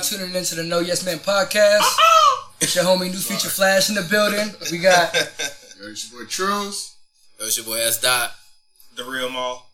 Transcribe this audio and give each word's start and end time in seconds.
good? 0.00 0.10
You're 0.10 0.20
now 0.20 0.26
tuning 0.26 0.34
into 0.36 0.54
the 0.54 0.64
No 0.64 0.80
Yes 0.80 1.04
Man 1.04 1.18
podcast. 1.18 1.82
It's 2.60 2.74
your 2.74 2.84
homie 2.84 3.10
New 3.10 3.18
Future 3.18 3.48
Flash 3.48 3.88
in 3.88 3.94
the 3.94 4.02
building. 4.02 4.54
We 4.72 4.78
got 4.78 5.14
Yo, 5.80 5.90
it's 5.90 6.10
your 6.10 6.20
boy 6.22 6.28
Trues. 6.28 6.96
Yo, 7.38 7.46
it's 7.46 7.56
your 7.56 7.66
boy 7.66 7.78
S. 7.80 8.00
Dot. 8.00 8.32
The 8.96 9.04
real 9.04 9.30
mall. 9.30 9.70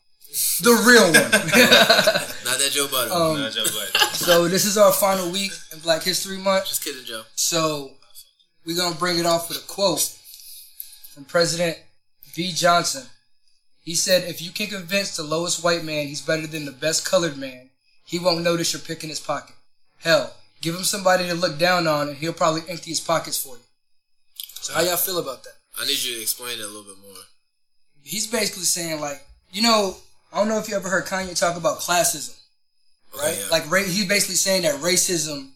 the 0.60 0.72
real 0.86 1.04
one. 1.04 1.14
Not 2.44 2.58
that 2.58 2.70
Joe 2.72 2.88
Budden. 2.88 3.12
Um, 3.12 3.40
Not 3.40 3.52
Joe 3.52 3.64
Budden. 3.64 4.12
so 4.12 4.48
this 4.48 4.64
is 4.66 4.76
our 4.76 4.92
final 4.92 5.30
week 5.30 5.52
in 5.72 5.78
Black 5.78 6.02
History 6.02 6.36
Month. 6.36 6.66
Just 6.66 6.84
kidding, 6.84 7.04
Joe. 7.04 7.22
So 7.36 7.92
we're 8.66 8.76
gonna 8.76 8.96
bring 8.96 9.18
it 9.18 9.26
off 9.26 9.48
with 9.48 9.58
a 9.58 9.66
quote 9.66 10.14
from 11.14 11.24
President 11.24 11.78
B. 12.36 12.52
Johnson. 12.52 13.06
He 13.80 13.94
said, 13.94 14.24
"If 14.24 14.42
you 14.42 14.50
can 14.50 14.66
convince 14.68 15.16
the 15.16 15.22
lowest 15.22 15.62
white 15.64 15.84
man 15.84 16.06
he's 16.06 16.22
better 16.22 16.46
than 16.46 16.64
the 16.64 16.72
best 16.72 17.04
colored 17.04 17.36
man, 17.36 17.70
he 18.06 18.18
won't 18.18 18.42
notice 18.42 18.72
you're 18.72 18.80
picking 18.82 19.10
his 19.10 19.20
pocket. 19.20 19.53
Hell, 20.04 20.32
give 20.60 20.74
him 20.74 20.84
somebody 20.84 21.26
to 21.26 21.34
look 21.34 21.58
down 21.58 21.86
on, 21.88 22.08
and 22.10 22.16
he'll 22.18 22.32
probably 22.32 22.62
empty 22.68 22.90
his 22.90 23.00
pockets 23.00 23.42
for 23.42 23.56
you." 23.56 23.62
So 24.60 24.72
how 24.74 24.82
y'all 24.82 24.96
feel 24.96 25.18
about 25.18 25.42
that? 25.44 25.54
I 25.80 25.86
need 25.86 26.02
you 26.02 26.14
to 26.16 26.22
explain 26.22 26.58
it 26.58 26.62
a 26.62 26.66
little 26.66 26.84
bit 26.84 26.98
more. 27.02 27.16
He's 28.02 28.26
basically 28.26 28.64
saying 28.64 29.00
like, 29.00 29.26
you 29.50 29.62
know, 29.62 29.96
I 30.32 30.38
don't 30.38 30.48
know 30.48 30.58
if 30.58 30.68
you 30.68 30.76
ever 30.76 30.88
heard 30.88 31.06
Kanye 31.06 31.38
talk 31.38 31.56
about 31.56 31.78
classism, 31.80 32.36
Okay, 33.14 33.24
right? 33.24 33.38
yeah. 33.38 33.46
Like, 33.50 33.70
ra- 33.70 33.82
he's 33.82 34.06
basically 34.06 34.34
saying 34.36 34.62
that 34.62 34.76
racism 34.80 35.50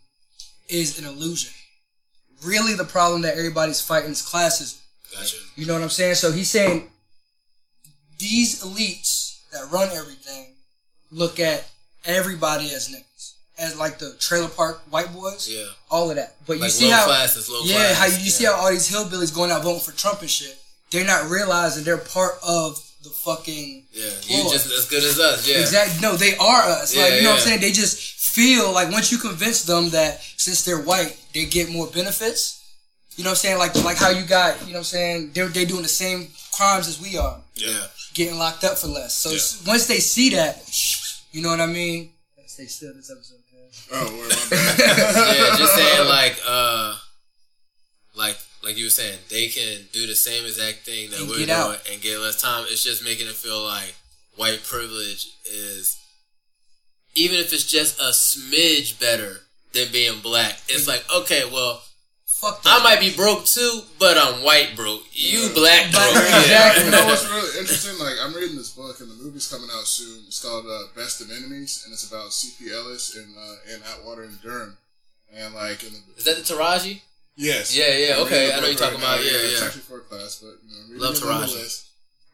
is 0.68 0.98
an 0.98 1.04
illusion. 1.04 1.52
Really, 2.44 2.74
the 2.74 2.84
problem 2.84 3.22
that 3.22 3.36
everybody's 3.36 3.80
fighting 3.80 4.10
is 4.12 4.22
classism. 4.22 4.80
Gotcha. 5.12 5.36
You 5.56 5.66
know 5.66 5.74
what 5.74 5.82
I'm 5.82 5.88
saying? 5.88 6.14
So 6.16 6.32
he's 6.32 6.50
saying 6.50 6.90
these 8.18 8.62
elites 8.64 9.40
that 9.52 9.70
run 9.72 9.88
everything 9.96 10.54
look 11.10 11.40
at 11.40 11.68
everybody 12.04 12.70
as 12.70 12.88
niggas, 12.88 13.04
as 13.58 13.76
like 13.76 13.98
the 13.98 14.14
trailer 14.20 14.48
park 14.48 14.80
white 14.90 15.12
boys, 15.12 15.48
Yeah. 15.50 15.64
all 15.90 16.10
of 16.10 16.16
that. 16.16 16.36
But 16.46 16.54
you 16.54 16.62
Like 16.62 16.70
see 16.70 16.88
low 16.90 16.96
how, 16.96 17.06
classes, 17.06 17.48
low 17.48 17.62
yeah, 17.64 17.94
how 17.94 18.06
you, 18.06 18.16
you 18.18 18.30
see 18.30 18.44
how 18.44 18.54
all 18.54 18.70
these 18.70 18.88
hillbillies 18.90 19.34
going 19.34 19.50
out 19.50 19.62
voting 19.64 19.80
for 19.82 19.92
Trump 19.92 20.20
and 20.20 20.30
shit. 20.30 20.56
They're 20.90 21.04
not 21.04 21.28
realizing 21.28 21.84
they're 21.84 21.98
part 21.98 22.34
of 22.42 22.78
the 23.02 23.10
fucking 23.10 23.86
Yeah. 23.92 24.10
You 24.22 24.50
just 24.50 24.66
as 24.72 24.86
good 24.86 25.02
as 25.04 25.18
us. 25.18 25.46
Yeah. 25.46 25.58
Exactly. 25.60 26.00
No, 26.00 26.16
they 26.16 26.36
are 26.36 26.62
us. 26.62 26.96
like 26.96 27.14
you 27.14 27.22
know 27.22 27.30
what 27.30 27.40
I'm 27.40 27.46
saying? 27.46 27.60
They 27.60 27.72
just 27.72 27.98
feel 27.98 28.72
like 28.72 28.90
once 28.92 29.10
you 29.12 29.18
convince 29.18 29.62
them 29.64 29.90
that 29.90 30.20
since 30.36 30.64
they're 30.64 30.80
white, 30.82 31.16
they 31.34 31.44
get 31.46 31.68
more 31.70 31.86
benefits. 31.88 32.54
You 33.16 33.24
know 33.24 33.30
what 33.30 33.38
I'm 33.38 33.42
saying? 33.42 33.58
Like 33.58 33.74
like 33.84 33.96
how 33.98 34.10
you 34.10 34.24
got, 34.24 34.60
you 34.62 34.68
know 34.68 34.72
what 34.74 34.78
I'm 34.78 34.84
saying? 34.84 35.30
They're 35.34 35.48
they 35.48 35.64
doing 35.64 35.82
the 35.82 35.88
same 35.88 36.28
crimes 36.52 36.86
as 36.88 37.00
we 37.00 37.18
are, 37.18 37.40
Yeah. 37.56 37.86
getting 38.14 38.38
locked 38.38 38.62
up 38.64 38.78
for 38.78 38.86
less. 38.86 39.14
So 39.14 39.30
Yeah. 39.30 39.70
once 39.72 39.86
they 39.86 39.98
see 39.98 40.30
that, 40.30 40.62
you 41.32 41.42
know 41.42 41.50
what 41.50 41.60
I 41.60 41.66
mean? 41.66 42.12
Stay 42.46 42.66
still 42.66 42.92
this 42.94 43.10
episode. 43.10 43.38
Guys. 43.68 43.88
Oh, 43.92 44.18
word, 44.18 44.28
my 44.30 44.56
bad. 44.56 45.36
yeah. 45.36 45.56
Just 45.56 45.74
saying 45.74 46.08
like 46.08 46.38
uh, 46.46 46.96
like 48.16 48.36
like 48.64 48.76
you 48.76 48.84
were 48.86 48.90
saying, 48.90 49.18
they 49.30 49.48
can 49.48 49.86
do 49.92 50.06
the 50.06 50.14
same 50.14 50.44
exact 50.44 50.78
thing 50.84 51.10
that 51.10 51.20
And 51.20 51.28
we're 51.28 51.36
doing 51.36 51.50
out. 51.50 51.80
and 51.90 52.00
get 52.00 52.18
less 52.18 52.40
time. 52.40 52.64
It's 52.68 52.82
just 52.84 53.04
making 53.04 53.26
it 53.26 53.34
feel 53.34 53.62
like 53.62 53.94
white 54.36 54.62
privilege 54.64 55.28
is, 55.46 55.96
even 57.14 57.38
if 57.38 57.52
it's 57.52 57.64
just 57.64 57.98
a 58.00 58.10
smidge 58.10 58.98
better 59.00 59.40
than 59.72 59.88
being 59.92 60.20
black. 60.20 60.60
It's 60.68 60.88
like 60.88 61.04
okay, 61.14 61.42
well. 61.50 61.82
Fuck 62.38 62.62
that. 62.62 62.80
I 62.80 62.84
might 62.84 63.00
be 63.00 63.14
broke 63.14 63.44
too, 63.46 63.82
but 63.98 64.16
I'm 64.16 64.44
white 64.44 64.76
broke. 64.76 65.02
You 65.12 65.50
black 65.54 65.90
Black- 65.90 66.12
broke. 66.12 66.24
Yeah. 66.30 66.38
exactly. 66.70 66.84
you 66.84 66.90
know 66.92 67.06
what's 67.06 67.26
really 67.28 67.58
interesting? 67.58 67.98
Like, 67.98 68.14
I'm 68.22 68.32
reading 68.32 68.56
this 68.56 68.70
book, 68.70 69.00
and 69.00 69.10
the 69.10 69.14
movie's 69.22 69.48
coming 69.50 69.68
out 69.74 69.86
soon. 69.86 70.22
It's 70.28 70.40
called 70.40 70.64
uh, 70.66 70.84
Best 70.94 71.20
of 71.20 71.30
Enemies, 71.32 71.82
and 71.84 71.92
it's 71.92 72.08
about 72.08 72.32
C.P. 72.32 72.72
Ellis 72.72 73.16
and 73.16 73.26
uh, 73.36 73.74
Ann 73.74 73.80
Atwater 73.92 74.22
and 74.22 74.40
Durham. 74.40 74.76
And 75.34 75.52
like, 75.54 75.82
in 75.82 75.90
the, 75.92 75.98
Is 76.16 76.24
that 76.24 76.36
the 76.36 76.42
Taraji? 76.54 77.00
yes, 77.36 77.76
Yeah, 77.76 77.92
yeah, 77.96 78.14
I'm 78.14 78.22
okay, 78.26 78.38
reading 78.46 78.52
I 78.52 78.54
know 78.54 78.60
book 78.62 78.70
you're 78.70 78.78
talking 78.78 78.98
about- 78.98 79.24
yeah, 79.24 79.30
It's 79.34 79.60
yeah. 79.60 79.66
actually 79.66 79.82
for 79.82 79.98
a 79.98 80.00
class, 80.02 80.36
but 80.40 80.54
you 80.64 80.94
know, 80.96 81.04
Love 81.04 81.16
it 81.16 81.20
Taraji. 81.20 81.84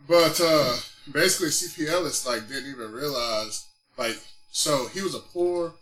But 0.06 0.38
uh, 0.44 0.76
basically, 1.12 1.48
C.P. 1.50 1.88
Ellis 1.91 2.26
like 2.26 2.47
didn't 2.47 2.71
even 2.71 2.92
realize 2.92 3.65
like 3.97 4.19
so 4.53 4.86
he 4.88 5.00
was 5.00 5.15
a 5.15 5.19
poor 5.21 5.72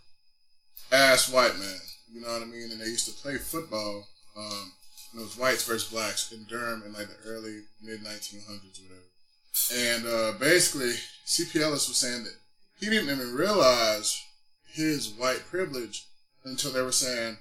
ass 0.93 1.29
white 1.29 1.57
man. 1.59 1.75
You 2.13 2.21
know 2.21 2.31
what 2.31 2.41
I 2.41 2.45
mean? 2.45 2.71
And 2.71 2.79
they 2.79 2.85
used 2.85 3.07
to 3.07 3.21
play 3.21 3.37
football. 3.37 4.07
Um, 4.37 4.73
and 5.11 5.21
it 5.21 5.23
was 5.23 5.37
whites 5.37 5.65
versus 5.65 5.89
blacks 5.89 6.31
in 6.31 6.45
Durham 6.45 6.83
in 6.85 6.93
like 6.93 7.07
the 7.07 7.29
early 7.29 7.61
mid 7.81 8.01
1900s, 8.01 8.81
whatever. 8.81 9.03
And 9.75 10.07
uh, 10.07 10.39
basically, 10.39 10.93
C.P. 11.25 11.61
Ellis 11.61 11.87
was 11.87 11.97
saying 11.97 12.23
that 12.23 12.33
he 12.79 12.89
didn't 12.89 13.09
even 13.09 13.35
realize 13.35 14.23
his 14.73 15.13
white 15.13 15.45
privilege 15.49 16.05
until 16.43 16.71
they 16.71 16.81
were 16.81 16.91
saying, 16.91 17.37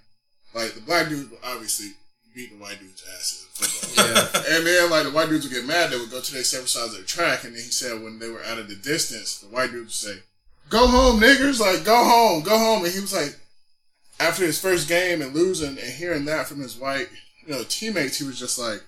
like, 0.55 0.75
the 0.75 0.81
black 0.81 1.09
dudes 1.09 1.31
would 1.31 1.41
obviously 1.43 1.93
beat 2.35 2.51
the 2.51 2.63
white 2.63 2.79
dudes' 2.79 3.05
asses 3.17 3.47
in 3.47 3.67
football. 3.67 4.07
Yeah. 4.07 4.43
And 4.57 4.67
then, 4.67 4.91
like, 4.91 5.05
the 5.05 5.11
white 5.11 5.29
dudes 5.31 5.47
would 5.47 5.55
get 5.55 5.67
mad. 5.67 5.91
They 5.91 5.99
would 5.99 6.11
go 6.11 6.21
to 6.21 6.33
their 6.33 6.45
separate 6.45 6.69
sides 6.69 6.95
of 6.95 7.01
the 7.01 7.07
track. 7.07 7.45
And 7.45 7.55
then 7.55 7.63
he 7.63 7.71
said 7.71 8.03
when 8.03 8.19
they 8.19 8.29
were 8.29 8.45
out 8.45 8.59
of 8.59 8.69
the 8.69 8.77
distance, 8.77 9.39
the 9.39 9.49
white 9.49 9.71
dudes 9.71 10.05
would 10.05 10.15
say, 10.15 10.23
go 10.69 10.87
home, 10.87 11.21
niggers. 11.21 11.61
Like, 11.61 11.85
go 11.85 12.05
home, 12.05 12.43
go 12.43 12.59
home. 12.59 12.85
And 12.85 12.93
he 12.93 13.01
was 13.01 13.15
like, 13.15 13.39
after 14.22 14.44
his 14.44 14.60
first 14.60 14.88
game 14.88 15.21
and 15.21 15.34
losing 15.34 15.71
and 15.71 15.78
hearing 15.78 16.25
that 16.27 16.47
from 16.47 16.60
his 16.60 16.77
white, 16.77 17.09
you 17.44 17.53
know, 17.53 17.65
teammates, 17.65 18.19
he 18.19 18.25
was 18.25 18.38
just 18.38 18.59
like, 18.59 18.83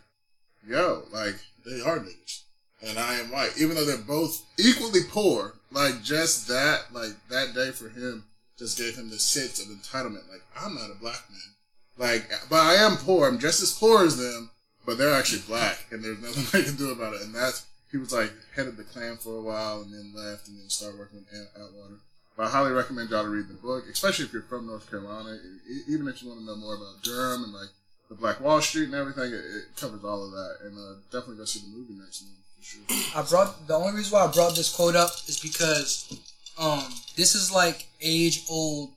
yo, 0.67 1.03
like, 1.12 1.34
they 1.67 1.81
are 1.81 1.99
niggas. 1.99 2.43
And 2.87 2.99
I 2.99 3.15
am 3.15 3.31
white. 3.31 3.53
Even 3.59 3.75
though 3.75 3.84
they're 3.84 3.99
both 3.99 4.44
equally 4.59 5.00
poor, 5.09 5.55
like, 5.71 6.03
just 6.03 6.49
that, 6.49 6.87
like, 6.93 7.12
that 7.31 7.55
day 7.55 7.71
for 7.71 7.89
him 7.89 8.25
just 8.59 8.78
gave 8.78 8.97
him 8.97 9.11
the 9.11 9.19
sense 9.19 9.61
of 9.61 9.67
entitlement. 9.67 10.31
Like, 10.31 10.43
I'm 10.61 10.75
not 10.75 10.91
a 10.91 11.00
black 11.00 11.23
man. 11.31 11.55
Like, 11.97 12.31
but 12.49 12.61
I 12.61 12.75
am 12.75 12.97
poor. 12.97 13.27
I'm 13.27 13.39
just 13.39 13.62
as 13.62 13.73
poor 13.73 14.05
as 14.05 14.17
them, 14.17 14.50
but 14.87 14.99
they're 14.99 15.15
actually 15.15 15.43
black, 15.47 15.87
and 15.91 16.03
there's 16.03 16.21
nothing 16.21 16.44
they 16.53 16.67
can 16.67 16.77
do 16.77 16.91
about 16.91 17.15
it. 17.15 17.23
And 17.23 17.34
that's 17.34 17.67
he 17.91 17.99
was 17.99 18.12
like 18.12 18.33
head 18.56 18.67
of 18.67 18.77
the 18.77 18.83
clan 18.83 19.17
for 19.17 19.37
a 19.37 19.41
while, 19.41 19.83
and 19.83 19.93
then 19.93 20.12
left, 20.15 20.49
and 20.49 20.59
then 20.59 20.69
started 20.69 20.99
working 20.99 21.19
with 21.19 21.50
Atwater. 21.55 22.00
But 22.37 22.47
I 22.47 22.50
highly 22.50 22.72
recommend 22.72 23.11
y'all 23.11 23.22
to 23.22 23.28
read 23.31 23.47
the 23.49 23.55
book, 23.55 23.84
especially 23.91 24.25
if 24.25 24.33
you're 24.33 24.43
from 24.43 24.67
North 24.67 24.91
Carolina. 24.91 25.39
Even 25.89 26.09
if 26.09 26.22
you 26.22 26.28
want 26.28 26.41
to 26.41 26.47
know 26.47 26.56
more 26.56 26.75
about 26.75 27.03
Durham 27.03 27.45
and 27.45 27.53
like 27.53 27.69
the 28.09 28.17
Black 28.17 28.41
Wall 28.41 28.61
Street 28.61 28.87
and 28.87 28.95
everything, 28.95 29.33
it, 29.33 29.37
it 29.37 29.65
covers 29.77 30.03
all 30.05 30.25
of 30.25 30.33
that. 30.33 30.56
And 30.65 30.77
uh, 30.77 30.94
definitely 31.12 31.37
go 31.37 31.44
see 31.44 31.61
the 31.61 31.77
movie 31.77 31.94
next 31.94 32.23
month 32.25 32.37
for 32.59 32.65
sure. 32.65 33.20
I 33.20 33.23
brought 33.29 33.67
the 33.69 33.75
only 33.75 33.93
reason 33.99 34.12
why 34.19 34.25
I 34.25 34.32
brought 34.32 34.56
this 34.56 34.75
quote 34.75 34.97
up 34.97 35.11
is 35.29 35.38
because 35.38 36.12
um 36.59 36.85
this 37.17 37.35
is 37.37 37.53
like 37.53 37.87
age 38.03 38.44
old 38.50 38.91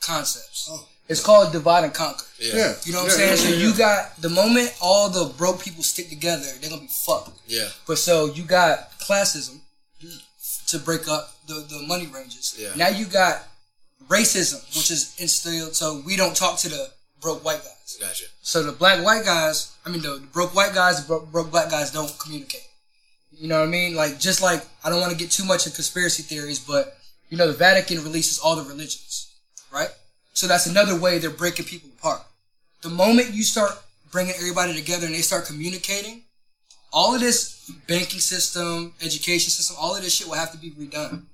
concepts. 0.00 0.68
Oh. 0.70 0.86
It's 1.08 1.24
called 1.24 1.52
divide 1.52 1.84
and 1.84 1.94
conquer. 1.94 2.24
Yeah. 2.38 2.54
Yeah, 2.54 2.74
You 2.84 2.92
know 2.92 3.04
what 3.04 3.06
Yeah, 3.06 3.12
I'm 3.12 3.18
saying? 3.18 3.30
yeah, 3.30 3.36
so 3.36 3.48
yeah, 3.48 3.56
you 3.68 3.74
got 3.78 4.16
the 4.20 4.28
moment 4.28 4.74
all 4.82 5.08
the 5.08 5.32
broke 5.38 5.62
people 5.62 5.82
stick 5.82 6.08
together, 6.10 6.44
they're 6.60 6.68
gonna 6.70 6.82
be 6.82 6.88
fucked. 6.88 7.30
Yeah. 7.46 7.68
But 7.86 7.98
so 7.98 8.26
you 8.26 8.42
got 8.42 8.90
classism 9.00 9.60
to 10.68 10.78
break 10.78 11.08
up 11.08 11.34
the, 11.46 11.54
the 11.68 11.84
money 11.86 12.06
ranges. 12.06 12.56
Yeah. 12.58 12.70
Now 12.76 12.88
you 12.88 13.06
got 13.06 13.46
racism, 14.08 14.64
which 14.76 14.90
is 14.90 15.14
instilled 15.18 15.74
so 15.74 16.02
we 16.06 16.16
don't 16.16 16.36
talk 16.36 16.58
to 16.60 16.68
the 16.68 16.90
broke 17.20 17.44
white 17.44 17.58
guys. 17.58 17.98
Gotcha. 18.00 18.24
So 18.42 18.62
the 18.62 18.72
black 18.72 19.04
white 19.04 19.24
guys, 19.24 19.76
I 19.84 19.90
mean 19.90 20.02
the, 20.02 20.18
the 20.20 20.26
broke 20.32 20.54
white 20.54 20.74
guys, 20.74 21.02
the 21.02 21.06
broke, 21.06 21.30
broke 21.32 21.50
black 21.50 21.70
guys 21.70 21.90
don't 21.90 22.12
communicate. 22.18 22.66
You 23.32 23.48
know 23.48 23.60
what 23.60 23.68
I 23.68 23.70
mean? 23.70 23.94
Like 23.94 24.18
just 24.18 24.42
like 24.42 24.64
I 24.84 24.90
don't 24.90 25.00
want 25.00 25.12
to 25.12 25.18
get 25.18 25.30
too 25.30 25.44
much 25.44 25.66
in 25.66 25.72
conspiracy 25.72 26.22
theories, 26.22 26.58
but 26.58 26.98
you 27.30 27.36
know 27.36 27.46
the 27.46 27.56
Vatican 27.56 27.98
releases 28.02 28.38
all 28.38 28.56
the 28.56 28.64
religions, 28.64 29.34
right? 29.72 29.90
So 30.34 30.46
that's 30.46 30.66
another 30.66 30.98
way 30.98 31.18
they're 31.18 31.30
breaking 31.30 31.66
people 31.66 31.90
apart. 31.98 32.22
The 32.82 32.88
moment 32.90 33.32
you 33.32 33.42
start 33.42 33.72
bringing 34.10 34.34
everybody 34.36 34.74
together 34.74 35.06
and 35.06 35.14
they 35.14 35.20
start 35.20 35.46
communicating, 35.46 36.22
all 36.92 37.14
of 37.14 37.20
this 37.20 37.70
banking 37.86 38.20
system, 38.20 38.94
education 39.02 39.50
system, 39.50 39.76
all 39.80 39.94
of 39.94 40.02
this 40.02 40.14
shit 40.14 40.26
will 40.26 40.36
have 40.36 40.52
to 40.52 40.58
be 40.58 40.70
redone. 40.70 41.24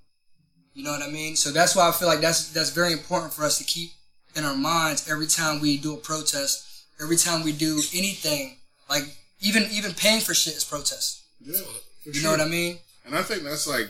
You 0.75 0.83
know 0.83 0.91
what 0.91 1.03
I 1.03 1.11
mean? 1.11 1.37
So 1.37 1.53
that's 1.53 1.77
why 1.77 1.89
I 1.89 1.93
feel 1.93 2.09
like 2.09 2.21
that's 2.21 2.53
that's 2.53 2.71
very 2.71 2.93
important 2.93 3.33
for 3.33 3.45
us 3.45 3.59
to 3.59 3.65
keep 3.65 3.91
in 4.35 4.45
our 4.45 4.57
minds 4.57 5.09
every 5.09 5.27
time 5.27 5.61
we 5.61 5.77
do 5.77 5.95
a 5.95 5.97
protest, 5.97 6.67
every 7.01 7.17
time 7.17 7.45
we 7.45 7.53
do 7.53 7.81
anything, 7.95 8.57
like 8.91 9.05
even 9.41 9.65
even 9.71 9.93
paying 9.93 10.21
for 10.21 10.35
shit 10.35 10.55
is 10.55 10.65
protest. 10.65 11.23
Yeah, 11.41 11.61
for 12.03 12.11
You 12.11 12.23
know 12.23 12.31
what 12.31 12.41
I 12.41 12.47
mean? 12.47 12.79
And 13.07 13.15
I 13.15 13.23
think 13.23 13.45
that's 13.45 13.69
like 13.69 13.89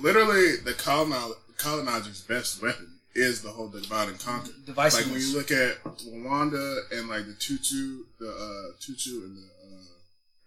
literally 0.00 0.56
the 0.56 0.72
colonizer, 0.72 1.34
colonizer's 1.58 2.22
best 2.22 2.60
weapon 2.60 2.98
is 3.14 3.42
the 3.42 3.50
whole 3.50 3.68
divide 3.68 4.08
and 4.08 4.18
conquer. 4.18 4.50
Divisiveness. 4.66 4.94
Like 4.94 5.06
when 5.06 5.20
you 5.20 5.36
look 5.36 5.50
at 5.52 5.84
Rwanda 5.84 6.78
and 6.92 7.08
like 7.08 7.26
the 7.26 7.34
Tutu, 7.34 8.04
the 8.18 8.30
uh, 8.30 8.72
Tutu 8.80 9.22
and 9.22 9.36
the 9.36 9.53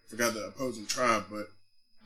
forgot 0.07 0.33
the 0.33 0.45
opposing 0.45 0.86
tribe, 0.86 1.25
but 1.30 1.50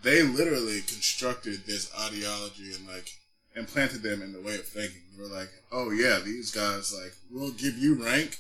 they 0.04 0.24
literally 0.24 0.82
constructed 0.82 1.66
this 1.66 1.92
ideology 2.00 2.74
and 2.74 2.88
like 2.88 3.12
implanted 3.56 4.02
them 4.02 4.22
in 4.22 4.34
the 4.34 4.42
way 4.42 4.56
of 4.56 4.68
thinking. 4.68 5.02
They 5.16 5.24
were 5.24 5.30
like, 5.30 5.50
oh 5.72 5.92
yeah, 5.92 6.20
these 6.24 6.52
guys 6.52 6.94
like 6.94 7.14
we'll 7.30 7.52
give 7.52 7.78
you 7.78 8.04
rank, 8.04 8.38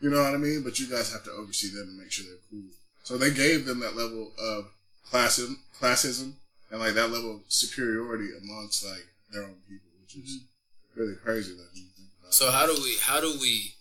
you 0.00 0.10
know 0.10 0.22
what 0.22 0.34
I 0.34 0.38
mean, 0.38 0.62
but 0.62 0.78
you 0.78 0.88
guys 0.88 1.12
have 1.12 1.24
to 1.24 1.32
oversee 1.32 1.68
them 1.68 1.88
and 1.88 1.98
make 1.98 2.12
sure 2.12 2.26
they're 2.26 2.42
cool. 2.50 2.70
So 3.02 3.16
they 3.16 3.30
gave 3.30 3.64
them 3.64 3.80
that 3.80 3.96
level 3.96 4.32
of 4.38 4.66
classism, 5.10 5.56
classism, 5.80 6.34
and 6.70 6.80
like 6.80 6.94
that 6.94 7.10
level 7.10 7.36
of 7.36 7.40
superiority 7.48 8.28
amongst 8.42 8.84
like 8.84 9.06
their 9.32 9.42
own 9.42 9.56
people, 9.68 9.88
which 10.02 10.16
is 10.16 10.36
mm-hmm. 10.36 11.00
really 11.00 11.16
crazy. 11.16 11.52
Like, 11.52 11.72
when 11.72 11.82
you 11.84 11.90
think 11.96 12.08
about. 12.20 12.34
So 12.34 12.50
how 12.50 12.66
do 12.66 12.74
we 12.82 12.96
how 13.00 13.20
do 13.20 13.38
we 13.40 13.72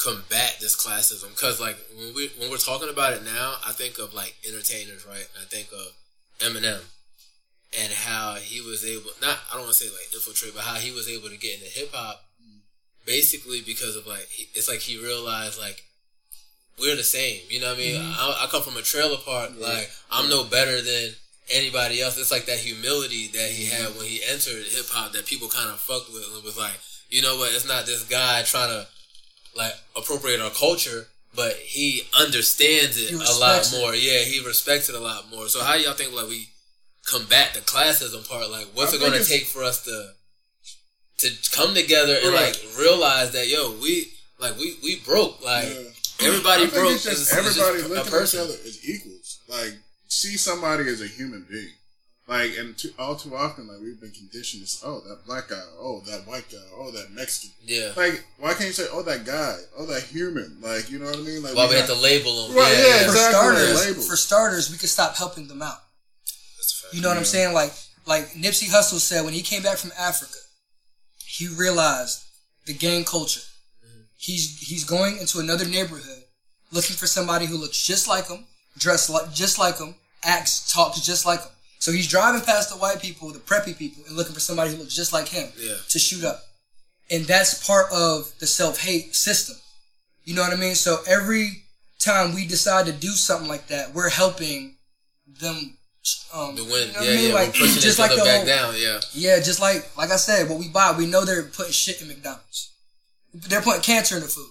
combat 0.00 0.56
this 0.60 0.76
classism? 0.76 1.28
Because 1.30 1.60
like 1.60 1.76
when 1.96 2.14
we 2.14 2.30
when 2.38 2.50
we're 2.50 2.56
talking 2.56 2.88
about 2.88 3.12
it 3.12 3.24
now, 3.24 3.56
I 3.66 3.72
think 3.72 3.98
of 3.98 4.14
like 4.14 4.34
entertainers, 4.48 5.06
right? 5.06 5.28
And 5.36 5.44
I 5.44 5.46
think 5.46 5.68
of 5.72 5.92
Eminem 6.40 6.80
and 7.78 7.92
how 7.92 8.34
he 8.34 8.60
was 8.60 8.84
able 8.84 9.10
not 9.20 9.38
I 9.50 9.54
don't 9.54 9.68
want 9.68 9.76
to 9.76 9.84
say 9.84 9.90
like 9.90 10.12
infiltrate, 10.12 10.54
but 10.54 10.64
how 10.64 10.76
he 10.76 10.90
was 10.90 11.08
able 11.08 11.28
to 11.28 11.36
get 11.36 11.54
into 11.54 11.66
hip 11.66 11.90
hop, 11.92 12.24
basically 13.04 13.60
because 13.60 13.94
of 13.94 14.06
like 14.06 14.26
he, 14.30 14.48
it's 14.54 14.68
like 14.68 14.80
he 14.80 14.98
realized 14.98 15.60
like 15.60 15.84
we're 16.80 16.96
the 16.96 17.04
same. 17.04 17.42
You 17.48 17.60
know 17.60 17.68
what 17.68 17.76
I 17.76 17.80
mean? 17.80 18.00
Mm-hmm. 18.00 18.20
I, 18.20 18.44
I 18.44 18.46
come 18.50 18.62
from 18.62 18.78
a 18.78 18.82
trailer 18.82 19.18
park. 19.18 19.52
Like 19.60 19.90
I'm 20.10 20.30
no 20.30 20.44
better 20.44 20.80
than 20.80 21.12
anybody 21.52 22.00
else. 22.00 22.18
It's 22.18 22.32
like 22.32 22.46
that 22.46 22.58
humility 22.58 23.28
that 23.28 23.50
he 23.50 23.66
had 23.66 23.90
mm-hmm. 23.90 23.98
when 23.98 24.06
he 24.06 24.20
entered 24.24 24.64
hip 24.64 24.88
hop 24.88 25.12
that 25.12 25.26
people 25.26 25.48
kind 25.48 25.68
of 25.68 25.78
fucked 25.78 26.08
with 26.08 26.24
and 26.34 26.42
was 26.42 26.56
like, 26.56 26.72
you 27.10 27.20
know 27.20 27.36
what? 27.36 27.52
It's 27.52 27.68
not 27.68 27.84
this 27.84 28.04
guy 28.04 28.42
trying 28.42 28.70
to 28.70 28.86
like 29.56 29.72
appropriate 29.96 30.40
our 30.40 30.50
culture, 30.50 31.06
but 31.34 31.54
he 31.56 32.02
understands 32.18 32.96
it 32.98 33.10
He 33.10 33.14
a 33.14 33.18
lot 33.18 33.58
respects 33.58 33.72
it. 33.72 33.80
more. 33.80 33.94
Yeah, 33.94 34.20
he 34.20 34.44
respects 34.44 34.88
it 34.88 34.94
a 34.94 35.00
lot 35.00 35.30
more. 35.30 35.48
So 35.48 35.62
how 35.62 35.74
y'all 35.74 35.94
think 35.94 36.14
like 36.14 36.28
we 36.28 36.48
combat 37.06 37.54
the 37.54 37.60
classism 37.60 38.28
part? 38.28 38.50
Like, 38.50 38.66
what's 38.74 38.92
I 38.92 38.96
it 38.96 39.00
going 39.00 39.12
to 39.12 39.24
take 39.24 39.44
for 39.44 39.62
us 39.64 39.84
to 39.84 40.12
to 41.18 41.50
come 41.52 41.74
together 41.74 42.16
and 42.22 42.34
like 42.34 42.56
realize 42.78 43.32
that 43.32 43.48
yo, 43.48 43.72
we 43.82 44.12
like 44.38 44.56
we 44.58 44.76
we 44.82 44.96
broke 45.00 45.44
like. 45.44 45.68
Yeah. 45.68 45.82
Everybody 46.22 46.64
I 46.64 46.66
think 46.66 46.74
broke. 46.74 46.92
It's 46.92 47.04
just 47.04 47.32
It's- 47.32 47.46
it's 47.46 47.56
everybody 47.58 47.78
just 47.78 47.86
a 47.86 47.94
looking 47.94 48.06
at 48.06 48.10
person. 48.12 48.40
each 48.40 48.44
other 48.44 48.58
as 48.68 48.88
equals. 48.88 49.38
Like 49.48 49.72
see 50.08 50.36
somebody 50.36 50.86
as 50.88 51.00
a 51.00 51.06
human 51.06 51.46
being. 51.50 51.72
Like 52.30 52.56
and 52.58 52.78
too, 52.78 52.90
all 52.96 53.16
too 53.16 53.34
often, 53.34 53.66
like 53.66 53.80
we've 53.80 54.00
been 54.00 54.12
conditioned 54.12 54.62
as 54.62 54.80
oh 54.86 55.00
that 55.00 55.26
black 55.26 55.48
guy, 55.48 55.60
oh 55.80 56.00
that 56.06 56.28
white 56.28 56.48
guy, 56.48 56.58
oh 56.76 56.92
that 56.92 57.10
Mexican. 57.10 57.50
Yeah. 57.66 57.90
Like 57.96 58.24
why 58.38 58.54
can't 58.54 58.66
you 58.66 58.72
say 58.72 58.86
oh 58.92 59.02
that 59.02 59.24
guy, 59.24 59.56
oh 59.76 59.84
that 59.86 60.04
human? 60.04 60.58
Like 60.60 60.92
you 60.92 61.00
know 61.00 61.06
what 61.06 61.16
I 61.16 61.22
mean? 61.22 61.42
Like 61.42 61.56
Why 61.56 61.66
we 61.66 61.72
got- 61.72 61.88
have 61.88 61.96
to 61.96 62.00
label 62.00 62.46
them? 62.46 62.56
Right, 62.56 62.72
yeah, 62.72 62.78
yeah, 62.78 62.86
yeah. 62.86 62.98
For 62.98 63.10
exactly, 63.10 63.32
starters, 63.34 64.08
for 64.08 64.16
starters, 64.16 64.70
we 64.70 64.78
could 64.78 64.88
stop 64.88 65.16
helping 65.16 65.48
them 65.48 65.60
out. 65.60 65.78
That's 66.56 66.72
a 66.78 66.82
fact. 66.84 66.94
You 66.94 67.02
know 67.02 67.08
what 67.08 67.16
I'm 67.18 67.24
saying? 67.24 67.52
Like 67.52 67.72
like 68.06 68.28
Nipsey 68.34 68.68
Hussle 68.70 69.00
said 69.00 69.24
when 69.24 69.34
he 69.34 69.42
came 69.42 69.64
back 69.64 69.78
from 69.78 69.90
Africa, 69.98 70.38
he 71.26 71.48
realized 71.48 72.22
the 72.64 72.74
gang 72.74 73.02
culture. 73.02 73.42
Mm-hmm. 73.84 74.02
He's 74.16 74.56
he's 74.68 74.84
going 74.84 75.18
into 75.18 75.40
another 75.40 75.64
neighborhood 75.66 76.22
looking 76.70 76.94
for 76.94 77.08
somebody 77.08 77.46
who 77.46 77.56
looks 77.56 77.84
just 77.84 78.06
like 78.06 78.28
him, 78.28 78.44
dressed 78.78 79.10
like 79.10 79.32
just 79.32 79.58
like 79.58 79.78
him, 79.78 79.96
acts, 80.22 80.72
talks 80.72 81.00
just 81.00 81.26
like 81.26 81.40
him. 81.40 81.50
So 81.80 81.90
he's 81.92 82.06
driving 82.06 82.42
past 82.42 82.70
the 82.70 82.76
white 82.76 83.00
people, 83.02 83.30
the 83.32 83.38
preppy 83.40 83.76
people, 83.76 84.04
and 84.06 84.14
looking 84.16 84.34
for 84.34 84.40
somebody 84.40 84.70
who 84.70 84.76
looks 84.76 84.94
just 84.94 85.12
like 85.12 85.28
him 85.28 85.50
Yeah. 85.58 85.74
to 85.88 85.98
shoot 85.98 86.22
up. 86.24 86.44
And 87.10 87.24
that's 87.24 87.66
part 87.66 87.90
of 87.90 88.30
the 88.38 88.46
self 88.46 88.78
hate 88.80 89.16
system. 89.16 89.56
You 90.24 90.34
know 90.34 90.42
what 90.42 90.52
I 90.52 90.56
mean? 90.56 90.74
So 90.76 90.98
every 91.08 91.64
time 91.98 92.34
we 92.34 92.46
decide 92.46 92.86
to 92.86 92.92
do 92.92 93.08
something 93.08 93.48
like 93.48 93.66
that, 93.68 93.94
we're 93.94 94.10
helping 94.10 94.76
them 95.26 95.76
um, 96.34 96.54
The 96.54 96.64
win. 96.64 96.88
you 96.88 96.92
know 96.94 97.00
yeah, 97.02 97.10
I 97.10 97.16
mean? 97.16 97.28
yeah. 97.28 97.34
Like 97.34 97.52
just 97.54 97.98
like 97.98 98.10
the 98.10 98.16
back 98.18 98.36
whole, 98.38 98.46
down. 98.46 98.74
Yeah. 98.76 99.00
yeah, 99.12 99.40
just 99.40 99.60
like 99.60 99.90
like 99.96 100.10
I 100.10 100.16
said, 100.16 100.48
what 100.48 100.58
we 100.58 100.68
buy, 100.68 100.94
we 100.96 101.06
know 101.06 101.24
they're 101.24 101.44
putting 101.44 101.72
shit 101.72 102.00
in 102.02 102.08
McDonald's. 102.08 102.72
They're 103.32 103.62
putting 103.62 103.82
cancer 103.82 104.16
in 104.16 104.22
the 104.22 104.28
food, 104.28 104.50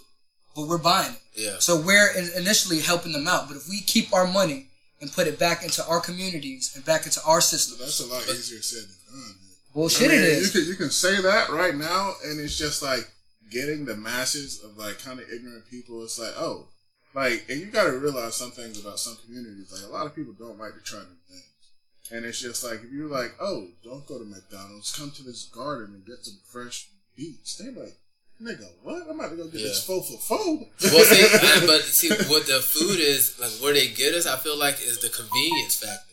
but 0.56 0.68
we're 0.68 0.78
buying 0.80 1.14
it. 1.14 1.22
Yeah. 1.36 1.56
So 1.60 1.80
we're 1.80 2.10
initially 2.36 2.80
helping 2.80 3.12
them 3.12 3.28
out, 3.28 3.48
but 3.48 3.56
if 3.58 3.70
we 3.70 3.81
keep 3.81 4.12
our 4.14 4.26
money 4.28 4.69
and 5.01 5.12
put 5.12 5.28
it 5.28 5.40
back 5.40 5.63
into 5.63 5.86
our 5.88 6.01
communities 6.01 6.74
and 6.75 6.86
back 6.86 7.06
into 7.06 7.22
our 7.25 7.42
system, 7.42 7.78
That's 7.80 8.00
a 8.00 8.07
lot 8.07 8.24
easier 8.24 8.62
said 8.62 8.84
than 8.84 9.22
done. 9.22 9.36
bullshit 9.74 10.12
I 10.12 10.13
mean, 10.13 10.22
it 10.22 10.30
is. 10.30 10.56
You 10.56 10.62
can 10.62 10.69
you 10.69 10.75
can 10.75 10.90
say 10.90 11.22
that 11.22 11.50
right 11.50 11.75
now, 11.75 12.13
and 12.25 12.40
it's 12.40 12.57
just 12.57 12.81
like 12.81 13.10
getting 13.50 13.86
the 13.86 13.96
masses 13.96 14.63
of 14.63 14.78
like 14.78 15.00
kind 15.00 15.19
of 15.19 15.30
ignorant 15.31 15.69
people. 15.69 16.04
It's 16.04 16.19
like 16.19 16.34
oh, 16.38 16.68
like 17.13 17.46
and 17.50 17.60
you 17.60 17.68
got 17.68 17.86
to 17.86 17.98
realize 17.98 18.36
some 18.36 18.51
things 18.51 18.80
about 18.80 19.00
some 19.00 19.18
communities. 19.25 19.72
Like 19.72 19.90
a 19.90 19.94
lot 19.94 20.06
of 20.06 20.16
people 20.16 20.34
don't 20.34 20.60
like 20.60 20.74
to 20.74 20.81
try 20.81 21.00
new 21.00 21.24
things, 21.28 22.12
and 22.12 22.25
it's 22.25 22.42
just 22.42 22.63
like 22.63 22.84
if 22.84 22.92
you're 22.92 23.10
like 23.10 23.36
oh, 23.40 23.68
don't 23.84 24.06
go 24.06 24.19
to 24.19 24.25
McDonald's, 24.25 24.95
come 24.95 25.12
to 25.12 25.24
this 25.24 25.45
garden 25.45 25.95
and 25.95 26.06
get 26.06 26.25
some 26.25 26.40
fresh 26.52 26.90
beets. 27.16 27.56
They're 27.56 27.72
like. 27.72 27.95
Nigga, 28.42 28.70
what? 28.84 29.04
I'm 29.10 29.20
about 29.20 29.32
to 29.32 29.36
go 29.36 29.44
get 29.46 29.54
this 29.54 29.86
Yeah. 29.90 29.96
faux 29.96 30.10
for 30.10 30.18
faux. 30.18 30.66
Well, 30.94 31.04
see, 31.06 31.24
I- 31.64 31.66
but 31.68 31.82
see, 31.84 32.10
what 32.32 32.48
the 32.48 32.62
food 32.62 33.00
is 33.00 33.38
like, 33.40 33.52
where 33.62 33.74
they 33.74 33.90
get 33.90 34.14
us, 34.14 34.26
I 34.26 34.38
feel 34.38 34.58
like 34.58 34.80
is 34.82 35.00
the 35.00 35.10
convenience 35.10 35.76
factor. 35.76 36.09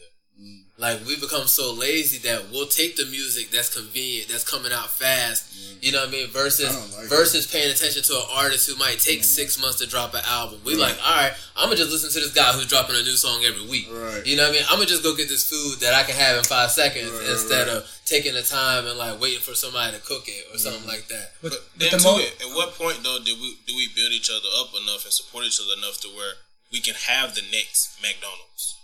Like 0.78 1.06
we 1.06 1.16
become 1.18 1.46
so 1.46 1.72
lazy 1.72 2.18
that 2.28 2.50
we'll 2.52 2.66
take 2.66 2.96
the 2.96 3.06
music 3.06 3.50
that's 3.50 3.72
convenient, 3.72 4.28
that's 4.28 4.44
coming 4.44 4.72
out 4.72 4.90
fast. 4.90 5.48
Mm-hmm. 5.48 5.78
You 5.80 5.92
know 5.92 6.00
what 6.00 6.08
I 6.08 6.12
mean? 6.12 6.28
Versus 6.28 6.68
I 6.68 7.00
like 7.00 7.08
versus 7.08 7.46
paying 7.46 7.72
attention 7.72 8.02
to 8.02 8.12
an 8.12 8.28
artist 8.36 8.68
who 8.68 8.76
might 8.76 9.00
take 9.00 9.20
mm-hmm. 9.20 9.40
six 9.40 9.58
months 9.58 9.78
to 9.80 9.88
drop 9.88 10.12
an 10.12 10.20
album. 10.28 10.60
We 10.66 10.76
like, 10.76 10.98
all 11.00 11.16
right, 11.16 11.32
I'm 11.56 11.72
gonna 11.72 11.80
just 11.80 11.92
listen 11.92 12.12
to 12.12 12.20
this 12.20 12.36
guy 12.36 12.52
who's 12.52 12.66
dropping 12.66 12.96
a 12.96 13.00
new 13.00 13.16
song 13.16 13.40
every 13.48 13.64
week. 13.64 13.88
Right. 13.88 14.20
You 14.26 14.36
know 14.36 14.44
what 14.44 14.50
I 14.50 14.60
mean? 14.60 14.64
I'm 14.68 14.76
gonna 14.76 14.92
just 14.92 15.02
go 15.02 15.16
get 15.16 15.32
this 15.32 15.48
food 15.48 15.80
that 15.80 15.94
I 15.94 16.02
can 16.04 16.14
have 16.14 16.36
in 16.36 16.44
five 16.44 16.70
seconds 16.70 17.08
Right, 17.08 17.24
right, 17.24 17.30
instead 17.30 17.68
right. 17.68 17.80
of 17.80 17.88
taking 18.04 18.34
the 18.34 18.42
time 18.42 18.84
and 18.84 18.98
like 18.98 19.16
waiting 19.18 19.40
for 19.40 19.56
somebody 19.56 19.96
to 19.96 20.02
cook 20.04 20.28
it 20.28 20.44
or 20.52 20.58
something 20.58 20.84
mm-hmm. 20.84 20.92
like 20.92 21.08
that. 21.08 21.40
But, 21.40 21.56
But 21.56 21.60
but 21.72 21.80
then 21.80 21.90
the 21.96 22.04
to 22.04 22.04
mo- 22.04 22.20
it, 22.20 22.36
at 22.36 22.52
what 22.52 22.76
point 22.76 23.00
though 23.00 23.16
did 23.24 23.40
we 23.40 23.56
do 23.64 23.72
we 23.72 23.88
build 23.96 24.12
each 24.12 24.28
other 24.28 24.52
up 24.60 24.76
enough 24.76 25.08
and 25.08 25.12
support 25.16 25.48
each 25.48 25.56
other 25.56 25.72
enough 25.80 26.04
to 26.04 26.08
where 26.12 26.36
we 26.68 26.84
can 26.84 27.00
have 27.08 27.32
the 27.32 27.48
next 27.48 27.96
McDonald's? 28.04 28.76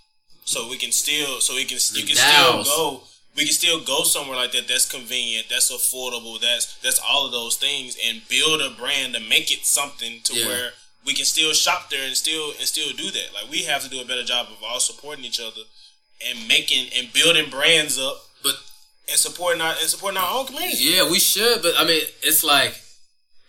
So 0.45 0.69
we 0.69 0.77
can 0.77 0.93
still, 0.93 1.41
so 1.41 1.55
we 1.55 1.65
can 1.65 1.79
you 1.95 2.05
can 2.07 2.17
still 2.17 2.65
go. 2.65 3.03
We 3.35 3.45
can 3.45 3.55
still 3.55 3.81
go 3.83 4.03
somewhere 4.03 4.37
like 4.37 4.53
that. 4.53 4.69
That's 4.69 4.91
convenient. 4.91 5.47
That's 5.49 5.73
affordable. 5.73 6.41
That's 6.41 6.77
that's 6.81 7.01
all 7.01 7.25
of 7.27 7.33
those 7.33 7.57
things, 7.57 7.97
and 8.05 8.21
build 8.29 8.61
a 8.61 8.71
brand 8.71 9.15
to 9.15 9.21
make 9.21 9.51
it 9.53 9.65
something 9.65 10.21
to 10.25 10.35
Yeah. 10.35 10.47
where 10.47 10.71
we 11.07 11.15
can 11.15 11.25
still 11.25 11.53
shop 11.53 11.89
there 11.91 12.05
and 12.05 12.17
still 12.17 12.51
and 12.59 12.67
still 12.69 12.93
do 12.93 13.11
that. 13.11 13.29
Like 13.35 13.51
we 13.51 13.63
have 13.63 13.83
to 13.85 13.89
do 13.91 14.01
a 14.01 14.05
better 14.05 14.25
job 14.25 14.49
of 14.49 14.63
all 14.63 14.81
supporting 14.81 15.25
each 15.25 15.41
other 15.41 15.63
and 16.29 16.47
making 16.47 16.89
and 16.97 17.13
building 17.13 17.51
brands 17.51 17.99
up 17.99 18.17
But 18.43 18.57
and 19.09 19.19
supporting 19.19 19.63
our 19.63 19.75
and 19.81 19.89
supporting 19.89 20.19
our 20.19 20.39
own 20.39 20.47
community. 20.47 20.79
Yeah, 20.85 21.09
we 21.11 21.19
should, 21.19 21.63
but 21.63 21.73
I 21.79 21.85
mean, 21.87 22.03
it's 22.23 22.45
like 22.45 22.75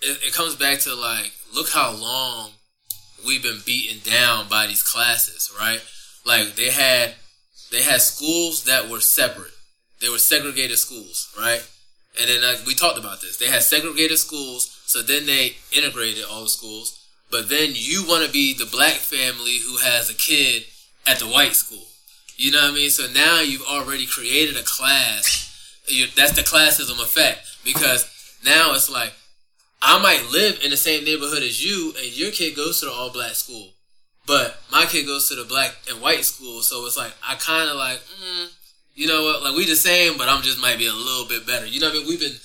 it, 0.02 0.20
it 0.28 0.34
comes 0.34 0.56
back 0.56 0.80
to 0.82 0.94
like, 0.96 1.32
look 1.54 1.70
how 1.70 1.92
long 1.92 2.52
we've 3.26 3.44
been 3.44 3.62
beaten 3.66 4.00
down 4.10 4.48
by 4.48 4.68
these 4.68 4.82
classes, 4.84 5.52
right? 5.60 5.82
Like 6.26 6.56
they 6.56 6.70
had 6.70 7.16
they 7.72 7.82
had 7.82 8.02
schools 8.02 8.66
that 8.66 8.90
were 8.90 9.02
separate. 9.02 9.52
They 10.02 10.10
were 10.10 10.20
segregated 10.20 10.78
schools, 10.78 11.34
right? 11.38 11.66
And 12.20 12.30
then 12.30 12.42
like 12.42 12.66
we 12.66 12.76
talked 12.76 13.00
about 13.00 13.22
this. 13.22 13.38
They 13.38 13.48
had 13.48 13.64
segregated 13.64 14.20
schools, 14.20 14.82
so 14.86 15.02
then 15.02 15.26
they 15.26 15.56
integrated 15.76 16.26
all 16.30 16.44
the 16.44 16.50
schools. 16.50 17.00
But 17.32 17.50
then 17.50 17.72
you 17.74 18.06
want 18.08 18.26
to 18.26 18.32
be 18.32 18.54
the 18.54 18.68
black 18.68 18.94
family 18.94 19.58
who 19.66 19.78
has 19.78 20.10
a 20.10 20.14
kid 20.14 20.66
at 21.08 21.20
the 21.20 21.26
white 21.26 21.56
school. 21.56 21.88
You 22.36 22.52
know 22.52 22.62
what 22.62 22.72
I 22.72 22.76
mean? 22.76 22.90
So 22.90 23.08
now 23.12 23.42
you've 23.42 23.66
already 23.66 24.06
created 24.06 24.56
a 24.56 24.64
class. 24.64 25.50
You, 25.88 26.08
that's 26.16 26.34
the 26.34 26.42
classism 26.42 27.02
effect 27.02 27.58
because 27.66 28.10
now 28.46 28.74
it's 28.74 28.90
like 28.90 29.14
I 29.82 30.02
might 30.02 30.32
live 30.32 30.60
in 30.64 30.72
the 30.72 30.78
same 30.78 31.04
neighborhood 31.04 31.44
as 31.44 31.64
you, 31.64 31.94
and 31.98 32.18
your 32.18 32.32
kid 32.32 32.56
goes 32.56 32.80
to 32.80 32.86
the 32.86 32.92
all 32.92 33.10
black 33.10 33.34
school, 33.34 33.70
but 34.26 34.60
my 34.72 34.86
kid 34.86 35.06
goes 35.06 35.30
to 35.30 35.36
the 35.36 35.44
black 35.44 35.76
and 35.90 36.02
white 36.02 36.26
school. 36.26 36.62
So 36.62 36.86
it's 36.86 36.98
like 36.98 37.14
I 37.28 37.36
kind 37.36 37.70
of 37.70 37.76
like, 37.76 38.00
mm, 38.00 38.48
you 38.96 39.08
know 39.08 39.24
what? 39.24 39.44
Like 39.44 39.56
we 39.56 39.66
the 39.66 39.76
same, 39.76 40.18
but 40.18 40.30
I'm 40.30 40.42
just 40.42 40.62
might 40.62 40.78
be 40.78 40.88
a 40.88 40.94
little 40.94 41.28
bit 41.28 41.46
better. 41.46 41.66
You 41.66 41.80
know 41.80 41.88
what 41.88 41.96
I 41.96 42.00
mean? 42.00 42.08
We've 42.08 42.20
been 42.20 42.38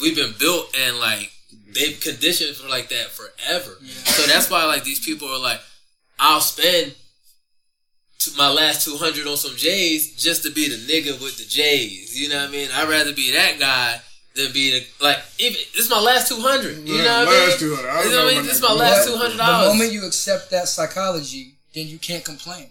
we've 0.00 0.16
been 0.16 0.34
built 0.38 0.74
and 0.78 0.98
like 0.98 1.32
they've 1.74 2.00
conditioned 2.00 2.56
for 2.56 2.68
like 2.68 2.88
that 2.90 3.08
forever. 3.08 3.76
So 3.84 4.26
that's 4.26 4.50
why 4.50 4.64
like 4.66 4.84
these 4.84 5.04
people 5.04 5.28
are 5.28 5.40
like, 5.40 5.60
I'll 6.18 6.40
spend 6.40 6.94
my 8.38 8.50
last 8.50 8.84
two 8.84 8.96
hundred 8.96 9.26
on 9.26 9.36
some 9.36 9.56
J's 9.56 10.14
just 10.22 10.42
to 10.44 10.50
be 10.50 10.68
the 10.68 10.76
nigga 10.76 11.20
with 11.22 11.38
the 11.38 11.44
J's. 11.44 12.18
You 12.18 12.28
know 12.28 12.40
what 12.40 12.48
I 12.48 12.52
mean? 12.52 12.68
I'd 12.72 12.88
rather 12.88 13.12
be 13.12 13.32
that 13.32 13.58
guy 13.58 14.00
than 14.34 14.52
be 14.52 14.70
the 14.72 14.86
like. 15.04 15.18
Even 15.38 15.58
this 15.74 15.84
is 15.86 15.90
my 15.90 16.00
last 16.00 16.28
two 16.28 16.40
hundred. 16.40 16.78
You 16.86 16.98
know 16.98 17.24
what 17.24 17.28
I 17.28 17.30
mean? 17.30 17.48
Last 17.48 17.60
200. 17.60 17.88
I 17.88 18.02
You 18.04 18.10
know 18.10 18.24
what 18.24 18.32
I 18.32 18.36
mean? 18.36 18.44
This 18.46 18.56
is 18.56 18.62
my 18.62 18.68
they- 18.68 18.74
last 18.74 19.06
But 19.06 19.12
two 19.12 19.18
hundred 19.18 19.36
The 19.38 19.68
moment 19.68 19.92
you 19.92 20.06
accept 20.06 20.50
that 20.50 20.68
psychology, 20.68 21.54
then 21.74 21.86
you 21.88 21.98
can't 21.98 22.24
complain. 22.24 22.70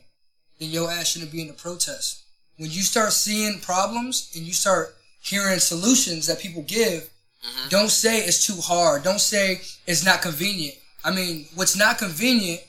Then 0.59 0.69
your 0.69 0.91
ass 0.91 1.07
shouldn't 1.09 1.31
be 1.31 1.41
in 1.41 1.47
the 1.47 1.53
protest. 1.53 2.23
When 2.57 2.69
you 2.69 2.81
start 2.81 3.11
seeing 3.13 3.59
problems 3.59 4.29
and 4.35 4.43
you 4.45 4.53
start 4.53 4.95
hearing 5.21 5.59
solutions 5.59 6.27
that 6.27 6.39
people 6.39 6.63
give, 6.63 7.09
Mm-hmm. 7.43 7.67
don't 7.69 7.89
say 7.91 8.19
it's 8.19 8.47
too 8.47 8.61
hard. 8.61 9.03
Don't 9.03 9.19
say 9.19 9.59
it's 9.85 10.05
not 10.05 10.21
convenient. 10.21 10.77
I 11.03 11.11
mean, 11.11 11.45
what's 11.55 11.75
not 11.75 11.97
convenient 11.97 12.61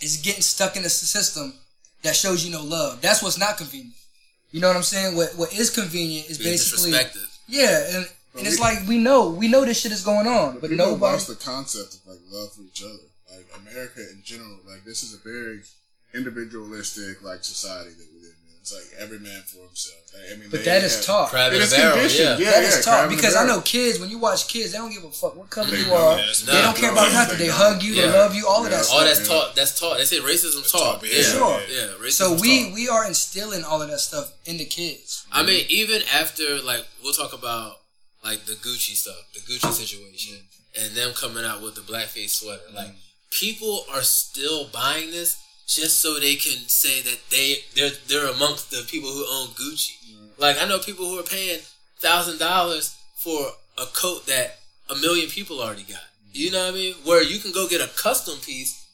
is 0.00 0.16
getting 0.22 0.40
stuck 0.40 0.74
in 0.74 0.86
a 0.86 0.88
system 0.88 1.52
that 2.02 2.16
shows 2.16 2.42
you 2.42 2.50
no 2.50 2.62
love. 2.62 3.02
That's 3.02 3.22
what's 3.22 3.36
not 3.38 3.58
convenient. 3.58 3.92
You 4.52 4.62
know 4.62 4.68
what 4.68 4.76
I'm 4.78 4.82
saying? 4.84 5.16
What 5.16 5.36
what 5.36 5.52
is 5.52 5.68
convenient 5.68 6.30
is 6.30 6.38
Being 6.38 6.52
basically 6.54 6.92
disrespected. 6.92 7.26
yeah, 7.46 7.94
and, 7.94 8.06
But 8.06 8.15
and 8.38 8.46
it's 8.46 8.60
like 8.60 8.86
we 8.88 8.98
know 8.98 9.30
we 9.30 9.48
know 9.48 9.64
this 9.64 9.80
shit 9.80 9.92
is 9.92 10.02
going 10.04 10.26
on, 10.26 10.54
But 10.54 10.62
but 10.62 10.70
nobody. 10.72 11.12
lost 11.12 11.28
the 11.28 11.34
concept 11.36 11.94
of 11.94 12.00
like 12.06 12.18
love 12.30 12.52
for 12.52 12.62
each 12.62 12.82
other. 12.82 13.06
Like 13.34 13.46
America 13.60 14.00
in 14.12 14.22
general, 14.24 14.58
like 14.68 14.84
this 14.84 15.02
is 15.02 15.14
a 15.14 15.18
very 15.18 15.60
individualistic 16.14 17.22
like 17.22 17.44
society 17.44 17.90
that 17.90 18.06
we 18.14 18.20
live 18.20 18.32
in. 18.32 18.54
It's 18.60 18.72
like 18.74 19.00
every 19.00 19.20
man 19.20 19.42
for 19.46 19.58
himself. 19.66 20.00
I 20.32 20.34
mean, 20.36 20.48
But 20.50 20.64
that 20.64 20.82
is 20.82 20.96
have- 20.96 21.04
taught. 21.04 21.30
Crab 21.30 21.52
in 21.52 21.62
a 21.62 21.66
barrel. 21.66 21.92
conditioned. 21.94 22.40
Yeah. 22.40 22.46
Yeah, 22.46 22.50
That 22.52 22.62
yeah. 22.62 22.68
is 22.68 22.84
crab 22.84 22.84
taught 23.08 23.10
because 23.16 23.36
I 23.36 23.46
know 23.46 23.60
kids. 23.60 24.00
When 24.00 24.10
you 24.10 24.18
watch 24.18 24.48
kids, 24.48 24.72
they 24.72 24.78
don't 24.78 24.92
give 24.92 25.04
a 25.04 25.10
fuck 25.12 25.36
what 25.36 25.50
color 25.50 25.70
They 25.70 25.84
you 25.84 25.92
are. 25.94 26.16
That's 26.16 26.40
They 26.42 26.52
not- 26.52 26.62
don't 26.64 26.76
care 26.76 26.90
about 26.92 27.08
no, 27.12 27.14
nothing. 27.14 27.38
they 27.38 27.44
They 27.46 27.50
hug 27.52 27.82
you. 27.82 27.94
They 27.94 28.06
love 28.10 28.34
you. 28.34 28.48
All 28.48 28.64
of 28.64 28.70
that 28.70 28.78
All 28.78 28.84
stuff. 28.84 29.04
that's 29.04 29.20
Yeah. 29.20 29.26
taught. 29.26 29.54
That's 29.54 29.78
taught. 29.78 29.98
They 29.98 30.04
say 30.04 30.18
racism's 30.18 30.54
That's 30.56 30.72
taught. 30.72 31.00
taught, 31.00 31.06
Yeah, 31.06 31.18
yeah. 31.18 31.32
Sure. 31.32 31.60
Yeah, 31.68 31.86
racism's 32.02 32.16
So 32.16 32.32
we 32.34 32.64
taught. 32.64 32.74
we 32.74 32.88
are 32.88 33.04
instilling 33.06 33.62
all 33.62 33.82
of 33.82 33.88
that 33.90 34.00
stuff 34.00 34.32
in 34.46 34.56
the 34.58 34.64
kids. 34.64 35.24
I 35.30 35.42
mean, 35.44 35.64
even 35.68 36.02
after 36.12 36.60
like 36.60 36.86
we'll 37.04 37.12
talk 37.12 37.32
about 37.34 37.76
like 38.26 38.44
the 38.44 38.54
Gucci 38.54 38.96
stuff, 38.96 39.22
the 39.32 39.40
Gucci 39.40 39.72
situation, 39.72 40.36
and 40.78 40.94
them 40.94 41.12
coming 41.14 41.44
out 41.44 41.62
with 41.62 41.76
the 41.76 41.80
blackface 41.80 42.30
sweater. 42.30 42.62
Like 42.74 42.90
people 43.30 43.84
are 43.92 44.02
still 44.02 44.66
buying 44.66 45.10
this 45.12 45.40
just 45.66 46.00
so 46.00 46.18
they 46.18 46.34
can 46.34 46.68
say 46.68 47.02
that 47.02 47.20
they 47.30 47.58
they're 47.74 47.96
they're 48.08 48.32
amongst 48.32 48.70
the 48.70 48.84
people 48.90 49.10
who 49.10 49.24
own 49.30 49.48
Gucci. 49.48 49.94
Like 50.38 50.60
I 50.60 50.66
know 50.66 50.78
people 50.78 51.06
who 51.06 51.18
are 51.18 51.22
paying 51.22 51.60
thousand 51.98 52.38
dollars 52.38 52.96
for 53.14 53.46
a 53.78 53.86
coat 53.94 54.26
that 54.26 54.58
a 54.90 54.96
million 54.96 55.28
people 55.28 55.60
already 55.60 55.84
got. 55.84 56.02
You 56.32 56.50
know 56.50 56.64
what 56.64 56.74
I 56.74 56.76
mean? 56.76 56.94
Where 57.04 57.22
you 57.22 57.38
can 57.38 57.52
go 57.52 57.68
get 57.68 57.80
a 57.80 57.90
custom 57.96 58.38
piece 58.44 58.84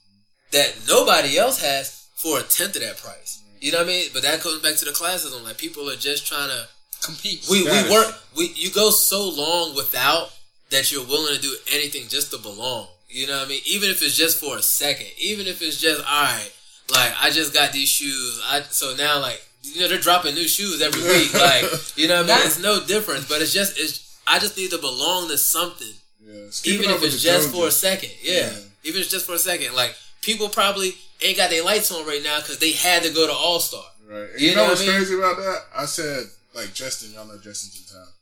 that 0.53 0.75
nobody 0.87 1.39
else 1.39 1.61
has 1.63 2.07
for 2.15 2.39
a 2.39 2.43
tenth 2.43 2.77
of 2.77 2.83
that 2.83 2.99
price. 2.99 3.43
You 3.61 3.73
know 3.73 3.79
what 3.79 3.87
I 3.87 3.91
mean? 3.91 4.09
But 4.13 4.23
that 4.23 4.43
goes 4.43 4.61
back 4.61 4.77
to 4.77 4.85
the 4.85 4.93
classism. 4.93 5.43
Like 5.43 5.59
people 5.59 5.89
are 5.91 5.97
just 5.97 6.27
trying 6.27 6.51
to 6.51 6.69
Compete. 7.03 7.47
we, 7.51 7.65
we 7.65 7.91
work 7.91 8.15
we 8.37 8.53
you 8.55 8.71
go 8.71 8.91
so 8.91 9.29
long 9.29 9.75
without 9.75 10.31
that 10.71 10.91
you're 10.93 11.05
willing 11.07 11.35
to 11.35 11.41
do 11.41 11.55
anything 11.73 12.09
just 12.09 12.31
to 12.33 12.39
belong. 12.39 12.87
You 13.09 13.27
know 13.27 13.39
what 13.39 13.47
I 13.47 13.49
mean? 13.49 13.61
Even 13.67 13.91
if 13.91 14.03
it's 14.03 14.17
just 14.17 14.39
for 14.43 14.57
a 14.57 14.63
second. 14.63 15.09
Even 15.19 15.47
if 15.47 15.61
it's 15.61 15.79
just 15.81 16.01
all 16.01 16.23
right, 16.23 16.51
like 16.91 17.13
I 17.21 17.31
just 17.31 17.53
got 17.53 17.73
these 17.73 17.89
shoes. 17.89 18.41
I 18.47 18.63
so 18.63 18.95
now 18.97 19.21
like 19.21 19.43
you 19.63 19.81
know 19.81 19.89
they're 19.89 19.99
dropping 19.99 20.35
new 20.35 20.49
shoes 20.49 20.81
every 20.81 21.03
week. 21.19 21.35
Like 21.35 21.65
you 21.97 22.09
know 22.09 22.23
what 22.23 22.31
I 22.31 22.37
mean? 22.37 22.47
It's 22.47 22.63
no 22.63 22.85
difference. 22.85 23.29
But 23.29 23.43
it's 23.43 23.53
just 23.53 23.79
it's 23.79 24.19
I 24.27 24.39
just 24.39 24.57
need 24.57 24.71
to 24.71 24.79
belong 24.79 25.29
to 25.29 25.37
something. 25.37 25.93
Yeah, 26.25 26.47
Even 26.65 26.91
if 26.91 27.03
it's 27.03 27.21
just 27.23 27.51
for 27.51 27.67
a 27.67 27.71
second. 27.71 28.11
Yeah. 28.23 28.35
Yeah. 28.35 28.49
Even 28.85 29.01
if 29.01 29.07
it's 29.07 29.11
just 29.11 29.27
for 29.27 29.35
a 29.35 29.39
second. 29.39 29.75
Like 29.75 29.95
people 30.23 30.49
probably 30.49 30.95
ain't 31.21 31.37
got 31.37 31.51
their 31.51 31.65
lights 31.65 31.91
on 31.93 32.07
right 32.07 32.23
now 32.23 32.39
because 32.41 32.59
they 32.59 32.73
had 32.73 33.03
to 33.03 33.11
go 33.13 33.27
to 33.27 33.33
All 33.33 33.61
Star. 33.61 33.83
Right. 34.09 34.31
And 34.31 34.41
You 34.41 34.51
you, 34.51 34.57
know 34.57 34.63
know, 34.63 34.69
what 34.69 34.79
what's 34.79 34.83
I 34.83 34.87
mean? 34.87 34.97
crazy 34.97 35.15
about 35.19 35.37
that? 35.37 35.59
I 35.77 35.85
said, 35.85 36.25
like, 36.55 36.75
Justin, 36.75 37.13
y'all 37.13 37.27
know 37.27 37.39
Justin's 37.39 37.81
in 37.81 37.97
town. 37.97 38.13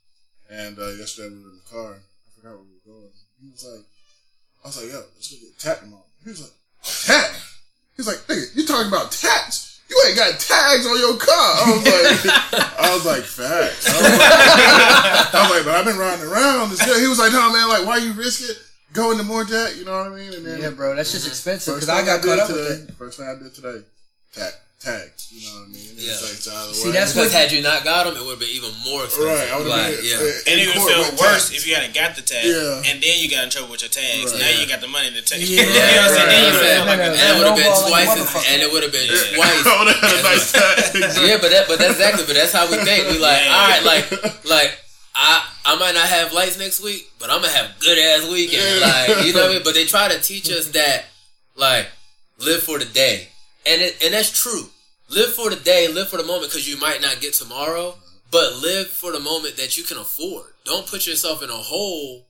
And 0.50 0.78
uh, 0.78 0.90
yesterday 0.98 1.28
we 1.34 1.42
were 1.42 1.50
in 1.50 1.60
the 1.62 1.70
car. 1.70 1.94
I 1.94 2.28
forgot 2.34 2.58
where 2.58 2.66
we 2.66 2.74
were 2.74 2.92
going. 2.98 3.10
He 3.40 3.50
was 3.50 3.64
like, 3.64 3.84
I 4.64 4.68
was 4.68 4.76
like, 4.82 4.92
yo, 4.92 5.00
let's 5.14 5.30
go 5.30 5.36
get 5.40 5.58
tat 5.58 5.80
tomorrow. 5.80 6.04
He 6.24 6.30
was 6.30 6.42
like, 6.42 6.54
tat? 6.82 7.30
He's 7.96 8.06
like, 8.06 8.18
nigga, 8.26 8.56
you 8.56 8.66
talking 8.66 8.88
about 8.88 9.12
tats? 9.12 9.80
You 9.88 9.96
ain't 10.06 10.16
got 10.16 10.38
tags 10.38 10.86
on 10.86 10.98
your 10.98 11.16
car. 11.18 11.50
I 11.58 11.70
was 11.74 11.84
like, 11.84 12.78
I 12.78 12.94
was 12.94 13.06
like, 13.06 13.24
facts. 13.24 13.90
I 13.90 13.94
was 13.98 14.06
like, 14.06 15.34
I 15.34 15.40
was 15.42 15.50
like, 15.50 15.64
but 15.64 15.74
I've 15.74 15.84
been 15.84 15.98
riding 15.98 16.26
around. 16.26 16.70
Good. 16.70 17.00
He 17.00 17.08
was 17.08 17.18
like, 17.18 17.32
no, 17.32 17.52
man, 17.52 17.68
like, 17.68 17.86
why 17.86 17.96
you 17.98 18.12
risk 18.12 18.48
it? 18.48 18.56
Go 18.92 19.12
into 19.12 19.24
more 19.24 19.44
tat, 19.44 19.76
you 19.76 19.84
know 19.84 19.98
what 19.98 20.12
I 20.12 20.14
mean? 20.14 20.32
And 20.32 20.46
then 20.46 20.60
Yeah, 20.60 20.70
bro, 20.70 20.96
that's 20.96 21.12
just 21.12 21.26
expensive 21.26 21.74
because 21.74 21.88
I 21.88 22.04
got 22.04 22.22
caught 22.22 22.40
up 22.40 22.48
today, 22.48 22.60
with 22.60 22.88
it. 22.90 22.94
First 22.94 23.18
thing 23.18 23.28
I 23.28 23.40
did 23.40 23.54
today, 23.54 23.84
tag, 24.34 24.52
tag. 24.80 25.12
You 25.30 25.44
know 25.46 25.60
what 25.60 25.68
I 25.68 25.72
mean? 25.76 25.92
Yeah. 26.00 26.16
It's 26.16 26.24
like, 26.24 26.32
it's 26.40 26.48
out 26.48 26.72
See, 26.74 26.88
way. 26.88 26.96
that's 26.96 27.12
Because 27.12 27.30
what- 27.30 27.36
had 27.40 27.52
you 27.52 27.60
not 27.62 27.84
got 27.84 28.08
them, 28.08 28.16
it 28.16 28.24
would 28.24 28.40
have 28.40 28.42
been 28.42 28.50
even 28.56 28.72
more 28.82 29.04
expensive. 29.04 29.28
right. 29.28 29.52
I 29.52 29.56
would 29.60 29.68
Like, 29.68 30.00
been. 30.00 30.08
yeah. 30.08 30.48
And 30.48 30.56
it 30.56 30.66
would 30.72 30.80
court 30.80 30.90
feel 30.90 31.04
worse 31.20 31.52
tags. 31.52 31.60
if 31.60 31.62
you 31.68 31.74
hadn't 31.76 31.92
got 31.94 32.16
the 32.16 32.24
tag, 32.24 32.48
Yeah. 32.48 32.88
and 32.90 32.96
then 33.04 33.14
you 33.20 33.28
got 33.28 33.44
in 33.44 33.50
trouble 33.52 33.70
with 33.76 33.84
your 33.84 33.92
tags. 33.92 34.32
Right. 34.32 34.40
Now 34.40 34.48
Yeah. 34.48 34.60
you 34.60 34.66
got 34.66 34.80
the 34.80 34.88
money 34.88 35.12
to 35.12 35.20
tag. 35.22 35.38
Yeah, 35.44 35.62
you 35.62 35.68
know 35.68 35.70
what 35.70 35.84
I'm 35.84 36.16
saying? 36.16 36.28
Then 36.32 36.40
you 36.40 36.50
right. 36.50 36.74
feel 36.74 36.86
like 36.88 36.98
No, 36.98 37.04
And 37.12 37.14
it 37.20 37.36
would 37.38 37.46
have 37.52 37.60
been 37.60 37.74
Snowball 37.76 37.90
like 37.92 38.08
a 38.08 38.14
twice, 38.16 38.34
as, 38.34 38.46
and 38.50 38.58
it 38.64 38.68
would 38.72 38.82
have 38.82 38.92
been 38.96 39.06
twice. 39.06 39.60
I 39.68 39.74
would 39.84 39.88
have 39.92 40.00
had 40.00 40.16
a 40.16 40.22
nice 40.24 40.46
tag. 40.50 40.76
yeah, 41.28 41.36
but 41.38 41.50
that, 41.52 41.64
but 41.68 41.76
that's 41.78 41.94
exactly, 42.00 42.24
but 42.26 42.34
that's 42.34 42.52
how 42.56 42.64
we 42.66 42.76
think. 42.80 43.06
We 43.12 43.18
like, 43.20 43.44
all 43.46 43.68
right, 43.68 43.84
like, 43.84 44.04
like 44.48 44.72
I, 45.14 45.44
I 45.68 45.76
might 45.76 45.92
not 45.94 46.08
have 46.08 46.32
lights 46.32 46.58
next 46.58 46.80
week, 46.82 47.04
but 47.20 47.28
I'm 47.30 47.42
gonna 47.44 47.52
have 47.52 47.78
good 47.78 47.98
ass 48.00 48.24
weekend. 48.26 48.64
Yeah. 48.80 48.86
Like, 49.14 49.26
you 49.28 49.32
know 49.36 49.44
what 49.44 49.50
I 49.50 49.54
mean? 49.54 49.62
But 49.62 49.74
they 49.74 49.84
try 49.84 50.08
to 50.08 50.18
teach 50.20 50.48
us 50.50 50.68
that, 50.72 51.04
like, 51.54 51.86
live 52.38 52.62
for 52.62 52.78
the 52.78 52.86
day, 52.86 53.28
and 53.66 53.82
it, 53.82 54.02
and 54.04 54.14
that's 54.14 54.30
true. 54.30 54.70
Live 55.08 55.34
for 55.34 55.50
the 55.50 55.56
day, 55.56 55.88
live 55.88 56.08
for 56.08 56.16
the 56.16 56.24
moment, 56.24 56.52
because 56.52 56.68
you 56.68 56.78
might 56.78 57.02
not 57.02 57.20
get 57.20 57.34
tomorrow. 57.34 57.94
But 58.30 58.62
live 58.62 58.86
for 58.86 59.10
the 59.10 59.18
moment 59.18 59.56
that 59.56 59.76
you 59.76 59.82
can 59.82 59.96
afford. 59.98 60.46
Don't 60.64 60.86
put 60.86 61.06
yourself 61.06 61.42
in 61.42 61.50
a 61.50 61.54
hole 61.54 62.26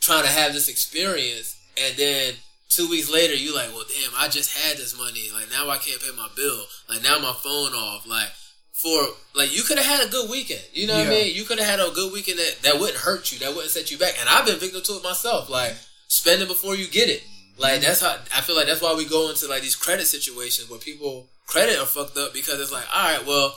trying 0.00 0.24
to 0.24 0.30
have 0.30 0.52
this 0.52 0.68
experience, 0.68 1.56
and 1.82 1.96
then 1.96 2.34
two 2.68 2.88
weeks 2.88 3.10
later 3.10 3.34
you 3.34 3.54
like, 3.54 3.68
well, 3.68 3.84
damn, 3.88 4.12
I 4.16 4.28
just 4.28 4.56
had 4.56 4.78
this 4.78 4.96
money. 4.96 5.30
Like 5.34 5.50
now 5.50 5.68
I 5.68 5.76
can't 5.76 6.00
pay 6.00 6.14
my 6.16 6.28
bill. 6.34 6.64
Like 6.88 7.02
now 7.02 7.18
my 7.18 7.32
phone 7.32 7.72
off. 7.72 8.06
Like 8.06 8.28
for 8.72 9.08
like 9.34 9.54
you 9.54 9.62
could 9.62 9.78
have 9.78 9.86
had 9.86 10.06
a 10.06 10.10
good 10.10 10.30
weekend. 10.30 10.62
You 10.72 10.86
know 10.86 10.98
what 10.98 11.06
I 11.06 11.10
mean? 11.10 11.34
You 11.34 11.44
could 11.44 11.58
have 11.58 11.68
had 11.68 11.80
a 11.80 11.92
good 11.92 12.12
weekend 12.12 12.38
that, 12.38 12.58
that 12.62 12.80
wouldn't 12.80 12.98
hurt 12.98 13.32
you. 13.32 13.38
That 13.40 13.54
wouldn't 13.54 13.70
set 13.70 13.90
you 13.90 13.98
back. 13.98 14.14
And 14.18 14.28
I've 14.28 14.46
been 14.46 14.58
victim 14.58 14.82
to 14.82 14.92
it 14.94 15.04
myself. 15.04 15.50
Like 15.50 15.74
spend 16.08 16.42
it 16.42 16.48
before 16.48 16.74
you 16.74 16.88
get 16.88 17.08
it. 17.08 17.22
Like 17.60 17.82
that's 17.82 18.00
how 18.00 18.16
I 18.34 18.40
feel 18.40 18.56
like 18.56 18.66
that's 18.66 18.80
why 18.80 18.94
we 18.94 19.04
go 19.04 19.28
into 19.28 19.46
like 19.46 19.60
these 19.62 19.76
credit 19.76 20.06
situations 20.06 20.70
where 20.70 20.78
people 20.80 21.26
credit 21.46 21.78
are 21.78 21.84
fucked 21.86 22.16
up 22.16 22.32
because 22.32 22.58
it's 22.58 22.72
like, 22.72 22.86
all 22.94 23.04
right, 23.16 23.26
well, 23.26 23.54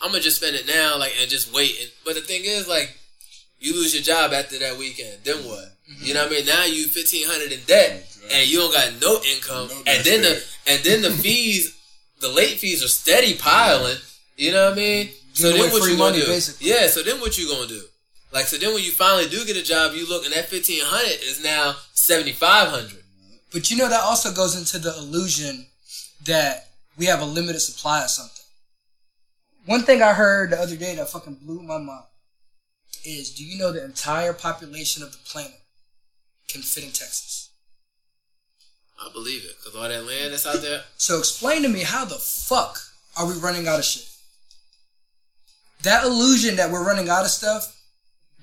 I'm 0.00 0.10
gonna 0.12 0.22
just 0.22 0.36
spend 0.36 0.54
it 0.54 0.66
now, 0.68 0.98
like 0.98 1.14
and 1.20 1.28
just 1.28 1.52
wait. 1.52 1.76
And, 1.80 1.90
but 2.04 2.14
the 2.14 2.20
thing 2.20 2.42
is, 2.44 2.68
like, 2.68 2.96
you 3.58 3.74
lose 3.74 3.92
your 3.92 4.02
job 4.04 4.32
after 4.32 4.58
that 4.60 4.78
weekend, 4.78 5.18
then 5.24 5.38
what? 5.38 5.64
You 5.98 6.14
know 6.14 6.22
what 6.22 6.32
I 6.32 6.36
mean? 6.36 6.46
Now 6.46 6.64
you 6.64 6.86
fifteen 6.86 7.26
hundred 7.26 7.50
in 7.50 7.58
debt, 7.66 8.06
and 8.32 8.48
you 8.48 8.58
don't 8.58 8.72
got 8.72 9.00
no 9.02 9.20
income, 9.34 9.68
No 9.68 9.82
and 9.92 10.04
then 10.04 10.22
the 10.22 10.44
and 10.68 10.84
then 10.84 11.02
the 11.02 11.10
fees, 11.22 11.76
the 12.20 12.28
late 12.28 12.58
fees 12.58 12.84
are 12.84 12.88
steady 12.88 13.34
piling. 13.34 13.98
You 14.36 14.52
know 14.52 14.66
what 14.66 14.74
I 14.74 14.76
mean? 14.76 15.08
So 15.32 15.50
then 15.50 15.72
what 15.72 15.82
you 15.82 15.96
gonna 15.96 16.10
money, 16.12 16.20
do? 16.20 16.26
basically. 16.26 16.68
Yeah. 16.68 16.86
So 16.86 17.02
then 17.02 17.20
what 17.20 17.36
you 17.36 17.48
gonna 17.48 17.66
do? 17.66 17.82
Like 18.32 18.46
so 18.46 18.58
then 18.58 18.72
when 18.72 18.84
you 18.84 18.92
finally 18.92 19.28
do 19.28 19.44
get 19.44 19.56
a 19.56 19.62
job, 19.62 19.94
you 19.94 20.08
look 20.08 20.24
and 20.24 20.32
that 20.34 20.46
fifteen 20.48 20.82
hundred 20.84 21.20
is 21.24 21.42
now 21.42 21.74
seventy 21.92 22.32
five 22.32 22.68
hundred. 22.68 22.99
But 23.52 23.70
you 23.70 23.76
know 23.76 23.88
that 23.88 24.02
also 24.02 24.32
goes 24.32 24.56
into 24.56 24.78
the 24.78 24.96
illusion 24.96 25.66
that 26.24 26.68
we 26.96 27.06
have 27.06 27.20
a 27.20 27.24
limited 27.24 27.60
supply 27.60 28.04
of 28.04 28.10
something. 28.10 28.44
One 29.66 29.82
thing 29.82 30.02
I 30.02 30.12
heard 30.12 30.50
the 30.50 30.60
other 30.60 30.76
day 30.76 30.94
that 30.94 31.10
fucking 31.10 31.38
blew 31.42 31.62
my 31.62 31.78
mind 31.78 32.04
is 33.04 33.34
do 33.34 33.44
you 33.44 33.58
know 33.58 33.72
the 33.72 33.84
entire 33.84 34.32
population 34.32 35.02
of 35.02 35.12
the 35.12 35.18
planet 35.18 35.60
can 36.48 36.62
fit 36.62 36.84
in 36.84 36.90
Texas? 36.90 37.50
I 39.00 39.10
believe 39.12 39.44
it 39.44 39.56
because 39.58 39.74
all 39.74 39.88
that 39.88 40.06
land 40.06 40.32
that's 40.32 40.46
out 40.46 40.60
there. 40.60 40.82
So 40.96 41.18
explain 41.18 41.62
to 41.62 41.68
me 41.68 41.80
how 41.80 42.04
the 42.04 42.16
fuck 42.16 42.78
are 43.16 43.26
we 43.26 43.34
running 43.34 43.66
out 43.66 43.78
of 43.78 43.84
shit? 43.84 44.06
That 45.82 46.04
illusion 46.04 46.56
that 46.56 46.70
we're 46.70 46.86
running 46.86 47.08
out 47.08 47.24
of 47.24 47.30
stuff 47.30 47.80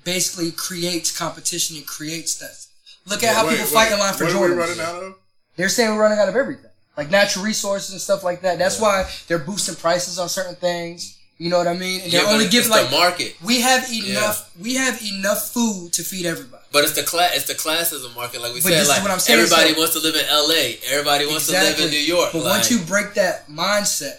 basically 0.04 0.50
creates 0.50 1.16
competition 1.16 1.76
and 1.76 1.86
creates 1.86 2.38
that. 2.38 2.67
Look 3.08 3.22
at 3.22 3.34
how 3.34 3.46
Wait, 3.46 3.52
people 3.58 3.64
wait, 3.66 3.72
fight 3.74 3.92
in 3.92 3.98
line 3.98 4.14
for 4.14 4.24
what 4.24 4.34
are 4.34 4.40
we 4.50 4.54
running 4.54 4.80
out 4.80 5.02
of? 5.02 5.14
They're 5.56 5.68
saying 5.68 5.94
we're 5.94 6.00
running 6.02 6.18
out 6.18 6.28
of 6.28 6.36
everything, 6.36 6.70
like 6.96 7.10
natural 7.10 7.44
resources 7.44 7.92
and 7.92 8.00
stuff 8.00 8.22
like 8.24 8.42
that. 8.42 8.58
That's 8.58 8.80
why 8.80 9.08
they're 9.26 9.38
boosting 9.38 9.74
prices 9.76 10.18
on 10.18 10.28
certain 10.28 10.54
things. 10.56 11.16
You 11.40 11.50
know 11.50 11.58
what 11.58 11.68
I 11.68 11.74
mean? 11.74 12.00
And 12.00 12.12
Yeah, 12.12 12.18
they're 12.20 12.26
but 12.26 12.32
only 12.32 12.44
it's 12.46 12.52
giving 12.54 12.70
the 12.70 12.76
like 12.82 12.90
market. 12.90 13.36
we 13.44 13.60
have 13.60 13.88
enough. 13.92 14.50
We 14.60 14.74
have 14.74 15.00
enough 15.02 15.50
food 15.52 15.92
to 15.92 16.02
feed 16.02 16.26
everybody. 16.26 16.64
But 16.72 16.82
it's 16.84 16.94
the 16.96 17.04
class, 17.04 17.36
it's 17.36 17.46
the 17.46 17.54
classes 17.54 18.04
of 18.04 18.14
market. 18.16 18.40
Like 18.42 18.54
we 18.54 18.60
But 18.60 18.70
said, 18.70 18.72
this 18.72 18.82
is 18.82 18.88
like 18.88 19.02
what 19.02 19.10
I'm 19.12 19.20
saying, 19.20 19.38
everybody 19.40 19.72
so- 19.72 19.78
wants 19.78 19.92
to 19.94 20.00
live 20.00 20.16
in 20.16 20.26
L.A. 20.26 20.78
Everybody 20.90 21.26
wants 21.26 21.46
to 21.46 21.52
live 21.52 21.78
in 21.80 21.90
New 21.90 21.96
York. 21.98 22.30
But 22.32 22.42
like, 22.42 22.52
once 22.54 22.70
you 22.72 22.78
break 22.80 23.14
that 23.14 23.48
mindset 23.48 24.18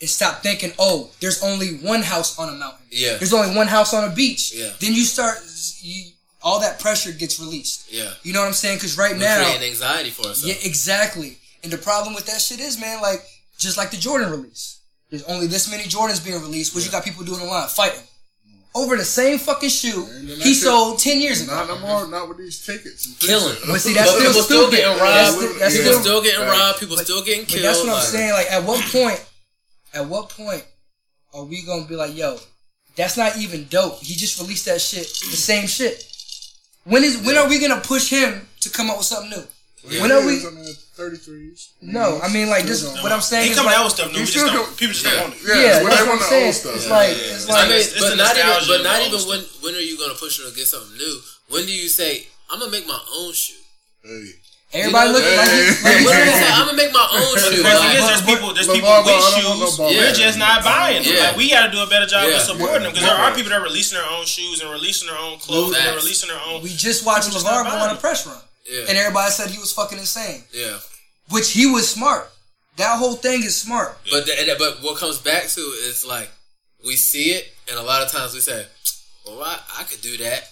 and 0.00 0.08
stop 0.08 0.42
thinking, 0.42 0.72
oh, 0.78 1.10
there's 1.20 1.42
only 1.42 1.76
one 1.78 2.02
house 2.02 2.38
on 2.38 2.48
a 2.48 2.52
mountain. 2.52 2.86
Yeah. 2.90 3.16
There's 3.18 3.32
only 3.34 3.54
one 3.54 3.66
house 3.66 3.92
on 3.94 4.10
a 4.10 4.14
beach. 4.14 4.52
Yeah. 4.54 4.70
Then 4.80 4.94
you 4.94 5.04
start, 5.04 5.38
you, 5.82 6.04
all 6.42 6.60
that 6.60 6.78
pressure 6.80 7.12
gets 7.12 7.40
released. 7.40 7.92
yeah, 7.92 8.12
You 8.22 8.32
know 8.32 8.40
what 8.40 8.48
I'm 8.48 8.52
saying? 8.52 8.76
Because 8.78 8.96
right 8.98 9.12
we're 9.12 9.18
now, 9.18 9.42
creating 9.44 9.68
anxiety 9.70 10.10
for 10.10 10.22
ourselves. 10.28 10.44
yeah, 10.46 10.54
exactly. 10.68 11.38
And 11.64 11.72
the 11.72 11.78
problem 11.78 12.14
with 12.14 12.26
that 12.26 12.40
shit 12.40 12.60
is, 12.60 12.78
man, 12.80 13.00
like 13.02 13.20
just 13.58 13.76
like 13.76 13.90
the 13.90 13.96
Jordan 13.96 14.30
release. 14.30 14.80
There's 15.10 15.24
only 15.24 15.46
this 15.46 15.70
many 15.70 15.84
Jordans 15.84 16.22
being 16.24 16.40
released. 16.40 16.74
What 16.74 16.84
you 16.84 16.90
got 16.90 17.04
people 17.04 17.24
doing 17.24 17.40
online 17.40 17.68
fighting 17.68 18.00
over 18.74 18.96
the 18.96 19.04
same 19.04 19.38
fucking 19.38 19.70
shoe 19.70 20.04
he 20.04 20.52
shit- 20.52 20.62
sold 20.64 20.98
ten 20.98 21.20
years 21.20 21.40
ago. 21.42 21.54
Not 21.54 21.68
no 21.68 21.78
more. 21.78 22.06
Not 22.06 22.28
with 22.28 22.38
these 22.38 22.64
tickets. 22.64 23.06
and 23.06 23.18
Killing. 23.18 23.54
shit. 23.56 23.66
But 23.66 23.80
see, 23.80 23.94
that's 23.98 24.12
But 24.12 24.18
still 24.18 24.28
people 24.28 24.42
still 24.42 24.62
stupid. 24.68 24.76
getting 24.76 24.98
That's 24.98 25.32
robbed. 25.32 25.38
still- 25.38 25.58
that's 25.58 25.76
people 25.76 25.90
still- 25.92 26.02
still 26.02 26.22
getting 26.22 26.40
Right. 26.40 26.50
robbed. 26.58 26.78
People 26.80 26.96
But- 26.96 27.04
still 27.06 27.22
getting 27.22 27.44
But 27.44 27.48
killed. 27.52 27.64
that's 27.64 27.78
what 27.78 27.88
I'm 27.88 27.94
like- 27.94 28.06
saying. 28.08 28.32
Like, 28.32 28.52
at 28.52 28.62
what 28.64 28.84
point? 28.92 29.20
At 29.94 30.06
what 30.06 30.28
point 30.28 30.64
are 31.32 31.44
we 31.44 31.62
gonna 31.62 31.86
be 31.86 31.96
like, 31.96 32.14
yo, 32.14 32.38
that's 32.96 33.16
not 33.16 33.36
even 33.38 33.66
dope. 33.68 34.02
He 34.02 34.14
just 34.14 34.38
released 34.38 34.66
that 34.66 34.80
shit, 34.82 35.06
the 35.30 35.36
same 35.36 35.66
shit. 35.66 36.04
When 36.86 37.02
is 37.04 37.18
when 37.26 37.36
are 37.36 37.48
we 37.48 37.58
gonna 37.58 37.80
push 37.80 38.08
him 38.10 38.46
to 38.62 38.70
come 38.70 38.90
up 38.90 38.98
with 38.98 39.06
something 39.06 39.30
new? 39.30 39.44
Yeah. 39.88 40.02
When 40.02 40.10
are 40.10 40.24
we? 40.26 40.42
I 40.46 40.50
mean, 40.50 40.74
33s. 40.98 41.68
No, 41.82 42.18
I 42.22 42.32
mean 42.32 42.48
like 42.48 42.64
this. 42.64 42.80
Still 42.82 43.02
What 43.02 43.12
I'm 43.12 43.20
saying 43.20 43.44
He 43.46 43.50
is 43.50 43.56
coming 43.56 43.70
like, 43.70 43.78
out 43.78 43.84
with 43.86 43.94
stuff 43.94 44.10
new. 44.10 44.18
He 44.18 44.26
We 44.26 44.26
just 44.26 44.46
don't, 44.46 44.54
go- 44.56 44.72
people 44.74 44.94
just 44.94 45.04
yeah. 45.06 45.10
don't 45.14 45.30
want 45.30 45.34
it. 45.34 45.42
Yeah, 45.46 45.54
yeah, 45.54 45.76
when 45.82 45.90
that's 45.90 46.02
they 46.02 46.08
what 46.10 46.18
I'm 46.22 46.26
saying. 46.30 46.46
old 46.46 46.54
stuff. 46.54 46.74
It's 46.76 46.86
Yeah, 46.86 46.98
like 46.98 47.10
it's 47.14 47.46
yeah. 47.46 47.54
I 47.54 47.58
like 47.58 47.68
mean, 47.70 47.78
It's- 47.78 47.92
it's 47.94 48.02
but 48.02 48.16
not 48.18 48.34
even, 48.34 48.58
but 48.66 48.80
not 48.82 48.98
even 49.06 49.20
when. 49.30 49.40
When 49.62 49.72
are 49.78 49.86
you 49.86 49.96
gonna 49.98 50.18
push 50.18 50.34
her 50.42 50.46
to 50.50 50.54
get 50.56 50.66
something 50.66 50.96
new? 50.98 51.14
When 51.50 51.66
do 51.66 51.72
you 51.74 51.88
say 51.88 52.26
I'm 52.50 52.58
gonna 52.58 52.70
make 52.72 52.86
my 52.86 52.98
own 53.18 53.32
shoe? 53.34 53.58
Hey. 54.02 54.30
Everybody 54.74 55.06
You 55.08 55.12
know, 55.12 55.18
looking 55.18 55.36
like, 55.38 55.50
he- 55.50 55.62
hey. 55.62 55.78
like 55.86 55.96
he's 56.02 56.10
did 56.10 56.16
I 56.16 56.26
say? 56.26 56.40
saying. 56.42 56.52
I'm 56.58 56.66
gonna 56.66 56.76
make 56.76 56.92
my 56.92 57.06
own 57.06 57.32
shoes. 57.38 57.62
crazy 57.62 57.62
Like, 57.62 57.96
there's 58.02 58.26
people, 58.26 58.50
there's 58.52 58.66
people 58.66 58.90
ball, 58.90 59.06
with 59.06 59.14
ball, 59.14 59.22
I 59.22 59.30
don't 59.30 59.46
want 59.46 59.60
no 59.60 59.66
shoes. 59.66 59.76
ball. 59.78 59.90
We're 59.94 60.12
just 60.12 60.38
not 60.42 60.64
buying 60.66 61.02
them. 61.06 61.12
Yeah. 61.14 61.22
Like 61.30 61.36
we 61.38 61.44
got 61.50 61.62
to 61.66 61.72
do 61.72 61.80
a 61.80 61.86
better 61.86 62.06
job 62.06 62.26
Yeah. 62.28 62.36
of 62.36 62.42
supporting 62.42 62.82
them 62.82 62.90
because 62.92 63.06
there 63.06 63.14
are 63.14 63.30
people 63.32 63.50
that 63.54 63.60
are 63.62 63.68
releasing 63.68 63.96
their 63.98 64.10
own 64.10 64.26
shoes 64.26 64.60
and 64.60 64.68
releasing 64.70 65.06
their 65.08 65.16
own 65.18 65.38
clothes 65.38 65.76
and 65.76 65.86
they're 65.86 65.94
releasing 65.96 66.28
their 66.28 66.42
own. 66.50 66.62
We 66.66 66.70
just 66.74 67.06
watched 67.06 67.30
People 67.30 67.46
LaVar 67.46 67.64
go 67.64 67.76
on 67.78 67.94
a 67.94 67.98
press 68.00 68.26
run. 68.26 68.42
Yeah. 68.68 68.90
And 68.90 68.98
everybody 68.98 69.30
said 69.30 69.50
he 69.54 69.58
was 69.62 69.72
fucking 69.72 69.98
insane. 69.98 70.42
yeah. 70.52 70.78
Which 71.30 71.52
he 71.52 71.66
was 71.66 71.88
smart. 71.88 72.28
That 72.76 72.98
whole 72.98 73.14
thing 73.14 73.42
is 73.42 73.56
smart. 73.56 73.96
But 74.10 74.26
the, 74.26 74.54
but 74.58 74.82
what 74.82 74.98
comes 74.98 75.18
back 75.18 75.46
to 75.46 75.60
is 75.86 76.04
like 76.06 76.30
we 76.84 76.94
see 76.96 77.30
it, 77.30 77.50
and 77.70 77.78
a 77.78 77.82
lot 77.82 78.02
of 78.02 78.12
times 78.12 78.34
we 78.34 78.40
say, 78.40 78.66
"Well, 79.26 79.42
I, 79.42 79.58
I 79.80 79.82
could 79.84 80.02
do 80.02 80.16
that, 80.18 80.44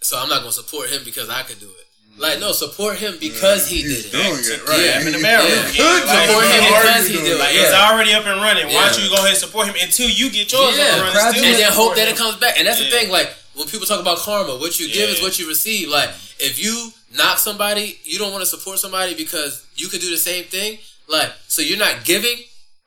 so 0.00 0.18
I'm 0.18 0.28
not 0.28 0.40
gonna 0.40 0.52
support 0.52 0.90
him 0.90 1.02
because 1.04 1.28
I 1.30 1.42
could 1.44 1.60
do 1.60 1.68
it." 1.68 1.86
Like, 2.18 2.38
no, 2.40 2.52
support 2.52 2.96
him 2.98 3.16
because 3.18 3.66
he 3.68 3.82
He's 3.82 4.04
did 4.04 4.14
it. 4.14 4.16
doing 4.16 4.38
it 4.44 4.68
right. 4.68 4.78
Yeah, 4.78 5.00
He- 5.02 5.08
in 5.08 5.14
America. 5.14 5.48
Yeah. 5.74 5.82
Like, 5.82 6.28
support 6.28 6.44
him 6.44 6.60
because 6.60 6.84
already 6.84 7.08
he 7.08 7.16
did 7.16 7.24
it. 7.26 7.30
it. 7.32 7.38
Like 7.40 7.54
Yeah. 7.54 7.62
it's 7.62 7.72
already 7.74 8.12
up 8.14 8.26
and 8.26 8.40
running. 8.40 8.66
Why 8.72 8.88
don't 8.90 9.02
you 9.02 9.08
go 9.08 9.16
ahead 9.16 9.30
and 9.30 9.38
support 9.38 9.66
him 9.66 9.74
until 9.80 10.08
you 10.10 10.30
get 10.30 10.52
yours 10.52 10.76
Yeah. 10.76 10.84
up 10.84 10.92
and 10.92 11.02
running? 11.16 11.32
Still 11.40 11.44
and 11.50 11.58
then 11.58 11.72
hope 11.72 11.96
that 11.96 12.06
him. 12.08 12.14
it 12.14 12.18
comes 12.18 12.36
back. 12.36 12.58
And 12.58 12.66
that's 12.68 12.78
the 12.78 12.90
thing, 12.90 13.08
like 13.10 13.32
when 13.54 13.66
people 13.66 13.86
talk 13.86 14.00
about 14.00 14.18
karma, 14.18 14.56
what 14.56 14.78
you 14.78 14.88
give 14.92 15.08
is 15.10 15.20
what 15.22 15.38
you 15.38 15.48
receive. 15.48 15.88
Like 15.88 16.10
if 16.38 16.58
you 16.62 16.92
knock 17.16 17.38
somebody, 17.38 17.98
you 18.04 18.18
don't 18.18 18.30
want 18.30 18.42
to 18.42 18.46
support 18.50 18.78
somebody 18.78 19.14
because 19.14 19.62
you 19.76 19.88
could 19.88 20.00
do 20.00 20.10
the 20.10 20.16
same 20.20 20.44
thing. 20.44 20.78
Like 21.08 21.32
so, 21.48 21.62
you're 21.62 21.78
not 21.78 22.04
giving. 22.04 22.38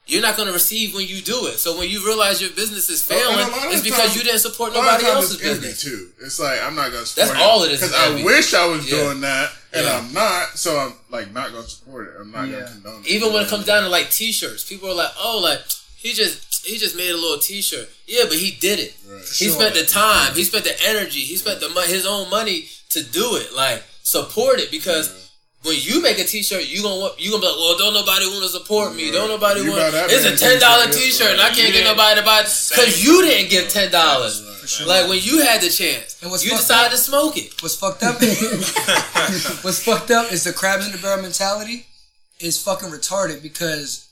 You're 0.07 0.21
not 0.21 0.35
going 0.37 0.47
to 0.47 0.53
receive 0.53 0.93
when 0.93 1.07
you 1.07 1.19
do 1.21 1.47
it. 1.47 1.57
So 1.57 1.77
when 1.79 1.89
you 1.89 2.05
realize 2.05 2.39
your 2.39 2.51
business 2.51 2.89
is 2.91 3.01
failing, 3.01 3.39
and 3.39 3.49
a 3.51 3.55
lot 3.55 3.65
of 3.67 3.73
it's 3.73 3.81
because 3.81 3.99
times- 3.99 4.15
you 4.15 4.21
didn't 4.23 4.39
support 4.39 4.73
A 4.73 4.77
lot 4.77 4.97
of 4.97 5.01
nobody 5.01 5.07
else's 5.07 5.33
it's 5.41 5.41
business. 5.43 5.81
too. 5.81 6.09
It's 6.23 6.39
like 6.39 6.61
I'm 6.61 6.75
not 6.75 6.91
gonna 6.91 7.05
support 7.07 7.29
That's 7.29 7.41
all 7.41 7.63
it 7.63 7.71
is, 7.71 7.79
because 7.81 7.95
I 7.95 8.21
wish 8.23 8.53
I 8.53 8.65
was 8.67 8.85
Yeah. 8.85 8.97
doing 8.97 9.21
that 9.21 9.51
and 9.73 9.85
Yeah. 9.85 9.97
I'm 9.97 10.13
not. 10.13 10.59
So 10.59 10.77
I'm 10.77 10.93
like 11.09 11.31
not 11.33 11.51
gonna 11.51 11.67
support 11.67 12.09
it. 12.09 12.21
I'm 12.21 12.31
not 12.31 12.47
Yeah. 12.47 12.59
gonna 12.59 12.71
condone 12.71 13.03
it. 13.03 13.09
Even 13.09 13.33
when 13.33 13.43
it 13.45 13.49
comes 13.49 13.65
down 13.65 13.81
to 13.81 13.89
like 13.89 14.11
t-shirts, 14.11 14.63
people 14.63 14.89
are 14.91 14.93
like, 14.93 15.11
"Oh, 15.19 15.39
like 15.39 15.61
he 15.97 16.13
just 16.13 16.37
he 16.65 16.77
just 16.77 16.95
made 16.95 17.09
a 17.09 17.17
little 17.17 17.39
t-shirt." 17.39 17.89
Yeah, 18.05 18.25
but 18.25 18.37
he 18.37 18.51
did 18.51 18.79
it. 18.79 18.93
Right. 19.07 19.23
He 19.27 19.45
Sure. 19.45 19.55
spent 19.55 19.73
the 19.73 19.85
time, 19.85 20.35
he 20.35 20.43
spent 20.43 20.65
the 20.65 20.79
energy, 20.83 21.21
he 21.25 21.35
spent 21.37 21.59
the 21.61 21.69
mon- 21.69 21.87
his 21.87 22.05
own 22.05 22.29
money 22.29 22.69
to 22.89 23.01
do 23.01 23.37
it. 23.37 23.53
Like 23.53 23.83
support 24.03 24.59
it 24.59 24.69
because 24.69 25.09
when 25.65 25.75
you 25.79 26.01
make 26.01 26.19
a 26.19 26.23
t-shirt, 26.23 26.65
you 26.67 26.81
gonna 26.83 26.99
want 26.99 27.19
you 27.19 27.31
gonna 27.31 27.41
be 27.41 27.47
like, 27.47 27.57
"Well, 27.57 27.77
don't 27.77 27.93
nobody 27.93 28.25
want 28.27 28.43
to 28.43 28.49
support 28.49 28.95
me? 28.95 29.11
Don't 29.11 29.27
nobody 29.29 29.61
You 29.61 29.71
want." 29.71 29.81
buy 29.81 29.89
that 29.91 30.11
It's 30.11 30.25
a 30.25 30.37
ten 30.37 30.59
dollar 30.59 30.85
t-shirt, 30.85 31.01
t-shirt, 31.01 31.31
and 31.33 31.41
I 31.41 31.49
can't 31.49 31.73
get 31.73 31.83
nobody 31.83 32.19
to 32.19 32.25
buy 32.25 32.41
it 32.41 32.45
because 32.69 33.03
you 33.03 33.21
didn't 33.23 33.49
give 33.49 33.67
ten 33.69 33.91
dollars. 33.91 34.43
Sure. 34.65 34.87
Like 34.87 35.07
when 35.09 35.19
you 35.21 35.41
had 35.43 35.61
the 35.61 35.69
chance, 35.69 36.17
And 36.21 36.31
what's 36.31 36.43
you 36.43 36.51
decided 36.51 36.85
up- 36.87 36.91
to 36.91 36.97
smoke 36.97 37.37
it. 37.37 37.61
What's 37.61 37.75
fucked 37.75 38.01
up? 38.03 38.15
what's 39.63 39.83
fucked 39.83 40.11
up 40.11 40.31
is 40.31 40.43
the 40.43 40.53
crabs 40.53 40.85
in 40.85 40.91
the 40.91 40.97
barrel 40.97 41.21
mentality 41.21 41.85
is 42.39 42.61
fucking 42.61 42.89
retarded 42.89 43.41
because 43.43 44.07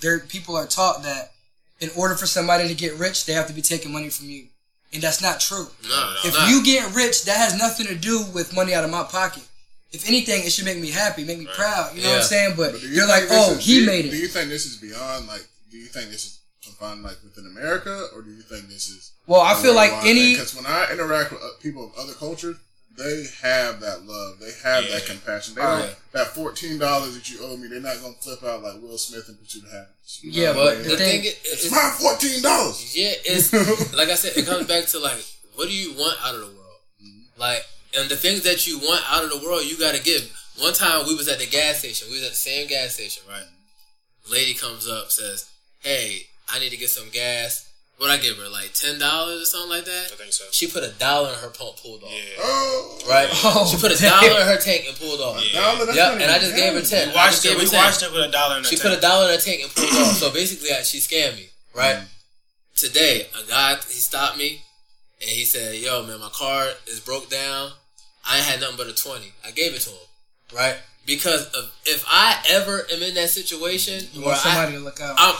there 0.00 0.18
people 0.20 0.56
are 0.56 0.66
taught 0.66 1.02
that 1.02 1.32
in 1.80 1.90
order 1.96 2.14
for 2.14 2.26
somebody 2.26 2.68
to 2.68 2.74
get 2.74 2.94
rich, 2.98 3.26
they 3.26 3.32
have 3.32 3.46
to 3.46 3.52
be 3.52 3.62
taking 3.62 3.92
money 3.92 4.08
from 4.10 4.28
you, 4.28 4.46
and 4.92 5.02
that's 5.02 5.22
not 5.22 5.40
true. 5.40 5.66
No, 5.88 6.14
If 6.24 6.34
nah. 6.34 6.48
you 6.48 6.62
get 6.64 6.94
rich, 6.94 7.24
that 7.24 7.36
has 7.36 7.56
nothing 7.58 7.86
to 7.86 7.94
do 7.94 8.24
with 8.34 8.54
money 8.54 8.74
out 8.74 8.84
of 8.84 8.90
my 8.90 9.02
pocket. 9.04 9.42
If 9.92 10.06
anything, 10.08 10.44
it 10.44 10.52
should 10.52 10.64
make 10.66 10.78
me 10.78 10.90
happy, 10.90 11.24
make 11.24 11.38
me 11.38 11.46
proud. 11.54 11.96
You 11.96 12.02
know 12.04 12.10
what 12.10 12.18
I'm 12.18 12.22
saying? 12.22 12.54
But, 12.56 12.72
But 12.72 12.82
you 12.82 12.88
you're 12.90 13.08
like, 13.08 13.24
oh, 13.30 13.54
is- 13.54 13.64
he 13.66 13.80
you- 13.80 13.86
made 13.86 14.04
it. 14.06 14.10
Do 14.10 14.16
you 14.16 14.28
think 14.28 14.48
this 14.48 14.66
is 14.66 14.76
beyond 14.76 15.26
like? 15.26 15.44
Do 15.70 15.78
you 15.78 15.86
think 15.86 16.10
this 16.10 16.24
is 16.26 16.40
confined 16.64 17.02
like 17.02 17.16
within 17.24 17.46
America, 17.46 18.06
or 18.14 18.22
do 18.22 18.30
you 18.30 18.42
think 18.42 18.68
this 18.68 18.88
is? 18.88 19.12
Well, 19.26 19.40
I 19.40 19.54
feel 19.60 19.74
like 19.74 19.92
any 20.04 20.32
because 20.34 20.54
when 20.54 20.66
I 20.66 20.88
interact 20.92 21.32
with 21.32 21.42
uh, 21.42 21.48
people 21.62 21.86
of 21.86 21.92
other 21.98 22.12
cultures, 22.14 22.56
they 22.98 23.24
have 23.42 23.80
that 23.80 24.02
love, 24.04 24.38
they 24.40 24.50
have 24.64 24.88
that 24.90 25.06
compassion. 25.06 25.54
They 25.54 25.62
don't 25.62 25.94
that 26.12 26.28
fourteen 26.28 26.78
dollars 26.78 27.14
that 27.14 27.28
you 27.30 27.38
owe 27.42 27.56
me. 27.56 27.66
They're 27.68 27.80
not 27.80 28.00
gonna 28.00 28.14
flip 28.20 28.42
out 28.44 28.62
like 28.62 28.80
Will 28.82 28.98
Smith 28.98 29.28
in 29.28 29.36
Pursuit 29.36 29.64
of 29.64 29.70
Happiness. 29.72 30.20
You 30.22 30.32
know 30.32 30.38
Yeah, 30.42 30.48
what 30.56 30.58
I 30.58 30.70
But 30.74 30.78
mean? 30.78 30.88
the 30.88 30.96
thing- 30.96 31.22
thing 31.22 31.24
is, 31.24 31.36
it's 31.44 31.64
is 31.66 31.72
my 31.72 31.94
fourteen 31.98 32.42
dollars. 32.42 32.96
Yeah, 32.96 33.12
it's 33.24 33.52
like 33.94 34.08
I 34.08 34.14
said, 34.14 34.36
it 34.36 34.46
comes 34.46 34.66
back 34.68 34.86
to 34.86 34.98
like, 34.98 35.24
what 35.54 35.66
do 35.68 35.74
you 35.74 35.94
want 35.94 36.18
out 36.24 36.34
of 36.34 36.40
the 36.40 36.46
world? 36.46 36.56
Like, 37.38 37.64
and 37.96 38.08
the 38.10 38.16
things 38.16 38.42
that 38.42 38.66
you 38.66 38.78
want 38.78 39.02
out 39.10 39.24
of 39.24 39.30
the 39.30 39.38
world, 39.46 39.64
you 39.64 39.78
got 39.78 39.94
to 39.94 40.02
give. 40.02 40.30
One 40.58 40.72
time 40.74 41.06
we 41.06 41.14
was 41.14 41.28
at 41.28 41.38
the 41.38 41.46
gas 41.46 41.78
station. 41.78 42.08
We 42.10 42.18
was 42.18 42.24
at 42.24 42.30
the 42.30 42.36
same 42.36 42.68
gas 42.68 42.94
station, 42.94 43.22
right? 43.28 43.44
Lady 44.30 44.54
comes 44.54 44.88
up, 44.88 45.10
says, 45.10 45.48
"Hey, 45.80 46.26
I 46.48 46.58
need 46.58 46.70
to 46.70 46.76
get 46.76 46.90
some 46.90 47.08
gas." 47.10 47.66
What 47.98 48.08
I 48.10 48.16
give 48.16 48.38
her, 48.38 48.48
like 48.48 48.72
ten 48.72 48.98
dollars 48.98 49.42
or 49.42 49.44
something 49.44 49.70
like 49.70 49.84
that. 49.84 50.08
I 50.12 50.16
think 50.16 50.32
so. 50.32 50.44
She 50.52 50.66
put 50.66 50.82
a 50.82 50.88
dollar 50.88 51.34
in 51.34 51.38
her 51.40 51.48
pump, 51.50 51.76
pulled 51.82 52.02
off. 52.02 52.10
Yeah. 52.12 52.40
Oh, 52.42 52.98
Right? 53.06 53.28
Oh, 53.44 53.66
she 53.70 53.76
put 53.76 53.92
a 53.92 54.00
damn. 54.00 54.18
dollar 54.22 54.40
in 54.40 54.46
her 54.46 54.56
tank 54.56 54.84
and 54.88 54.96
pulled 54.96 55.20
off. 55.20 55.36
Yeah. 55.52 55.60
dollar, 55.60 55.92
Yep, 55.92 56.12
and 56.22 56.30
I 56.30 56.38
just 56.38 56.56
gave 56.56 56.72
her 56.72 56.80
bad. 56.80 56.88
ten. 56.88 57.08
We 57.10 57.14
watched 57.14 57.42
just 57.42 57.46
it. 57.46 57.58
We 57.58 57.66
10. 57.66 57.78
watched 57.84 58.02
it 58.02 58.10
with 58.12 58.22
a 58.24 58.30
dollar 58.32 58.56
in 58.56 58.62
the 58.62 58.68
She 58.70 58.76
tank. 58.76 58.88
put 58.88 58.98
a 58.98 59.00
dollar 59.02 59.26
in 59.28 59.34
her 59.36 59.40
tank 59.44 59.60
and 59.64 59.74
pulled 59.74 59.92
off. 60.00 60.16
So 60.16 60.30
basically, 60.30 60.68
she 60.84 60.96
scammed 60.98 61.36
me, 61.36 61.48
right? 61.74 61.96
Mm. 61.96 62.06
Today, 62.76 63.26
a 63.38 63.46
guy 63.48 63.74
he 63.88 64.00
stopped 64.00 64.38
me 64.38 64.62
and 65.20 65.28
he 65.30 65.44
said, 65.44 65.74
"Yo, 65.76 66.02
man, 66.06 66.20
my 66.20 66.30
car 66.30 66.68
is 66.86 67.00
broke 67.00 67.28
down. 67.28 67.72
I 68.28 68.36
ain't 68.36 68.46
had 68.46 68.60
nothing 68.60 68.76
but 68.76 68.86
a 68.88 68.94
twenty. 68.94 69.32
I 69.46 69.50
gave 69.50 69.74
it 69.74 69.80
to 69.82 69.90
him, 69.90 70.06
right? 70.54 70.76
Because 71.06 71.46
of, 71.54 71.72
if 71.86 72.04
I 72.08 72.38
ever 72.50 72.86
am 72.92 73.02
in 73.02 73.14
that 73.14 73.30
situation 73.30 74.04
You 74.12 74.20
where 74.20 74.28
want 74.30 74.38
somebody 74.40 74.72
I, 74.74 74.78
to 74.78 74.84
look 74.84 75.00
out. 75.00 75.16
I'm, 75.18 75.34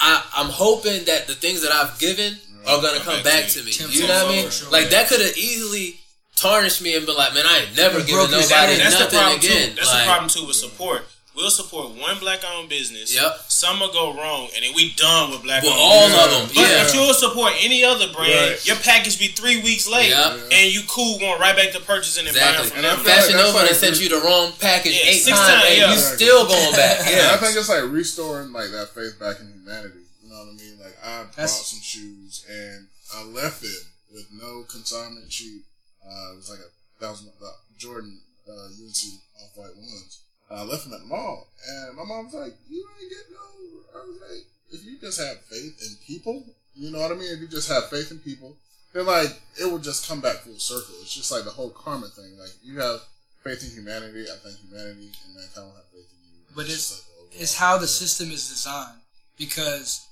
I, 0.00 0.24
I'm 0.36 0.48
hoping 0.50 1.04
that 1.04 1.26
the 1.28 1.34
things 1.34 1.62
that 1.62 1.70
I've 1.70 1.98
given 1.98 2.34
are 2.66 2.80
gonna 2.80 2.98
come 3.00 3.22
back 3.22 3.46
to 3.48 3.62
me. 3.62 3.70
Ten 3.72 3.88
You 3.90 4.08
know 4.08 4.24
what 4.24 4.26
I 4.34 4.36
mean? 4.42 4.50
sure. 4.50 4.70
Like 4.70 4.88
that 4.90 5.08
could 5.08 5.20
have 5.20 5.36
easily 5.36 6.00
tarnished 6.34 6.82
me 6.82 6.96
and 6.96 7.06
been 7.06 7.14
like, 7.16 7.34
man, 7.34 7.44
I 7.46 7.66
ain't 7.68 7.76
never 7.76 7.98
It 7.98 8.06
giving 8.06 8.24
nobody 8.30 8.42
spirit. 8.42 8.78
That's 8.78 8.94
the 8.96 9.00
nothing 9.04 9.18
problem 9.18 9.38
again. 9.38 9.68
too. 9.70 9.74
That's 9.76 9.88
Like, 9.92 9.98
the 10.04 10.08
problem 10.10 10.30
too 10.30 10.46
with 10.46 10.56
support. 10.56 11.06
We'll 11.42 11.50
support 11.50 11.90
one 11.98 12.20
black-owned 12.22 12.68
business. 12.70 13.10
Yep. 13.12 13.50
Some 13.50 13.80
will 13.80 13.90
go 13.90 14.14
wrong, 14.14 14.46
and 14.54 14.62
then 14.62 14.70
we 14.78 14.94
done 14.94 15.32
with 15.34 15.42
black-owned. 15.42 15.74
With 15.74 15.82
all 15.82 16.06
business. 16.06 16.22
of 16.22 16.30
them, 16.30 16.46
But 16.54 16.70
yeah. 16.70 16.86
if 16.86 16.94
you'll 16.94 17.14
support 17.18 17.52
any 17.58 17.82
other 17.82 18.06
brand, 18.14 18.54
Right. 18.54 18.62
your 18.66 18.76
package 18.76 19.18
be 19.18 19.26
three 19.34 19.58
weeks 19.60 19.88
late, 19.88 20.10
Yeah. 20.10 20.38
and 20.38 20.70
you 20.70 20.82
cool 20.86 21.18
going 21.18 21.40
right 21.40 21.56
back 21.56 21.72
to 21.72 21.80
purchasing 21.80 22.28
and 22.30 22.36
Exactly. 22.36 22.58
buying 22.58 22.68
from 22.70 22.76
And 22.78 22.84
them. 22.86 22.96
feel 23.02 23.10
like 23.10 23.14
Fashion 23.26 23.36
that's 23.42 23.52
Nova 23.52 23.66
like- 23.66 23.74
sent 23.74 23.98
you 23.98 24.08
the 24.08 24.20
wrong 24.22 24.52
package 24.60 24.94
Yeah, 24.94 25.10
eight 25.10 25.18
six 25.26 25.34
times, 25.36 25.50
times, 25.50 25.64
and 25.66 25.76
yeah. 25.82 25.92
you 25.94 25.98
still 26.14 26.46
going 26.46 26.72
back. 26.78 26.96
Yeah, 27.10 27.34
I 27.34 27.36
think 27.42 27.56
it's 27.58 27.68
like 27.68 27.82
restoring 27.90 28.52
like 28.52 28.70
that 28.70 28.94
faith 28.94 29.18
back 29.18 29.40
in 29.42 29.50
humanity. 29.50 30.06
You 30.22 30.30
know 30.30 30.46
what 30.46 30.54
I 30.54 30.62
mean? 30.62 30.78
Like 30.78 30.94
I 31.02 31.22
bought 31.26 31.34
That's- 31.42 31.66
some 31.74 31.82
shoes 31.82 32.44
and 32.48 32.86
I 33.18 33.24
left 33.24 33.64
it 33.66 33.82
with 34.14 34.30
no 34.30 34.62
consignment 34.70 35.26
sheet. 35.32 35.62
Uh, 36.06 36.32
it 36.32 36.36
was 36.38 36.48
like 36.54 36.60
a 36.62 36.70
thousand 37.02 37.32
uh, 37.42 37.50
Jordan 37.78 38.20
uh, 38.46 38.70
UNC 38.78 39.02
off 39.42 39.50
white 39.56 39.74
ones. 39.74 40.18
I 40.54 40.62
left 40.62 40.84
them 40.84 40.94
at 40.94 41.00
the 41.00 41.06
mall, 41.06 41.48
and 41.68 41.96
my 41.96 42.04
mom 42.04 42.26
was 42.26 42.34
like, 42.34 42.54
"You 42.68 42.86
ain't 43.00 43.10
getting 43.10 43.32
no." 43.32 44.00
I 44.00 44.04
was 44.06 44.20
like, 44.20 44.46
"If 44.70 44.84
you 44.84 44.98
just 44.98 45.18
have 45.20 45.40
faith 45.44 45.80
in 45.82 45.96
people, 46.06 46.44
you 46.74 46.90
know 46.90 47.00
what 47.00 47.12
I 47.12 47.14
mean. 47.14 47.32
If 47.32 47.40
you 47.40 47.48
just 47.48 47.68
have 47.68 47.88
faith 47.90 48.10
in 48.10 48.18
people, 48.18 48.56
then 48.92 49.06
like 49.06 49.40
it 49.60 49.64
will 49.64 49.78
just 49.78 50.08
come 50.08 50.20
back 50.20 50.36
full 50.38 50.58
circle. 50.58 50.94
It's 51.02 51.14
just 51.14 51.30
like 51.30 51.44
the 51.44 51.50
whole 51.50 51.70
karma 51.70 52.08
thing. 52.08 52.38
Like 52.38 52.50
you 52.62 52.80
have 52.80 53.00
faith 53.44 53.62
in 53.64 53.70
humanity. 53.70 54.24
I 54.30 54.36
think 54.36 54.58
humanity 54.68 55.10
and 55.24 55.34
mankind 55.34 55.66
will 55.66 55.76
have 55.76 55.88
faith 55.92 56.08
in 56.10 56.38
you. 56.38 56.44
But 56.54 56.66
just 56.66 56.92
it's- 56.92 57.08
like 57.32 57.40
It's 57.42 57.56
how 57.56 57.78
the 57.78 57.88
system 57.88 58.30
is 58.30 58.48
designed 58.48 59.00
because 59.38 60.06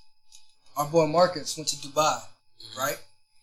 our 0.77 0.87
boy 0.87 1.07
Marcus 1.07 1.57
went 1.57 1.69
to 1.69 1.77
Dubai, 1.77 2.21
mm-hmm. 2.21 2.79
right? 2.79 2.99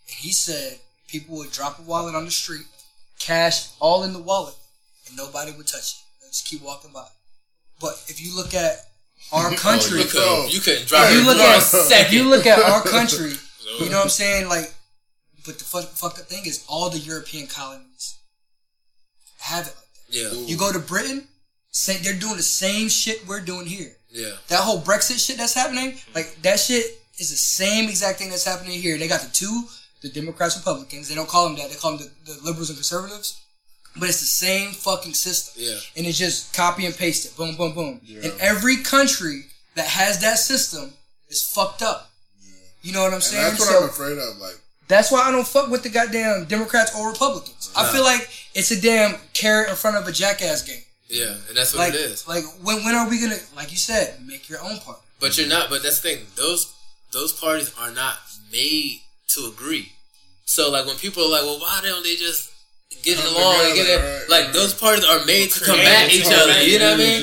And 0.08 0.16
he 0.18 0.32
said 0.32 0.80
people 1.08 1.38
would 1.38 1.52
drop 1.52 1.80
a 1.80 1.84
wallet 1.84 2.16
on 2.16 2.26
the 2.26 2.32
street, 2.32 2.66
cash 3.20 3.70
all 3.80 4.04
in 4.04 4.14
the 4.14 4.20
wallet, 4.20 4.56
and 5.08 5.16
nobody 5.16 5.52
would 5.52 5.68
touch 5.68 5.94
it. 5.94 6.07
They'd 6.28 6.34
just 6.34 6.48
keep 6.48 6.62
walking 6.62 6.92
by. 6.92 7.06
But 7.80 7.94
if 8.08 8.22
you 8.22 8.36
look 8.36 8.54
at 8.54 8.76
our 9.32 9.48
Oh, 9.52 9.56
country, 9.56 10.00
you, 10.00 10.06
could, 10.06 10.54
you 10.54 10.60
couldn't 10.60 10.88
drop 10.88 11.06
if 11.10 11.14
you 11.14 11.26
look 11.26 11.38
at 11.38 11.64
if 12.02 12.14
you 12.14 12.30
look 12.30 12.46
at 12.46 12.60
our 12.60 12.82
country, 12.84 13.32
you 13.80 13.90
know 13.90 13.98
what 13.98 14.04
I'm 14.04 14.10
saying? 14.10 14.48
Like, 14.50 14.74
but 15.46 15.58
the 15.60 15.64
fuck, 15.64 15.86
fucked 15.86 16.20
up 16.20 16.26
thing 16.26 16.46
is 16.46 16.66
all 16.68 16.90
the 16.90 17.00
European 17.00 17.48
colonies 17.48 18.20
have 19.40 19.68
it 19.68 19.76
like 19.76 20.32
that. 20.32 20.36
yeah, 20.36 20.46
You 20.46 20.58
go 20.58 20.72
to 20.74 20.80
Britain, 20.80 21.28
say 21.72 21.98
they're 21.98 22.20
doing 22.20 22.36
the 22.38 22.44
same 22.44 22.90
shit 22.90 23.26
we're 23.28 23.40
doing 23.42 23.66
here. 23.66 23.96
yeah, 24.12 24.34
That 24.50 24.60
whole 24.62 24.82
Brexit 24.82 25.26
shit 25.26 25.38
that's 25.38 25.54
happening, 25.54 26.00
like 26.14 26.36
that 26.42 26.60
shit 26.60 26.86
is 27.20 27.30
the 27.30 27.38
same 27.38 27.88
exact 27.90 28.20
thing 28.20 28.30
that's 28.30 28.44
happening 28.46 28.82
here. 28.82 28.98
They 28.98 29.08
got 29.08 29.22
the 29.22 29.30
two, 29.32 29.64
the 30.02 30.10
Democrats, 30.10 30.58
Republicans. 30.58 31.08
They 31.10 31.16
don't 31.16 31.30
call 31.30 31.48
them 31.48 31.58
that. 31.58 31.70
They 31.70 31.76
call 31.76 31.98
them 31.98 32.08
the, 32.26 32.34
the 32.34 32.40
liberals 32.44 32.70
and 32.70 32.78
conservatives. 32.78 33.42
But 34.00 34.10
it's 34.10 34.20
the 34.20 34.26
same 34.26 34.72
fucking 34.74 35.14
system. 35.14 35.64
yeah. 35.64 35.78
And 35.96 36.06
it's 36.06 36.18
just 36.18 36.54
copy 36.54 36.86
and 36.86 36.96
paste 36.96 37.26
it. 37.26 37.36
Boom, 37.38 37.56
boom, 37.56 37.74
boom. 37.74 38.02
Yeah. 38.04 38.30
And 38.30 38.42
every 38.42 38.78
country 38.78 39.46
that 39.76 39.88
has 39.88 40.20
that 40.22 40.38
system 40.40 40.94
is 41.30 41.42
fucked 41.42 41.82
up. 41.82 42.10
You 42.82 42.94
know 42.94 43.02
what 43.02 43.08
I'm 43.10 43.16
And 43.16 43.24
saying? 43.24 43.44
that's 43.44 43.60
what 43.60 43.70
So- 43.70 43.84
I'm 43.84 43.90
afraid 43.90 44.18
of. 44.18 44.38
Like, 44.38 44.58
that's 44.88 45.12
why 45.12 45.22
I 45.22 45.32
don't 45.32 45.48
fuck 45.48 45.70
with 45.70 45.84
the 45.84 45.90
goddamn 45.90 46.46
Democrats 46.46 46.96
or 46.96 47.10
Republicans. 47.10 47.70
I 47.76 47.92
feel 47.92 48.04
like 48.04 48.30
it's 48.54 48.72
a 48.72 48.80
damn 48.80 49.20
carrot 49.34 49.70
in 49.70 49.76
front 49.76 49.98
of 49.98 50.08
a 50.08 50.12
jackass 50.12 50.62
game. 50.62 50.84
Yeah, 51.10 51.36
and 51.48 51.56
that's 51.56 51.74
what 51.74 51.80
Like, 51.80 51.94
it 51.94 52.00
is. 52.02 52.28
like 52.28 52.44
when 52.62 52.84
when 52.84 52.94
are 52.96 53.08
we 53.10 53.20
gonna, 53.20 53.40
like 53.56 53.72
you 53.72 53.78
said, 53.78 54.26
make 54.26 54.50
your 54.50 54.62
own 54.62 54.78
party? 54.80 55.02
But 55.20 55.38
you're 55.38 55.48
not. 55.48 55.70
But 55.70 55.82
that's 55.84 56.00
the 56.02 56.10
thing. 56.16 56.28
Those 56.36 56.68
those 57.12 57.32
parties 57.34 57.72
are 57.78 57.92
not 57.92 58.18
made 58.52 59.02
to 59.30 59.46
agree. 59.46 59.94
So 60.46 60.70
like 60.70 60.86
when 60.86 60.98
people 60.98 61.24
are 61.24 61.30
like, 61.30 61.44
well, 61.44 61.60
why 61.60 61.80
don't 61.84 62.04
they 62.04 62.16
just 62.16 62.50
getting 63.08 63.24
Come 63.24 63.36
along 63.40 63.56
and 63.64 63.70
together, 63.72 64.04
getting 64.04 64.28
right, 64.28 64.30
like 64.30 64.48
those 64.54 64.74
parties 64.76 65.06
are 65.08 65.24
made 65.26 65.48
to 65.56 65.60
Creative, 65.64 65.88
combat 65.88 66.12
each 66.12 66.28
other. 66.28 66.52
right. 66.52 66.68
You 66.68 66.80
know 66.80 66.92
what 66.92 67.00
I 67.00 67.08
mean? 67.08 67.22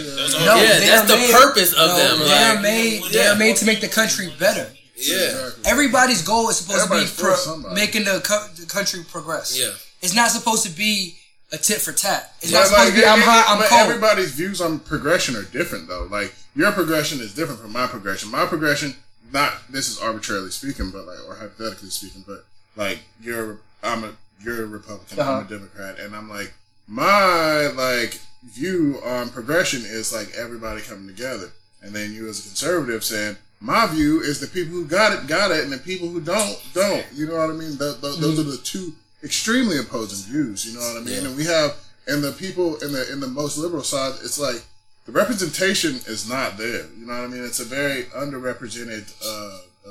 No, 0.48 0.54
yeah, 0.56 0.80
that's 0.80 1.04
are 1.04 1.06
the 1.12 1.20
made- 1.20 1.32
purpose 1.36 1.70
of 1.76 1.88
no, 1.92 1.96
them. 2.00 2.18
They 2.24 2.32
are 2.32 2.54
Like, 2.54 2.62
made. 2.62 3.02
They 3.12 3.26
are 3.26 3.36
made 3.36 3.56
to 3.60 3.64
make 3.66 3.80
the 3.84 3.88
country 3.92 4.32
better. 4.38 4.66
yeah, 4.96 5.16
Exactly. 5.28 5.64
Everybody's 5.70 6.22
goal 6.22 6.48
is 6.48 6.56
supposed 6.58 6.80
Everybody's 6.88 7.12
to 7.16 7.22
be 7.22 7.62
pro- 7.62 7.74
making 7.74 8.04
the, 8.04 8.20
co- 8.24 8.46
the 8.56 8.66
country 8.66 9.04
progress. 9.04 9.58
yeah. 9.58 9.72
It's 10.02 10.14
not 10.14 10.30
supposed 10.30 10.64
to 10.64 10.70
be 10.70 11.16
a 11.52 11.56
tit 11.58 11.78
for 11.80 11.92
tat. 11.92 12.32
It's 12.40 12.50
But, 12.52 12.58
not 12.58 12.66
supposed 12.68 12.84
like, 12.88 12.94
to 12.94 13.00
be 13.00 13.06
I'm 13.06 13.20
hot, 13.20 13.44
I'm 13.48 13.58
but 13.58 13.68
cold. 13.68 13.80
Everybody's 13.88 14.32
views 14.32 14.60
on 14.60 14.80
progression 14.80 15.36
are 15.36 15.44
different, 15.44 15.88
though. 15.88 16.06
Like 16.10 16.34
your 16.56 16.72
progression 16.72 17.20
is 17.20 17.34
different 17.34 17.60
from 17.60 17.72
my 17.72 17.86
progression. 17.86 18.30
My 18.30 18.44
progression, 18.46 18.94
not 19.32 19.52
this 19.70 19.88
is 19.88 19.98
arbitrarily 19.98 20.50
speaking, 20.50 20.90
but 20.90 21.06
like 21.06 21.18
or 21.28 21.34
hypothetically 21.36 21.90
speaking, 21.90 22.24
but 22.26 22.44
like 22.76 23.00
you're, 23.22 23.58
I'm 23.82 24.04
a 24.04 24.12
you're 24.44 24.64
a 24.64 24.66
Republican, 24.66 25.18
I'm 25.20 25.28
Uh-huh. 25.28 25.44
a 25.46 25.48
Democrat, 25.48 25.98
and 25.98 26.14
I'm 26.14 26.28
like 26.28 26.52
my 26.86 27.68
like 27.68 28.20
view 28.44 29.00
on 29.04 29.30
progression 29.30 29.82
is 29.84 30.12
like 30.12 30.30
everybody 30.36 30.80
coming 30.82 31.06
together, 31.06 31.50
and 31.82 31.94
then 31.94 32.12
you 32.12 32.28
as 32.28 32.40
a 32.40 32.42
conservative 32.42 33.02
saying. 33.04 33.36
My 33.60 33.86
view 33.86 34.20
is 34.20 34.40
the 34.40 34.46
people 34.46 34.74
who 34.74 34.84
got 34.84 35.12
it 35.16 35.26
got 35.26 35.50
it, 35.50 35.64
and 35.64 35.72
the 35.72 35.78
people 35.78 36.08
who 36.08 36.20
don't 36.20 36.58
don't. 36.74 37.06
You 37.14 37.26
know 37.26 37.36
what 37.36 37.48
I 37.48 37.54
mean? 37.54 37.78
Th- 37.78 37.98
th- 37.98 38.18
Those 38.18 38.38
are 38.38 38.42
the 38.42 38.58
two 38.58 38.92
extremely 39.22 39.78
opposing 39.78 40.30
views. 40.30 40.66
You 40.66 40.74
know 40.74 40.80
what 40.86 40.98
I 41.00 41.04
mean? 41.04 41.22
Yeah. 41.22 41.28
And 41.28 41.36
we 41.36 41.44
have, 41.46 41.74
and 42.06 42.22
the 42.22 42.32
people 42.32 42.76
in 42.84 42.92
the 42.92 43.10
in 43.10 43.20
the 43.20 43.26
most 43.28 43.56
liberal 43.56 43.82
side, 43.82 44.14
it's 44.22 44.38
like 44.38 44.62
the 45.06 45.12
representation 45.12 45.92
is 46.06 46.28
not 46.28 46.58
there. 46.58 46.84
You 46.98 47.06
know 47.06 47.14
what 47.14 47.24
I 47.24 47.26
mean? 47.28 47.42
It's 47.44 47.60
a 47.60 47.64
very 47.64 48.02
underrepresented 48.22 49.06
uh, 49.24 49.88
uh, 49.88 49.90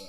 uh, 0.00 0.04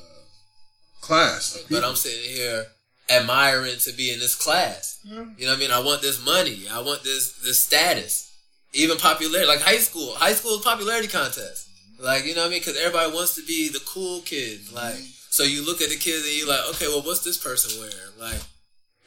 class. 1.02 1.56
Of 1.56 1.67
people. 1.67 1.82
But 1.82 1.89
I'm 1.89 1.96
sitting 1.98 2.24
here 2.38 2.67
admiring 3.10 3.78
to 3.80 3.92
be 3.94 4.12
in 4.12 4.20
this 4.20 4.36
class. 4.36 5.00
Mm-hmm. 5.06 5.32
You 5.38 5.46
know 5.46 5.52
what 5.52 5.58
I 5.58 5.60
mean? 5.60 5.72
I 5.72 5.80
want 5.80 6.02
this 6.02 6.24
money. 6.24 6.63
I 6.72 6.82
want 6.82 7.04
this 7.04 7.34
this 7.44 7.63
status. 7.63 8.32
Even 8.74 8.98
popularity, 8.98 9.48
like 9.48 9.62
high 9.62 9.78
school. 9.78 10.13
High 10.16 10.34
school 10.34 10.60
popularity 10.60 11.08
contest. 11.08 11.70
Mm-hmm. 11.70 12.06
Like, 12.06 12.26
you 12.26 12.36
know 12.36 12.42
what 12.42 12.48
I 12.48 12.52
mean? 12.52 12.60
Because 12.60 12.78
everybody 12.78 13.13
wants 13.13 13.36
to 13.36 13.46
be 13.46 13.70
the 13.70 13.82
cool 13.86 14.22
kid. 14.22 14.62
Like, 14.74 14.96
mm-hmm. 14.96 15.30
so 15.30 15.44
you 15.44 15.66
look 15.66 15.82
at 15.82 15.89
the 15.89 15.98
kids 15.98 16.26
and 16.26 16.36
you're 16.38 16.48
like, 16.48 16.68
okay, 16.76 16.88
well, 16.88 17.02
what's 17.02 17.24
this 17.24 17.38
person 17.38 17.80
wearing? 17.80 18.18
Like, 18.20 18.42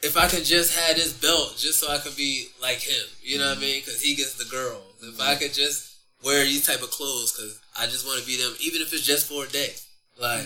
if 0.03 0.15
I 0.15 0.27
can 0.27 0.43
just 0.43 0.77
have 0.77 0.95
this 0.95 1.13
belt 1.13 1.55
just 1.57 1.79
so 1.79 1.91
I 1.91 1.97
can 1.97 2.13
be 2.15 2.47
like 2.61 2.79
him, 2.79 3.05
you 3.21 3.39
know 3.39 3.49
what 3.49 3.57
I 3.57 3.61
mean? 3.61 3.81
Because 3.81 4.01
he 4.01 4.15
gets 4.15 4.35
the 4.35 4.49
girls. 4.49 4.83
If 5.01 5.19
I 5.19 5.35
could 5.35 5.53
just 5.53 5.97
wear 6.23 6.43
these 6.43 6.65
type 6.65 6.81
of 6.81 6.91
clothes 6.91 7.33
because 7.33 7.59
I 7.77 7.85
just 7.85 8.05
want 8.05 8.19
to 8.21 8.25
be 8.25 8.37
them, 8.37 8.55
even 8.61 8.81
if 8.81 8.93
it's 8.93 9.05
just 9.05 9.27
for 9.27 9.45
a 9.45 9.49
day. 9.49 9.73
Like, 10.19 10.45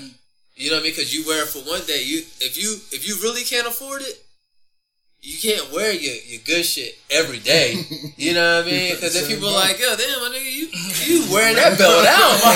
you 0.56 0.70
know 0.70 0.78
what 0.78 0.82
I 0.82 0.84
mean? 0.84 0.92
Because 0.92 1.14
you 1.16 1.26
wear 1.28 1.44
it 1.44 1.50
for 1.50 1.60
one 1.60 1.82
day. 1.86 2.04
You 2.04 2.20
if 2.40 2.58
you 2.58 2.78
if 2.92 3.08
you 3.08 3.16
really 3.24 3.44
can't 3.44 3.68
afford 3.68 4.02
it, 4.02 4.20
you 5.22 5.38
can't 5.38 5.72
wear 5.72 5.92
your, 5.94 6.16
your 6.26 6.42
good 6.46 6.66
shit 6.66 6.98
every 7.10 7.40
day. 7.40 7.76
You 8.22 8.38
know 8.38 8.62
what 8.62 8.68
I 8.68 8.70
mean? 8.70 8.94
Because 8.94 9.18
if 9.18 9.26
people 9.26 9.50
are 9.50 9.58
like, 9.58 9.82
yo, 9.82 9.98
damn, 9.98 10.22
my 10.22 10.30
nigga, 10.30 10.46
you 10.46 10.70
you 11.10 11.26
wearing 11.34 11.58
that 11.58 11.74
belt 11.74 12.06
out, 12.06 12.38
my 12.46 12.54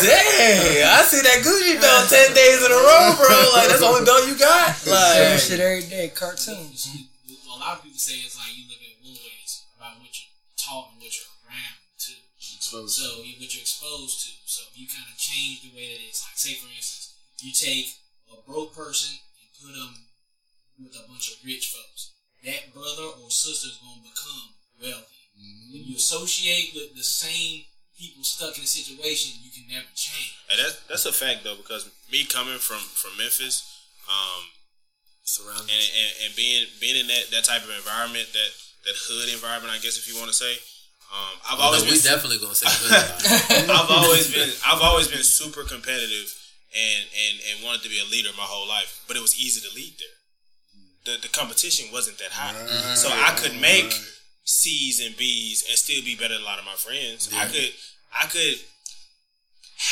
Dang, 0.00 0.80
I 0.88 1.04
see 1.04 1.20
that 1.20 1.44
Gucci 1.44 1.76
belt 1.76 2.08
ten 2.08 2.32
days 2.32 2.64
in 2.64 2.72
a 2.72 2.80
row, 2.80 3.12
bro. 3.20 3.28
Like 3.52 3.68
that's 3.68 3.84
the 3.84 3.88
only 3.92 4.08
belt 4.08 4.24
you 4.24 4.32
got. 4.40 4.72
Same 4.80 4.96
Like, 4.96 5.40
shit 5.44 5.60
every 5.60 5.84
day. 5.84 6.08
Cartoons. 6.16 6.88
a 7.28 7.58
lot 7.60 7.76
of 7.76 7.84
people 7.84 8.00
say 8.00 8.16
it's 8.24 8.40
like 8.40 8.56
you 8.56 8.64
look 8.72 8.80
at 8.80 8.96
one 9.04 9.12
ways 9.12 9.68
about 9.76 10.00
what 10.00 10.08
you're 10.08 10.32
taught 10.56 10.88
and 10.96 11.04
what 11.04 11.12
you're 11.12 11.28
around 11.44 11.76
too. 12.00 12.16
So, 12.40 12.88
So 12.88 13.20
what 13.20 13.48
you're 13.52 13.60
exposed 13.60 14.16
to. 14.24 14.30
So 14.48 14.64
you 14.72 14.88
kind 14.88 15.04
of 15.04 15.20
change 15.20 15.68
the 15.68 15.76
way 15.76 15.92
that 15.92 16.00
it's 16.00 16.24
like, 16.24 16.32
say 16.40 16.56
for 16.56 16.72
instance, 16.72 16.97
you 17.42 17.52
take 17.52 17.86
a 18.32 18.36
broke 18.46 18.74
person 18.74 19.14
and 19.16 19.48
put 19.60 19.72
them 19.74 19.94
with 20.82 20.94
a 20.94 21.04
bunch 21.08 21.30
of 21.32 21.44
rich 21.44 21.74
folks. 21.74 22.12
That 22.44 22.72
brother 22.72 23.10
or 23.22 23.30
sister 23.30 23.68
is 23.68 23.78
going 23.82 23.98
to 23.98 24.08
become 24.10 24.42
wealthy. 24.82 25.22
If 25.74 25.86
you 25.86 25.96
associate 25.96 26.72
with 26.74 26.94
the 26.96 27.02
same 27.02 27.62
people 27.98 28.22
stuck 28.22 28.56
in 28.58 28.62
a 28.64 28.66
situation, 28.66 29.38
you 29.42 29.50
can 29.50 29.66
never 29.70 29.86
change. 29.94 30.34
And 30.50 30.58
that, 30.58 30.78
that's 30.88 31.06
a 31.06 31.12
fact 31.12 31.42
though, 31.42 31.56
because 31.58 31.90
me 32.10 32.24
coming 32.24 32.58
from 32.58 32.78
from 32.94 33.14
Memphis, 33.18 33.62
um, 34.06 34.42
surrounded. 35.26 35.66
and, 35.70 35.86
and, 35.98 36.10
and 36.26 36.30
being 36.36 36.66
being 36.80 36.96
in 36.96 37.06
that, 37.10 37.30
that 37.34 37.44
type 37.44 37.62
of 37.62 37.70
environment, 37.74 38.26
that 38.32 38.50
that 38.86 38.94
hood 38.96 39.30
environment, 39.34 39.74
I 39.74 39.78
guess 39.82 39.98
if 39.98 40.06
you 40.10 40.14
want 40.18 40.30
to 40.30 40.36
say, 40.38 40.54
um, 41.10 41.34
I've 41.42 41.58
Oh, 41.58 41.74
always 41.74 41.82
no, 41.82 41.90
we 41.90 41.98
been 41.98 42.06
definitely 42.06 42.38
gonna 42.38 42.54
say 42.54 42.70
hood. 42.70 43.66
I've 43.74 43.90
always 43.90 44.30
been 44.30 44.50
I've 44.66 44.82
always 44.82 45.06
been 45.10 45.26
super 45.26 45.62
competitive 45.66 46.30
and, 46.74 47.04
and, 47.04 47.34
and 47.48 47.64
wanted 47.64 47.82
to 47.82 47.88
be 47.88 48.00
a 48.00 48.10
leader 48.10 48.28
my 48.36 48.44
whole 48.44 48.68
life. 48.68 49.04
But 49.08 49.16
it 49.16 49.22
was 49.22 49.38
easy 49.38 49.60
to 49.66 49.74
lead 49.74 49.94
there. 49.98 51.14
The 51.16 51.22
the 51.22 51.28
competition 51.28 51.86
wasn't 51.92 52.18
that 52.18 52.32
high. 52.32 52.52
Mm-hmm. 52.54 52.94
so 52.94 53.08
I 53.08 53.32
could 53.36 53.58
make 53.60 53.92
C's 54.44 55.04
and 55.04 55.16
B's 55.16 55.64
and 55.68 55.78
still 55.78 56.02
be 56.04 56.14
better 56.16 56.34
than 56.34 56.42
a 56.42 56.46
lot 56.46 56.58
of 56.58 56.64
my 56.64 56.74
friends. 56.74 57.30
I 57.34 57.46
could 57.46 57.72
I 58.12 58.26
could 58.26 58.58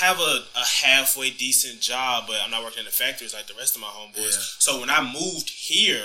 have 0.00 0.18
a, 0.18 0.42
a 0.56 0.64
halfway 0.82 1.30
decent 1.30 1.80
job, 1.80 2.24
but 2.26 2.36
I'm 2.44 2.50
not 2.50 2.64
working 2.64 2.80
in 2.80 2.86
the 2.86 2.90
factories 2.90 3.32
like 3.32 3.46
the 3.46 3.54
rest 3.54 3.76
of 3.76 3.80
my 3.80 3.86
homeboys. 3.88 4.34
Yeah. 4.34 4.56
So 4.58 4.80
when 4.80 4.90
I 4.90 5.00
moved 5.00 5.48
here, 5.48 6.02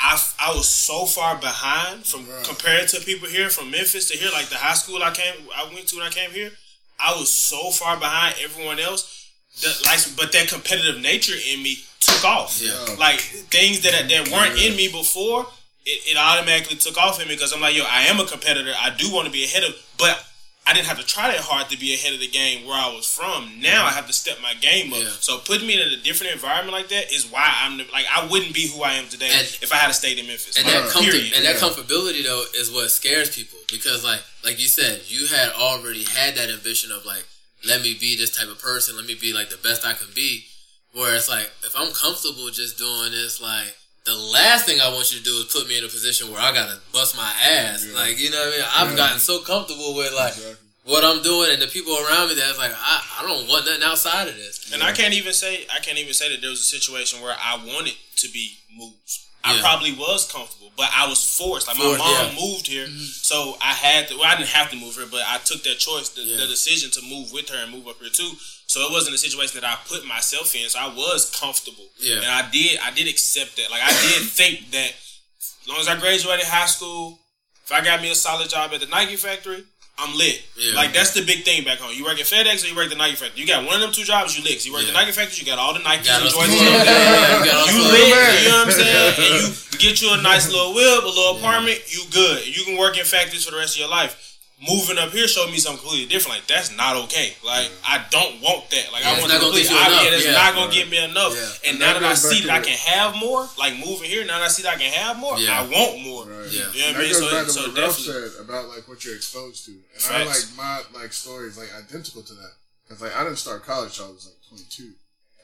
I, 0.00 0.18
I 0.40 0.54
was 0.54 0.66
so 0.66 1.04
far 1.04 1.36
behind 1.36 2.06
from 2.06 2.26
Right. 2.26 2.42
compared 2.42 2.88
to 2.88 3.00
people 3.02 3.28
here 3.28 3.50
from 3.50 3.70
Memphis 3.70 4.08
to 4.08 4.16
here, 4.16 4.30
like 4.32 4.46
the 4.48 4.56
high 4.56 4.72
school 4.74 5.02
I 5.02 5.10
came 5.10 5.34
I 5.54 5.64
went 5.64 5.88
to 5.88 5.96
when 5.96 6.06
I 6.06 6.10
came 6.10 6.30
here. 6.30 6.52
I 6.98 7.12
was 7.18 7.30
so 7.32 7.70
far 7.70 7.98
behind 7.98 8.36
everyone 8.42 8.78
else. 8.78 9.19
That, 9.62 9.82
like, 9.84 10.00
but 10.16 10.32
that 10.32 10.48
competitive 10.48 11.00
nature 11.02 11.34
in 11.52 11.62
me 11.62 11.78
took 12.00 12.24
off. 12.24 12.60
Yeah. 12.62 12.96
Like 12.98 13.20
things 13.20 13.80
that 13.82 14.08
that 14.08 14.28
weren't 14.30 14.58
in 14.60 14.76
me 14.76 14.88
before, 14.88 15.46
it, 15.84 16.00
it 16.12 16.16
automatically 16.16 16.76
took 16.76 16.96
off 16.96 17.20
in 17.20 17.28
me 17.28 17.34
because 17.34 17.52
I'm 17.52 17.60
like, 17.60 17.76
yo, 17.76 17.84
I 17.84 18.02
am 18.02 18.20
a 18.20 18.26
competitor. 18.26 18.72
I 18.78 18.90
do 18.96 19.12
want 19.12 19.26
to 19.26 19.32
be 19.32 19.44
ahead 19.44 19.64
of, 19.64 19.74
but 19.98 20.24
I 20.66 20.72
didn't 20.72 20.86
have 20.86 20.98
to 21.00 21.04
try 21.06 21.28
that 21.32 21.40
hard 21.40 21.68
to 21.70 21.78
be 21.78 21.94
ahead 21.94 22.14
of 22.14 22.20
the 22.20 22.28
game 22.28 22.64
where 22.66 22.76
I 22.78 22.94
was 22.94 23.04
from. 23.06 23.60
Now 23.60 23.84
I 23.86 23.90
have 23.90 24.06
to 24.06 24.12
step 24.12 24.38
my 24.40 24.54
game 24.54 24.92
up. 24.92 25.00
Yeah. 25.00 25.08
So 25.20 25.38
putting 25.38 25.66
me 25.66 25.74
in 25.74 25.88
a 25.88 25.96
different 26.02 26.32
environment 26.32 26.72
like 26.72 26.88
that 26.88 27.12
is 27.12 27.26
why 27.30 27.44
I'm 27.62 27.78
the, 27.78 27.86
like 27.92 28.06
I 28.14 28.28
wouldn't 28.30 28.54
be 28.54 28.68
who 28.68 28.82
I 28.82 28.92
am 28.92 29.08
today 29.08 29.30
And- 29.32 29.58
if 29.60 29.72
I 29.72 29.76
had 29.76 29.90
stayed 29.92 30.18
in 30.18 30.26
Memphis. 30.26 30.56
And 30.56 30.64
Like, 30.66 30.74
that 30.84 30.90
comfort, 30.92 31.14
and 31.14 31.44
that 31.44 31.56
Yeah. 31.56 31.60
comfortability 31.60 32.22
though 32.24 32.44
is 32.56 32.70
what 32.70 32.88
scares 32.90 33.34
people 33.34 33.58
because 33.70 34.04
like 34.04 34.20
like 34.44 34.60
you 34.60 34.68
said, 34.68 35.02
you 35.08 35.26
had 35.26 35.50
already 35.52 36.04
had 36.04 36.36
that 36.36 36.48
ambition 36.50 36.92
of 36.92 37.04
like, 37.04 37.24
let 37.66 37.82
me 37.82 37.96
be 37.98 38.16
this 38.16 38.30
type 38.36 38.48
of 38.48 38.58
person, 38.60 38.96
let 38.96 39.06
me 39.06 39.14
be 39.20 39.32
like 39.32 39.50
the 39.50 39.56
best 39.58 39.84
I 39.86 39.92
can 39.92 40.08
be. 40.14 40.44
Where 40.92 41.14
it's 41.14 41.28
like, 41.28 41.50
if 41.64 41.74
I'm 41.76 41.92
comfortable 41.92 42.50
just 42.50 42.76
doing 42.78 43.12
this, 43.12 43.40
like 43.40 43.76
the 44.04 44.16
last 44.16 44.66
thing 44.66 44.80
I 44.80 44.88
want 44.92 45.12
you 45.12 45.18
to 45.18 45.24
do 45.24 45.36
is 45.38 45.52
put 45.52 45.68
me 45.68 45.78
in 45.78 45.84
a 45.84 45.88
position 45.88 46.32
where 46.32 46.40
I 46.40 46.52
gotta 46.52 46.78
bust 46.92 47.16
my 47.16 47.30
ass. 47.44 47.86
Yeah. 47.86 47.94
Like, 47.94 48.18
you 48.18 48.30
know 48.30 48.38
what 48.38 48.48
I 48.48 48.56
mean? 48.56 48.66
I've 48.74 48.90
Yeah. 48.90 48.96
gotten 48.96 49.18
so 49.20 49.40
comfortable 49.40 49.94
with 49.94 50.12
like 50.14 50.32
Exactly. 50.34 50.56
what 50.84 51.04
I'm 51.04 51.22
doing 51.22 51.52
and 51.52 51.62
the 51.62 51.68
people 51.68 51.94
around 51.94 52.28
me 52.30 52.34
that's 52.34 52.58
like, 52.58 52.72
I, 52.74 53.04
I 53.20 53.22
don't 53.22 53.46
want 53.46 53.66
nothing 53.66 53.82
outside 53.84 54.26
of 54.26 54.34
this. 54.36 54.72
And 54.72 54.82
I 54.82 54.92
can't 54.92 55.14
even 55.14 55.32
say 55.32 55.66
I 55.72 55.78
can't 55.78 55.98
even 55.98 56.14
say 56.14 56.28
that 56.32 56.40
there 56.40 56.50
was 56.50 56.60
a 56.60 56.64
situation 56.64 57.20
where 57.20 57.36
I 57.38 57.54
wanted 57.64 57.94
to 58.16 58.28
be 58.32 58.56
moved. 58.74 59.18
I 59.42 59.54
Yeah. 59.54 59.60
probably 59.62 59.92
was 59.92 60.30
comfortable, 60.30 60.70
but 60.76 60.90
I 60.94 61.06
was 61.08 61.24
forced. 61.24 61.66
Like 61.66 61.78
my 61.78 61.84
mom 61.84 61.98
yeah. 61.98 62.28
Mm-hmm. 62.28 62.40
moved 62.40 62.66
here, 62.66 62.86
so 62.88 63.56
I 63.60 63.72
had 63.72 64.08
to. 64.08 64.16
Well, 64.16 64.24
I 64.26 64.36
didn't 64.36 64.50
have 64.50 64.70
to 64.70 64.76
move 64.76 64.96
her, 64.96 65.06
but 65.06 65.22
I 65.26 65.38
took 65.38 65.62
that 65.64 65.78
choice, 65.78 66.10
the, 66.10 66.22
Yeah. 66.22 66.36
the 66.38 66.46
decision 66.46 66.90
to 66.92 67.02
move 67.02 67.32
with 67.32 67.48
her 67.48 67.56
and 67.62 67.72
move 67.72 67.86
up 67.88 67.98
here 68.00 68.10
too. 68.10 68.32
So 68.66 68.80
it 68.86 68.92
wasn't 68.92 69.14
a 69.14 69.18
situation 69.18 69.60
that 69.60 69.66
I 69.66 69.76
put 69.88 70.04
myself 70.06 70.54
in. 70.54 70.68
So 70.68 70.78
I 70.78 70.88
was 70.88 71.30
comfortable, 71.30 71.88
Yeah. 71.98 72.16
and 72.16 72.26
I 72.26 72.50
did. 72.50 72.78
I 72.80 72.90
did 72.90 73.08
accept 73.08 73.56
that. 73.56 73.70
Like 73.70 73.82
I 73.82 73.90
did 73.90 74.28
think 74.40 74.70
that 74.72 74.92
as 75.40 75.68
long 75.68 75.80
as 75.80 75.88
I 75.88 75.96
graduated 75.98 76.44
high 76.46 76.66
school, 76.66 77.18
if 77.64 77.72
I 77.72 77.82
got 77.82 78.02
me 78.02 78.10
a 78.10 78.14
solid 78.14 78.48
job 78.50 78.72
at 78.74 78.80
the 78.80 78.86
Nike 78.86 79.16
factory, 79.16 79.64
I'm 80.00 80.16
lit. 80.16 80.42
Yeah. 80.56 80.74
Like 80.74 80.92
that's 80.92 81.12
the 81.12 81.24
big 81.24 81.44
thing 81.44 81.64
back 81.64 81.78
home. 81.78 81.92
You 81.94 82.04
work 82.04 82.18
at 82.18 82.24
FedEx 82.24 82.64
or 82.64 82.68
you 82.68 82.74
work 82.74 82.86
at 82.86 82.90
the 82.90 82.96
Nike 82.96 83.16
factory. 83.16 83.40
You 83.40 83.46
got 83.46 83.64
one 83.64 83.76
of 83.76 83.80
them 83.80 83.92
two 83.92 84.04
jobs, 84.04 84.36
you 84.36 84.42
lit. 84.42 84.64
You 84.64 84.72
work 84.72 84.82
at 84.82 84.88
the 84.88 84.96
Nike 84.96 85.12
factory, 85.12 85.38
you 85.40 85.46
got 85.46 85.58
all 85.58 85.74
the 85.74 85.80
Nikes 85.80 86.06
Got 86.08 86.24
and. 86.24 86.32
Yeah, 86.32 86.84
yeah, 86.88 87.38
you 87.38 87.44
got 87.44 87.68
You 87.68 87.78
lit, 87.84 88.42
you 88.42 88.48
know 88.48 88.64
what 88.64 88.66
I'm 88.66 88.72
saying? 88.72 89.14
And 89.20 89.32
you, 89.36 89.52
you 89.72 89.78
get 89.78 90.00
you 90.00 90.08
a 90.12 90.22
nice 90.22 90.50
little 90.50 90.72
whip, 90.74 91.04
a 91.04 91.06
little 91.06 91.36
apartment, 91.36 91.80
you 91.92 92.02
good. 92.10 92.46
You 92.46 92.64
can 92.64 92.76
work 92.76 92.96
in 92.98 93.04
factories 93.04 93.44
for 93.44 93.52
the 93.52 93.58
rest 93.58 93.76
of 93.76 93.80
your 93.80 93.90
life. 93.90 94.29
Moving 94.60 94.98
up 94.98 95.08
here 95.10 95.26
showed 95.26 95.48
me 95.50 95.56
something 95.56 95.80
completely 95.80 96.06
different. 96.06 96.36
Like 96.38 96.46
that's 96.46 96.76
not 96.76 96.94
okay. 97.08 97.32
Like 97.42 97.70
I 97.80 98.04
don't 98.10 98.42
want 98.42 98.68
that. 98.68 98.92
Like 98.92 99.00
Yeah, 99.02 99.08
I 99.08 99.12
it's 99.16 99.20
want 99.24 99.32
not 99.32 99.40
gonna 99.40 99.56
get 99.56 99.66
complete. 99.68 99.88
I, 99.88 100.04
yeah, 100.04 100.10
that's 100.10 100.24
Yeah. 100.26 100.32
not 100.32 100.54
gonna 100.54 100.72
get 100.72 100.88
me 100.90 100.98
enough. 101.02 101.32
Yeah. 101.32 101.70
And 101.70 101.78
now 101.80 101.92
that 101.94 102.04
I 102.04 102.12
see 102.14 102.42
that 102.44 102.50
I 102.50 102.60
can 102.60 102.76
have 102.76 103.16
more, 103.16 103.48
like 103.56 103.74
moving 103.80 104.10
here, 104.10 104.24
now 104.26 104.38
that 104.38 104.44
I 104.44 104.48
see 104.48 104.62
that 104.64 104.74
I 104.74 104.78
can 104.78 104.92
have 104.92 105.16
more, 105.16 105.38
Yeah. 105.38 105.60
I 105.60 105.62
want 105.64 106.02
more. 106.04 106.24
Right. 106.26 106.50
Yeah. 106.52 106.68
You 106.72 106.80
know 106.80 106.86
what 106.86 106.88
I 106.88 106.92
that 106.92 106.98
mean? 107.00 107.08
goes 107.08 107.18
So, 107.18 107.30
back 107.32 107.46
to 107.46 107.52
so 107.52 107.60
what 107.68 107.78
Ralph 107.78 107.98
said 107.98 108.30
about 108.44 108.68
like 108.68 108.86
what 108.86 109.02
you're 109.04 109.16
exposed 109.16 109.64
to, 109.64 109.70
and 109.72 109.80
I 110.04 110.24
Facts. 110.28 110.28
like 110.28 110.56
my 110.92 111.00
like 111.00 111.12
stories 111.14 111.56
like 111.56 111.72
identical 111.72 112.20
to 112.22 112.34
that 112.34 112.52
because 112.84 113.00
like 113.00 113.16
I 113.16 113.24
didn't 113.24 113.38
start 113.38 113.64
college 113.64 113.96
till 113.96 114.06
I 114.06 114.10
was 114.10 114.26
like 114.28 114.36
22, 114.60 114.92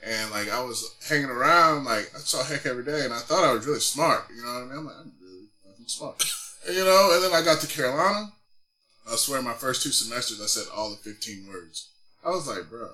and 0.05 0.31
like 0.31 0.51
I 0.53 0.61
was 0.61 0.93
hanging 1.09 1.31
around 1.33 1.85
like 1.87 2.13
I 2.15 2.19
saw 2.19 2.45
heck 2.45 2.67
every 2.67 2.85
day, 2.85 3.07
and 3.07 3.15
I 3.15 3.21
thought 3.21 3.45
I 3.49 3.53
was 3.53 3.65
really 3.67 3.81
smart. 3.81 4.27
You 4.37 4.45
know 4.45 4.53
what 4.53 4.61
I 4.61 4.65
mean? 4.67 4.77
I'm 4.77 4.85
like 4.87 4.97
I'm 5.01 5.13
really 5.25 5.47
fucking 5.65 5.89
smart, 5.89 6.23
you 6.71 6.85
know. 6.85 7.13
And 7.15 7.25
then 7.25 7.33
I 7.33 7.41
got 7.43 7.61
to 7.63 7.67
Carolina. 7.67 8.33
I 9.11 9.17
swear, 9.17 9.41
my 9.43 9.53
first 9.55 9.83
two 9.83 9.91
semesters, 9.91 10.41
I 10.43 10.47
said 10.47 10.67
all 10.75 10.91
the 10.91 10.97
15 10.97 11.47
words. 11.49 11.91
I 12.25 12.31
was 12.31 12.47
like, 12.49 12.69
bro, 12.69 12.89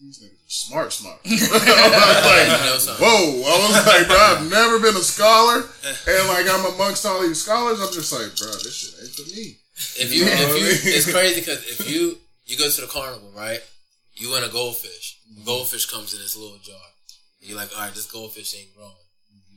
these 0.00 0.18
niggas 0.22 0.46
are 0.46 0.50
smart, 0.50 0.92
smart. 0.92 1.18
I 1.26 2.70
was 2.74 2.86
like, 2.88 2.98
whoa! 2.98 3.42
I 3.42 3.66
was 3.66 3.86
like, 3.86 4.06
bro, 4.06 4.16
I've 4.16 4.50
never 4.50 4.78
been 4.78 4.96
a 4.96 5.02
scholar, 5.04 5.62
and 5.84 6.28
like 6.28 6.46
I'm 6.48 6.74
amongst 6.74 7.04
all 7.06 7.20
these 7.22 7.42
scholars. 7.42 7.80
I'm 7.80 7.92
just 7.92 8.12
like, 8.12 8.36
bro, 8.38 8.50
this 8.62 8.74
shit 8.74 8.94
ain't 9.02 9.14
for 9.14 9.22
me. 9.34 9.58
If 9.98 10.12
you, 10.14 10.20
You 10.20 10.26
know 10.26 10.32
if 10.32 10.38
I 10.40 10.58
you, 10.58 10.64
mean? 10.64 10.94
it's 10.94 11.12
crazy 11.16 11.40
because 11.40 11.64
if 11.66 11.90
you, 11.90 12.18
you 12.46 12.56
go 12.56 12.68
to 12.70 12.80
the 12.80 12.86
carnival, 12.86 13.32
right? 13.36 13.60
You 14.14 14.30
win 14.30 14.44
a 14.44 14.48
goldfish. 14.48 15.18
Goldfish 15.44 15.86
comes 15.86 16.12
in 16.14 16.20
this 16.20 16.36
little 16.36 16.58
jar. 16.58 16.76
You're 17.40 17.56
like, 17.56 17.70
all 17.74 17.82
right, 17.84 17.94
this 17.94 18.06
goldfish 18.10 18.54
ain't 18.56 18.74
growing. 18.76 18.92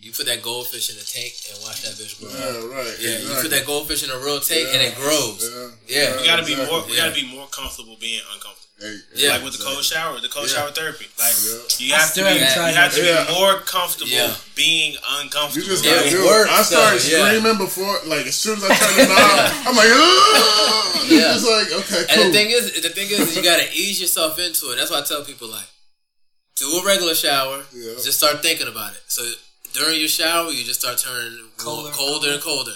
You 0.05 0.11
put 0.13 0.27
that 0.29 0.43
goldfish 0.45 0.93
in 0.93 1.01
a 1.01 1.03
tank 1.03 1.33
and 1.49 1.57
watch 1.65 1.81
that 1.81 1.97
bitch 1.97 2.21
grow. 2.21 2.29
Yeah, 2.29 2.61
right. 2.77 2.93
Yeah, 3.01 3.17
you 3.25 3.41
put 3.41 3.49
that 3.49 3.65
goldfish 3.65 4.03
in 4.05 4.11
a 4.13 4.19
real 4.21 4.37
tank 4.39 4.69
and 4.69 4.77
it 4.85 4.93
grows. 4.93 5.41
Yeah, 5.89 6.13
Yeah. 6.13 6.21
We 6.21 6.25
gotta 6.29 6.45
be 6.45 6.53
exactly. 6.53 6.77
more. 6.77 6.85
We 6.85 6.93
Yeah. 6.93 7.09
gotta 7.09 7.15
be 7.17 7.25
more 7.25 7.47
comfortable 7.49 7.97
being 7.97 8.21
uncomfortable. 8.29 8.69
Hey, 8.77 8.97
Yeah. 9.17 9.31
Like 9.33 9.43
with 9.49 9.57
the 9.57 9.63
cold 9.65 9.81
shower, 9.83 10.19
the 10.21 10.29
cold 10.29 10.45
Yeah. 10.45 10.61
shower 10.61 10.71
therapy. 10.77 11.09
Like 11.17 11.33
Yeah. 11.41 11.57
you 11.81 11.93
have 11.97 12.13
to 12.13 12.21
be, 12.21 12.33
you 12.37 12.45
have 12.77 12.93
to 12.93 13.01
that. 13.01 13.27
be 13.27 13.33
more 13.33 13.61
comfortable 13.65 14.11
Yeah. 14.13 14.35
being 14.53 14.93
You 14.93 14.99
uncomfortable. 15.25 15.65
just 15.73 15.83
gotta 15.83 16.05
it 16.05 16.09
do 16.11 16.21
it. 16.21 16.25
works, 16.29 16.51
I 16.53 16.61
started 16.61 17.01
though, 17.01 17.09
yeah. 17.09 17.25
screaming 17.25 17.57
before, 17.57 17.95
like 18.05 18.27
as 18.27 18.35
soon 18.37 18.57
as 18.61 18.63
I 18.63 18.75
turned 18.77 18.97
the 19.01 19.05
knob, 19.09 19.67
I'm 19.67 19.75
like, 19.75 19.89
Ugh! 19.89 21.09
Yeah. 21.09 21.33
it's 21.33 21.49
like 21.49 21.71
okay, 21.81 22.05
And 22.13 22.29
the 22.29 22.31
thing 22.31 22.51
is, 22.53 22.77
the 22.79 22.89
thing 22.93 23.09
is, 23.09 23.35
you 23.35 23.41
gotta 23.41 23.65
ease 23.73 23.99
yourself 23.99 24.37
into 24.37 24.69
it. 24.69 24.75
That's 24.77 24.91
why 24.91 24.99
I 24.99 25.01
tell 25.01 25.25
people 25.25 25.47
like, 25.47 25.65
do 26.57 26.69
a 26.77 26.85
regular 26.85 27.15
shower. 27.15 27.65
Yeah. 27.73 27.93
Just 28.03 28.19
start 28.19 28.43
thinking 28.43 28.67
about 28.67 28.93
it. 28.93 29.01
So 29.07 29.25
during 29.75 29.99
your 29.99 30.09
shower, 30.09 30.49
you 30.51 30.63
just 30.63 30.79
start 30.79 30.97
turning 30.97 31.37
Colder, 31.57 31.91
colder, 31.91 31.91
colder 31.91 32.33
and 32.33 32.41
colder. 32.41 32.71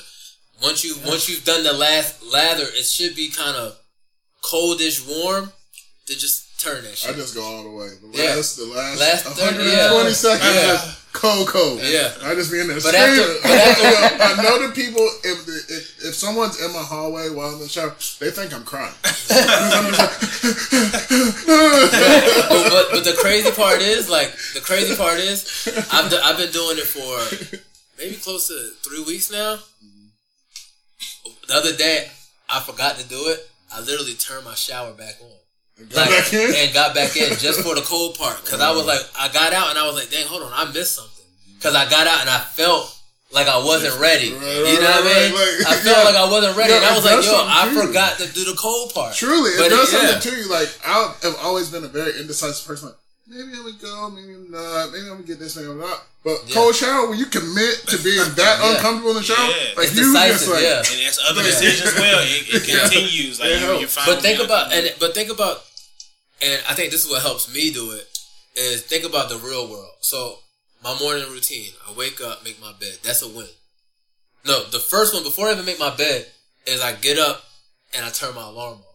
Once 0.62 0.84
you 0.84 0.96
once 1.06 1.30
you've 1.30 1.46
done 1.46 1.64
the 1.64 1.74
last 1.74 2.22
lather, 2.24 2.64
it 2.64 2.84
should 2.84 3.16
be 3.16 3.30
kind 3.30 3.56
of 3.56 3.78
coldish 4.44 5.08
warm. 5.08 5.52
To 6.08 6.14
just 6.18 6.49
turn 6.60 6.84
that 6.84 7.06
I 7.08 7.14
just 7.14 7.34
go 7.36 7.44
all 7.44 7.64
the 7.64 7.70
way. 7.72 7.88
The 8.02 8.10
Yeah. 8.18 8.36
last, 8.36 8.58
the 8.58 8.66
last, 8.66 9.00
Last 9.00 9.26
120 9.26 9.58
thirty, 9.58 9.72
yeah. 9.72 10.14
seconds, 10.14 10.56
Yeah. 10.56 10.68
just 10.76 11.14
cold, 11.14 11.48
cold. 11.48 11.80
Yeah. 11.82 12.12
I 12.22 12.36
just 12.36 12.52
be 12.52 12.60
in 12.60 12.68
there 12.68 12.78
But 12.82 12.94
screaming. 12.94 13.20
after- 13.20 13.42
but 13.42 13.52
after- 13.52 14.24
I 14.40 14.44
know 14.44 14.68
the 14.68 14.74
people. 14.74 15.08
If, 15.24 15.48
if 15.48 16.06
if 16.12 16.16
someone's 16.16 16.60
in 16.62 16.72
my 16.74 16.84
hallway 16.84 17.30
while 17.30 17.48
I'm 17.50 17.54
in 17.56 17.60
the 17.62 17.70
shower, 17.70 17.96
they 18.20 18.30
think 18.32 18.54
I'm 18.54 18.64
crying. 18.66 18.94
I'm 19.30 19.92
like, 19.92 20.12
but, 21.48 22.70
but, 22.70 22.86
but 22.92 23.04
the 23.04 23.16
crazy 23.20 23.52
part 23.52 23.82
is, 23.82 24.10
like, 24.10 24.32
the 24.54 24.62
crazy 24.62 24.96
part 24.96 25.20
is, 25.20 25.68
I've, 25.92 26.14
I've 26.24 26.38
been 26.38 26.52
doing 26.52 26.78
it 26.78 26.86
for 26.88 27.20
maybe 27.98 28.16
close 28.16 28.48
to 28.48 28.72
three 28.88 29.04
weeks 29.04 29.32
now. 29.32 29.60
The 31.48 31.56
other 31.56 31.76
day, 31.76 32.08
I 32.50 32.60
forgot 32.60 32.98
to 32.98 33.08
do 33.08 33.28
it. 33.30 33.50
I 33.74 33.80
literally 33.82 34.14
turned 34.14 34.46
my 34.46 34.56
shower 34.56 34.94
back 34.94 35.16
on. 35.22 35.30
Go 35.80 35.96
Like, 35.96 36.10
back 36.10 36.34
in. 36.34 36.54
and 36.56 36.74
got 36.74 36.94
back 36.94 37.16
in 37.16 37.30
just 37.38 37.62
for 37.62 37.74
the 37.76 37.82
cold 37.82 38.18
part. 38.18 38.44
Cause 38.46 38.60
I 38.60 38.72
was 38.72 38.86
like, 38.86 39.00
I 39.18 39.30
got 39.30 39.54
out 39.54 39.70
and 39.70 39.80
I 39.80 39.86
was 39.88 39.96
like, 39.96 40.10
dang, 40.12 40.28
hold 40.28 40.44
on, 40.44 40.52
I 40.54 40.70
missed 40.72 40.96
something. 40.96 41.26
Cause 41.62 41.74
I 41.76 41.90
got 41.90 42.06
out 42.08 42.22
and 42.22 42.30
I 42.30 42.40
felt 42.40 42.96
like 43.32 43.48
I 43.48 43.58
wasn't 43.64 44.00
ready. 44.00 44.34
Right, 44.34 44.42
you 44.42 44.64
right, 44.64 44.82
know 44.82 44.90
what 44.90 45.06
I 45.06 45.08
mean? 45.08 45.34
right. 45.34 45.64
I 45.68 45.76
felt 45.80 45.98
Yeah. 45.98 46.04
like 46.04 46.16
I 46.16 46.28
wasn't 46.30 46.58
ready. 46.58 46.72
Yeah, 46.74 46.78
and 46.78 46.86
I 46.86 46.96
was 46.96 47.06
like, 47.06 47.24
yo, 47.24 47.36
I 47.48 47.86
forgot 47.86 48.18
to 48.20 48.28
do 48.34 48.44
the 48.46 48.58
cold 48.60 48.94
part. 48.94 49.16
Truly, 49.16 49.52
it 49.52 49.60
But 49.60 49.70
does 49.70 49.94
yeah. 49.94 50.00
something 50.20 50.32
to 50.32 50.38
you. 50.38 50.50
Like 50.50 50.70
I 50.86 51.14
have 51.24 51.36
always 51.44 51.70
been 51.70 51.84
a 51.86 51.88
very 51.88 52.20
indecisive 52.20 52.68
person. 52.68 52.90
Like, 52.90 52.98
maybe 53.28 53.54
I'm 53.56 53.64
gonna 53.64 53.78
go, 53.82 54.10
maybe 54.10 54.34
I'm 54.34 54.50
not, 54.52 54.92
maybe 54.92 55.04
I'm 55.08 55.16
gonna 55.22 55.24
get 55.24 55.40
this, 55.40 55.56
maybe 55.56 55.70
I'm 55.70 55.80
not. 55.80 56.04
But 56.24 56.42
Yeah. 56.48 56.56
cold 56.56 56.76
shower, 56.76 57.08
when 57.08 57.20
you 57.20 57.28
commit 57.28 57.88
to 57.88 57.98
being 58.00 58.18
that 58.36 58.60
Yeah. 58.60 58.76
uncomfortable 58.76 59.12
in 59.12 59.18
the 59.18 59.24
shower, 59.24 59.48
Yeah. 59.48 59.78
like 59.78 59.88
It's 59.88 59.96
you 59.96 60.12
just 60.12 60.14
decisive, 60.14 60.54
like, 60.54 60.64
yeah. 60.64 60.78
And 60.80 61.00
it's 61.08 61.20
other 61.30 61.44
decisions 61.44 61.88
as 61.94 61.96
well. 62.00 62.20
It, 62.20 62.50
it 62.50 62.64
continues. 62.82 63.40
Like 63.40 63.50
It 63.50 63.60
you, 63.62 63.66
helps. 63.68 63.80
you're 63.82 63.90
fine. 63.90 64.06
But 64.10 64.22
think 64.22 64.40
about 64.42 64.74
and 64.74 64.92
but 65.00 65.14
think 65.14 65.30
about 65.30 65.62
and 66.42 66.62
I 66.70 66.74
think 66.74 66.92
this 66.92 67.06
is 67.06 67.12
what 67.12 67.22
helps 67.22 67.54
me 67.54 67.72
do 67.72 67.92
it 67.92 68.08
is 68.56 68.82
think 68.84 69.06
about 69.06 69.30
the 69.30 69.38
real 69.38 69.70
world. 69.70 69.92
So 70.02 70.40
my 70.84 70.98
morning 71.00 71.30
routine, 71.30 71.72
I 71.88 71.94
wake 71.98 72.22
up, 72.22 72.44
make 72.44 72.60
my 72.62 72.74
bed. 72.80 72.98
That's 73.04 73.22
a 73.22 73.28
win. 73.28 73.48
No, 74.46 74.64
the 74.66 74.80
first 74.80 75.14
one 75.14 75.24
before 75.24 75.48
I 75.48 75.54
even 75.54 75.66
make 75.66 75.80
my 75.80 75.96
bed 75.96 76.26
is 76.66 76.82
I 76.82 76.94
get 76.94 77.20
up 77.20 77.44
and 77.96 78.06
I 78.06 78.10
turn 78.10 78.36
my 78.36 78.44
alarm 78.48 78.80
off. 78.80 78.86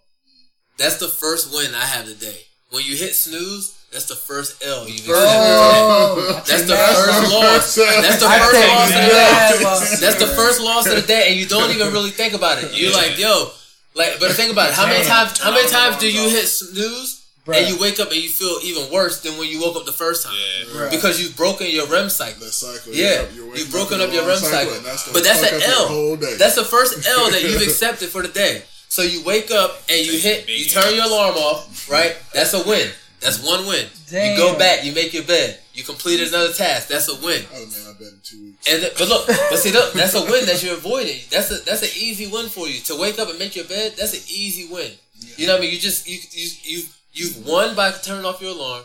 That's 0.79 0.99
the 0.99 1.09
first 1.09 1.55
win 1.55 1.75
I 1.75 1.85
have 1.85 2.07
today. 2.07 2.41
When 2.71 2.85
you 2.85 2.97
hit 2.97 3.15
snooze, 3.15 3.79
that's 3.93 4.07
the 4.07 4.17
first 4.17 4.65
L 4.65 4.89
you've 4.89 5.07
accepted. 5.07 5.15
Oh, 5.15 6.43
That's 6.49 6.67
the 6.67 6.75
first 6.75 7.33
loss. 7.33 7.75
That's 7.77 8.21
the 8.21 8.29
first 8.29 8.69
loss 8.69 8.89
of 8.91 8.97
the 8.97 9.09
day. 9.09 10.01
That's 10.01 10.19
the 10.19 10.33
first 10.35 10.61
loss 10.61 10.87
of 10.89 10.97
the 10.97 11.07
day, 11.07 11.29
and 11.29 11.37
you 11.39 11.47
don't 11.47 11.71
even 11.71 11.93
really 11.93 12.11
think 12.11 12.35
about 12.35 12.61
it. 12.61 12.73
You're 12.75 12.93
like, 12.93 13.17
yo, 13.17 13.51
like, 13.95 14.19
but 14.19 14.33
think 14.33 14.51
about 14.51 14.71
it. 14.71 14.75
How 14.75 14.87
many 14.87 15.05
times? 15.05 15.39
How 15.39 15.53
many 15.53 15.69
times 15.69 15.99
do 15.99 16.11
you 16.11 16.29
hit 16.29 16.49
snooze 16.49 17.24
Bruh. 17.45 17.57
and 17.59 17.69
you 17.69 17.79
wake 17.79 18.01
up 18.01 18.09
and 18.11 18.17
you 18.17 18.29
feel 18.31 18.59
even 18.65 18.91
worse 18.91 19.21
than 19.21 19.37
when 19.37 19.49
you 19.49 19.61
woke 19.61 19.77
up 19.77 19.85
the 19.85 19.93
first 19.93 20.25
time? 20.25 20.35
Yeah. 20.75 20.89
Because 20.91 21.21
you've 21.21 21.37
broken 21.37 21.67
your 21.69 21.87
REM 21.87 22.09
cycle. 22.09 22.41
that 22.41 22.53
cycle. 22.53 22.95
Yeah, 22.95 23.27
you're 23.35 23.55
you've 23.57 23.71
broken 23.71 24.01
in 24.01 24.09
up 24.09 24.15
your 24.15 24.27
REM 24.27 24.39
cycle. 24.39 24.73
and 24.75 24.85
that's 24.85 25.13
But 25.13 25.25
that's 25.25 25.41
fuck 25.45 25.53
an 25.53 25.63
L. 25.63 26.17
That's 26.39 26.55
the 26.57 26.65
first 26.65 27.07
L 27.07 27.31
that 27.31 27.43
you've 27.43 27.61
accepted 27.69 28.09
for 28.09 28.23
the 28.23 28.29
day. 28.29 28.63
So 28.89 29.03
you 29.03 29.23
wake 29.25 29.51
up 29.51 29.83
and 29.91 30.07
you 30.07 30.19
hit, 30.19 30.49
you 30.49 30.67
turn 30.67 30.95
your 30.95 31.05
alarm 31.05 31.35
off, 31.37 31.91
right? 31.91 32.17
That's 32.33 32.55
a 32.55 32.63
win. 32.67 32.89
That's 33.21 33.43
one 33.45 33.67
win. 33.67 33.87
You 34.13 34.37
go 34.37 34.57
back, 34.59 34.85
you 34.85 34.93
make 34.95 35.13
your 35.13 35.25
bed, 35.25 35.59
you 35.73 35.83
completed 35.83 36.29
another 36.29 36.53
task. 36.53 36.89
That's 36.89 37.09
a 37.09 37.15
win. 37.25 37.43
Oh, 37.53 37.57
I 37.57 37.61
made 37.61 37.69
my 37.87 37.93
bed 37.99 38.09
in 38.13 38.21
two 38.23 38.43
weeks. 38.45 38.71
And 38.71 38.81
th- 38.83 38.93
but 38.99 39.09
look, 39.09 39.27
but 39.27 39.57
see, 39.59 39.73
look, 39.73 39.93
that's 39.95 40.15
a 40.15 40.23
win 40.23 40.45
that 40.47 40.63
you're 40.63 40.75
avoiding. 40.75 41.21
That's 41.31 41.51
a 41.51 41.57
that's 41.65 41.83
an 41.83 41.89
easy 41.97 42.27
win 42.31 42.47
for 42.49 42.69
you 42.69 42.81
to 42.83 42.97
wake 43.01 43.19
up 43.19 43.29
and 43.31 43.39
make 43.39 43.57
your 43.57 43.65
bed. 43.65 43.95
That's 43.99 44.13
an 44.15 44.21
easy 44.29 44.69
win. 44.73 44.93
You 45.37 45.47
know 45.47 45.55
what 45.55 45.59
I 45.59 45.63
mean? 45.63 45.73
You 45.73 45.79
just 45.79 46.07
you 46.07 46.19
you 46.33 46.49
you 46.63 46.83
you've 47.15 47.47
won 47.47 47.75
by 47.75 47.91
turning 47.93 48.27
off 48.27 48.43
your 48.43 48.51
alarm. 48.51 48.85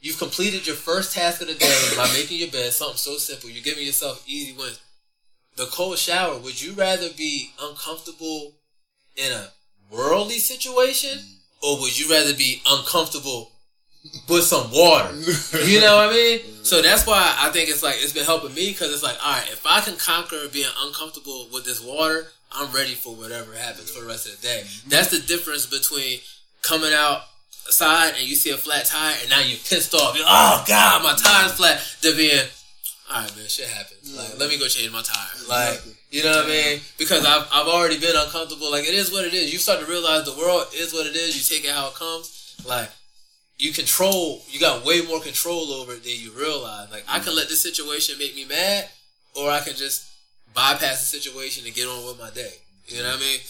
You've 0.00 0.18
completed 0.18 0.66
your 0.66 0.76
first 0.76 1.14
task 1.14 1.40
of 1.40 1.48
the 1.48 1.54
day 1.54 1.90
by 1.96 2.06
making 2.12 2.38
your 2.38 2.50
bed. 2.50 2.72
Something 2.72 2.96
so 2.96 3.16
simple. 3.16 3.50
You're 3.50 3.62
giving 3.62 3.86
yourself 3.86 4.24
easy 4.26 4.52
wins. 4.56 4.80
The 5.56 5.66
cold 5.66 5.98
shower. 5.98 6.38
Would 6.38 6.60
you 6.60 6.74
rather 6.74 7.08
be 7.16 7.50
uncomfortable 7.60 8.54
in 9.16 9.32
a 9.32 9.48
worldly 9.90 10.38
situation, 10.38 11.18
or 11.62 11.80
would 11.80 11.98
you 11.98 12.10
rather 12.10 12.34
be 12.34 12.62
uncomfortable 12.66 13.52
with 14.28 14.44
some 14.44 14.70
water? 14.70 15.14
You 15.66 15.80
know 15.80 15.96
what 15.96 16.10
I 16.10 16.12
mean? 16.12 16.40
So 16.62 16.82
that's 16.82 17.06
why 17.06 17.34
I 17.38 17.50
think 17.50 17.70
it's 17.70 17.82
like 17.82 17.96
it's 17.98 18.12
been 18.12 18.24
helping 18.24 18.54
me 18.54 18.70
because 18.70 18.92
it's 18.92 19.02
like, 19.02 19.16
all 19.24 19.32
right, 19.32 19.48
if 19.50 19.66
I 19.66 19.80
can 19.80 19.96
conquer 19.96 20.48
being 20.52 20.70
uncomfortable 20.82 21.48
with 21.52 21.64
this 21.64 21.82
water, 21.82 22.26
I'm 22.52 22.72
ready 22.72 22.94
for 22.94 23.14
whatever 23.14 23.54
happens 23.54 23.90
for 23.90 24.02
the 24.02 24.08
rest 24.08 24.26
of 24.26 24.40
the 24.40 24.46
day. 24.46 24.64
That's 24.86 25.10
the 25.10 25.18
difference 25.18 25.66
between 25.66 26.20
coming 26.62 26.92
out 26.92 27.22
outside 27.66 28.14
and 28.18 28.26
you 28.26 28.36
see 28.36 28.50
a 28.50 28.56
flat 28.56 28.86
tire 28.86 29.16
and 29.20 29.30
now 29.30 29.40
you're 29.40 29.58
pissed 29.58 29.94
off. 29.94 30.16
You're, 30.16 30.24
oh 30.26 30.64
God, 30.66 31.02
my 31.02 31.14
tire's 31.14 31.52
flat. 31.52 31.82
To 32.02 32.16
being, 32.16 32.38
all 33.10 33.22
right, 33.22 33.36
man, 33.36 33.46
shit 33.48 33.68
happens. 33.68 34.16
Like, 34.16 34.38
let 34.38 34.48
me 34.48 34.58
go 34.58 34.66
change 34.68 34.92
my 34.92 35.02
tire. 35.02 35.48
Like, 35.48 35.82
you 36.10 36.22
know 36.22 36.30
what 36.30 36.46
I 36.46 36.48
mean? 36.48 36.80
Because 36.98 37.24
I've 37.24 37.46
I've 37.52 37.66
already 37.66 37.98
been 37.98 38.16
uncomfortable. 38.16 38.70
Like, 38.70 38.84
it 38.84 38.94
is 38.94 39.12
what 39.12 39.24
it 39.24 39.34
is. 39.34 39.52
You 39.52 39.58
start 39.58 39.80
to 39.80 39.86
realize 39.86 40.24
the 40.24 40.38
world 40.38 40.66
is 40.74 40.92
what 40.92 41.06
it 41.06 41.16
is. 41.16 41.36
You 41.36 41.56
take 41.56 41.68
it 41.68 41.74
how 41.74 41.88
it 41.88 41.94
comes. 41.94 42.56
Like 42.66 42.90
you 43.58 43.72
control 43.72 44.42
you 44.50 44.60
got 44.60 44.84
way 44.84 45.00
more 45.00 45.20
control 45.20 45.72
over 45.72 45.92
it 45.92 46.04
than 46.04 46.12
you 46.16 46.30
realize. 46.32 46.90
Like 46.90 47.04
I 47.08 47.20
can 47.20 47.34
let 47.34 47.48
this 47.48 47.60
situation 47.60 48.18
make 48.18 48.34
me 48.34 48.44
mad 48.44 48.88
or 49.34 49.50
I 49.50 49.60
can 49.60 49.74
just 49.74 50.10
bypass 50.54 51.00
the 51.00 51.18
situation 51.18 51.64
and 51.66 51.74
get 51.74 51.86
on 51.86 52.04
with 52.04 52.18
my 52.18 52.30
day. 52.30 52.52
You 52.86 53.02
know 53.02 53.10
what 53.10 53.16
I 53.16 53.20
mean? 53.20 53.40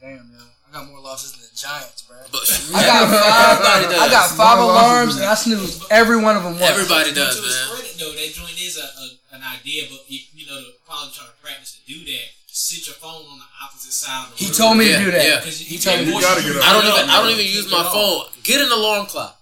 Damn. 0.00 0.55
I 0.68 0.72
got 0.72 0.88
more 0.90 1.00
losses 1.00 1.32
than 1.32 1.42
the 1.42 1.54
Giants, 1.56 2.02
bro. 2.02 2.16
But 2.30 2.42
I 2.74 2.82
got 2.84 3.02
everybody 3.06 3.84
five. 3.86 3.90
does. 3.90 4.00
I 4.02 4.08
got 4.10 4.26
five 4.36 4.58
More 4.62 4.70
alarms 4.70 5.14
losses 5.16 5.20
and 5.22 5.30
I 5.30 5.34
snoozed 5.34 5.84
every 5.90 6.18
one 6.20 6.36
of 6.36 6.42
them 6.42 6.58
once. 6.58 6.68
Everybody 6.68 7.14
does, 7.14 7.38
to 7.40 7.46
its 7.46 7.54
man. 7.54 7.70
credit, 7.76 7.94
though, 7.98 8.12
that 8.12 8.30
joint 8.34 8.58
is 8.60 8.76
a, 8.76 8.84
a, 8.84 9.36
an 9.38 9.42
idea, 9.46 9.84
but 9.88 10.00
you, 10.10 10.20
you 10.34 10.44
know, 10.46 10.58
to 10.60 10.68
probably 10.84 11.12
try 11.14 11.24
to 11.26 11.32
practice 11.42 11.78
to 11.78 11.82
do 11.86 12.04
that. 12.04 12.26
Sit 12.48 12.86
your 12.88 12.96
phone 12.96 13.20
on 13.30 13.38
the 13.38 13.48
opposite 13.62 13.92
side 13.92 14.26
of 14.26 14.36
the 14.36 14.42
He 14.42 14.46
room. 14.48 14.54
told 14.56 14.74
me 14.78 14.90
Yeah, 14.90 14.98
to 14.98 15.04
do 15.04 15.10
that. 15.12 15.24
yeah. 15.24 15.38
Because 15.40 15.58
He 15.60 15.76
told 15.78 16.00
me 16.00 16.06
You 16.12 16.20
gotta 16.20 16.42
get 16.42 16.56
up. 16.56 16.64
I 16.64 16.72
don't 16.72 16.86
even 16.88 17.10
I 17.10 17.16
don't 17.22 17.30
even 17.30 17.44
use 17.46 17.70
my 17.70 17.84
phone. 17.84 18.24
Get 18.42 18.60
an 18.64 18.72
alarm 18.72 19.06
clock. 19.06 19.38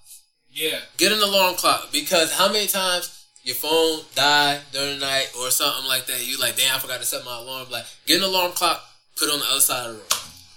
Yeah. 0.52 0.78
Get 0.98 1.10
an 1.12 1.22
alarm 1.22 1.54
clock 1.54 1.90
because 1.92 2.32
how 2.32 2.50
many 2.52 2.66
times 2.66 3.24
your 3.44 3.54
phone 3.54 4.00
died 4.14 4.60
during 4.72 4.98
the 4.98 5.06
night 5.06 5.30
or 5.38 5.50
something 5.50 5.86
like 5.88 6.06
that? 6.06 6.26
You 6.26 6.38
like, 6.38 6.56
damn, 6.56 6.74
I 6.74 6.78
forgot 6.80 6.98
to 7.00 7.06
set 7.06 7.24
my 7.24 7.38
alarm. 7.38 7.70
Like, 7.70 7.84
get 8.06 8.18
an 8.18 8.24
alarm 8.24 8.52
clock, 8.52 8.82
put 9.16 9.28
it 9.28 9.32
on 9.32 9.38
the 9.40 9.46
other 9.50 9.60
side 9.60 9.86
of 9.90 9.92
the 9.94 9.98
room. 9.98 10.08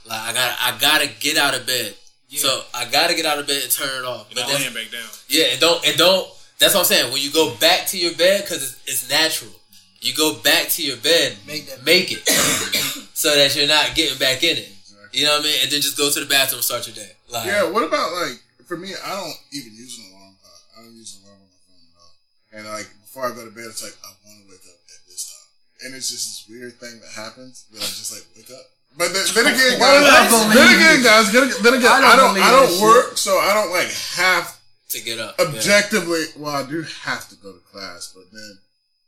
Like, 0.07 0.21
I 0.21 0.33
gotta, 0.33 0.55
I 0.63 0.77
gotta 0.79 1.07
get 1.19 1.37
out 1.37 1.55
of 1.55 1.65
bed. 1.67 1.95
Yeah. 2.29 2.39
So 2.39 2.61
I 2.73 2.85
gotta 2.85 3.15
get 3.15 3.25
out 3.25 3.39
of 3.39 3.47
bed 3.47 3.63
and 3.63 3.71
turn 3.71 3.87
it 4.03 4.05
off. 4.05 4.27
You're 4.29 4.35
But 4.35 4.41
not 4.41 4.59
that's, 4.59 4.61
laying 4.63 4.73
back 4.73 4.91
down. 4.91 5.09
yeah, 5.29 5.45
and 5.51 5.59
don't, 5.59 5.85
and 5.87 5.97
don't. 5.97 6.27
That's 6.59 6.73
what 6.73 6.81
I'm 6.81 6.85
saying. 6.85 7.13
When 7.13 7.21
you 7.21 7.31
go 7.31 7.55
back 7.55 7.87
to 7.87 7.97
your 7.97 8.13
bed, 8.15 8.41
because 8.43 8.63
it's, 8.63 8.83
it's 8.87 9.09
natural. 9.09 9.51
You 10.01 10.13
go 10.13 10.35
back 10.39 10.67
to 10.77 10.83
your 10.83 10.97
bed, 10.97 11.37
Make 11.47 11.67
that- 11.69 11.83
make 11.85 12.11
it, 12.11 12.27
so 13.13 13.33
that 13.35 13.55
you're 13.55 13.67
not 13.67 13.95
getting 13.95 14.17
back 14.17 14.43
in 14.43 14.57
it. 14.57 14.69
You 15.13 15.25
know 15.25 15.37
what 15.37 15.41
I 15.41 15.43
mean? 15.49 15.59
And 15.63 15.71
then 15.71 15.81
just 15.81 15.97
go 15.97 16.09
to 16.11 16.19
the 16.19 16.25
bathroom 16.25 16.59
and 16.59 16.65
start 16.65 16.85
your 16.85 16.95
day. 16.95 17.11
Like, 17.31 17.45
Yeah, 17.47 17.63
what 17.69 17.83
about 17.83 18.13
like 18.13 18.37
for 18.67 18.77
me? 18.77 18.93
I 18.93 19.09
don't 19.15 19.33
even 19.53 19.73
use 19.73 19.97
an 19.97 20.11
alarm 20.13 20.35
clock. 20.41 20.61
I 20.77 20.81
don't 20.83 20.93
use 20.95 21.17
an 21.17 21.25
alarm 21.25 21.41
on 21.41 21.47
my 21.49 21.61
phone 21.65 21.81
at 21.89 21.97
all. 21.97 22.13
And 22.53 22.63
like 22.77 22.87
before 23.01 23.25
I 23.25 23.31
go 23.33 23.45
to 23.45 23.51
bed, 23.51 23.65
it's 23.71 23.81
like 23.83 23.95
I 24.03 24.11
want 24.27 24.43
to 24.43 24.45
wake 24.51 24.61
up 24.67 24.77
at 24.93 25.01
this 25.09 25.23
time, 25.31 25.87
and 25.87 25.95
it's 25.95 26.11
just 26.11 26.25
this 26.27 26.39
weird 26.51 26.75
thing 26.77 26.99
that 27.01 27.11
happens 27.17 27.65
that 27.71 27.81
I 27.81 27.87
just 27.87 28.11
like 28.13 28.25
wake 28.37 28.51
up. 28.53 28.65
But 28.97 29.09
then, 29.13 29.25
then 29.35 29.45
again, 29.53 29.79
guys, 29.79 30.31
then 30.53 30.75
again, 30.75 31.03
guys, 31.03 31.31
then 31.31 31.43
again, 31.43 31.57
then 31.63 31.73
again 31.75 31.91
I 31.91 32.13
I 32.13 32.15
don't 32.15 32.33
don't, 32.35 32.43
I 32.43 32.51
don't 32.51 32.71
shit. 32.71 32.81
work, 32.81 33.17
so 33.17 33.37
I 33.37 33.53
don't 33.53 33.71
like 33.71 33.89
have 34.17 34.57
to 34.89 35.01
get 35.03 35.19
up. 35.19 35.35
Yeah. 35.37 35.45
objectively, 35.45 36.23
well, 36.37 36.55
I 36.55 36.67
do 36.67 36.81
have 37.03 37.29
to 37.29 37.35
go 37.35 37.53
to 37.53 37.59
class, 37.71 38.11
but 38.15 38.25
then 38.31 38.57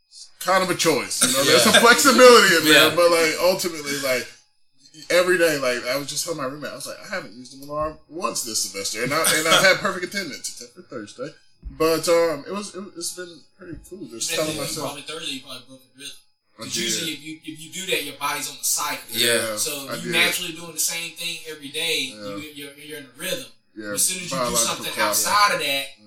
it's 0.08 0.30
kind 0.38 0.62
of 0.62 0.70
a 0.70 0.74
choice. 0.76 1.22
You 1.22 1.32
know, 1.32 1.38
Yeah. 1.42 1.50
there's 1.50 1.62
some 1.64 1.80
flexibility 1.82 2.56
in 2.56 2.64
there, 2.64 2.88
Yeah. 2.90 2.94
but 2.94 3.10
like 3.10 3.34
ultimately, 3.42 3.98
like 4.00 4.28
every 5.10 5.38
day, 5.38 5.58
like 5.58 5.84
I 5.86 5.96
was 5.96 6.06
just 6.08 6.24
telling 6.24 6.38
my 6.38 6.44
roommate, 6.46 6.70
I 6.72 6.74
was 6.76 6.86
like, 6.86 6.98
I 7.04 7.14
haven't 7.14 7.34
used 7.34 7.54
an 7.60 7.68
alarm 7.68 7.98
once 8.08 8.44
this 8.44 8.62
semester, 8.70 9.02
and 9.02 9.12
I 9.12 9.18
and 9.38 9.48
I've 9.48 9.64
had 9.64 9.76
perfect 9.78 10.04
attendance 10.06 10.48
except 10.50 10.74
for 10.74 10.82
Thursday. 10.82 11.34
But 11.78 12.08
um, 12.08 12.44
it 12.46 12.52
was 12.52 12.74
it, 12.74 12.84
it's 12.96 13.14
been 13.14 13.40
pretty 13.58 13.78
cool. 13.88 14.06
Just 14.10 14.30
telling 14.34 14.56
myself, 14.56 14.86
probably 14.94 15.02
Thursday 15.02 15.32
you 15.34 15.40
probably 15.42 15.62
broke 15.68 15.80
a 15.82 15.98
rhythm. 15.98 16.14
Usually 16.64 17.12
if 17.12 17.22
you 17.24 17.38
if 17.44 17.60
you 17.64 17.70
do 17.72 17.86
that, 17.90 18.04
your 18.04 18.16
body's 18.16 18.50
on 18.50 18.56
the 18.58 18.64
cycle. 18.64 19.04
Yeah. 19.10 19.56
So 19.56 19.88
I 19.90 19.96
you 19.96 20.02
did. 20.02 20.12
naturally 20.12 20.52
doing 20.52 20.72
the 20.72 20.78
same 20.80 21.12
thing 21.12 21.38
every 21.50 21.68
day. 21.68 22.12
Yeah. 22.14 22.36
You, 22.36 22.36
you're, 22.54 22.72
you're 22.74 22.98
in 22.98 23.04
a 23.04 23.18
rhythm. 23.18 23.46
yeah, 23.76 23.92
as 23.92 24.04
soon 24.04 24.22
as 24.24 24.30
you 24.32 24.38
do 24.38 24.56
something 24.56 24.92
clock. 24.92 25.08
outside 25.08 25.54
of 25.54 25.60
that, 25.60 25.86
Yeah. 25.98 26.06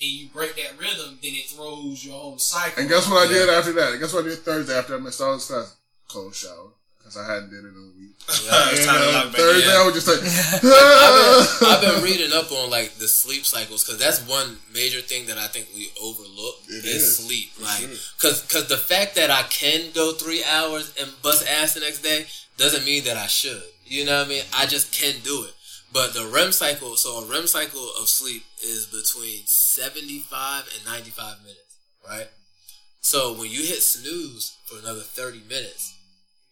and 0.00 0.10
you 0.18 0.28
break 0.32 0.56
that 0.56 0.78
rhythm, 0.78 1.18
then 1.22 1.32
it 1.34 1.46
throws 1.50 2.04
your 2.04 2.14
whole 2.18 2.38
cycle. 2.38 2.80
And 2.80 2.88
guess 2.88 3.08
what 3.10 3.28
I 3.28 3.32
did 3.32 3.48
after 3.48 3.72
that? 3.72 3.98
Guess 3.98 4.12
what 4.14 4.24
I 4.24 4.28
did 4.28 4.38
Thursday 4.38 4.76
after 4.78 4.96
I 4.96 5.00
missed 5.00 5.20
all 5.20 5.34
this 5.34 5.48
class? 5.48 5.76
Cold 6.08 6.34
shower 6.34 6.70
because 7.08 7.16
I 7.16 7.32
hadn't 7.34 7.50
did 7.50 7.64
it 7.64 7.68
in 7.68 7.74
a 7.74 7.98
week. 7.98 8.14
Yeah. 8.44 8.68
it's 8.72 8.86
And, 8.86 9.16
uh, 9.16 9.30
Thursday 9.32 9.64
in. 9.70 9.76
I 9.76 9.84
was 9.86 9.94
just 9.94 10.06
like, 10.08 10.20
I've 10.52 10.60
been, 10.60 11.68
I've 11.68 11.80
been 11.80 12.04
reading 12.04 12.32
up 12.36 12.52
on 12.52 12.68
like 12.70 12.94
the 12.96 13.08
sleep 13.08 13.46
cycles 13.46 13.84
because 13.84 13.98
that's 13.98 14.20
one 14.28 14.58
major 14.72 15.00
thing 15.00 15.26
that 15.26 15.38
I 15.38 15.46
think 15.48 15.68
we 15.74 15.90
overlook 16.02 16.56
It 16.68 16.84
is, 16.84 17.02
is, 17.02 17.16
sleep. 17.24 17.50
for 17.52 17.64
Like, 17.64 17.80
sure. 17.80 17.88
cause, 18.20 18.42
cause 18.52 18.68
the 18.68 18.76
fact 18.76 19.14
that 19.16 19.30
I 19.30 19.42
can 19.44 19.90
go 19.94 20.12
three 20.12 20.44
hours 20.44 20.92
and 21.00 21.10
bust 21.22 21.46
ass 21.48 21.72
the 21.74 21.80
next 21.80 22.02
day 22.02 22.26
doesn't 22.58 22.84
mean 22.84 23.04
that 23.04 23.16
I 23.16 23.26
should. 23.28 23.62
You 23.86 24.04
know 24.04 24.18
what 24.18 24.26
I 24.26 24.28
mean? 24.28 24.42
I 24.54 24.66
just 24.66 24.92
can 24.92 25.14
do 25.24 25.44
it. 25.44 25.54
But 25.90 26.12
the 26.12 26.26
REM 26.26 26.52
cycle, 26.52 26.96
so 26.96 27.24
a 27.24 27.24
REM 27.24 27.46
cycle 27.46 27.88
of 27.98 28.08
sleep 28.10 28.42
is 28.62 28.84
between 28.84 29.40
75 29.46 30.64
and 30.76 30.84
95 30.84 31.40
minutes, 31.42 31.78
right? 32.06 32.28
So 33.00 33.32
when 33.32 33.50
you 33.50 33.60
hit 33.64 33.80
snooze 33.82 34.56
for 34.66 34.78
another 34.78 35.00
30 35.00 35.40
minutes, 35.48 35.94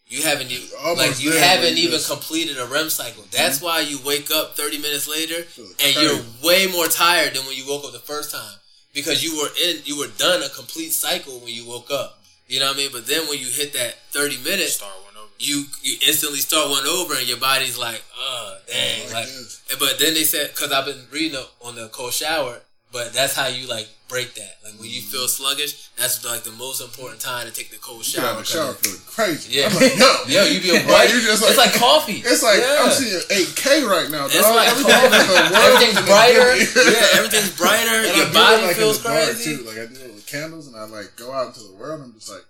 you 0.09 0.23
haven't 0.23 0.51
even 0.51 0.69
Almost 0.79 0.99
like 1.09 1.25
you 1.25 1.33
haven't 1.33 1.79
even 1.79 1.93
just- 1.99 2.09
completed 2.11 2.59
a 2.59 2.67
REM 2.67 2.91
cycle. 2.91 3.25
That's 3.31 3.61
why 3.61 3.81
you 3.81 3.99
wake 4.05 4.31
up 4.31 4.57
30 4.57 4.79
minutes 4.79 5.09
later 5.09 5.45
and 5.85 5.97
you're 5.97 6.21
way 6.45 6.67
more 6.67 6.87
tired 6.87 7.35
than 7.35 7.45
when 7.47 7.57
you 7.57 7.67
woke 7.67 7.85
up 7.85 7.93
the 7.93 7.99
first 7.99 8.31
time 8.31 8.55
because 8.95 9.23
you 9.25 9.37
were 9.37 9.49
in 9.63 9.81
you 9.85 9.99
were 9.99 10.09
done 10.17 10.43
a 10.43 10.49
complete 10.49 10.93
cycle 10.93 11.39
when 11.41 11.53
you 11.53 11.67
woke 11.67 11.91
up. 11.91 12.21
You 12.49 12.61
know 12.61 12.67
what 12.67 12.77
I 12.77 12.79
mean? 12.79 12.91
But 12.93 13.07
then 13.09 13.27
when 13.29 13.39
you 13.41 13.47
hit 13.47 13.73
that 13.73 13.97
30 14.13 14.37
minutes, 14.45 14.75
Star 14.75 14.89
one 15.05 15.17
over. 15.17 15.29
you 15.41 15.65
you 15.83 15.97
instantly 16.07 16.39
start 16.39 16.71
one 16.71 16.87
over 16.87 17.15
and 17.15 17.27
your 17.27 17.39
body's 17.39 17.77
like, 17.77 18.03
oh 18.17 18.59
dang, 18.71 19.05
like 19.07 19.15
like. 19.15 19.25
this. 19.27 19.63
But 19.81 19.99
then 19.99 20.15
they 20.15 20.23
said 20.23 20.51
because 20.55 20.71
I've 20.71 20.87
been 20.87 21.07
reading 21.11 21.37
on 21.65 21.75
the 21.75 21.89
cold 21.89 22.13
shower, 22.13 22.61
but 22.93 23.13
that's 23.13 23.35
how 23.35 23.47
you 23.49 23.67
like 23.69 23.89
break 24.09 24.35
that. 24.35 24.57
Like 24.65 24.75
when 24.79 24.89
you 24.89 25.01
feel 25.03 25.27
sluggish, 25.29 25.91
that's 25.99 26.25
like 26.25 26.43
the 26.45 26.53
most 26.53 26.81
important 26.81 27.21
time 27.21 27.47
to 27.47 27.53
take 27.53 27.71
the 27.71 27.77
cold 27.79 27.99
you 28.07 28.21
shower. 28.23 28.39
the 28.39 28.45
shower 28.45 28.73
feeling 28.75 29.01
crazy. 29.07 29.59
Yeah. 29.59 29.67
I'm 29.69 29.75
like, 29.75 29.99
yo, 29.99 30.07
Yo, 30.29 30.45
you 30.47 30.61
be 30.61 30.71
a 30.71 30.75
Like, 30.75 30.87
white. 30.87 31.11
you 31.13 31.21
just 31.21 31.43
it's 31.43 31.59
like- 31.59 31.73
like 31.73 31.81
coffee. 31.81 32.23
It's 32.25 32.43
like 32.43 32.61
Yeah. 32.61 32.87
I'm 32.87 32.93
seeing 32.93 33.19
8K 33.27 33.83
right 33.91 34.09
now. 34.11 34.27
It's 34.27 34.39
dog. 34.41 34.55
like 34.55 34.71
the 34.79 34.87
world 34.87 35.13
everything's 35.59 36.01
brighter. 36.07 36.49
yeah, 36.57 37.19
everything's 37.19 37.51
brighter. 37.59 38.07
And 38.07 38.17
Your 38.17 38.29
it, 38.29 38.33
body 38.35 38.63
like, 38.63 38.77
feels 38.77 39.03
crazy. 39.03 39.57
too. 39.57 39.63
Like 39.65 39.79
I 39.79 39.87
do 39.87 40.01
it 40.07 40.15
with 40.15 40.27
candles, 40.27 40.69
and 40.69 40.77
I 40.77 40.85
like 40.85 41.17
go 41.17 41.33
out 41.33 41.49
into 41.49 41.61
the 41.67 41.75
world. 41.75 42.01
and 42.01 42.15
I'm 42.15 42.19
just 42.19 42.31
like, 42.31 42.47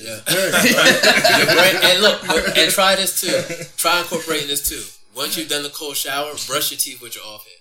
Yeah. 0.00 0.18
and 1.92 2.02
look, 2.02 2.22
and 2.56 2.70
try 2.72 2.96
this 2.96 3.20
too. 3.20 3.36
Try 3.76 4.00
incorporating 4.00 4.48
this 4.48 4.68
too. 4.68 4.82
Once 5.14 5.36
you've 5.36 5.48
done 5.48 5.62
the 5.62 5.70
cold 5.70 5.96
shower, 5.96 6.32
brush 6.46 6.70
your 6.70 6.78
teeth 6.78 7.02
with 7.02 7.14
your 7.16 7.24
off 7.24 7.44
hand. 7.44 7.57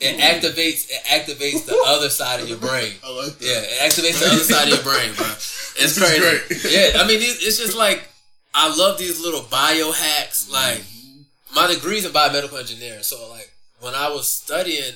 It 0.00 0.18
activates. 0.18 0.90
It 0.90 1.04
activates 1.06 1.66
the 1.66 1.80
other 1.86 2.08
side 2.08 2.40
of 2.40 2.48
your 2.48 2.58
brain. 2.58 2.92
I 3.04 3.10
like 3.10 3.38
that. 3.38 3.44
Yeah, 3.44 3.60
it 3.62 3.90
activates 3.90 4.20
the 4.20 4.26
other 4.26 4.44
side 4.44 4.68
of 4.68 4.74
your 4.74 4.82
brain, 4.82 5.14
bro. 5.14 5.26
It's 5.76 5.98
crazy. 5.98 6.68
Yeah, 6.70 7.02
I 7.02 7.06
mean, 7.06 7.18
it's 7.20 7.58
just 7.58 7.76
like 7.76 8.06
I 8.54 8.74
love 8.76 8.96
these 8.96 9.20
little 9.20 9.42
bio 9.50 9.90
hacks. 9.90 10.48
Like 10.50 10.78
mm-hmm. 10.78 11.22
my 11.54 11.66
degree's 11.66 12.04
in 12.04 12.12
biomedical 12.12 12.58
engineering, 12.58 13.02
so 13.02 13.28
like 13.30 13.50
when 13.80 13.94
I 13.94 14.08
was 14.08 14.28
studying, 14.28 14.94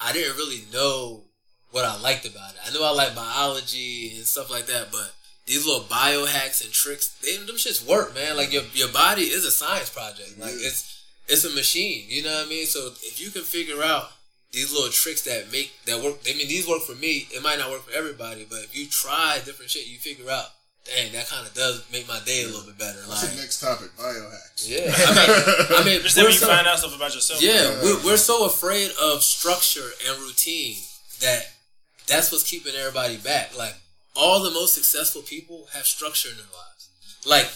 I 0.00 0.12
didn't 0.12 0.36
really 0.36 0.64
know 0.72 1.22
what 1.70 1.84
I 1.84 1.96
liked 2.00 2.26
about 2.26 2.54
it. 2.54 2.60
I 2.66 2.72
knew 2.72 2.82
I 2.82 2.90
liked 2.90 3.14
biology 3.14 4.12
and 4.16 4.26
stuff 4.26 4.50
like 4.50 4.66
that, 4.66 4.88
but 4.90 5.12
these 5.46 5.66
little 5.66 5.84
bio 5.88 6.24
hacks 6.24 6.64
and 6.64 6.72
tricks, 6.72 7.16
they 7.22 7.36
them 7.36 7.56
shits 7.56 7.86
work, 7.86 8.14
man. 8.14 8.36
Like 8.36 8.52
your 8.52 8.62
your 8.72 8.88
body 8.88 9.22
is 9.22 9.44
a 9.44 9.50
science 9.50 9.90
project. 9.90 10.38
Like 10.38 10.54
it's 10.54 11.03
it's 11.28 11.44
a 11.44 11.50
machine. 11.50 12.04
You 12.08 12.22
know 12.24 12.34
what 12.34 12.46
I 12.46 12.48
mean? 12.48 12.66
So 12.66 12.88
if 13.02 13.20
you 13.20 13.30
can 13.30 13.42
figure 13.42 13.82
out 13.82 14.10
these 14.52 14.72
little 14.72 14.90
tricks 14.90 15.22
that 15.22 15.50
make 15.50 15.72
that 15.86 16.02
work, 16.02 16.16
I 16.28 16.34
mean 16.36 16.48
these 16.48 16.66
work 16.68 16.82
for 16.82 16.94
me. 16.94 17.26
It 17.32 17.42
might 17.42 17.58
not 17.58 17.70
work 17.70 17.82
for 17.84 17.92
everybody, 17.92 18.46
but 18.48 18.60
if 18.60 18.76
you 18.76 18.86
try 18.88 19.40
different 19.44 19.70
shit, 19.70 19.86
you 19.88 19.98
figure 19.98 20.30
out, 20.30 20.46
dang, 20.84 21.12
that 21.12 21.28
kind 21.28 21.46
of 21.46 21.52
does 21.54 21.82
make 21.90 22.06
my 22.06 22.20
day 22.24 22.44
a 22.44 22.46
little 22.46 22.62
bit 22.66 22.78
better. 22.78 22.98
What's 23.06 23.22
Like, 23.24 23.32
the 23.32 23.40
next 23.40 23.60
topic? 23.60 23.88
Biohacks. 23.98 24.68
yeah, 24.68 24.92
I 24.94 25.14
mean, 25.26 25.80
I 25.80 25.84
mean, 25.84 26.00
Just 26.02 26.14
then 26.16 26.24
we're 26.26 26.30
you 26.30 26.36
so- 26.36 26.46
find 26.46 26.66
out 26.66 26.78
stuff 26.78 26.94
about 26.94 27.14
yourself. 27.14 27.42
yeah, 27.42 27.82
we're, 27.82 28.04
we're 28.04 28.16
so 28.16 28.46
afraid 28.46 28.90
of 29.02 29.22
structure 29.22 29.90
and 30.08 30.20
routine 30.20 30.76
that 31.20 31.42
that's 32.06 32.30
what's 32.30 32.48
keeping 32.48 32.74
everybody 32.78 33.16
back. 33.16 33.56
Like 33.58 33.74
all 34.14 34.42
the 34.42 34.50
most 34.50 34.74
successful 34.74 35.22
people 35.22 35.66
have 35.72 35.86
structure 35.86 36.28
in 36.28 36.36
their 36.36 36.44
lives. 36.46 36.90
Like 37.26 37.46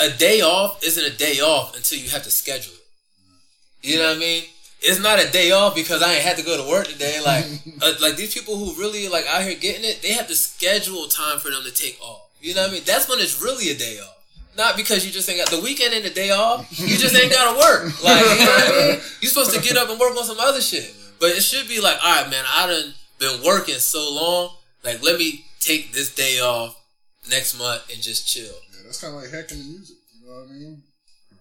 a 0.00 0.10
day 0.10 0.40
off 0.40 0.82
isn't 0.84 1.04
a 1.04 1.16
day 1.16 1.40
off 1.40 1.76
until 1.76 1.98
you 1.98 2.10
have 2.10 2.22
to 2.24 2.30
schedule 2.30 2.74
it. 2.74 3.88
You 3.88 3.98
know 3.98 4.08
what 4.08 4.16
I 4.16 4.20
mean? 4.20 4.44
It's 4.80 5.00
not 5.00 5.18
a 5.22 5.30
day 5.30 5.52
off 5.52 5.74
because 5.74 6.02
I 6.02 6.14
ain't 6.14 6.22
had 6.22 6.36
to 6.36 6.44
go 6.44 6.62
to 6.62 6.68
work 6.68 6.86
today. 6.86 7.20
Like, 7.24 7.44
uh, 7.82 7.94
like 8.00 8.16
these 8.16 8.34
people 8.34 8.56
who 8.56 8.78
really 8.80 9.08
like 9.08 9.26
out 9.26 9.42
here 9.42 9.56
getting 9.58 9.84
it, 9.84 10.02
they 10.02 10.12
have 10.12 10.28
to 10.28 10.36
schedule 10.36 11.06
time 11.08 11.38
for 11.38 11.50
them 11.50 11.62
to 11.64 11.72
take 11.72 11.98
off. 12.00 12.22
You 12.40 12.54
know 12.54 12.62
what 12.62 12.70
I 12.70 12.74
mean? 12.74 12.82
That's 12.84 13.08
when 13.08 13.18
it's 13.18 13.42
really 13.42 13.70
a 13.70 13.76
day 13.76 13.98
off. 13.98 14.12
Not 14.56 14.76
because 14.76 15.04
you 15.04 15.12
just 15.12 15.28
ain't 15.28 15.38
got 15.38 15.50
the 15.50 15.62
weekend 15.62 15.92
and 15.92 16.04
the 16.04 16.10
day 16.10 16.30
off. 16.30 16.66
You 16.78 16.96
just 16.96 17.14
ain't 17.14 17.32
gotta 17.32 17.58
work. 17.58 18.02
Like, 18.02 18.20
you 18.20 18.44
know 18.44 18.52
what 18.52 18.72
I 18.72 18.88
mean? 18.88 19.00
You're 19.20 19.30
supposed 19.30 19.54
to 19.54 19.60
get 19.60 19.76
up 19.76 19.90
and 19.90 20.00
work 20.00 20.16
on 20.16 20.24
some 20.24 20.40
other 20.40 20.60
shit. 20.60 20.94
But 21.20 21.30
it 21.30 21.42
should 21.42 21.68
be 21.68 21.80
like, 21.80 21.98
all 22.02 22.22
right, 22.22 22.30
man, 22.30 22.44
I 22.48 22.66
done 22.66 22.94
been 23.18 23.42
working 23.44 23.76
so 23.76 24.12
long. 24.12 24.50
Like, 24.84 25.02
let 25.02 25.18
me 25.18 25.44
take 25.60 25.92
this 25.92 26.14
day 26.14 26.40
off 26.40 26.80
next 27.30 27.58
month 27.58 27.90
and 27.92 28.02
just 28.02 28.28
chill. 28.28 28.54
Yeah, 28.86 28.88
that's 28.88 29.00
kind 29.00 29.14
of 29.14 29.22
like 29.22 29.30
hacking 29.32 29.58
the 29.58 29.64
music. 29.64 29.96
You 30.22 30.28
know 30.28 30.34
what 30.40 30.50
I 30.50 30.52
mean? 30.54 30.82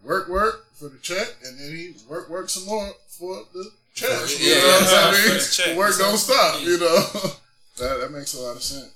Work, 0.04 0.28
work 0.30 0.66
for 0.74 0.90
the 0.90 0.98
check, 1.00 1.28
and 1.46 1.60
then 1.60 1.70
he 1.70 1.94
work, 2.10 2.30
work 2.30 2.50
some 2.50 2.66
more 2.66 2.90
for 3.10 3.44
the 3.54 3.70
check. 3.94 4.10
You 4.40 4.50
Yeah, 4.50 4.56
know 4.56 4.80
what 4.82 4.92
yeah, 4.92 5.08
I 5.08 5.12
mean? 5.14 5.28
for 5.30 5.34
the 5.46 5.52
check. 5.52 5.78
Work 5.78 5.98
don't 5.98 6.18
stop. 6.18 6.62
You 6.62 6.78
know, 6.80 6.98
that 7.78 8.00
that 8.02 8.12
makes 8.12 8.34
a 8.34 8.42
lot 8.42 8.56
of 8.56 8.64
sense. 8.64 8.92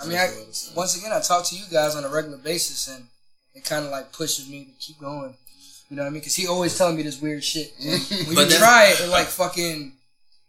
I 0.00 0.04
mean, 0.04 0.12
Makes 0.18 0.22
I, 0.22 0.36
a 0.36 0.38
lot 0.40 0.48
of 0.48 0.54
sense. 0.54 0.76
once 0.76 0.96
again, 0.98 1.12
I 1.12 1.20
talk 1.20 1.44
to 1.46 1.56
you 1.56 1.64
guys 1.70 1.94
on 1.96 2.04
a 2.04 2.08
regular 2.08 2.38
basis, 2.38 2.88
and 2.88 3.04
it 3.54 3.64
kind 3.64 3.84
of 3.84 3.90
like 3.90 4.12
pushes 4.12 4.48
me 4.48 4.64
to 4.66 4.70
keep 4.78 4.98
going. 4.98 5.34
You 5.90 5.96
know 5.96 6.02
what 6.02 6.08
I 6.08 6.10
mean? 6.10 6.20
Because 6.20 6.34
he 6.34 6.46
always 6.46 6.76
telling 6.76 6.96
me 6.96 7.02
this 7.02 7.20
weird 7.20 7.44
shit. 7.44 7.72
When 7.80 8.48
you 8.48 8.56
try 8.56 8.86
it, 8.88 9.00
it 9.00 9.08
like 9.08 9.26
fucking, 9.26 9.92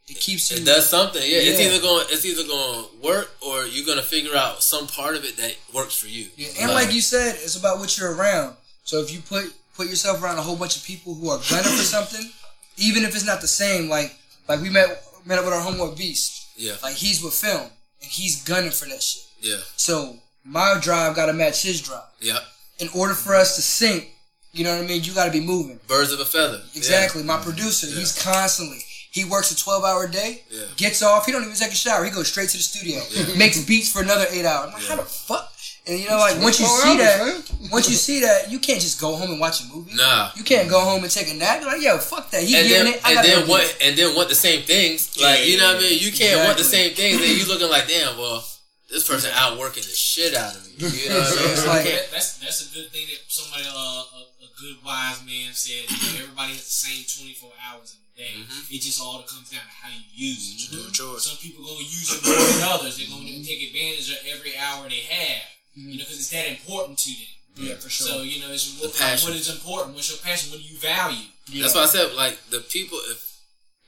it 0.08 0.20
keeps 0.20 0.51
you. 0.51 0.58
It 0.58 0.66
does 0.66 0.88
something. 0.89 1.22
Yeah, 1.22 1.39
it's 1.41 1.60
either 1.60 1.82
going 1.82 2.06
it's 2.10 2.26
either 2.26 2.43
going 2.47 2.84
to 2.86 3.08
work 3.08 3.32
or 3.45 3.66
you're 3.66 3.86
going 3.86 3.97
to 3.97 4.03
figure 4.03 4.36
out 4.36 4.62
some 4.64 4.88
part 4.88 5.16
of 5.16 5.24
it 5.26 5.38
that 5.38 5.56
works 5.74 5.95
for 5.99 6.08
you. 6.08 6.28
Yeah, 6.36 6.49
and 6.62 6.72
like 6.72 6.93
you 6.93 7.01
said, 7.01 7.36
it's 7.36 7.56
about 7.58 7.80
what 7.80 7.97
you're 7.97 8.14
around. 8.16 8.56
So 8.84 9.01
if 9.01 9.12
you 9.14 9.22
put 9.22 9.53
put 9.76 9.88
yourself 9.88 10.22
around 10.22 10.38
a 10.38 10.41
whole 10.41 10.56
bunch 10.56 10.78
of 10.78 10.84
people 10.84 11.16
who 11.16 11.30
are 11.30 11.39
gunning 11.49 11.64
for 11.76 11.84
something, 11.84 12.30
even 12.78 13.03
if 13.03 13.16
it's 13.16 13.26
not 13.26 13.41
the 13.41 13.47
same, 13.47 13.89
like 13.89 14.16
like 14.47 14.62
we 14.62 14.70
met 14.70 15.01
met 15.26 15.39
up 15.39 15.45
with 15.45 15.53
our 15.53 15.62
homeboy 15.66 15.97
Beast. 15.97 16.49
yeah, 16.58 16.74
Like 16.84 16.95
he's 16.95 17.24
with 17.24 17.34
film 17.34 17.62
and 18.01 18.12
he's 18.12 18.43
gunning 18.43 18.70
for 18.72 18.86
that 18.89 19.01
shit. 19.01 19.24
yeah, 19.41 19.58
So 19.76 20.18
my 20.43 20.78
drive 20.80 21.16
got 21.16 21.26
to 21.26 21.34
match 21.34 21.64
his 21.64 21.82
drive. 21.82 22.03
yeah. 22.22 22.38
In 22.78 22.89
order 22.93 23.14
for 23.16 23.34
us 23.34 23.56
to 23.56 23.62
sync, 23.64 24.10
you 24.51 24.64
know 24.66 24.76
what 24.76 24.84
I 24.84 24.88
mean. 24.88 25.01
You 25.03 25.14
got 25.16 25.26
to 25.26 25.32
be 25.32 25.39
moving. 25.39 25.80
Birds 25.88 26.12
of 26.12 26.20
a 26.20 26.26
feather. 26.26 26.58
Yeah. 26.74 26.78
Exactly. 26.78 27.24
My 27.24 27.38
producer, 27.38 27.88
he's 27.88 28.22
constantly. 28.22 28.80
He 29.16 29.24
works 29.24 29.49
a 29.51 29.55
twelve 29.57 29.84
hour 29.86 30.07
day. 30.07 30.43
Yeah. 30.51 30.66
Gets 30.76 31.01
off. 31.01 31.26
He 31.26 31.32
don't 31.32 31.43
even 31.43 31.55
take 31.55 31.72
a 31.72 31.76
shower. 31.76 32.03
He 32.03 32.11
goes 32.11 32.28
straight 32.28 32.49
to 32.49 32.57
the 32.57 32.63
studio. 32.63 32.99
Makes 33.38 33.63
beats 33.63 33.89
for 33.91 34.01
another 34.03 34.26
eight 34.30 34.43
hours. 34.45 34.68
I'm 34.68 34.74
like, 34.74 34.84
how 34.84 34.97
the 34.97 35.03
fuck? 35.03 35.51
And 35.88 35.99
you 35.99 36.09
know, 36.09 36.18
like 36.18 36.41
once 36.41 36.59
you 36.59 36.66
see 36.68 36.97
that, 36.97 37.22
hours, 37.22 37.47
man. 37.61 37.70
once 37.78 37.88
you 37.88 37.95
see 37.95 38.20
that, 38.28 38.51
you 38.51 38.59
can't 38.59 38.82
just 38.82 38.99
go 38.99 39.16
home 39.16 39.32
and 39.32 39.39
watch 39.39 39.63
a 39.63 39.68
movie. 39.74 39.95
Nah. 39.95 40.32
You 40.36 40.43
can't 40.43 40.68
go 40.68 40.82
home 40.82 41.03
and 41.03 41.11
take 41.11 41.32
a 41.32 41.36
nap. 41.36 41.61
You're 41.61 41.72
like, 41.72 41.82
yo, 41.82 41.97
fuck 41.99 42.30
that. 42.32 42.43
He 42.43 42.57
And 42.57 42.68
getting 42.68 42.86
then, 42.91 42.93
it. 42.99 43.05
I 43.07 43.13
and 43.16 43.24
then 43.24 43.45
go 43.45 43.51
want 43.51 43.63
it. 43.63 43.78
and 43.82 43.95
then 43.97 44.16
want 44.18 44.28
the 44.28 44.36
same 44.36 44.63
things. 44.63 45.16
Like 45.22 45.39
Yeah, 45.39 45.45
you 45.45 45.57
know 45.57 45.70
yeah, 45.72 45.74
what 45.80 45.86
I 45.86 45.89
mean? 45.89 45.99
You 46.03 46.11
can't 46.11 46.43
want 46.45 46.57
the 46.57 46.66
same 46.68 46.91
things, 46.93 47.22
and 47.22 47.32
you 47.39 47.45
looking 47.53 47.70
like, 47.70 47.88
damn. 47.88 48.18
Well, 48.18 48.43
this 48.91 49.07
person 49.07 49.32
out 49.36 49.57
working 49.57 49.84
the 49.88 49.95
shit 49.95 50.36
out 50.36 50.55
of 50.57 50.61
me. 50.68 50.74
You 50.91 51.09
know 51.09 51.22
what 51.24 51.32
I 51.32 51.36
mean? 51.39 51.51
It's 51.55 51.66
like- 51.68 51.86
That, 51.86 52.11
that's 52.11 52.38
that's 52.43 52.59
a 52.68 52.74
good 52.76 52.89
thing 52.91 53.05
that 53.16 53.20
somebody 53.32 53.63
uh, 53.63 53.72
a, 53.72 54.22
a 54.43 54.49
good 54.59 54.78
wise 54.84 55.24
man 55.24 55.53
said. 55.53 55.86
You 55.88 55.95
know, 56.20 56.24
everybody 56.28 56.51
has 56.57 56.66
the 56.66 56.78
same 56.84 57.01
twenty 57.07 57.34
four 57.38 57.53
hours 57.61 57.93
in 57.93 58.01
a 58.01 58.05
day. 58.16 58.34
Mm-hmm. 58.34 58.74
It 58.74 58.82
just 58.82 59.01
all 59.01 59.22
comes 59.24 59.51
down 59.51 59.61
to 59.61 59.76
how 59.76 59.91
you 59.91 60.32
use 60.34 60.55
it. 60.55 60.72
Do 60.72 60.88
it 60.88 60.97
yours. 60.97 61.28
Some 61.28 61.38
people 61.38 61.63
gonna 61.63 61.84
use 61.84 62.09
it 62.11 62.24
more 62.24 62.36
than 62.36 62.63
others. 62.72 62.97
They're 62.97 63.11
gonna 63.11 63.43
take 63.43 63.61
advantage 63.70 64.11
of 64.11 64.20
every 64.32 64.57
hour 64.57 64.89
they 64.89 65.05
have. 65.07 65.43
You 65.76 65.99
know, 65.99 66.03
because 66.07 66.20
it's 66.20 66.32
that 66.32 66.47
important 66.47 66.97
to 66.99 67.11
them. 67.11 67.36
Yeah, 67.55 67.76
for 67.76 67.89
sure. 67.89 68.07
So 68.07 68.22
you 68.24 68.41
know, 68.41 68.51
it's 68.51 68.80
what, 68.82 68.95
passion. 68.95 69.30
what 69.30 69.38
is 69.38 69.51
important. 69.51 69.95
What's 69.95 70.09
your 70.09 70.20
passion? 70.20 70.51
What 70.51 70.59
do 70.59 70.68
you 70.68 70.80
value? 70.80 71.28
That's 71.53 71.76
why 71.76 71.84
I 71.84 71.91
said 71.91 72.16
like 72.16 72.39
the 72.49 72.59
people 72.59 72.97
if 73.11 73.36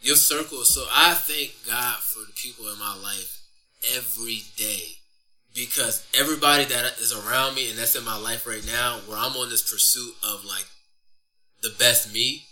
your 0.01 0.15
circle. 0.15 0.63
So 0.63 0.85
I 0.93 1.13
thank 1.13 1.55
God 1.67 1.99
for 1.99 2.19
the 2.19 2.33
people 2.35 2.71
in 2.71 2.79
my 2.79 2.95
life 3.01 3.41
every 3.95 4.43
day 4.55 4.97
because 5.53 6.05
everybody 6.13 6.65
that 6.65 6.99
is 6.99 7.13
around 7.13 7.55
me 7.55 7.69
and 7.69 7.77
that's 7.77 7.95
in 7.95 8.05
my 8.05 8.17
life 8.17 8.45
right 8.45 8.65
now, 8.65 8.99
where 9.07 9.17
I'm 9.17 9.35
on 9.35 9.49
this 9.49 9.61
pursuit 9.61 10.13
of 10.23 10.45
like 10.45 10.65
the 11.61 11.73
best 11.79 12.13
me, 12.13 12.45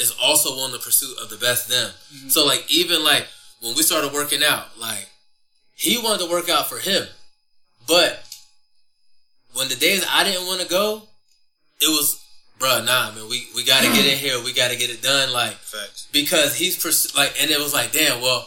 is 0.00 0.14
also 0.22 0.50
on 0.60 0.72
the 0.72 0.78
pursuit 0.78 1.16
of 1.22 1.28
the 1.30 1.36
best 1.36 1.68
them. 1.68 1.90
Mm-hmm. 1.90 2.28
So 2.28 2.46
like 2.46 2.64
even 2.70 3.04
like 3.04 3.26
when 3.60 3.76
we 3.76 3.82
started 3.82 4.12
working 4.12 4.42
out, 4.42 4.78
like 4.78 5.08
he 5.76 5.98
wanted 5.98 6.24
to 6.24 6.30
work 6.30 6.48
out 6.48 6.68
for 6.68 6.78
him, 6.78 7.06
but 7.86 8.24
when 9.54 9.68
the 9.68 9.76
days 9.76 10.04
I 10.08 10.24
didn't 10.24 10.46
want 10.46 10.60
to 10.60 10.68
go, 10.68 11.02
it 11.80 11.88
was, 11.88 12.24
bruh, 12.58 12.84
nah, 12.84 13.12
man, 13.12 13.28
we, 13.28 13.46
we 13.54 13.64
gotta 13.64 13.88
get 13.88 14.06
in 14.06 14.18
here, 14.18 14.42
we 14.42 14.52
gotta 14.52 14.76
get 14.76 14.90
it 14.90 15.02
done, 15.02 15.32
like, 15.32 15.54
Facts. 15.54 16.08
because 16.12 16.56
he's 16.56 17.16
like, 17.16 17.34
and 17.40 17.50
it 17.50 17.58
was 17.58 17.72
like, 17.72 17.92
damn, 17.92 18.20
well, 18.20 18.46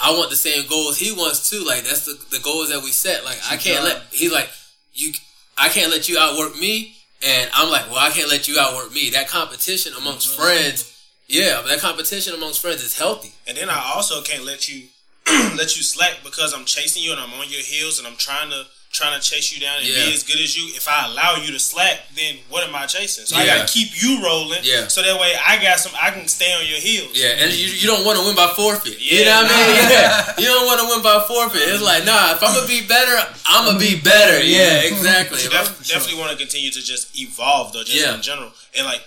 I 0.00 0.12
want 0.12 0.30
the 0.30 0.36
same 0.36 0.66
goals 0.68 0.98
he 0.98 1.12
wants 1.12 1.50
too. 1.50 1.62
Like, 1.66 1.82
that's 1.82 2.06
the, 2.06 2.18
the 2.30 2.42
goals 2.42 2.70
that 2.70 2.82
we 2.82 2.90
set. 2.90 3.24
Like, 3.24 3.38
I 3.50 3.56
can't 3.56 3.84
let, 3.84 4.02
he's 4.10 4.32
like, 4.32 4.48
you, 4.94 5.12
I 5.58 5.68
can't 5.68 5.90
let 5.90 6.08
you 6.08 6.18
outwork 6.18 6.56
me. 6.58 6.96
And 7.22 7.50
I'm 7.52 7.70
like, 7.70 7.90
well, 7.90 7.98
I 7.98 8.10
can't 8.10 8.30
let 8.30 8.48
you 8.48 8.58
outwork 8.58 8.92
me. 8.92 9.10
That 9.10 9.28
competition 9.28 9.92
amongst 9.98 10.34
friends, 10.38 10.96
yeah, 11.26 11.62
that 11.66 11.80
competition 11.80 12.34
amongst 12.34 12.60
friends 12.60 12.82
is 12.82 12.98
healthy. 12.98 13.32
And 13.46 13.56
then 13.56 13.68
I 13.68 13.92
also 13.94 14.22
can't 14.22 14.44
let 14.44 14.68
you 14.68 14.88
let 15.56 15.76
you 15.76 15.82
slack 15.82 16.18
because 16.24 16.54
I'm 16.54 16.64
chasing 16.64 17.02
you 17.02 17.12
and 17.12 17.20
I'm 17.20 17.32
on 17.34 17.50
your 17.50 17.60
heels 17.60 17.98
and 17.98 18.08
I'm 18.08 18.16
trying 18.16 18.50
to 18.50 18.64
trying 18.92 19.14
to 19.18 19.22
chase 19.22 19.52
you 19.52 19.60
down 19.60 19.78
and 19.78 19.86
Yeah. 19.86 20.06
be 20.06 20.12
as 20.14 20.24
good 20.24 20.40
as 20.40 20.56
you. 20.56 20.74
If 20.74 20.88
I 20.88 21.06
allow 21.06 21.36
you 21.36 21.52
to 21.52 21.60
slack, 21.60 22.08
then 22.16 22.38
what 22.48 22.66
am 22.66 22.74
I 22.74 22.86
chasing? 22.86 23.24
So 23.24 23.36
I 23.36 23.46
gotta 23.46 23.66
keep 23.72 23.90
you 24.02 24.20
rolling. 24.22 24.60
Yeah. 24.64 24.88
So 24.88 25.00
that 25.02 25.18
way 25.20 25.32
I 25.46 25.62
got 25.62 25.78
some 25.78 25.92
I 26.00 26.10
can 26.10 26.26
stay 26.26 26.52
on 26.52 26.66
your 26.66 26.80
heels. 26.80 27.12
Yeah, 27.14 27.38
and 27.38 27.52
you, 27.52 27.68
you 27.68 27.86
don't 27.86 28.04
want 28.04 28.18
to 28.18 28.24
win 28.26 28.34
by 28.34 28.48
forfeit. 28.56 28.98
you 29.00 29.24
know 29.24 29.42
what 29.42 29.50
I 29.52 29.56
mean? 29.56 29.90
Yeah, 29.90 30.34
you 30.38 30.46
don't 30.46 30.66
want 30.66 30.80
to 30.80 30.86
win 30.90 31.02
by 31.02 31.22
forfeit. 31.26 31.62
It's 31.62 31.82
like, 31.82 32.04
nah, 32.04 32.32
if 32.32 32.42
I'm 32.42 32.52
gonna 32.54 32.66
be 32.66 32.84
better, 32.86 33.14
I'm 33.46 33.64
gonna 33.66 33.78
be 33.78 33.94
better. 34.00 34.42
Yeah, 34.42 34.80
exactly. 34.82 35.38
So 35.38 35.46
If 35.46 35.52
def- 35.52 35.86
definitely 35.88 36.18
want 36.20 36.32
to 36.32 36.36
continue 36.36 36.70
to 36.72 36.82
just 36.82 37.16
evolve 37.18 37.72
though, 37.72 37.84
just 37.84 37.96
Yeah. 37.96 38.14
in 38.16 38.22
general. 38.22 38.52
And 38.76 38.86
like, 38.86 39.02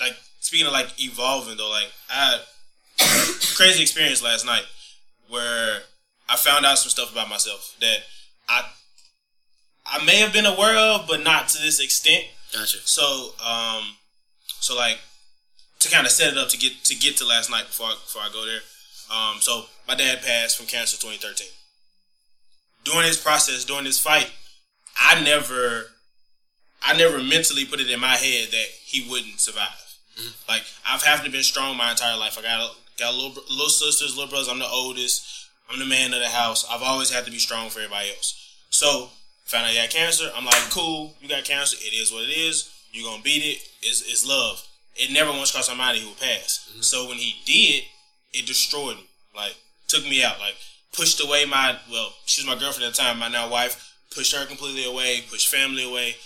like 0.00 0.16
speaking 0.40 0.66
of 0.66 0.72
like 0.72 0.88
evolving 1.00 1.56
though, 1.56 1.70
like 1.70 1.86
I 2.10 2.14
had 2.34 2.40
crazy 3.54 3.82
experience 3.82 4.22
last 4.22 4.44
night 4.44 4.64
where 5.28 5.82
I 6.28 6.36
found 6.36 6.66
out 6.66 6.78
some 6.78 6.90
stuff 6.90 7.12
about 7.12 7.28
myself 7.28 7.74
that 7.80 7.98
I 8.48 8.64
I 9.90 10.04
may 10.04 10.16
have 10.16 10.32
been 10.32 10.46
aware 10.46 10.76
of, 10.76 11.06
but 11.08 11.22
not 11.22 11.48
to 11.48 11.62
this 11.62 11.80
extent. 11.80 12.24
Gotcha. 12.52 12.78
So, 12.84 13.34
um, 13.44 13.96
so 14.60 14.76
like 14.76 14.98
to 15.80 15.90
kind 15.90 16.06
of 16.06 16.12
set 16.12 16.32
it 16.32 16.38
up 16.38 16.48
to 16.50 16.58
get 16.58 16.84
to 16.84 16.94
get 16.94 17.16
to 17.18 17.26
last 17.26 17.50
night 17.50 17.66
before 17.66 17.86
I, 17.86 17.94
before 17.94 18.22
I 18.22 18.28
go 18.32 18.46
there. 18.46 18.60
Um, 19.10 19.40
so 19.40 19.64
my 19.88 19.94
dad 19.94 20.22
passed 20.22 20.56
from 20.56 20.66
cancer 20.66 20.96
2013. 20.96 21.48
During 22.84 23.02
this 23.02 23.22
process, 23.22 23.64
during 23.64 23.84
this 23.84 23.98
fight, 23.98 24.30
I 24.96 25.22
never, 25.22 25.86
I 26.82 26.96
never 26.96 27.18
mentally 27.18 27.64
put 27.64 27.80
it 27.80 27.90
in 27.90 28.00
my 28.00 28.14
head 28.14 28.48
that 28.52 28.66
he 28.84 29.08
wouldn't 29.10 29.40
survive. 29.40 29.98
Like 30.48 30.62
I've 30.86 31.02
had 31.02 31.24
to 31.24 31.30
been 31.30 31.42
strong 31.42 31.76
my 31.76 31.90
entire 31.90 32.16
life. 32.16 32.38
I 32.38 32.42
got 32.42 32.60
a, 32.60 32.70
got 32.98 33.14
little 33.14 33.42
little 33.50 33.68
sisters, 33.68 34.16
little 34.16 34.30
brothers. 34.30 34.48
I'm 34.48 34.58
the 34.58 34.68
oldest. 34.68 35.48
I'm 35.68 35.78
the 35.78 35.86
man 35.86 36.12
of 36.12 36.20
the 36.20 36.28
house. 36.28 36.66
I've 36.70 36.82
always 36.82 37.10
had 37.10 37.24
to 37.24 37.30
be 37.30 37.38
strong 37.38 37.70
for 37.70 37.78
everybody 37.80 38.10
else. 38.10 38.36
So 38.70 39.10
found 39.50 39.66
out 39.66 39.74
you 39.74 39.80
got 39.80 39.90
cancer. 39.90 40.30
I'm 40.34 40.44
like, 40.44 40.70
cool, 40.70 41.14
you 41.20 41.28
got 41.28 41.44
cancer. 41.44 41.76
It 41.80 41.92
is 41.92 42.12
what 42.12 42.22
it 42.22 42.32
is. 42.32 42.72
You're 42.92 43.10
gonna 43.10 43.22
beat 43.22 43.42
it. 43.42 43.58
It's, 43.82 44.02
it's 44.02 44.26
love. 44.26 44.66
It 44.94 45.10
never 45.10 45.30
once 45.30 45.50
crossed 45.50 45.70
my 45.70 45.76
mind 45.76 45.98
he 45.98 46.06
would 46.06 46.20
pass. 46.20 46.70
So 46.80 47.08
when 47.08 47.18
he 47.18 47.34
did, 47.44 47.84
it 48.32 48.46
destroyed 48.46 48.96
me. 48.96 49.06
Like 49.34 49.56
took 49.88 50.04
me 50.04 50.22
out. 50.22 50.38
Like 50.38 50.54
pushed 50.92 51.22
away 51.24 51.44
my 51.44 51.76
well, 51.90 52.12
she 52.26 52.42
was 52.42 52.46
my 52.46 52.60
girlfriend 52.60 52.86
at 52.86 52.94
the 52.94 53.02
time, 53.02 53.18
my 53.18 53.28
now 53.28 53.50
wife. 53.50 53.94
Pushed 54.14 54.34
her 54.34 54.46
completely 54.46 54.84
away. 54.84 55.22
Pushed 55.28 55.48
family 55.48 55.88
away. 55.88 56.16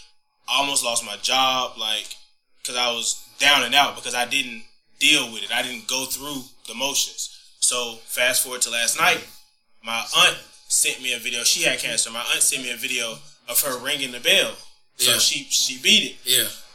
Almost 0.48 0.84
lost 0.84 1.04
my 1.04 1.16
job. 1.16 1.78
Like 1.78 2.16
because 2.60 2.76
I 2.76 2.92
was 2.92 3.22
down 3.38 3.62
and 3.62 3.74
out 3.74 3.94
because 3.94 4.14
I 4.14 4.26
didn't 4.26 4.64
deal 4.98 5.32
with 5.32 5.42
it. 5.42 5.52
I 5.52 5.62
didn't 5.62 5.86
go 5.86 6.04
through 6.06 6.42
the 6.66 6.74
motions. 6.74 7.30
So 7.60 7.96
fast 8.04 8.42
forward 8.42 8.62
to 8.62 8.70
last 8.70 8.98
night, 8.98 9.26
my 9.82 10.04
aunt 10.16 10.38
sent 10.74 11.00
me 11.02 11.12
a 11.14 11.18
video. 11.18 11.42
She 11.44 11.62
had 11.62 11.78
cancer. 11.78 12.10
My 12.10 12.20
aunt 12.32 12.42
sent 12.42 12.62
me 12.62 12.70
a 12.72 12.76
video 12.76 13.18
of 13.48 13.60
her 13.62 13.78
ringing 13.78 14.12
the 14.12 14.20
bell. 14.20 14.52
So 14.96 15.12
Yeah. 15.12 15.18
she 15.18 15.44
she 15.44 15.78
beat 15.80 16.12
it. 16.12 16.16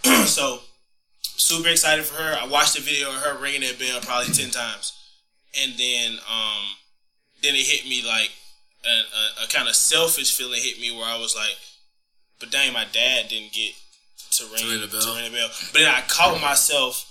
Yeah. 0.04 0.24
so 0.26 0.62
super 1.22 1.70
excited 1.70 2.06
for 2.06 2.16
her. 2.22 2.38
I 2.39 2.47
watched 2.47 2.76
the 2.76 2.82
video 2.82 3.10
of 3.10 3.16
her 3.16 3.38
ringing 3.38 3.62
that 3.62 3.80
bell 3.80 4.00
probably 4.02 4.34
ten 4.34 4.50
times, 4.52 4.93
and 5.60 5.74
then 5.78 6.18
um 6.30 6.64
then 7.41 7.56
it 7.56 7.66
hit 7.66 7.86
me 7.89 8.04
like 8.06 8.32
a, 8.86 8.89
a, 8.89 9.45
a 9.45 9.47
kind 9.50 9.68
of 9.68 9.76
selfish 9.76 10.36
feeling 10.36 10.62
hit 10.62 10.80
me 10.80 10.91
where 10.91 11.06
I 11.06 11.18
was 11.18 11.36
like, 11.36 11.56
but 12.39 12.52
dang, 12.52 12.74
my 12.74 12.86
dad 12.91 13.28
didn't 13.30 13.54
get 13.54 13.74
to 14.32 14.45
ring, 14.54 14.68
ring 14.70 14.82
the 14.82 14.88
bell. 14.88 15.02
to 15.02 15.14
ring 15.16 15.32
the 15.32 15.38
bell. 15.38 15.50
But 15.72 15.80
then 15.80 15.88
I 15.93 16.02
caught 16.08 16.39
myself 16.41 17.06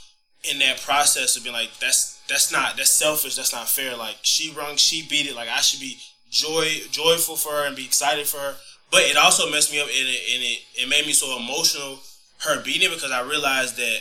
in 0.51 0.59
that 0.61 0.81
process 0.81 1.37
of 1.37 1.43
being 1.45 1.55
like, 1.55 1.71
that's 1.81 2.21
that's 2.29 2.53
not 2.53 2.77
that's 2.77 2.91
selfish. 2.91 3.37
That's 3.37 3.53
not 3.53 3.69
fair. 3.69 3.97
Like 3.97 4.17
she 4.23 4.53
rung, 4.53 4.77
she 4.77 5.07
beat 5.09 5.27
it. 5.27 5.35
Like 5.35 5.49
I 5.49 5.61
should 5.61 5.81
be 5.81 5.99
joy 6.31 6.67
joyful 6.91 7.37
for 7.37 7.53
her 7.53 7.67
and 7.67 7.77
be 7.77 7.85
excited 7.85 8.27
for 8.27 8.39
her. 8.39 8.57
But 8.91 9.03
it 9.03 9.17
also 9.17 9.51
messed 9.51 9.73
me 9.73 9.81
up 9.81 9.87
and 9.87 10.09
it 10.09 10.21
and 10.35 10.43
it, 10.43 10.59
it 10.75 10.89
made 10.89 11.07
me 11.07 11.13
so 11.13 11.37
emotional 11.39 11.99
her 12.41 12.63
beating 12.63 12.91
it 12.91 12.95
because 12.95 13.11
I 13.11 13.23
realized 13.23 13.77
that 13.77 13.99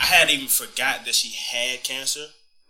I 0.00 0.04
hadn't 0.04 0.34
even 0.34 0.48
forgot 0.48 1.04
that 1.04 1.14
she 1.14 1.30
had 1.30 1.84
cancer 1.84 2.26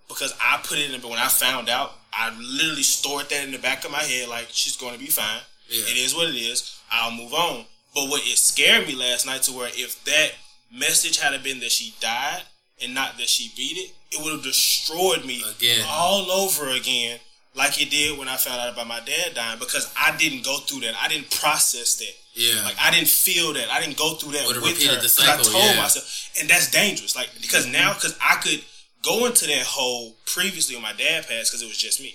because 0.09 0.35
I 0.43 0.61
put 0.63 0.79
it 0.79 0.91
in. 0.91 1.01
But 1.01 1.11
when 1.11 1.19
I 1.19 1.29
found 1.29 1.69
out, 1.69 1.93
I 2.13 2.37
literally 2.39 2.83
stored 2.83 3.29
that 3.31 3.45
in 3.45 3.53
the 3.53 3.59
back 3.59 3.85
of 3.85 3.91
my 3.91 4.03
head 4.03 4.29
like 4.29 4.49
she's 4.51 4.77
going 4.77 4.95
to 4.95 4.99
be 4.99 5.07
fine. 5.07 5.41
Yeah. 5.69 5.83
It 5.83 5.97
is 5.97 6.15
what 6.15 6.29
it 6.29 6.37
is. 6.37 6.79
I'll 6.91 7.13
move 7.13 7.35
on. 7.35 7.65
But 7.95 8.09
what 8.09 8.23
it 8.23 8.39
scared 8.39 8.87
me 8.87 8.95
last 8.95 9.27
night 9.27 9.43
to 9.43 9.53
where 9.53 9.71
if 9.73 10.03
that 10.05 10.33
message 10.73 11.21
had 11.21 11.41
been 11.43 11.61
that 11.61 11.73
she 11.73 11.95
died 12.01 12.43
and 12.83 12.95
not 12.95 13.17
that 13.19 13.29
she 13.29 13.51
beat 13.57 13.77
it, 13.77 13.93
it 14.11 14.23
would 14.23 14.33
have 14.33 14.43
destroyed 14.43 15.25
me 15.25 15.43
Again. 15.57 15.85
all 15.89 16.31
over 16.31 16.69
again, 16.69 17.19
like 17.59 17.83
it 17.83 17.91
did 17.91 18.17
when 18.17 18.29
I 18.29 18.37
found 18.37 18.61
out 18.61 18.73
about 18.73 18.87
my 18.87 19.01
dad 19.01 19.35
dying 19.35 19.59
because 19.59 19.93
I 19.99 20.17
didn't 20.17 20.45
go 20.45 20.59
through 20.59 20.81
that. 20.81 20.95
I 20.95 21.09
didn't 21.09 21.31
process 21.31 21.97
that. 21.97 22.15
Yeah. 22.35 22.63
Like 22.63 22.77
I 22.81 22.91
didn't 22.93 23.09
feel 23.09 23.53
that. 23.55 23.69
I 23.71 23.81
didn't 23.81 23.99
go 23.99 24.15
through 24.15 24.33
that 24.33 24.47
Would've 24.47 24.63
with 24.63 24.81
her. 24.87 25.01
the 25.03 25.09
cycle, 25.09 25.41
I 25.41 25.53
told 25.53 25.65
yeah. 25.65 25.83
myself, 25.83 26.31
and 26.41 26.49
that's 26.49 26.71
dangerous. 26.71 27.17
Like 27.17 27.31
because 27.43 27.67
now, 27.67 27.93
because 27.95 28.17
I 28.23 28.37
could 28.37 28.63
go 29.03 29.27
into 29.27 29.47
that 29.47 29.67
hole 29.67 30.17
previously 30.25 30.77
when 30.77 30.83
my 30.83 30.93
dad 30.93 31.27
passed 31.27 31.51
because 31.51 31.63
it 31.63 31.67
was 31.67 31.77
just 31.77 32.01
me. 32.01 32.15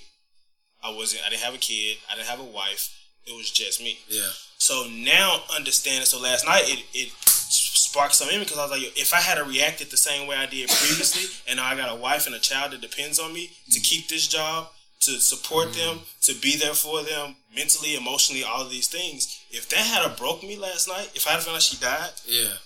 I 0.83 0.95
wasn't. 0.95 1.23
I 1.25 1.29
didn't 1.29 1.43
have 1.43 1.53
a 1.53 1.59
kid. 1.59 1.97
I 2.09 2.15
didn't 2.15 2.27
have 2.27 2.39
a 2.39 2.43
wife. 2.43 2.89
It 3.27 3.35
was 3.35 3.51
just 3.51 3.81
me. 3.81 3.99
Yeah. 4.07 4.31
So 4.57 4.87
now 4.89 5.43
understanding. 5.55 6.05
So 6.05 6.21
last 6.21 6.45
night 6.45 6.63
it 6.65 6.85
it 6.93 7.11
sparked 7.19 8.15
something 8.15 8.33
in 8.33 8.39
me 8.41 8.45
because 8.45 8.57
I 8.57 8.63
was 8.63 8.71
like, 8.71 8.97
if 8.97 9.13
I 9.13 9.19
had 9.19 9.45
reacted 9.45 9.91
the 9.91 9.97
same 9.97 10.27
way 10.27 10.35
I 10.35 10.45
did 10.45 10.69
previously, 10.69 11.29
and 11.47 11.57
now 11.57 11.65
I 11.65 11.75
got 11.75 11.91
a 11.91 11.99
wife 11.99 12.25
and 12.25 12.35
a 12.35 12.39
child 12.39 12.71
that 12.71 12.81
depends 12.81 13.19
on 13.19 13.33
me 13.33 13.51
to 13.71 13.79
mm. 13.79 13.83
keep 13.83 14.07
this 14.07 14.27
job, 14.27 14.69
to 15.05 15.19
support 15.19 15.69
mm-hmm. 15.69 15.97
them, 15.97 15.99
to 16.21 16.33
be 16.35 16.57
there 16.57 16.73
for 16.73 17.03
them 17.03 17.35
mentally, 17.55 17.95
emotionally, 17.95 18.43
all 18.43 18.61
of 18.61 18.69
these 18.69 18.87
things. 18.87 19.43
If 19.51 19.69
that 19.69 19.79
had 19.79 20.05
a 20.05 20.15
broke 20.15 20.43
me 20.43 20.57
last 20.57 20.87
night, 20.87 21.11
if 21.15 21.27
I 21.27 21.31
had 21.31 21.41
found 21.41 21.55
out 21.55 21.61
she 21.61 21.77
died, 21.77 22.11
Yeah. 22.27 22.57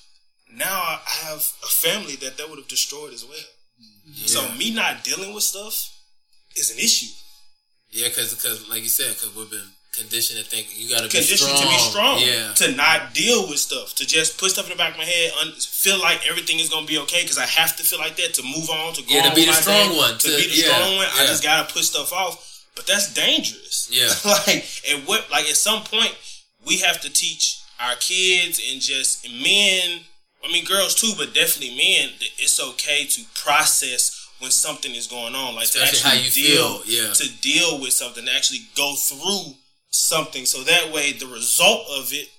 now 0.52 0.74
I 0.74 1.00
have 1.26 1.40
a 1.64 1.68
family 1.68 2.16
that 2.18 2.38
that 2.38 2.50
would 2.50 2.60
have 2.60 2.68
destroyed 2.68 3.14
as 3.14 3.26
well. 3.26 3.50
Mm-hmm. 3.82 4.26
So 4.26 4.50
me 4.58 4.74
not 4.74 5.04
dealing 5.04 5.34
with 5.34 5.44
stuff 5.44 5.94
is 6.56 6.72
an 6.72 6.78
issue. 6.78 7.14
Yeah, 7.92 8.10
because 8.10 8.34
because 8.34 8.68
like 8.70 8.84
you 8.84 8.90
said, 8.90 9.14
because 9.14 9.36
we've 9.36 9.50
been 9.50 9.72
conditioned 9.98 10.40
to 10.40 10.46
think 10.46 10.68
you 10.78 10.90
got 10.90 10.98
to 11.02 11.04
be 11.10 11.10
conditioned 11.18 11.40
strong. 11.52 11.62
to 11.62 11.68
be 11.68 11.78
strong. 11.80 12.16
Yeah. 12.22 12.54
To 12.56 12.76
not 12.76 13.14
deal 13.14 13.48
with 13.50 13.60
stuff. 13.60 13.96
To 13.96 14.06
just 14.06 14.38
put 14.40 14.52
stuff 14.52 14.66
in 14.66 14.72
the 14.72 14.78
back 14.78 14.92
of 14.94 14.98
my 14.98 15.06
head. 15.06 15.32
Un- 15.42 15.54
feel 15.60 16.00
like 16.00 16.28
everything 16.30 16.60
is 16.60 16.70
gonna 16.70 16.86
be 16.86 16.98
okay 17.00 17.22
because 17.24 17.38
I 17.38 17.46
have 17.46 17.76
to 17.78 17.84
feel 17.84 18.00
like 18.00 18.16
that 18.18 18.34
to 18.36 18.44
move 18.44 18.70
on 18.70 18.94
to 18.94 19.02
go 19.02 19.08
Yeah, 19.10 19.30
to 19.30 19.36
be 19.36 19.46
the 19.46 19.54
strong 19.54 19.90
day, 19.90 19.98
one, 19.98 20.18
To, 20.18 20.28
to- 20.30 20.38
be 20.38 20.48
the 20.48 20.56
yeah, 20.62 20.74
strong 20.76 20.96
one. 20.98 21.08
I 21.18 21.26
just 21.28 21.44
gotta 21.44 21.72
put 21.74 21.84
stuff 21.84 22.14
off. 22.14 22.44
But 22.76 22.86
that's 22.86 23.14
dangerous. 23.14 23.90
Yeah. 23.92 24.14
like 24.24 24.64
at 24.92 25.08
what? 25.08 25.30
Like 25.32 25.46
at 25.50 25.56
some 25.58 25.84
point, 25.84 26.14
we 26.66 26.78
have 26.80 27.02
to 27.02 27.10
teach 27.10 27.62
our 27.80 27.96
kids 27.96 28.62
and 28.72 28.80
just 28.82 29.26
men. 29.30 30.02
I 30.46 30.52
mean, 30.52 30.66
girls 30.66 30.94
too, 30.96 31.14
but 31.18 31.34
definitely 31.34 31.76
men. 31.76 32.12
That 32.20 32.30
it's 32.38 32.60
okay 32.62 33.06
to 33.06 33.22
process 33.36 34.14
when 34.40 34.52
something 34.52 34.94
is 34.94 35.08
going 35.08 35.34
on. 35.34 35.56
Like 35.56 35.66
Especially 35.66 35.98
to 36.00 36.04
how 36.08 36.14
actually 36.16 36.42
you 36.44 36.48
deal, 36.54 36.78
feel, 36.80 37.04
yeah. 37.08 37.14
to 37.14 37.42
deal 37.42 37.82
with 37.82 37.94
something, 37.94 38.26
to 38.26 38.32
actually 38.36 38.62
go 38.76 38.94
through 38.96 39.56
something, 39.90 40.46
so 40.46 40.64
that 40.64 40.92
way 40.94 41.14
the 41.14 41.28
result 41.28 41.88
of 41.98 42.12
it 42.14 42.30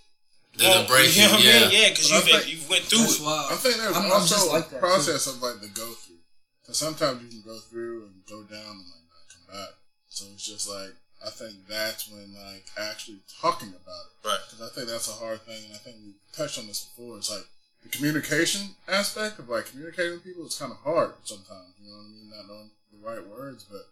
Doesn't 0.56 0.70
won't- 0.74 0.88
break 0.88 1.16
you. 1.16 1.22
know 1.22 1.28
you, 1.28 1.34
what 1.34 1.40
I 1.40 1.44
yeah. 1.44 1.60
mean? 1.68 1.82
Yeah, 1.82 1.88
because 1.90 2.10
you've 2.10 2.24
think 2.24 2.48
you've 2.52 2.68
went 2.70 2.84
through 2.84 3.04
it. 3.04 3.20
why 3.20 3.48
I 3.50 3.56
think 3.56 3.76
there's 3.76 3.96
I'm, 3.96 4.04
I'm 4.06 4.12
also 4.12 4.52
like 4.52 4.66
a 4.68 4.70
that. 4.70 4.80
process 4.80 5.26
of 5.26 5.42
like 5.42 5.60
the 5.60 5.68
go 5.68 5.92
through. 5.92 6.16
So 6.64 6.72
sometimes 6.72 7.22
you 7.22 7.28
can 7.28 7.42
go 7.42 7.58
through 7.58 8.04
and 8.06 8.14
go 8.28 8.42
down 8.44 8.76
and 8.76 8.86
like 8.92 9.06
not 9.08 9.24
come 9.32 9.46
back. 9.56 9.70
So 10.08 10.26
it's 10.34 10.44
just 10.46 10.68
like 10.68 10.92
I 11.24 11.30
think 11.30 11.66
that's 11.68 12.10
when 12.10 12.34
like 12.34 12.66
actually 12.78 13.18
talking 13.40 13.68
about 13.70 14.04
it. 14.12 14.28
Right. 14.28 14.38
Because 14.50 14.70
I 14.70 14.74
think 14.74 14.88
that's 14.88 15.08
a 15.08 15.12
hard 15.18 15.40
thing, 15.42 15.64
and 15.64 15.74
I 15.74 15.78
think 15.78 15.96
we 16.04 16.12
touched 16.32 16.58
on 16.58 16.66
this 16.66 16.84
before. 16.84 17.16
It's 17.18 17.30
like 17.30 17.44
the 17.82 17.88
communication 17.88 18.74
aspect 18.88 19.38
of 19.38 19.48
like 19.48 19.66
communicating 19.66 20.12
with 20.12 20.24
people 20.24 20.46
is 20.46 20.58
kind 20.58 20.72
of 20.72 20.78
hard 20.78 21.14
sometimes. 21.24 21.74
You 21.80 21.90
know 21.90 21.96
what 21.96 22.04
I 22.04 22.08
mean? 22.10 22.30
Not 22.30 22.46
knowing 22.48 22.70
the 22.92 23.06
right 23.06 23.26
words, 23.26 23.64
but 23.64 23.82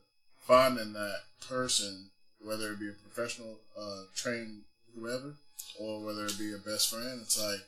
finding 0.47 0.93
that 0.93 1.21
person, 1.49 2.11
whether 2.47 2.73
it 2.73 2.81
be 2.81 2.89
a 2.89 2.93
professional, 2.93 3.59
uh, 3.79 4.03
trained 4.15 4.63
whoever, 4.95 5.35
or 5.81 6.05
whether 6.05 6.27
it 6.27 6.39
be 6.39 6.53
a 6.53 6.59
best 6.59 6.91
friend, 6.91 7.21
it's 7.23 7.41
like 7.41 7.61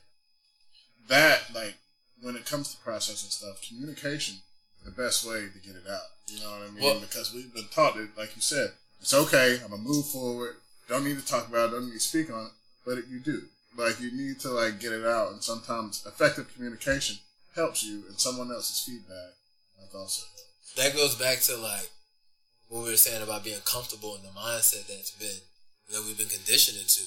that. 1.09 1.53
Like 1.53 1.75
when 2.21 2.35
it 2.35 2.45
comes 2.45 2.73
to 2.73 2.81
processing 2.81 3.29
stuff, 3.29 3.61
communication 3.67 4.37
the 4.85 4.91
best 4.91 5.25
way 5.25 5.41
to 5.53 5.59
get 5.67 5.75
it 5.75 5.89
out. 5.89 6.01
You 6.27 6.39
know 6.39 6.51
what 6.51 6.61
I 6.61 6.71
mean? 6.71 6.83
Well- 6.83 6.99
because 6.99 7.33
we've 7.33 7.53
been 7.53 7.67
taught 7.73 7.95
that, 7.95 8.17
like 8.17 8.35
you 8.35 8.41
said, 8.41 8.71
it's 9.01 9.13
okay. 9.13 9.59
I'm 9.63 9.71
gonna 9.71 9.81
move 9.81 10.07
forward. 10.07 10.55
Don't 10.87 11.03
need 11.03 11.19
to 11.19 11.25
talk 11.25 11.47
about 11.47 11.69
it. 11.69 11.71
Don't 11.73 11.85
need 11.87 11.93
to 11.93 11.99
speak 11.99 12.31
on 12.31 12.45
it. 12.45 12.51
But 12.85 12.97
it, 12.99 13.05
you 13.07 13.19
do. 13.19 13.43
Like 13.77 13.99
you 13.99 14.11
need 14.11 14.39
to 14.41 14.49
like 14.49 14.79
get 14.79 14.91
it 14.91 15.05
out, 15.05 15.31
and 15.31 15.43
sometimes 15.43 16.05
effective 16.05 16.53
communication 16.53 17.17
helps 17.55 17.83
you, 17.83 18.03
and 18.09 18.19
someone 18.19 18.51
else's 18.51 18.81
feedback 18.81 19.33
like 19.79 19.93
also. 19.93 20.23
helps. 20.25 20.73
that 20.75 20.95
goes 20.95 21.15
back 21.15 21.39
to 21.41 21.55
like 21.57 21.89
what 22.69 22.83
we 22.83 22.91
were 22.91 22.97
saying 22.97 23.21
about 23.21 23.43
being 23.43 23.59
comfortable 23.65 24.15
in 24.15 24.21
the 24.21 24.29
mindset 24.29 24.87
that's 24.87 25.11
been 25.11 25.41
that 25.91 26.03
we've 26.05 26.17
been 26.17 26.29
conditioned 26.29 26.77
into. 26.77 27.01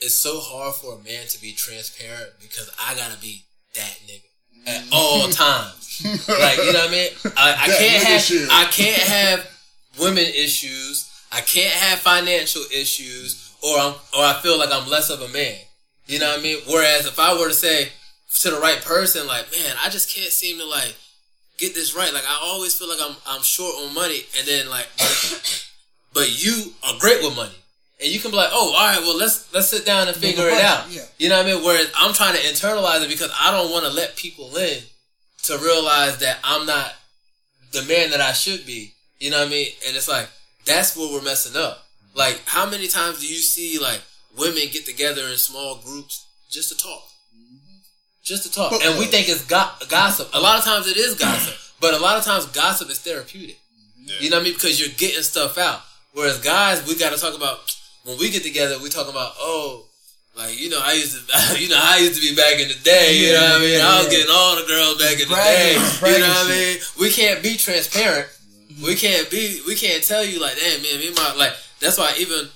It's 0.00 0.14
so 0.14 0.38
hard 0.40 0.74
for 0.74 0.94
a 0.94 1.02
man 1.02 1.26
to 1.28 1.40
be 1.40 1.52
transparent 1.52 2.32
because 2.40 2.70
I 2.78 2.94
gotta 2.94 3.18
be 3.20 3.44
that 3.74 3.98
nigga 4.06 4.68
at 4.68 4.84
mm. 4.84 4.88
all 4.92 5.28
times. 5.30 6.28
Like 6.28 6.58
you 6.58 6.72
know 6.72 6.80
what 6.80 6.88
I 6.88 6.92
mean? 6.92 7.10
I, 7.36 7.52
I 7.52 7.66
can't 7.66 8.04
have 8.04 8.20
shit. 8.20 8.48
I 8.50 8.64
can't 8.66 9.02
have 9.02 9.50
women 9.98 10.24
issues. 10.24 11.10
I 11.32 11.40
can't 11.40 11.72
have 11.72 11.98
financial 11.98 12.62
issues, 12.72 13.56
or 13.62 13.78
I'm 13.78 13.94
or 14.16 14.24
I 14.24 14.38
feel 14.42 14.58
like 14.58 14.70
I'm 14.70 14.88
less 14.88 15.10
of 15.10 15.20
a 15.22 15.28
man. 15.28 15.56
You 16.06 16.18
know 16.18 16.28
what 16.28 16.40
I 16.40 16.42
mean? 16.42 16.58
Whereas 16.68 17.06
if 17.06 17.18
I 17.18 17.38
were 17.38 17.48
to 17.48 17.54
say 17.54 17.88
to 18.40 18.50
the 18.50 18.60
right 18.60 18.82
person, 18.82 19.26
like, 19.26 19.50
man, 19.50 19.74
I 19.82 19.88
just 19.88 20.14
can't 20.14 20.30
seem 20.30 20.58
to 20.58 20.66
like 20.66 20.94
get 21.58 21.74
this 21.74 21.94
right. 21.94 22.12
Like 22.12 22.24
I 22.24 22.38
always 22.42 22.74
feel 22.74 22.88
like 22.88 22.98
I'm 23.00 23.16
I'm 23.26 23.42
short 23.42 23.74
on 23.76 23.94
money, 23.94 24.20
and 24.38 24.46
then 24.46 24.68
like, 24.68 24.86
but 26.14 26.44
you 26.44 26.72
are 26.84 26.98
great 26.98 27.22
with 27.22 27.36
money, 27.36 27.54
and 28.02 28.12
you 28.12 28.20
can 28.20 28.30
be 28.30 28.36
like, 28.36 28.50
oh, 28.52 28.74
all 28.74 28.86
right, 28.86 29.00
well 29.00 29.16
let's 29.16 29.52
let's 29.54 29.68
sit 29.68 29.86
down 29.86 30.08
and 30.08 30.16
figure 30.16 30.48
it 30.48 30.62
out. 30.62 30.90
yeah. 30.90 31.02
You 31.18 31.28
know 31.28 31.36
what 31.38 31.46
I 31.46 31.54
mean? 31.54 31.64
Whereas 31.64 31.92
I'm 31.96 32.14
trying 32.14 32.34
to 32.34 32.40
internalize 32.40 33.02
it 33.02 33.08
because 33.08 33.32
I 33.38 33.50
don't 33.50 33.70
want 33.70 33.84
to 33.86 33.92
let 33.92 34.16
people 34.16 34.54
in 34.56 34.82
to 35.44 35.58
realize 35.58 36.18
that 36.18 36.38
I'm 36.42 36.66
not 36.66 36.92
the 37.72 37.82
man 37.82 38.10
that 38.10 38.20
I 38.20 38.32
should 38.32 38.66
be. 38.66 38.94
You 39.18 39.30
know 39.30 39.38
what 39.38 39.48
I 39.48 39.50
mean? 39.50 39.68
And 39.86 39.96
it's 39.96 40.08
like 40.08 40.28
that's 40.64 40.96
where 40.96 41.12
we're 41.12 41.22
messing 41.22 41.60
up. 41.60 41.86
Like, 42.14 42.42
how 42.46 42.68
many 42.68 42.86
times 42.86 43.20
do 43.20 43.26
you 43.26 43.36
see 43.36 43.78
like 43.78 44.00
women 44.38 44.68
get 44.72 44.86
together 44.86 45.22
in 45.22 45.36
small 45.36 45.76
groups 45.76 46.26
just 46.50 46.68
to 46.70 46.76
talk? 46.76 47.02
Just 48.24 48.44
to 48.44 48.50
talk, 48.50 48.70
Book 48.70 48.82
and 48.82 48.98
we 48.98 49.04
uh, 49.04 49.08
think 49.08 49.28
it's 49.28 49.44
go- 49.44 49.70
gossip. 49.90 50.30
A 50.32 50.40
lot 50.40 50.58
of 50.58 50.64
times 50.64 50.88
it 50.88 50.96
is 50.96 51.14
gossip, 51.14 51.54
but 51.80 51.92
a 51.92 51.98
lot 51.98 52.16
of 52.16 52.24
times 52.24 52.46
gossip 52.46 52.88
is 52.88 52.98
therapeutic. 52.98 53.58
You 54.18 54.30
know 54.30 54.36
what 54.36 54.42
I 54.42 54.44
mean? 54.44 54.54
Because 54.54 54.80
you're 54.80 54.96
getting 54.96 55.22
stuff 55.22 55.58
out. 55.58 55.80
Whereas 56.14 56.40
guys, 56.40 56.86
we 56.88 56.96
got 56.96 57.12
to 57.12 57.20
talk 57.20 57.36
about 57.36 57.60
when 58.04 58.18
we 58.18 58.30
get 58.30 58.42
together. 58.42 58.78
We 58.82 58.88
talk 58.88 59.10
about 59.10 59.32
oh, 59.38 59.84
like 60.38 60.58
you 60.58 60.70
know, 60.70 60.80
I 60.82 60.94
used 60.94 61.28
to, 61.28 61.60
you 61.60 61.68
know, 61.68 61.78
I 61.78 61.98
used 61.98 62.16
to 62.16 62.26
be 62.26 62.34
back 62.34 62.60
in 62.60 62.68
the 62.68 62.80
day. 62.82 63.18
You 63.20 63.34
know 63.34 63.42
what 63.42 63.52
I 63.52 63.58
mean? 63.60 63.80
I 63.80 63.98
was 63.98 64.06
yeah. 64.06 64.18
getting 64.18 64.32
all 64.32 64.56
the 64.56 64.66
girls 64.68 64.96
back 64.96 65.20
in 65.20 65.28
the 65.28 65.34
day. 65.34 65.72
You 65.74 66.18
know 66.20 66.28
what 66.28 66.46
I 66.46 66.48
mean? 66.48 66.78
We 66.98 67.10
can't 67.10 67.42
be 67.42 67.56
transparent. 67.58 68.28
Mm-hmm. 68.72 68.84
We 68.86 68.94
can't 68.96 69.30
be. 69.30 69.60
We 69.66 69.76
can't 69.76 70.02
tell 70.02 70.24
you 70.24 70.40
like, 70.40 70.56
damn, 70.56 70.80
man, 70.80 70.96
me 70.96 71.08
and 71.08 71.16
my 71.16 71.34
like. 71.36 71.52
That's 71.80 71.98
why 71.98 72.14
even 72.18 72.48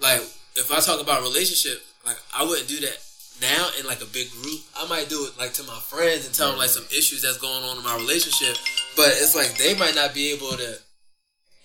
like 0.00 0.22
if 0.54 0.70
I 0.70 0.78
talk 0.78 1.02
about 1.02 1.22
relationship, 1.22 1.82
like 2.06 2.16
I 2.32 2.44
wouldn't 2.44 2.68
do 2.68 2.78
that 2.86 3.09
now 3.40 3.70
in 3.78 3.86
like 3.86 4.02
a 4.02 4.06
big 4.06 4.30
group. 4.30 4.60
I 4.76 4.86
might 4.88 5.08
do 5.08 5.26
it 5.26 5.38
like 5.38 5.52
to 5.54 5.62
my 5.64 5.78
friends 5.78 6.26
and 6.26 6.34
tell 6.34 6.50
them 6.50 6.58
like 6.58 6.70
some 6.70 6.84
mm-hmm. 6.84 6.98
issues 6.98 7.22
that's 7.22 7.38
going 7.38 7.64
on 7.64 7.78
in 7.78 7.84
my 7.84 7.96
relationship. 7.96 8.56
But 8.96 9.08
it's 9.08 9.34
like 9.34 9.56
they 9.56 9.74
might 9.74 9.94
not 9.94 10.14
be 10.14 10.32
able 10.32 10.56
to 10.56 10.78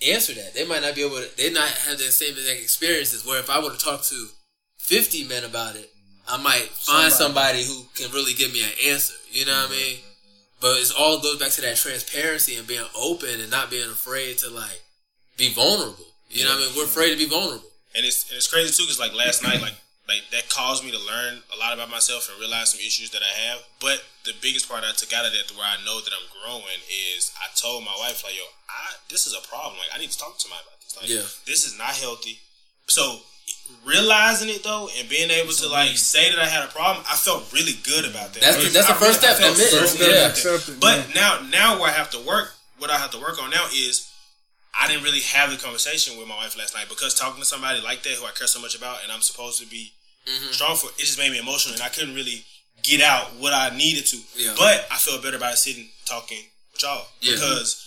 answer 0.07 0.34
that. 0.34 0.53
They 0.53 0.65
might 0.65 0.82
not 0.82 0.95
be 0.95 1.03
able 1.03 1.17
to. 1.17 1.38
They 1.38 1.51
not 1.51 1.69
have 1.69 1.97
the 1.97 2.11
same 2.11 2.32
exact 2.32 2.61
experiences. 2.61 3.26
Where 3.26 3.39
if 3.39 3.49
I 3.49 3.59
were 3.59 3.71
to 3.71 3.78
talk 3.78 4.03
to 4.03 4.28
fifty 4.78 5.23
men 5.28 5.43
about 5.43 5.76
it, 5.76 5.89
I 6.28 6.38
might 6.41 6.69
find 6.69 7.11
somebody, 7.11 7.63
who 7.63 7.86
can 7.95 8.11
really 8.11 8.34
give 8.34 8.53
me 8.53 8.63
an 8.63 8.71
answer. 8.88 9.15
You 9.32 9.45
know 9.45 9.53
what 9.53 9.69
I 9.69 9.71
mean? 9.71 9.95
Mm-hmm. 9.97 10.61
But 10.61 10.78
it 10.78 10.93
all 10.97 11.19
goes 11.19 11.39
back 11.39 11.51
to 11.51 11.61
that 11.61 11.78
transparency 11.78 12.55
and 12.55 12.67
being 12.67 12.86
open 12.97 13.41
and 13.41 13.51
not 13.51 13.69
being 13.69 13.89
afraid 13.89 14.38
to 14.39 14.49
like 14.49 14.82
be 15.38 15.53
vulnerable. 15.53 16.05
You 16.30 16.43
know 16.43 16.51
what 16.51 16.57
I 16.57 16.59
mean? 16.61 16.69
We're 16.76 16.84
mm-hmm. 16.84 16.91
afraid 16.91 17.11
to 17.11 17.17
be 17.17 17.30
vulnerable. 17.30 17.69
And 17.95 18.05
it's 18.05 18.30
and 18.30 18.38
it's 18.38 18.51
crazy 18.51 18.73
too, 18.73 18.84
because 18.84 18.99
like 18.99 19.13
last 19.13 19.43
night, 19.43 19.61
like 19.61 19.76
like 20.08 20.30
that 20.32 20.49
caused 20.49 20.84
me 20.86 20.91
to 20.91 20.99
learn 20.99 21.41
a 21.53 21.58
lot 21.58 21.74
about 21.74 21.89
myself 21.89 22.30
and 22.30 22.39
realize 22.39 22.72
some 22.72 22.80
issues 22.80 23.10
that 23.12 23.22
I 23.26 23.34
have. 23.49 23.60
But 23.82 24.03
the 24.24 24.34
biggest 24.41 24.70
part 24.70 24.84
I 24.84 24.91
took 24.93 25.14
out 25.14 25.26
of 25.26 25.34
that, 25.34 25.49
where 25.58 25.66
I 25.66 25.78
know 25.84 25.99
that 26.01 26.14
I'm 26.14 26.30
growing, 26.30 26.82
is 26.89 27.32
I 27.41 27.47
told 27.56 27.84
my 27.84 27.95
wife 27.97 28.24
like, 28.24 28.36
"Yo, 28.38 28.43
I 28.70 28.95
this 29.10 29.26
is 29.26 29.34
a 29.34 29.41
problem. 29.47 29.78
Like, 29.80 29.89
I 29.93 29.97
need 29.97 30.12
to 30.12 30.18
talk 30.18 30.36
to 30.36 30.41
somebody 30.41 30.62
about 30.66 30.80
this. 30.82 30.93
Like, 30.97 31.10
Yeah. 31.10 31.26
this 31.45 31.66
is 31.66 31.78
not 31.78 31.95
healthy." 31.97 32.39
So 32.88 33.22
realizing 33.84 34.49
it 34.49 34.64
though, 34.64 34.89
and 34.97 35.10
being 35.10 35.30
able 35.32 35.53
to 35.53 35.68
like 35.70 35.97
say 35.97 36.30
that 36.30 36.39
I 36.39 36.45
had 36.47 36.64
a 36.64 36.68
problem, 36.72 37.06
I 37.10 37.16
felt 37.16 37.51
really 37.53 37.74
good 37.84 38.06
about 38.06 38.34
that. 38.34 38.41
That's 38.41 38.58
the- 38.58 38.70
I 38.70 38.70
that's 38.70 38.88
the 38.88 38.93
I 38.93 38.97
first 38.97 39.22
really- 39.22 39.34
step, 39.34 39.38
felt 39.38 39.51
admit 39.53 39.70
so 39.72 39.78
it. 39.78 39.99
Yeah. 39.99 40.06
about 40.06 40.14
that. 40.22 40.30
Accepting, 40.38 40.80
But 40.80 40.97
yeah. 41.10 41.14
now, 41.16 41.39
now 41.49 41.80
where 41.80 41.89
I 41.89 41.93
have 41.93 42.10
to 42.12 42.20
work, 42.20 42.56
what 42.78 42.89
I 42.89 42.97
have 42.97 43.12
to 43.12 43.20
work 43.20 43.41
on 43.41 43.49
now 43.49 43.68
is 43.74 44.06
I 44.78 44.88
didn't 44.88 45.03
really 45.03 45.22
have 45.22 45.49
the 45.51 45.58
conversation 45.58 46.18
with 46.18 46.28
my 46.28 46.36
wife 46.36 46.58
last 46.58 46.74
night 46.76 46.89
because 46.89 47.14
talking 47.16 47.39
to 47.41 47.45
somebody 47.45 47.80
like 47.82 48.03
that 48.03 48.14
who 48.14 48.26
I 48.26 48.32
care 48.32 48.47
so 48.47 48.60
much 48.60 48.76
about 48.76 49.01
and 49.03 49.12
I'm 49.12 49.22
supposed 49.22 49.60
to 49.62 49.66
be 49.66 49.93
Mm-hmm. 50.26 50.51
strong 50.51 50.76
for, 50.76 50.89
it 50.97 51.05
just 51.05 51.19
made 51.19 51.32
me 51.32 51.38
emotional 51.39 51.76
and 51.76 51.84
I 51.84 51.89
couldn't 51.89 52.15
really 52.15 52.43
get 52.84 53.01
out 53.01 53.36
what 53.38 53.53
I 53.53 53.76
needed 53.78 54.05
to. 54.07 54.17
Yeah. 54.36 54.53
But 54.57 54.86
I 54.91 54.97
felt 54.97 55.21
better 55.21 55.38
about 55.38 55.53
sitting 55.57 55.88
talking 56.05 56.41
with 56.73 56.82
y'all 56.82 57.05
Yeah. 57.21 57.34
because 57.34 57.82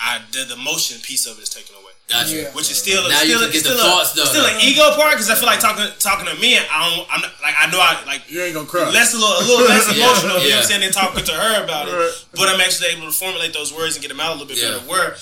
I 0.00 0.20
the, 0.32 0.44
the 0.44 0.54
emotion 0.60 1.00
piece 1.00 1.24
of 1.26 1.38
it 1.38 1.42
is 1.42 1.48
taken 1.48 1.74
away. 1.76 1.92
Gotcha. 2.10 2.34
Yeah. 2.34 2.50
Which 2.52 2.68
is 2.68 2.76
still 2.76 3.08
Now 3.08 3.24
still, 3.24 3.28
you 3.28 3.38
can 3.38 3.52
get 3.56 3.64
still 3.64 3.76
the 3.78 3.80
a, 3.80 3.88
thoughts 3.88 4.12
done. 4.12 4.26
still 4.26 4.44
an 4.44 4.58
ego 4.60 4.84
part 5.00 5.16
because 5.16 5.30
I 5.30 5.34
feel 5.36 5.46
like 5.48 5.60
talking 5.64 5.86
talking 5.98 6.26
to 6.28 6.36
men. 6.42 6.60
I 6.68 6.76
don't. 6.92 7.06
I'm 7.08 7.20
not, 7.24 7.32
like 7.40 7.54
I 7.56 7.70
know 7.72 7.80
I 7.80 7.96
like 8.04 8.28
You 8.28 8.42
ain't 8.42 8.52
gonna 8.52 8.68
cry. 8.68 8.90
less 8.90 9.14
a 9.14 9.16
little, 9.16 9.32
a 9.32 9.44
little 9.48 9.64
less 9.64 9.88
Yeah, 9.96 10.02
emotional. 10.04 10.36
You 10.44 10.52
know 10.52 10.60
yeah. 10.60 10.60
what 10.60 10.68
I'm 10.68 10.68
saying? 10.68 10.80
Than 10.84 10.92
talking 10.92 11.24
to 11.24 11.32
her 11.32 11.64
about 11.64 11.88
it. 11.88 11.92
Right. 11.96 12.12
But 12.36 12.52
I'm 12.52 12.60
actually 12.60 12.92
able 12.92 13.06
to 13.08 13.16
formulate 13.16 13.54
those 13.56 13.72
words 13.72 13.96
and 13.96 14.02
get 14.04 14.08
them 14.12 14.20
out 14.20 14.36
a 14.36 14.36
little 14.36 14.50
bit 14.50 14.60
Yeah. 14.60 14.76
better. 14.76 14.84
Where 14.90 15.16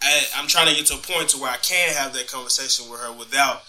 I, 0.00 0.24
I'm 0.40 0.46
trying 0.48 0.68
to 0.70 0.74
get 0.78 0.86
to 0.88 0.94
a 0.94 1.02
point 1.04 1.28
to 1.34 1.38
where 1.42 1.50
I 1.52 1.58
can 1.60 1.92
have 1.92 2.14
that 2.14 2.24
conversation 2.30 2.88
with 2.88 3.00
her 3.04 3.12
without. 3.12 3.62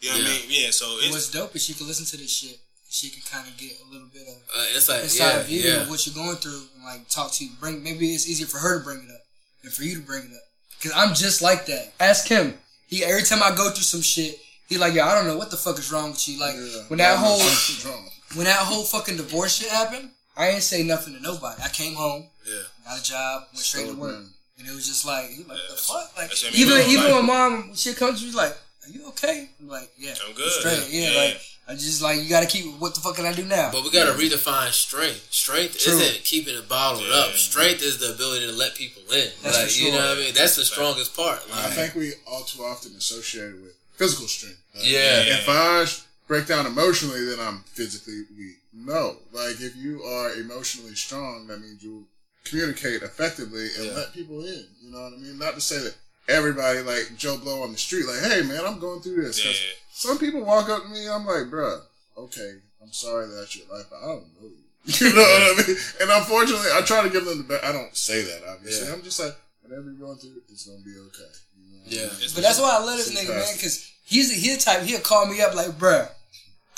You 0.00 0.10
know 0.10 0.16
what 0.18 0.26
I 0.26 0.28
Yeah. 0.32 0.38
mean? 0.38 0.46
Yeah. 0.48 0.70
So 0.70 0.86
And 0.96 1.04
it's 1.06 1.12
what's 1.12 1.30
dope 1.30 1.56
is 1.56 1.64
she 1.64 1.74
can 1.74 1.86
listen 1.86 2.06
to 2.06 2.16
this 2.16 2.30
shit. 2.30 2.58
She 2.88 3.10
can 3.10 3.22
kind 3.22 3.48
of 3.48 3.56
get 3.56 3.72
a 3.80 3.90
little 3.92 4.08
bit 4.08 4.22
of 4.28 4.34
Uh, 4.56 4.64
it's 4.76 4.88
like 4.88 5.02
inside 5.04 5.18
yeah, 5.36 5.42
view 5.42 5.60
yeah. 5.62 5.82
of 5.82 5.90
what 5.90 6.06
you're 6.06 6.14
going 6.14 6.36
through 6.36 6.62
and 6.74 6.84
like 6.84 7.08
talk 7.08 7.32
to 7.32 7.44
you. 7.44 7.50
Bring 7.60 7.82
maybe 7.82 8.14
it's 8.14 8.26
easier 8.28 8.46
for 8.46 8.58
her 8.58 8.78
to 8.78 8.84
bring 8.84 8.98
it 8.98 9.10
up 9.10 9.22
than 9.62 9.72
for 9.72 9.82
you 9.82 9.94
to 9.96 10.00
bring 10.02 10.24
it 10.24 10.32
up. 10.32 10.42
Cause 10.82 10.92
I'm 10.94 11.14
just 11.14 11.42
like 11.42 11.66
that. 11.66 11.92
Ask 11.98 12.28
him. 12.28 12.58
He 12.86 13.04
every 13.04 13.22
time 13.22 13.42
I 13.42 13.54
go 13.54 13.70
through 13.70 13.82
some 13.82 14.02
shit, 14.02 14.38
he 14.68 14.78
like, 14.78 14.94
yo, 14.94 15.04
I 15.04 15.14
don't 15.14 15.26
know 15.26 15.36
what 15.36 15.50
the 15.50 15.56
fuck 15.56 15.78
is 15.78 15.90
wrong 15.90 16.10
with 16.10 16.28
you. 16.28 16.38
Like 16.38 16.54
Yeah. 16.54 16.82
when 16.88 16.98
that 16.98 17.12
Yeah, 17.12 17.16
whole 17.16 17.40
when 18.34 18.44
that 18.44 18.58
whole 18.58 18.84
fucking 18.84 19.16
divorce 19.16 19.56
shit 19.56 19.68
happened, 19.68 20.10
I 20.36 20.48
ain't 20.48 20.62
say 20.62 20.82
nothing 20.82 21.14
to 21.14 21.20
nobody. 21.20 21.60
I 21.62 21.68
came 21.68 21.94
home, 21.94 22.28
Yeah. 22.46 22.62
got 22.84 23.00
a 23.00 23.02
job, 23.02 23.48
went 23.52 23.64
straight 23.64 23.86
So, 23.86 23.94
to 23.94 23.98
work, 23.98 24.12
man. 24.12 24.34
and 24.58 24.68
it 24.68 24.74
was 24.74 24.86
just 24.86 25.04
like, 25.04 25.30
he 25.30 25.42
like, 25.44 25.58
the 25.70 25.76
fuck, 25.76 26.16
like 26.16 26.28
that's 26.28 26.42
what 26.42 26.52
I 26.52 26.56
mean. 26.56 26.60
even 26.62 26.78
Like- 26.78 26.88
even 26.88 27.14
when 27.16 27.26
mom 27.26 27.76
shit 27.76 27.96
comes, 27.96 28.20
she's 28.20 28.34
like, 28.34 28.56
are 28.86 28.90
you 28.90 29.08
okay? 29.08 29.48
I'm 29.60 29.68
like, 29.68 29.90
yeah, 29.98 30.14
I'm 30.26 30.34
good. 30.34 30.50
straight, 30.52 30.86
yeah, 30.90 31.10
Yeah. 31.10 31.18
like. 31.20 31.40
I 31.68 31.74
just 31.74 32.00
like 32.00 32.22
you 32.22 32.28
gotta 32.30 32.46
keep. 32.46 32.64
What 32.78 32.94
the 32.94 33.00
fuck 33.00 33.16
can 33.16 33.26
I 33.26 33.32
do 33.32 33.44
now? 33.44 33.70
But 33.72 33.82
we 33.82 33.90
gotta 33.90 34.12
redefine 34.12 34.70
strength. 34.70 35.26
Strength 35.32 35.80
True. 35.80 35.94
isn't 35.98 36.22
keeping 36.22 36.54
it 36.54 36.68
bottled 36.68 37.02
Yeah. 37.08 37.14
up. 37.26 37.32
Strength 37.34 37.82
is 37.82 37.98
the 37.98 38.14
ability 38.14 38.46
to 38.46 38.52
let 38.52 38.76
people 38.76 39.02
in. 39.12 39.32
That's 39.42 39.56
like 39.58 39.66
for 39.70 39.78
you 39.80 39.90
know 39.90 39.98
what 39.98 40.16
I 40.18 40.20
mean? 40.20 40.34
That's 40.34 40.54
the 40.54 40.64
strongest 40.64 41.16
part. 41.16 41.40
I 41.52 41.68
think 41.70 41.96
we 41.96 42.12
all 42.24 42.44
too 42.44 42.62
often 42.62 42.94
associate 42.94 43.48
it 43.50 43.60
with 43.60 43.74
physical 43.96 44.28
strength. 44.28 44.60
Like, 44.76 44.84
Yeah. 44.86 45.22
If 45.26 45.48
I 45.48 45.86
break 46.28 46.46
down 46.46 46.66
emotionally, 46.66 47.24
then 47.24 47.40
I'm 47.40 47.64
physically 47.74 48.22
weak. 48.38 48.58
No. 48.72 49.16
Like, 49.32 49.60
if 49.60 49.74
you 49.74 50.04
are 50.04 50.34
emotionally 50.34 50.94
strong, 50.94 51.48
that 51.48 51.60
means 51.60 51.82
you 51.82 52.06
communicate 52.44 53.02
effectively 53.02 53.70
and 53.76 53.86
Yeah. 53.86 53.92
let 53.92 54.14
people 54.14 54.44
in. 54.44 54.68
You 54.82 54.90
know 54.92 55.00
what 55.02 55.14
I 55.14 55.16
mean? 55.16 55.36
Not 55.36 55.56
to 55.56 55.60
say 55.60 55.78
that 55.78 55.94
everybody, 56.28 56.80
like 56.80 57.12
Joe 57.16 57.36
Blow 57.38 57.62
on 57.62 57.72
the 57.72 57.78
street, 57.78 58.06
like, 58.06 58.20
hey, 58.20 58.42
man, 58.42 58.64
I'm 58.66 58.78
going 58.78 59.00
through 59.00 59.22
this. 59.22 59.42
'Cause 59.42 59.54
Yeah. 59.60 59.72
Some 59.92 60.18
people 60.18 60.42
walk 60.44 60.68
up 60.68 60.82
to 60.82 60.88
me, 60.90 61.08
I'm 61.08 61.24
like, 61.24 61.44
bruh, 61.50 61.80
okay, 62.18 62.56
I'm 62.82 62.92
sorry 62.92 63.26
that's 63.28 63.56
your 63.56 63.66
life, 63.68 63.86
but 63.90 63.96
I 64.02 64.06
don't 64.06 64.26
know 64.40 64.48
you. 64.48 64.62
You 65.00 65.12
know 65.12 65.20
what 65.22 65.64
I 65.64 65.66
mean? 65.66 65.76
And 66.00 66.10
unfortunately, 66.10 66.68
I 66.72 66.80
try 66.82 67.02
to 67.02 67.08
give 67.08 67.24
them 67.24 67.38
the 67.38 67.44
best. 67.44 67.64
I 67.64 67.72
don't 67.72 67.96
say 67.96 68.22
that, 68.22 68.42
obviously. 68.48 68.86
Yeah. 68.86 68.94
I'm 68.94 69.02
just 69.02 69.18
like, 69.18 69.34
whatever 69.62 69.82
you're 69.90 69.94
going 70.06 70.18
through, 70.18 70.42
it's 70.48 70.66
going 70.66 70.78
to 70.78 70.84
be 70.84 70.96
okay. 71.08 71.32
You 71.58 71.74
know? 71.74 71.82
Yeah. 71.86 72.02
It's- 72.18 72.34
But 72.34 72.42
that's 72.42 72.60
why 72.60 72.76
I 72.76 72.84
love 72.84 72.96
this 72.98 73.10
nigga, 73.12 73.30
man, 73.34 73.54
because 73.54 73.90
he's 74.04 74.28
the, 74.28 74.36
he's 74.36 74.58
the 74.58 74.62
type 74.64 74.82
he'll 74.82 75.00
call 75.00 75.26
me 75.26 75.40
up 75.40 75.54
like, 75.56 75.70
bruh, 75.78 76.08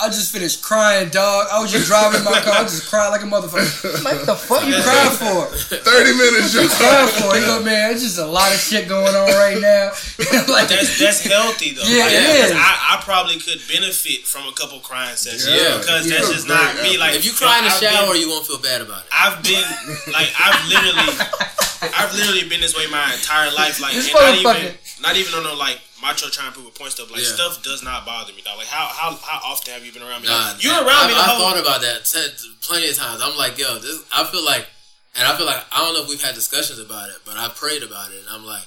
I 0.00 0.06
just 0.14 0.30
finished 0.30 0.62
crying, 0.62 1.08
dog. 1.10 1.48
I 1.50 1.58
was 1.60 1.72
just 1.72 1.88
driving 1.90 2.22
my 2.22 2.38
car. 2.38 2.62
I 2.62 2.62
just 2.62 2.86
crying 2.88 3.10
like 3.10 3.22
a 3.22 3.26
motherfucker. 3.26 3.98
Like, 4.06 4.22
what 4.22 4.26
the 4.30 4.36
fuck 4.38 4.62
you 4.62 4.78
crying 4.78 5.10
for? 5.10 5.50
30 5.50 5.82
minutes, 6.14 6.54
you 6.54 6.70
Crying 6.70 7.10
for? 7.18 7.34
He 7.34 7.42
go, 7.42 7.58
man, 7.66 7.90
it's 7.90 8.02
just 8.06 8.18
a 8.18 8.24
lot 8.24 8.54
of 8.54 8.60
shit 8.62 8.86
going 8.86 9.10
on 9.10 9.26
right 9.34 9.58
now. 9.58 9.90
like, 10.46 10.70
That's 10.70 10.94
that's 11.02 11.26
healthy 11.26 11.74
though. 11.74 11.82
Yeah, 11.82 12.06
Like, 12.06 12.14
it. 12.14 12.54
I, 12.54 12.94
I 12.94 13.02
probably 13.02 13.40
could 13.42 13.58
benefit 13.66 14.22
from 14.22 14.46
a 14.46 14.52
couple 14.54 14.78
crying 14.86 15.16
sessions. 15.16 15.50
Yeah. 15.50 15.78
because 15.82 16.06
Yeah. 16.06 16.18
that's 16.22 16.30
just 16.30 16.46
not 16.46 16.76
Yeah. 16.78 16.82
me. 16.86 16.98
Like 16.98 17.16
If 17.18 17.24
you 17.26 17.32
cry 17.34 17.58
in 17.58 17.64
the 17.66 17.70
I've 17.74 17.82
shower, 17.82 18.12
been- 18.14 18.22
you 18.22 18.28
won't 18.30 18.46
feel 18.46 18.62
bad 18.62 18.80
about 18.80 19.02
it. 19.02 19.10
I've 19.10 19.42
been 19.42 19.66
like 20.14 20.30
I've 20.38 20.62
literally 20.70 21.10
I've 21.98 22.14
literally 22.14 22.46
been 22.48 22.60
this 22.62 22.76
way 22.78 22.86
my 22.86 23.02
entire 23.18 23.50
life. 23.50 23.82
Like 23.82 23.94
This 23.98 24.14
and 24.14 24.14
not 24.46 24.54
even 24.62 24.74
not 25.02 25.16
even 25.18 25.34
on 25.34 25.42
no 25.42 25.54
like 25.58 25.80
macho 26.02 26.28
trying 26.28 26.48
to 26.48 26.54
prove 26.54 26.66
a 26.66 26.70
point 26.70 26.92
stuff. 26.92 27.10
Like 27.10 27.20
Yeah. 27.22 27.34
stuff 27.34 27.62
does 27.62 27.82
not 27.82 28.04
bother 28.06 28.32
me, 28.32 28.42
dog. 28.42 28.58
Like 28.58 28.66
how 28.68 28.86
how 28.86 29.16
how 29.16 29.40
often 29.52 29.74
have 29.74 29.84
you 29.84 29.92
been 29.92 30.02
around 30.02 30.22
me? 30.22 30.28
Nah, 30.28 30.54
you're 30.60 30.72
I- 30.74 30.78
around 30.86 31.04
I, 31.04 31.08
me 31.08 31.14
the 31.14 31.20
I 31.20 31.24
whole 31.24 31.38
thought 31.40 31.58
about 31.60 31.80
that 31.82 32.04
t- 32.04 32.48
plenty 32.62 32.88
of 32.88 32.96
times. 32.96 33.20
I'm 33.22 33.36
like, 33.36 33.58
yo, 33.58 33.78
this. 33.78 34.02
I 34.14 34.24
feel 34.24 34.44
like, 34.44 34.66
and 35.16 35.26
I 35.26 35.36
feel 35.36 35.46
like 35.46 35.64
I 35.72 35.78
don't 35.84 35.94
know 35.94 36.02
if 36.02 36.08
we've 36.08 36.22
had 36.22 36.34
discussions 36.34 36.78
about 36.78 37.08
it, 37.10 37.16
but 37.24 37.36
I 37.36 37.48
prayed 37.48 37.82
about 37.82 38.10
it, 38.12 38.20
and 38.20 38.28
I'm 38.30 38.44
like, 38.46 38.64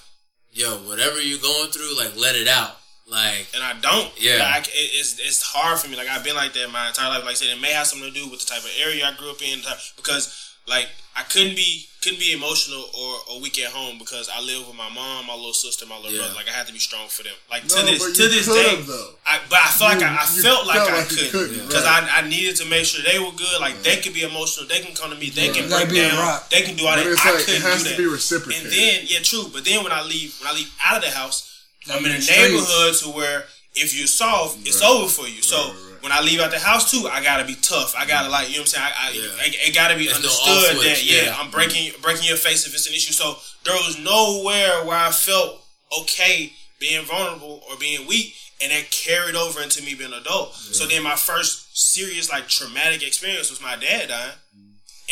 yo, 0.51 0.77
whatever 0.87 1.21
you're 1.21 1.39
going 1.39 1.71
through, 1.71 1.95
like, 1.97 2.15
let 2.17 2.35
it 2.35 2.47
out. 2.47 2.77
Like, 3.07 3.47
and 3.53 3.61
I 3.63 3.73
don't. 3.81 4.09
Yeah. 4.21 4.37
like 4.55 4.67
it, 4.69 4.89
it's 4.95 5.19
it's 5.19 5.41
hard 5.41 5.77
for 5.79 5.89
me. 5.89 5.97
Like 5.97 6.07
I've 6.07 6.23
been 6.23 6.35
like 6.35 6.53
that 6.53 6.71
my 6.71 6.87
entire 6.87 7.09
life. 7.09 7.23
Like 7.23 7.31
I 7.31 7.33
said, 7.35 7.49
it 7.57 7.59
may 7.61 7.71
have 7.73 7.87
something 7.87 8.07
to 8.07 8.13
do 8.17 8.29
with 8.29 8.39
the 8.39 8.45
type 8.45 8.63
of 8.63 8.71
area 8.79 9.05
I 9.05 9.11
grew 9.17 9.31
up 9.31 9.41
in. 9.41 9.59
Because 9.97 10.55
like 10.67 10.87
I 11.15 11.23
couldn't 11.23 11.55
be 11.55 11.87
couldn't 12.01 12.19
be 12.19 12.33
emotional 12.33 12.81
or, 12.97 13.37
a 13.37 13.39
week 13.39 13.59
at 13.61 13.69
home 13.71 13.97
because 13.99 14.27
I 14.27 14.41
live 14.41 14.65
with 14.67 14.75
my 14.75 14.89
mom, 14.89 15.27
my 15.27 15.35
little 15.35 15.53
sister, 15.53 15.85
my 15.85 15.97
little 15.97 16.11
Yeah. 16.13 16.25
brother. 16.25 16.33
Like 16.35 16.49
I 16.49 16.51
had 16.51 16.65
to 16.67 16.73
be 16.73 16.79
strong 16.79 17.07
for 17.07 17.21
them. 17.21 17.33
Like 17.49 17.63
No, 17.69 17.77
to 17.77 17.85
this 17.85 18.01
to 18.17 18.23
this 18.27 18.47
day, 18.49 18.75
have, 18.75 18.87
though. 18.87 19.13
I, 19.25 19.39
but 19.49 19.59
I 19.61 19.69
feel 19.69 19.87
like 19.87 20.01
I, 20.01 20.09
I 20.17 20.25
You 20.33 20.41
felt 20.41 20.65
like 20.65 20.81
felt 20.81 20.89
I 20.89 21.03
could 21.05 21.29
couldn't, 21.31 21.67
because 21.67 21.85
right. 21.85 22.03
I, 22.09 22.25
I 22.25 22.27
needed 22.27 22.55
to 22.57 22.65
make 22.65 22.85
sure 22.85 23.05
they 23.05 23.19
were 23.19 23.31
good. 23.37 23.61
Like 23.61 23.81
they 23.85 23.97
could 24.01 24.13
be 24.17 24.23
emotional, 24.23 24.65
they 24.67 24.81
can 24.81 24.95
come 24.97 25.11
to 25.13 25.17
me, 25.17 25.29
they 25.29 25.49
can 25.53 25.69
break 25.69 25.89
be 25.93 26.01
down, 26.01 26.17
they 26.49 26.61
can 26.65 26.75
do 26.75 26.89
all 26.89 26.97
But 26.97 27.05
that. 27.05 27.11
it's 27.13 27.21
I 27.25 27.31
like, 27.37 27.45
couldn't 27.45 27.61
has 27.69 27.83
do 27.83 27.89
to 27.89 27.95
that. 27.95 28.01
be 28.01 28.07
reciprocated. 28.09 28.63
And 28.65 28.73
then 28.73 28.95
yeah, 29.05 29.19
true. 29.21 29.45
But 29.53 29.63
then 29.65 29.83
when 29.85 29.93
I 29.93 30.01
leave 30.01 30.33
when 30.41 30.49
I 30.49 30.57
leave 30.57 30.73
out 30.81 30.97
of 30.97 31.03
the 31.05 31.13
house, 31.13 31.45
I'm 31.85 32.01
in 32.03 32.11
in 32.11 32.17
a 32.17 32.19
the 32.19 32.31
neighborhood 32.33 32.95
to 33.05 33.09
where 33.13 33.45
if 33.77 33.93
you're 33.93 34.07
soft, 34.09 34.57
it's 34.65 34.81
over 34.81 35.07
for 35.07 35.27
you. 35.29 35.41
So 35.45 35.57
Right, 35.57 35.69
right, 35.69 35.85
right. 35.85 35.90
When 36.01 36.11
I 36.11 36.21
leave 36.21 36.39
out 36.39 36.51
the 36.51 36.59
house 36.59 36.89
too, 36.91 37.07
I 37.11 37.23
gotta 37.23 37.45
be 37.45 37.55
tough. 37.55 37.93
I 37.97 38.05
gotta 38.05 38.29
like 38.29 38.49
you 38.49 38.55
know 38.55 38.61
what 38.61 38.77
I'm 38.77 38.81
saying. 38.81 38.85
I, 38.85 39.07
I, 39.07 39.11
Yeah. 39.11 39.43
I- 39.43 39.67
it 39.69 39.75
gotta 39.75 39.95
be 39.97 40.05
There's 40.05 40.17
understood 40.17 40.77
off 40.77 40.83
that 40.83 41.03
yeah, 41.03 41.23
yeah. 41.25 41.35
I'm 41.39 41.49
breaking 41.51 41.91
breaking 42.01 42.25
your 42.27 42.37
face 42.37 42.65
if 42.67 42.73
it's 42.73 42.87
an 42.87 42.93
issue. 42.93 43.13
So 43.13 43.37
there 43.65 43.75
was 43.75 43.97
nowhere 43.99 44.83
where 44.85 44.97
I 44.97 45.11
felt 45.11 45.61
okay 46.01 46.53
being 46.79 47.05
vulnerable 47.05 47.61
or 47.69 47.77
being 47.77 48.07
weak. 48.07 48.35
And 48.63 48.71
that 48.71 48.91
carried 48.91 49.33
over 49.35 49.59
into 49.63 49.81
me 49.83 49.95
being 49.95 50.13
an 50.13 50.19
adult. 50.19 50.53
So 50.53 50.85
then 50.85 51.01
my 51.01 51.15
first 51.15 51.75
serious 51.75 52.29
like 52.31 52.47
traumatic 52.47 53.01
experience 53.01 53.49
was 53.49 53.59
my 53.59 53.75
dad 53.75 54.09
dying, 54.09 54.33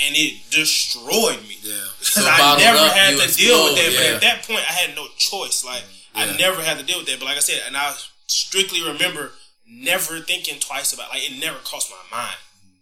and 0.06 0.16
it 0.16 0.36
destroyed 0.52 1.42
me. 1.48 1.58
yeah. 1.64 1.74
Because 1.98 2.14
So 2.14 2.30
I 2.30 2.58
never 2.60 2.78
up, 2.78 2.92
had 2.94 3.18
to 3.18 3.36
deal 3.36 3.64
with 3.66 3.74
explode, 3.74 3.76
that. 3.76 3.96
But 3.98 4.16
at 4.16 4.22
that 4.22 4.44
point, 4.48 4.70
I 4.70 4.74
had 4.74 4.96
no 4.96 5.08
choice. 5.18 5.66
Like 5.66 5.84
I 6.14 6.38
never 6.38 6.62
had 6.62 6.78
to 6.78 6.86
deal 6.86 7.00
with 7.00 7.08
that. 7.08 7.18
But 7.18 7.26
like 7.26 7.38
I 7.38 7.40
said, 7.40 7.62
and 7.66 7.76
I 7.76 7.96
strictly 8.28 8.84
remember 8.86 9.32
never 9.70 10.20
thinking 10.20 10.60
twice 10.60 10.94
about. 10.94 11.10
Like 11.10 11.30
it 11.30 11.40
never 11.40 11.58
crossed 11.60 11.92
my 11.92 12.18
mind 12.18 12.38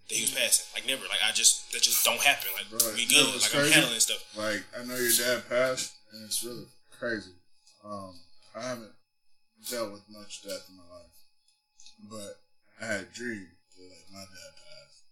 that 0.10 0.16
he 0.16 0.22
was 0.24 0.32
passing. 0.32 0.66
Like 0.74 0.88
never. 0.88 1.04
Like 1.08 1.20
I 1.28 1.32
just 1.32 1.72
that 1.74 1.82
just 1.82 2.04
don't 2.06 2.22
happen. 2.22 2.50
Like 2.56 2.72
Right. 2.82 2.96
we 2.96 3.06
good. 3.08 3.26
like 3.28 3.42
crazy? 3.52 3.58
I'm 3.68 3.72
handling 3.72 4.00
stuff. 4.00 4.24
Like 4.36 4.64
I 4.80 4.84
know 4.86 4.96
your 4.96 5.12
dad 5.12 5.50
passed, 5.50 5.94
and 6.14 6.26
it's 6.26 6.44
really 6.44 6.66
crazy. 6.98 7.32
Um, 7.84 8.16
I 8.56 8.62
haven't 8.64 8.92
dealt 9.70 9.92
with 9.92 10.04
much 10.10 10.42
death 10.44 10.66
in 10.70 10.78
my 10.78 10.84
life, 10.84 11.18
but 12.10 12.40
I 12.82 12.86
had 12.92 13.02
a 13.02 13.14
dream 13.14 13.48
that 13.78 13.84
like 13.84 14.08
my 14.14 14.20
dad 14.20 14.54
passed. 14.56 15.04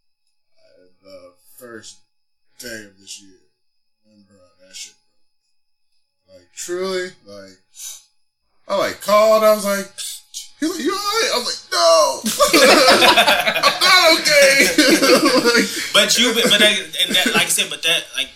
I, 0.57 0.87
the 1.03 1.33
first 1.57 1.99
day 2.59 2.85
of 2.85 2.97
this 2.99 3.21
year, 3.21 3.37
and 4.11 4.25
bro, 4.27 4.37
that 4.67 4.75
shit. 4.75 4.93
broke. 6.25 6.37
Like 6.39 6.47
truly, 6.55 7.09
like 7.25 7.57
I 8.67 8.77
like 8.77 9.01
called. 9.01 9.43
I 9.43 9.53
was 9.53 9.65
like, 9.65 9.91
"He's 10.59 10.69
like, 10.69 10.79
you 10.83 10.91
alright?" 10.91 11.31
I 11.33 11.37
was 11.37 11.47
like, 11.49 11.61
"No, 11.71 12.21
I'm 13.65 13.79
not 13.81 14.19
okay." 14.19 14.67
like, 15.55 15.69
But 15.93 16.17
you, 16.17 16.33
but, 16.33 16.43
but 16.49 16.59
that, 16.59 16.73
and 17.05 17.15
that, 17.15 17.27
like 17.33 17.47
I 17.47 17.49
said, 17.49 17.69
but 17.69 17.83
that 17.83 18.03
like. 18.15 18.29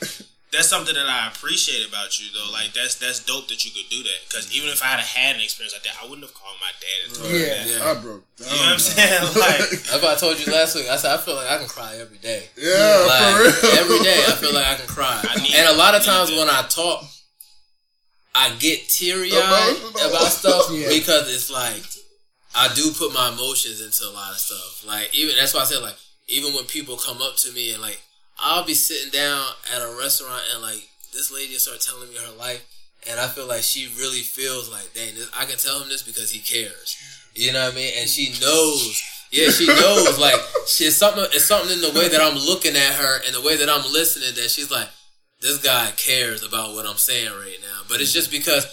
That's 0.51 0.67
something 0.67 0.95
that 0.95 1.05
I 1.05 1.27
appreciate 1.27 1.87
about 1.87 2.19
you, 2.19 2.25
though. 2.33 2.51
Like 2.51 2.73
that's 2.73 2.95
that's 2.95 3.23
dope 3.23 3.47
that 3.49 3.63
you 3.63 3.69
could 3.69 3.87
do 3.91 4.01
that. 4.01 4.19
Because 4.27 4.49
even 4.51 4.69
if 4.69 4.81
I 4.81 4.97
had 4.97 4.99
had 5.01 5.35
an 5.35 5.43
experience 5.43 5.75
like 5.77 5.83
that, 5.83 5.93
I 6.01 6.09
wouldn't 6.09 6.25
have 6.25 6.33
called 6.33 6.57
my 6.59 6.73
dad. 6.81 6.99
And 7.05 7.13
told 7.13 7.29
Yeah. 7.29 7.53
that. 7.53 7.67
Yeah. 7.69 7.85
I 7.85 7.93
broke 8.01 8.25
down. 8.35 8.49
You 8.49 8.55
know 8.57 8.61
what 8.65 8.73
I'm 8.73 8.79
saying? 8.81 9.21
Like, 9.37 9.69
That's 9.69 10.01
what 10.01 10.09
I 10.09 10.15
told 10.17 10.39
you 10.41 10.51
last 10.51 10.73
week. 10.73 10.89
I 10.89 10.97
said 10.97 11.13
I 11.13 11.17
feel 11.21 11.35
like 11.35 11.51
I 11.53 11.57
can 11.59 11.67
cry 11.69 11.97
every 12.01 12.17
day. 12.17 12.49
yeah, 12.57 13.05
Like 13.05 13.29
for 13.29 13.45
real. 13.45 13.77
every 13.77 13.99
day, 14.01 14.17
I 14.25 14.31
feel 14.41 14.53
like 14.57 14.65
I 14.65 14.73
can 14.81 14.87
cry. 14.89 15.21
I 15.21 15.35
need- 15.37 15.53
and 15.53 15.69
a 15.69 15.77
lot 15.77 15.93
of 15.93 16.01
times 16.03 16.31
when 16.31 16.49
I 16.49 16.65
talk, 16.67 17.05
I 18.33 18.49
get 18.57 18.89
teary 18.89 19.29
eyed 19.31 19.77
about 20.01 20.33
stuff 20.33 20.65
Yeah. 20.73 20.89
because 20.89 21.29
it's 21.29 21.51
like 21.53 21.85
I 22.59 22.73
do 22.75 22.91
put 22.91 23.13
my 23.13 23.29
emotions 23.29 23.79
into 23.79 24.03
a 24.03 24.11
lot 24.13 24.31
of 24.31 24.37
stuff. 24.37 24.83
Like 24.85 25.15
even 25.15 25.35
that's 25.37 25.53
why 25.53 25.61
I 25.61 25.65
said 25.65 25.81
like 25.81 25.95
even 26.27 26.53
when 26.53 26.65
people 26.65 26.97
come 26.97 27.21
up 27.21 27.37
to 27.37 27.51
me 27.53 27.71
and 27.71 27.81
like 27.81 28.01
I'll 28.37 28.65
be 28.65 28.73
sitting 28.73 29.11
down 29.11 29.45
at 29.73 29.81
a 29.81 29.95
restaurant 29.97 30.43
and 30.53 30.61
like 30.61 30.83
this 31.13 31.31
lady 31.31 31.53
will 31.53 31.59
start 31.59 31.81
telling 31.81 32.09
me 32.09 32.15
her 32.15 32.37
life. 32.37 32.65
And 33.09 33.19
I 33.19 33.27
feel 33.27 33.47
like 33.47 33.63
she 33.63 33.87
really 33.97 34.19
feels 34.19 34.69
like, 34.69 34.93
dang, 34.93 35.15
this, 35.15 35.29
I 35.37 35.45
can 35.45 35.57
tell 35.57 35.79
him 35.79 35.87
this 35.87 36.03
because 36.03 36.31
he 36.31 36.39
cares. 36.39 36.97
You 37.33 37.53
know 37.53 37.63
what 37.63 37.73
I 37.73 37.75
mean? 37.75 37.93
And 37.97 38.09
she 38.09 38.35
knows. 38.41 39.01
Yeah, 39.31 39.49
she 39.49 39.67
knows. 39.67 40.19
Like, 40.19 40.39
she, 40.67 40.85
it's 40.85 40.97
something. 40.97 41.23
It's 41.31 41.45
something 41.45 41.71
in 41.71 41.81
the 41.81 41.97
way 41.97 42.09
that 42.09 42.19
I'm 42.19 42.35
looking 42.37 42.75
at 42.75 42.95
her 42.95 43.21
and 43.25 43.33
the 43.33 43.41
way 43.41 43.55
that 43.55 43.69
I'm 43.69 43.89
listening 43.93 44.35
that 44.35 44.49
she's 44.49 44.69
like, 44.69 44.89
this 45.41 45.63
guy 45.63 45.91
cares 45.95 46.43
about 46.43 46.73
what 46.73 46.85
I'm 46.85 46.97
saying 46.97 47.31
right 47.31 47.57
now. 47.61 47.81
But 47.87 48.01
it's 48.01 48.11
just 48.11 48.31
because 48.31 48.65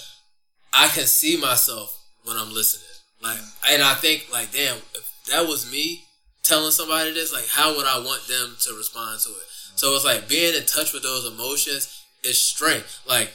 I 0.72 0.88
can 0.88 1.06
see 1.06 1.36
myself 1.36 1.96
when 2.24 2.36
I'm 2.36 2.52
listening. 2.52 2.85
Like, 3.26 3.38
and 3.70 3.82
I 3.82 3.94
think, 3.94 4.28
like, 4.32 4.52
damn, 4.52 4.76
if 4.76 5.12
that 5.30 5.48
was 5.48 5.70
me 5.70 6.04
telling 6.42 6.70
somebody 6.70 7.12
this, 7.12 7.32
like, 7.32 7.48
how 7.48 7.76
would 7.76 7.86
I 7.86 7.98
want 7.98 8.28
them 8.28 8.56
to 8.60 8.74
respond 8.76 9.20
to 9.20 9.30
it? 9.30 9.46
So 9.76 9.94
it's 9.94 10.04
like 10.04 10.28
being 10.28 10.54
in 10.54 10.64
touch 10.64 10.92
with 10.92 11.02
those 11.02 11.26
emotions 11.26 12.04
is 12.24 12.40
strength. 12.40 13.00
Like, 13.08 13.32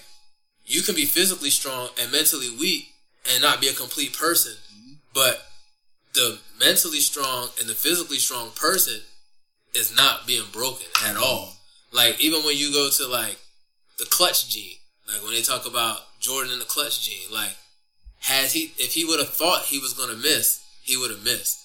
you 0.66 0.82
can 0.82 0.96
be 0.96 1.06
physically 1.06 1.50
strong 1.50 1.90
and 2.00 2.12
mentally 2.12 2.50
weak 2.50 2.88
and 3.30 3.42
not 3.42 3.62
be 3.62 3.68
a 3.68 3.74
complete 3.74 4.18
person, 4.18 4.54
but 5.14 5.42
the 6.14 6.40
mentally 6.60 7.00
strong 7.00 7.50
and 7.60 7.70
the 7.70 7.74
physically 7.74 8.18
strong 8.18 8.52
person 8.56 9.02
is 9.76 9.96
not 9.96 10.28
being 10.28 10.46
broken 10.52 10.88
at 11.06 11.18
all. 11.18 11.54
Like 11.92 12.20
even 12.22 12.44
when 12.44 12.58
you 12.58 12.72
go 12.72 12.90
to 12.90 13.08
like 13.08 13.38
the 14.00 14.06
clutch 14.06 14.50
gene, 14.50 14.78
like 15.08 15.24
when 15.24 15.34
they 15.34 15.42
talk 15.42 15.66
about 15.66 16.00
Jordan 16.20 16.54
and 16.54 16.62
the 16.62 16.66
clutch 16.66 17.02
gene, 17.02 17.32
like 17.32 17.56
has 18.22 18.54
he 18.54 18.74
if 18.78 18.94
he 18.94 19.06
would 19.06 19.20
have 19.20 19.34
thought 19.34 19.66
he 19.66 19.80
was 19.80 19.94
gonna 19.94 20.16
miss, 20.16 20.64
he 20.84 20.98
would 20.98 21.12
have 21.12 21.24
missed. 21.24 21.60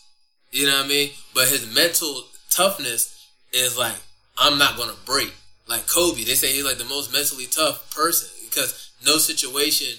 You 0.50 0.66
know 0.66 0.76
what 0.76 0.86
I 0.86 0.88
mean? 0.88 1.10
But 1.34 1.48
his 1.48 1.72
mental 1.74 2.24
toughness 2.50 3.30
is 3.52 3.76
like 3.78 3.96
I'm 4.38 4.58
not 4.58 4.76
gonna 4.76 4.94
break. 5.04 5.34
Like 5.68 5.86
Kobe, 5.86 6.24
they 6.24 6.34
say 6.34 6.52
he's 6.52 6.64
like 6.64 6.78
the 6.78 6.84
most 6.84 7.12
mentally 7.12 7.46
tough 7.46 7.90
person 7.94 8.28
because 8.48 8.90
no 9.04 9.18
situation 9.18 9.98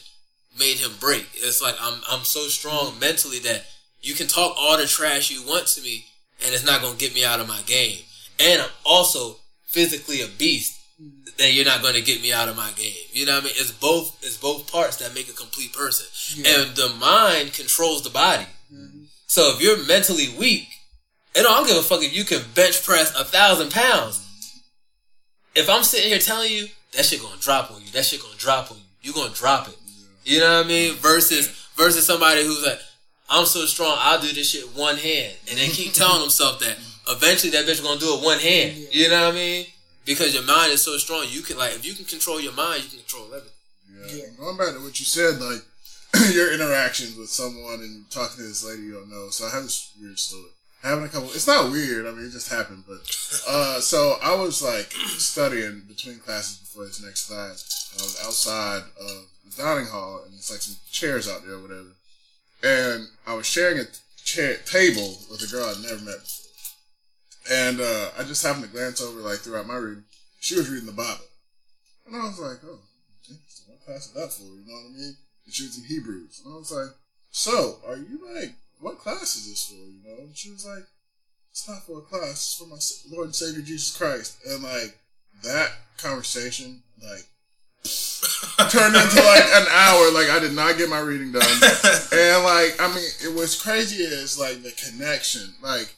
made 0.58 0.78
him 0.78 0.92
break. 1.00 1.28
It's 1.36 1.62
like 1.62 1.76
I'm 1.80 2.02
I'm 2.10 2.24
so 2.24 2.48
strong 2.48 2.98
mentally 3.00 3.40
that 3.40 3.66
you 4.02 4.14
can 4.14 4.28
talk 4.28 4.56
all 4.58 4.78
the 4.78 4.88
trash 4.88 5.30
you 5.30 5.46
want 5.46 5.68
to 5.68 5.82
me 5.82 6.06
and 6.44 6.54
it's 6.54 6.66
not 6.66 6.82
gonna 6.82 6.98
get 6.98 7.14
me 7.14 7.24
out 7.26 7.40
of 7.40 7.48
my 7.48 7.62
game. 7.66 8.00
And 8.40 8.62
I'm 8.62 8.70
also 8.86 9.38
physically 9.66 10.22
a 10.22 10.28
beast 10.28 10.77
that 11.38 11.54
you're 11.54 11.66
not 11.66 11.82
gonna 11.82 12.02
get 12.02 12.22
me 12.22 12.34
out 12.34 12.50
of 12.50 12.56
my 12.56 12.72
game. 12.72 12.94
You 13.12 13.26
know 13.26 13.34
what 13.34 13.44
I 13.44 13.46
mean? 13.46 13.54
It's 13.58 13.72
both 13.72 14.18
it's 14.24 14.38
both 14.38 14.72
parts 14.72 14.98
that 14.98 15.14
make 15.14 15.30
a 15.30 15.34
complete 15.34 15.74
person. 15.74 16.08
And 16.38 16.76
the 16.76 16.90
mind 17.00 17.54
controls 17.54 18.04
the 18.04 18.10
body. 18.10 18.46
Mm-hmm. 18.74 19.04
So 19.28 19.54
if 19.56 19.62
you're 19.62 19.86
mentally 19.86 20.30
weak, 20.38 20.68
and 21.36 21.46
I 21.46 21.50
don't 21.52 21.68
give 21.68 21.78
a 21.78 21.84
fuck 21.84 22.02
if 22.02 22.16
you 22.16 22.24
can 22.24 22.42
bench 22.56 22.84
press 22.84 23.14
a 23.16 23.24
thousand 23.24 23.72
pounds. 23.72 24.24
If 25.56 25.70
I'm 25.70 25.84
sitting 25.84 26.10
here 26.10 26.20
telling 26.20 26.52
you 26.52 26.68
that 26.94 27.06
shit 27.06 27.22
gonna 27.22 27.40
drop 27.40 27.72
on 27.72 27.82
you, 27.82 27.92
that 27.92 28.06
shit 28.06 28.22
gonna 28.22 28.38
drop 28.38 28.72
on 28.72 28.78
you, 28.78 28.84
you're 29.02 29.14
gonna 29.14 29.34
drop 29.34 29.68
it. 29.68 29.78
You 30.24 30.40
know 30.40 30.58
what 30.58 30.66
I 30.66 30.68
mean? 30.68 30.96
Versus 30.96 31.48
versus 31.76 32.06
somebody 32.06 32.44
who's 32.44 32.66
like, 32.66 32.80
I'm 33.30 33.46
so 33.46 33.66
strong, 33.66 33.96
I'll 34.00 34.20
do 34.20 34.32
this 34.34 34.50
shit 34.50 34.76
one 34.76 34.98
hand, 34.98 35.36
and 35.50 35.58
they 35.60 35.68
keep 35.68 35.94
telling 35.94 36.22
themselves 36.22 36.66
that 36.66 36.78
eventually 37.08 37.52
that 37.52 37.66
bitch 37.66 37.84
gonna 37.84 38.00
do 38.00 38.16
it 38.16 38.24
one 38.24 38.40
hand. 38.40 38.88
You 38.92 39.10
know 39.10 39.26
what 39.26 39.34
I 39.34 39.36
mean? 39.36 39.66
Because 40.08 40.34
your 40.34 40.44
mind 40.44 40.72
is 40.72 40.82
so 40.82 40.96
strong, 40.98 41.26
you 41.28 41.42
can 41.42 41.58
like 41.58 41.76
if 41.76 41.86
you 41.86 41.94
can 41.94 42.06
control 42.06 42.40
your 42.40 42.54
mind, 42.54 42.84
you 42.84 42.90
can 42.90 43.00
control 43.00 43.28
everything. 43.28 43.52
Yeah. 44.08 44.26
Going 44.40 44.58
back 44.58 44.74
to 44.74 44.80
what 44.80 44.98
you 45.00 45.06
said, 45.06 45.42
like 45.42 45.62
your 46.34 46.54
interactions 46.54 47.18
with 47.18 47.30
someone 47.30 47.82
and 47.82 48.10
talking 48.10 48.38
to 48.38 48.44
this 48.44 48.66
lady 48.66 48.84
you 48.84 48.94
don't 48.94 49.10
know. 49.10 49.30
So 49.30 49.46
I 49.46 49.52
have 49.52 49.64
this 49.64 49.92
weird 50.00 50.18
story. 50.18 50.50
Having 50.82 51.06
a 51.06 51.10
couple, 51.10 51.30
it's 51.30 51.48
not 51.48 51.72
weird. 51.72 52.08
I 52.08 52.12
mean, 52.12 52.28
it 52.28 52.32
just 52.32 52.50
happened. 52.52 52.84
But 52.88 53.00
uh, 53.50 53.80
so 53.82 54.16
I 54.24 54.34
was 54.36 54.64
like 54.64 54.92
studying 55.18 55.82
between 55.88 56.20
classes 56.20 56.58
before 56.58 56.86
this 56.86 57.04
next 57.04 57.28
class. 57.28 57.92
I 58.00 58.04
was 58.04 58.24
outside 58.24 58.84
of 59.02 59.26
the 59.44 59.62
dining 59.62 59.88
hall, 59.88 60.22
and 60.26 60.34
it's 60.36 60.52
like 60.52 60.62
some 60.62 60.78
chairs 60.90 61.28
out 61.28 61.44
there, 61.46 61.56
or 61.56 61.62
whatever. 61.62 61.92
And 62.64 63.08
I 63.26 63.34
was 63.34 63.46
sharing 63.46 63.80
a 63.80 63.86
chair 64.24 64.58
table 64.66 65.18
with 65.30 65.42
a 65.42 65.52
girl 65.52 65.66
I'd 65.66 65.82
never 65.82 66.04
met 66.04 66.20
before, 66.20 66.37
and 67.50 67.82
uh, 67.82 68.10
I 68.18 68.24
just 68.24 68.46
happened 68.46 68.66
to 68.66 68.72
glance 68.72 69.02
over 69.02 69.20
like 69.20 69.40
throughout 69.40 69.68
my 69.68 69.76
reading. 69.76 70.04
She 70.40 70.56
was 70.56 70.70
reading 70.70 70.86
the 70.86 70.92
Bible, 70.92 71.26
and 72.06 72.16
I 72.16 72.26
was 72.26 72.40
like, 72.40 72.60
"Oh, 72.66 72.80
interesting. 73.30 73.74
What 73.74 73.86
class 73.86 74.08
is 74.08 74.14
that 74.14 74.32
for?" 74.34 74.44
You 74.44 74.66
know 74.66 74.74
what 74.74 74.90
I 74.90 74.98
mean? 74.98 75.16
And 75.46 75.54
she 75.54 75.64
was 75.64 75.78
in 75.78 75.86
Hebrews, 75.86 76.42
and 76.44 76.54
I 76.54 76.58
was 76.58 76.72
like, 76.72 76.96
"So, 77.32 77.80
are 77.88 77.98
you 77.98 78.20
like, 78.34 78.56
what 78.80 79.00
class 79.00 79.36
is 79.36 79.50
this 79.50 79.66
for?" 79.66 79.76
You 79.76 80.02
know? 80.06 80.24
And 80.24 80.36
she 80.36 80.52
was 80.52 80.66
like, 80.66 80.84
"It's 81.52 81.68
not 81.68 81.86
for 81.86 82.00
a 82.00 82.02
class. 82.02 82.32
It's 82.32 82.56
for 82.56 82.68
my 82.68 83.16
Lord 83.16 83.28
and 83.28 83.36
Savior 83.36 83.62
Jesus 83.62 83.96
Christ." 83.96 84.38
And 84.46 84.64
like 84.64 84.98
that 85.44 85.72
conversation, 85.98 86.84
like 87.02 87.26
turned 88.70 88.96
into 88.96 89.22
like 89.24 89.48
an 89.56 89.68
hour. 89.72 90.12
Like 90.12 90.30
I 90.30 90.40
did 90.40 90.54
not 90.54 90.78
get 90.78 90.90
my 90.90 91.00
reading 91.00 91.32
done, 91.32 91.42
and 92.12 92.44
like 92.44 92.76
I 92.80 92.92
mean, 92.94 93.10
it 93.24 93.34
was 93.34 93.60
crazy 93.60 94.04
is 94.04 94.40
like 94.40 94.64
the 94.64 94.72
connection. 94.72 95.54
Like 95.62 95.97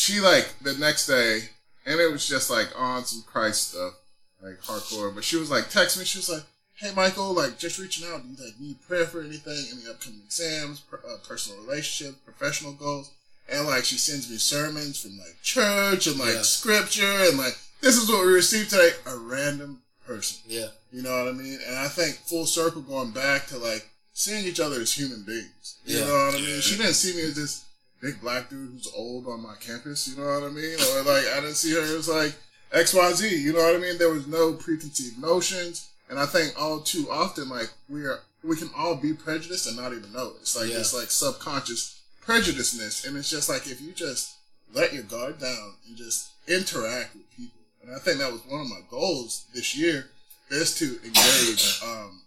she 0.00 0.18
like 0.20 0.48
the 0.62 0.72
next 0.74 1.06
day, 1.06 1.40
and 1.84 2.00
it 2.00 2.10
was 2.10 2.26
just 2.26 2.48
like 2.48 2.68
on 2.78 3.04
some 3.04 3.22
Christ 3.30 3.72
stuff, 3.72 3.94
like 4.42 4.58
hardcore. 4.62 5.14
But 5.14 5.24
she 5.24 5.36
was 5.36 5.50
like, 5.50 5.68
text 5.68 5.98
me. 5.98 6.04
She 6.06 6.18
was 6.18 6.30
like, 6.30 6.42
"Hey 6.76 6.92
Michael, 6.94 7.34
like 7.34 7.58
just 7.58 7.78
reaching 7.78 8.08
out. 8.08 8.22
Do 8.22 8.28
you 8.30 8.42
like 8.48 8.58
need 8.58 8.80
prayer 8.88 9.04
for 9.04 9.20
anything? 9.20 9.62
Any 9.72 9.82
upcoming 9.90 10.22
exams, 10.24 10.80
per, 10.80 11.00
uh, 11.06 11.18
personal 11.28 11.60
relationship, 11.62 12.14
professional 12.24 12.72
goals?" 12.72 13.10
And 13.48 13.66
like 13.66 13.84
she 13.84 13.96
sends 13.98 14.30
me 14.30 14.38
sermons 14.38 15.00
from 15.02 15.18
like 15.18 15.36
church 15.42 16.06
and 16.06 16.18
like 16.18 16.34
Yeah. 16.34 16.42
scripture 16.42 17.16
and 17.28 17.36
like 17.36 17.58
this 17.82 17.96
is 17.96 18.08
what 18.08 18.24
we 18.24 18.32
received 18.32 18.70
today. 18.70 18.92
A 19.06 19.16
random 19.16 19.82
person. 20.06 20.38
Yeah. 20.48 20.68
You 20.92 21.02
know 21.02 21.10
what 21.24 21.28
I 21.28 21.36
mean? 21.36 21.58
And 21.66 21.76
I 21.76 21.88
think 21.88 22.14
full 22.24 22.46
circle 22.46 22.80
going 22.82 23.10
back 23.10 23.48
to 23.48 23.58
like 23.58 23.86
seeing 24.14 24.44
each 24.46 24.60
other 24.60 24.80
as 24.80 24.92
human 24.92 25.24
beings. 25.24 25.76
You 25.84 25.98
Yeah. 25.98 26.06
know 26.06 26.14
what 26.26 26.34
I 26.36 26.38
mean? 26.40 26.60
She 26.62 26.76
didn't 26.76 26.94
see 26.94 27.14
me 27.14 27.22
as 27.22 27.34
this 27.34 27.64
big 28.00 28.20
black 28.20 28.48
dude 28.50 28.70
who's 28.72 28.88
old 28.96 29.26
on 29.26 29.42
my 29.42 29.54
campus. 29.60 30.08
You 30.08 30.16
know 30.22 30.28
what 30.40 30.44
I 30.44 30.52
mean? 30.52 30.74
Or 30.74 31.02
like 31.02 31.26
I 31.26 31.40
didn't 31.40 31.54
see 31.56 31.74
her 31.74 31.80
as 31.80 32.08
like 32.08 32.34
X 32.72 32.94
Y 32.94 33.12
Z. 33.12 33.36
You 33.42 33.52
know 33.52 33.60
what 33.62 33.76
I 33.76 33.78
mean? 33.78 33.98
There 33.98 34.10
was 34.12 34.26
no 34.26 34.52
preconceived 34.54 35.18
notions. 35.18 35.88
And 36.08 36.18
I 36.18 36.26
think 36.26 36.60
all 36.60 36.80
too 36.80 37.06
often 37.10 37.48
like 37.48 37.70
we 37.88 38.04
are 38.04 38.20
we 38.42 38.56
can 38.56 38.70
all 38.76 38.96
be 38.96 39.12
prejudiced 39.12 39.66
and 39.66 39.76
not 39.76 39.92
even 39.92 40.12
know 40.12 40.28
it. 40.28 40.36
It's 40.42 40.56
like 40.56 40.70
Yeah. 40.70 40.78
this 40.78 40.94
like 40.94 41.10
subconscious 41.10 42.00
prejudiceness. 42.26 43.06
And 43.06 43.16
it's 43.16 43.30
just 43.30 43.48
like 43.48 43.66
if 43.66 43.80
you 43.80 43.92
just 43.92 44.36
let 44.72 44.92
your 44.92 45.02
guard 45.02 45.40
down 45.40 45.74
and 45.86 45.96
just 45.96 46.30
interact 46.48 47.14
with 47.14 47.30
people. 47.36 47.60
And 47.82 47.94
I 47.94 47.98
think 47.98 48.18
that 48.18 48.32
was 48.32 48.40
one 48.46 48.60
of 48.60 48.68
my 48.68 48.80
goals 48.90 49.46
this 49.54 49.76
year 49.76 50.06
is 50.50 50.76
to 50.78 50.98
engage 51.04 51.80
um, 51.84 52.22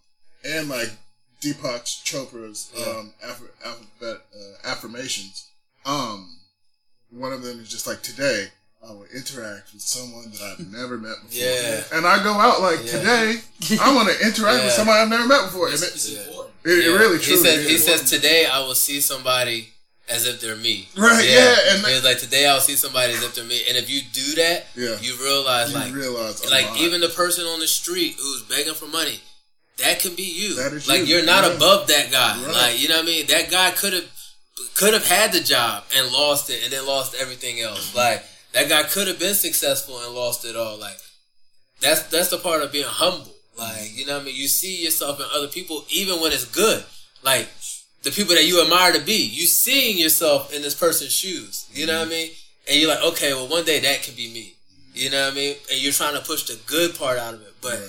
and 0.46 0.70
like 0.70 0.90
Deepak 1.42 1.84
Chopra's 2.06 2.72
um, 2.88 3.14
alphabet 3.24 4.22
uh, 4.34 4.68
affirmations. 4.68 5.50
Um, 5.86 6.38
one 7.10 7.32
of 7.34 7.44
them 7.44 7.60
is 7.60 7.70
just 7.70 7.88
like 7.88 8.02
today 8.02 8.48
I 8.86 8.92
will 8.92 9.06
interact 9.16 9.72
with 9.74 9.82
someone 9.82 10.32
that 10.32 10.42
I've 10.60 10.72
never 10.72 10.98
met 10.98 11.16
before. 11.24 11.40
Yeah. 11.40 11.84
And 11.94 12.06
I 12.06 12.22
go 12.24 12.34
out 12.34 12.62
like 12.62 12.80
Yeah. 12.86 12.92
today 13.00 13.36
I 13.82 13.94
want 13.96 14.10
to 14.10 14.26
interact 14.26 14.64
with 14.64 14.74
somebody 14.74 15.00
I've 15.00 15.10
never 15.10 15.28
met 15.28 15.46
before. 15.46 15.68
And 15.68 15.74
It's, 15.76 15.84
it, 15.84 15.94
it's 15.96 16.28
important. 16.28 16.56
it, 16.66 16.70
it 16.86 16.90
really 17.00 17.18
He 17.18 17.36
says 17.38 17.68
he 17.68 17.76
is. 17.76 17.86
says 17.86 18.10
today 18.10 18.46
I 18.46 18.60
will 18.60 18.76
see 18.76 19.00
somebody 19.00 19.70
as 20.10 20.28
if 20.28 20.42
they're 20.42 20.58
me. 20.58 20.90
Right, 20.98 21.24
yeah, 21.26 21.56
and 21.70 21.84
it's 21.88 22.04
like 22.04 22.20
today 22.20 22.46
I'll 22.46 22.60
see 22.60 22.76
somebody 22.76 23.14
as 23.14 23.24
if 23.24 23.36
they're 23.36 23.46
me. 23.46 23.62
And 23.70 23.78
if 23.78 23.90
you 23.90 24.02
do 24.12 24.36
that, 24.36 24.66
Yeah. 24.76 25.00
you 25.00 25.16
realize 25.24 25.72
you 25.72 25.80
like 25.80 25.94
realize 25.94 26.44
like 26.52 26.68
lot. 26.72 26.78
even 26.80 27.00
the 27.00 27.08
person 27.08 27.46
on 27.46 27.60
the 27.62 27.68
street 27.68 28.16
who's 28.20 28.42
begging 28.44 28.74
for 28.74 28.86
money, 28.88 29.22
that 29.78 30.00
can 30.02 30.14
be 30.16 30.24
you. 30.24 30.56
That 30.56 30.74
is 30.74 30.90
like 30.90 31.08
you, 31.08 31.20
are 31.20 31.26
not 31.26 31.46
yeah. 31.46 31.56
above 31.56 31.88
that 31.88 32.12
guy. 32.12 32.36
Right. 32.44 32.52
Like 32.54 32.82
you 32.82 32.90
know 32.90 32.96
what 32.98 33.04
I 33.04 33.08
mean? 33.08 33.28
That 33.28 33.50
guy 33.50 33.72
could 33.72 33.94
have 33.94 34.13
could 34.76 34.94
have 34.94 35.08
had 35.08 35.32
the 35.32 35.40
job 35.40 35.84
and 35.96 36.12
lost 36.12 36.50
it 36.50 36.64
and 36.64 36.72
then 36.72 36.86
lost 36.86 37.16
everything 37.16 37.60
else. 37.60 37.96
Like 37.96 38.24
that 38.54 38.70
guy 38.70 38.84
could 38.84 39.08
have 39.08 39.20
been 39.20 39.36
successful 39.36 40.00
and 40.00 40.14
lost 40.14 40.46
it 40.46 40.56
all. 40.56 40.78
Like 40.78 40.98
that's 41.82 42.04
that's 42.04 42.30
the 42.30 42.38
part 42.38 42.62
of 42.62 42.72
being 42.72 42.86
humble. 42.88 43.32
Like 43.58 43.96
you 43.96 44.06
know 44.06 44.14
what 44.14 44.24
I 44.24 44.26
mean? 44.26 44.36
You 44.36 44.48
see 44.48 44.84
yourself 44.84 45.20
in 45.20 45.26
other 45.34 45.48
people 45.48 45.86
even 45.90 46.22
when 46.22 46.32
it's 46.32 46.46
good. 46.46 46.84
Like 47.24 47.50
the 48.04 48.12
people 48.12 48.36
that 48.36 48.46
you 48.46 48.62
admire 48.62 48.94
to 48.94 49.02
be, 49.02 49.26
you 49.26 49.46
seeing 49.46 49.98
yourself 49.98 50.54
in 50.54 50.62
this 50.62 50.76
person's 50.76 51.12
shoes. 51.12 51.68
You 51.72 51.88
know 51.88 52.00
what 52.00 52.08
I 52.08 52.12
mean? 52.12 52.32
And 52.70 52.80
you're 52.80 52.90
like, 52.90 53.04
okay, 53.04 53.34
well 53.34 53.48
one 53.48 53.66
day 53.66 53.80
that 53.80 54.04
can 54.04 54.16
be 54.16 54.32
me. 54.32 54.56
You 54.94 55.10
know 55.10 55.26
what 55.26 55.34
I 55.34 55.36
mean? 55.36 55.56
And 55.72 55.82
you're 55.82 55.94
trying 55.94 56.14
to 56.16 56.22
push 56.22 56.44
the 56.44 56.60
good 56.68 56.96
part 56.96 57.18
out 57.18 57.34
of 57.34 57.42
it, 57.42 57.54
but 57.62 57.80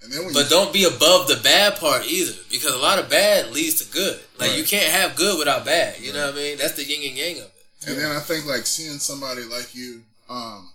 but 0.00 0.10
you, 0.44 0.48
don't 0.48 0.72
be 0.72 0.84
above 0.84 1.28
the 1.28 1.36
bad 1.42 1.76
part 1.76 2.04
either, 2.06 2.32
because 2.50 2.72
a 2.74 2.78
lot 2.78 2.98
of 2.98 3.08
bad 3.10 3.52
leads 3.52 3.84
to 3.84 3.92
good. 3.92 4.18
Like 4.38 4.50
Right. 4.50 4.58
you 4.58 4.64
can't 4.64 4.90
have 4.92 5.14
good 5.16 5.38
without 5.38 5.64
bad. 5.64 6.00
You 6.00 6.12
know 6.12 6.26
what 6.26 6.34
I 6.34 6.36
mean? 6.38 6.58
That's 6.58 6.74
the 6.74 6.84
yin 6.84 7.08
and 7.08 7.18
yang 7.18 7.36
of 7.38 7.44
it. 7.44 7.52
And 7.86 7.98
then 7.98 8.10
I 8.10 8.20
think 8.20 8.46
like 8.46 8.66
seeing 8.66 8.98
somebody 8.98 9.42
like 9.44 9.74
you, 9.74 10.02
um, 10.28 10.70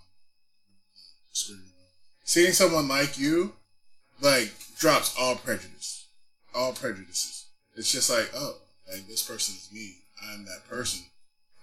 seeing 2.24 2.52
someone 2.52 2.88
like 2.88 3.18
you, 3.18 3.52
like 4.20 4.52
drops 4.78 5.14
all 5.18 5.36
prejudice, 5.36 6.06
all 6.54 6.72
prejudices. 6.72 7.46
It's 7.76 7.92
just 7.92 8.10
like, 8.10 8.30
oh, 8.34 8.56
like 8.90 9.06
this 9.06 9.22
person 9.22 9.54
is 9.56 9.68
me. 9.72 9.96
I'm 10.32 10.44
that 10.46 10.66
person. 10.68 11.04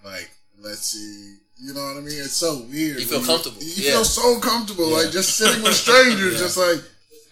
Like, 0.05 0.29
let's 0.59 0.81
see. 0.93 1.37
You 1.61 1.73
know 1.73 1.81
what 1.85 1.97
I 1.97 2.01
mean? 2.01 2.19
It's 2.19 2.33
so 2.33 2.57
weird. 2.69 2.99
You 2.99 3.05
feel 3.05 3.19
when 3.19 3.27
comfortable. 3.27 3.61
You, 3.63 3.83
Yeah. 3.83 3.91
feel 3.91 4.05
so 4.05 4.39
comfortable, 4.39 4.89
Yeah. 4.89 4.97
like 4.97 5.11
just 5.11 5.35
sitting 5.37 5.61
with 5.63 5.75
strangers, 5.75 6.33
Yeah. 6.35 6.39
just 6.39 6.57
like. 6.57 6.79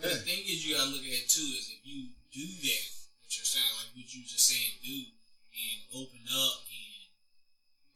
But 0.01 0.11
the 0.17 0.21
thing 0.25 0.41
is, 0.49 0.65
you 0.65 0.75
gotta 0.75 0.89
look 0.89 1.05
at 1.05 1.13
it 1.13 1.29
too. 1.29 1.45
Is 1.57 1.69
if 1.77 1.81
you 1.85 2.09
do 2.33 2.45
that, 2.45 2.83
what 3.21 3.29
you're 3.37 3.45
saying, 3.45 3.71
like 3.79 3.93
what 3.95 4.09
you 4.13 4.21
just 4.25 4.45
saying, 4.49 4.81
do 4.83 4.97
and 5.53 5.79
open 6.01 6.21
up 6.31 6.65
and 6.65 7.01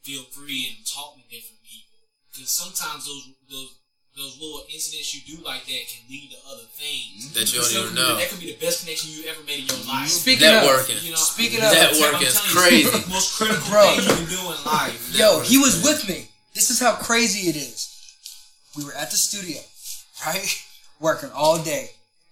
feel 0.04 0.24
free 0.30 0.70
and 0.70 0.86
talk 0.86 1.16
to 1.18 1.24
different 1.34 1.64
people. 1.66 1.98
Because 2.32 2.50
sometimes 2.50 3.06
those 3.10 3.26
those 3.50 3.72
those 4.16 4.40
little 4.40 4.64
incidents 4.72 5.12
you 5.12 5.20
do 5.36 5.44
like 5.44 5.66
that 5.66 5.84
can 5.92 6.08
lead 6.10 6.32
to 6.32 6.38
other 6.48 6.64
things 6.72 7.34
That 7.36 7.52
you 7.52 7.60
don't 7.60 7.68
even 7.72 7.84
could 7.84 7.90
be- 7.90 8.00
know. 8.00 8.16
That 8.16 8.30
could 8.30 8.40
be 8.40 8.52
the 8.56 8.60
best 8.64 8.84
connection 8.86 9.12
you 9.12 9.28
ever 9.28 9.44
made 9.44 9.60
in 9.60 9.68
your 9.68 9.84
life. 9.92 10.08
Speaking 10.08 10.48
Networking. 10.48 11.04
You 11.04 11.12
know, 11.12 11.18
Speaking 11.20 11.60
of- 11.60 11.74
Networking 11.76 12.24
is 12.24 12.32
telling 12.40 12.80
you, 12.80 12.88
crazy. 12.88 13.10
most 13.12 13.36
critical 13.36 13.68
Bro. 13.68 13.84
thing 13.92 14.08
you 14.08 14.16
can 14.16 14.30
do 14.32 14.40
in 14.56 14.60
life. 14.64 15.12
Yo, 15.18 15.42
he 15.42 15.58
was 15.58 15.84
with 15.84 16.08
me. 16.08 16.30
This 16.54 16.70
is 16.70 16.80
how 16.80 16.96
crazy 16.96 17.50
it 17.50 17.58
is. 17.58 17.92
We 18.78 18.86
were 18.86 18.94
at 18.96 19.12
the 19.12 19.18
studio, 19.18 19.60
right? 20.26 20.48
Working 21.02 21.32
all 21.36 21.62
day. 21.62 21.90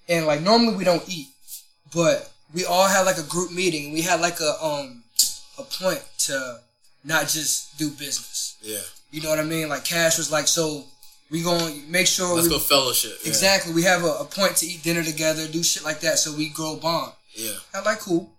And 0.10 0.26
like 0.26 0.41
normally 0.41 0.76
we 0.76 0.84
don't 0.84 1.08
eat. 1.10 1.28
But 1.93 2.32
we 2.54 2.66
all 2.66 2.88
had 2.88 3.04
like 3.04 3.18
a 3.18 3.24
group 3.24 3.51
meeting. 3.51 3.93
We 3.93 4.01
had 4.01 4.22
like 4.22 4.39
a 4.39 4.64
um 4.64 5.04
a 5.58 5.64
point 5.64 6.04
to 6.20 6.60
not 7.04 7.28
just 7.28 7.78
do 7.78 7.89
business. 7.89 8.58
Yeah. 8.62 8.80
You 9.12 9.22
know 9.22 9.30
what 9.30 9.39
I 9.39 9.43
mean? 9.43 9.70
Like 9.70 9.86
Cash 9.86 10.18
was 10.18 10.32
like, 10.32 10.47
so 10.47 10.86
we 11.30 11.41
gonna 11.43 11.74
make 11.88 12.08
sure 12.08 12.36
Let's 12.36 12.47
we 12.47 12.54
go 12.54 12.60
fellowship. 12.60 13.12
Yeah. 13.24 13.30
exactly 13.30 13.74
we 13.74 13.84
have 13.84 14.04
a, 14.04 14.14
a 14.20 14.26
point 14.26 14.58
to 14.58 14.66
eat 14.66 14.84
dinner 14.84 15.04
together, 15.04 15.47
do 15.47 15.64
shit 15.64 15.84
like 15.84 15.99
that, 16.01 16.20
so 16.20 16.36
we 16.36 16.49
grow 16.49 16.76
bond. 16.78 17.12
Yeah. 17.36 17.54
I'm 17.74 17.84
like, 17.84 17.99
cool. 17.99 18.32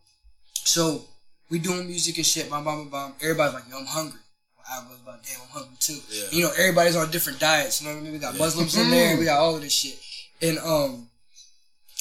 So 0.52 1.02
we 1.50 1.58
doing 1.58 1.86
music 1.86 2.16
and 2.16 2.26
shit, 2.26 2.50
bam, 2.50 2.64
bam, 2.64 2.84
bam, 2.84 2.90
bam. 2.90 3.12
Everybody's 3.20 3.54
like, 3.54 3.64
yo, 3.70 3.78
I'm 3.78 3.86
hungry. 3.86 4.20
I 4.68 4.78
was 4.88 4.98
like, 5.06 5.22
damn, 5.22 5.40
I'm 5.42 5.48
hungry 5.48 5.76
too. 5.78 5.98
Yeah. 6.10 6.24
You 6.30 6.42
know, 6.44 6.52
everybody's 6.56 6.96
on 6.96 7.10
different 7.10 7.38
diets. 7.38 7.82
You 7.82 7.88
know 7.88 7.94
what 7.94 8.00
I 8.00 8.02
mean? 8.04 8.12
We 8.12 8.18
got 8.18 8.38
Muslims 8.38 8.76
in 8.76 8.90
there. 8.90 9.18
We 9.18 9.24
got 9.30 9.40
all 9.40 9.56
of 9.56 9.62
this 9.62 9.72
shit. 9.72 10.00
And 10.40 10.58
um, 10.58 11.08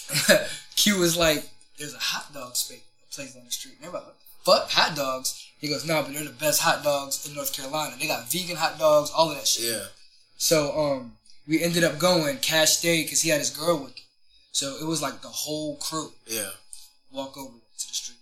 Q 0.75 0.97
was 0.99 1.17
like, 1.17 1.49
there's 1.77 1.93
a 1.93 1.99
hot 1.99 2.33
dog 2.33 2.55
space 2.55 2.83
place 3.11 3.35
on 3.37 3.45
the 3.45 3.51
street. 3.51 3.75
And 3.77 3.85
everybody 3.85 4.05
like, 4.07 4.15
fuck 4.43 4.69
hot 4.71 4.95
dogs. 4.95 5.47
He 5.59 5.69
goes, 5.69 5.85
nah, 5.85 6.01
but 6.01 6.13
they're 6.13 6.23
the 6.23 6.31
best 6.31 6.61
hot 6.61 6.83
dogs 6.83 7.25
in 7.27 7.35
North 7.35 7.55
Carolina. 7.55 7.95
They 7.99 8.07
got 8.07 8.29
vegan 8.31 8.57
hot 8.57 8.77
dogs, 8.79 9.11
all 9.11 9.29
of 9.31 9.37
that 9.37 9.47
shit. 9.47 9.71
Yeah. 9.71 9.85
So 10.37 10.77
um, 10.77 11.13
we 11.47 11.61
ended 11.63 11.83
up 11.83 11.99
going. 11.99 12.37
Cash 12.37 12.77
stayed 12.77 13.03
because 13.03 13.21
he 13.21 13.29
had 13.29 13.39
his 13.39 13.49
girl 13.49 13.77
with 13.79 13.91
him. 13.91 14.03
So 14.51 14.75
it 14.81 14.85
was 14.85 15.01
like 15.01 15.21
the 15.21 15.29
whole 15.29 15.77
crew 15.77 16.11
Yeah. 16.27 16.49
walk 17.11 17.37
over 17.37 17.53
to 17.53 17.87
the 17.87 17.93
street. 17.93 18.17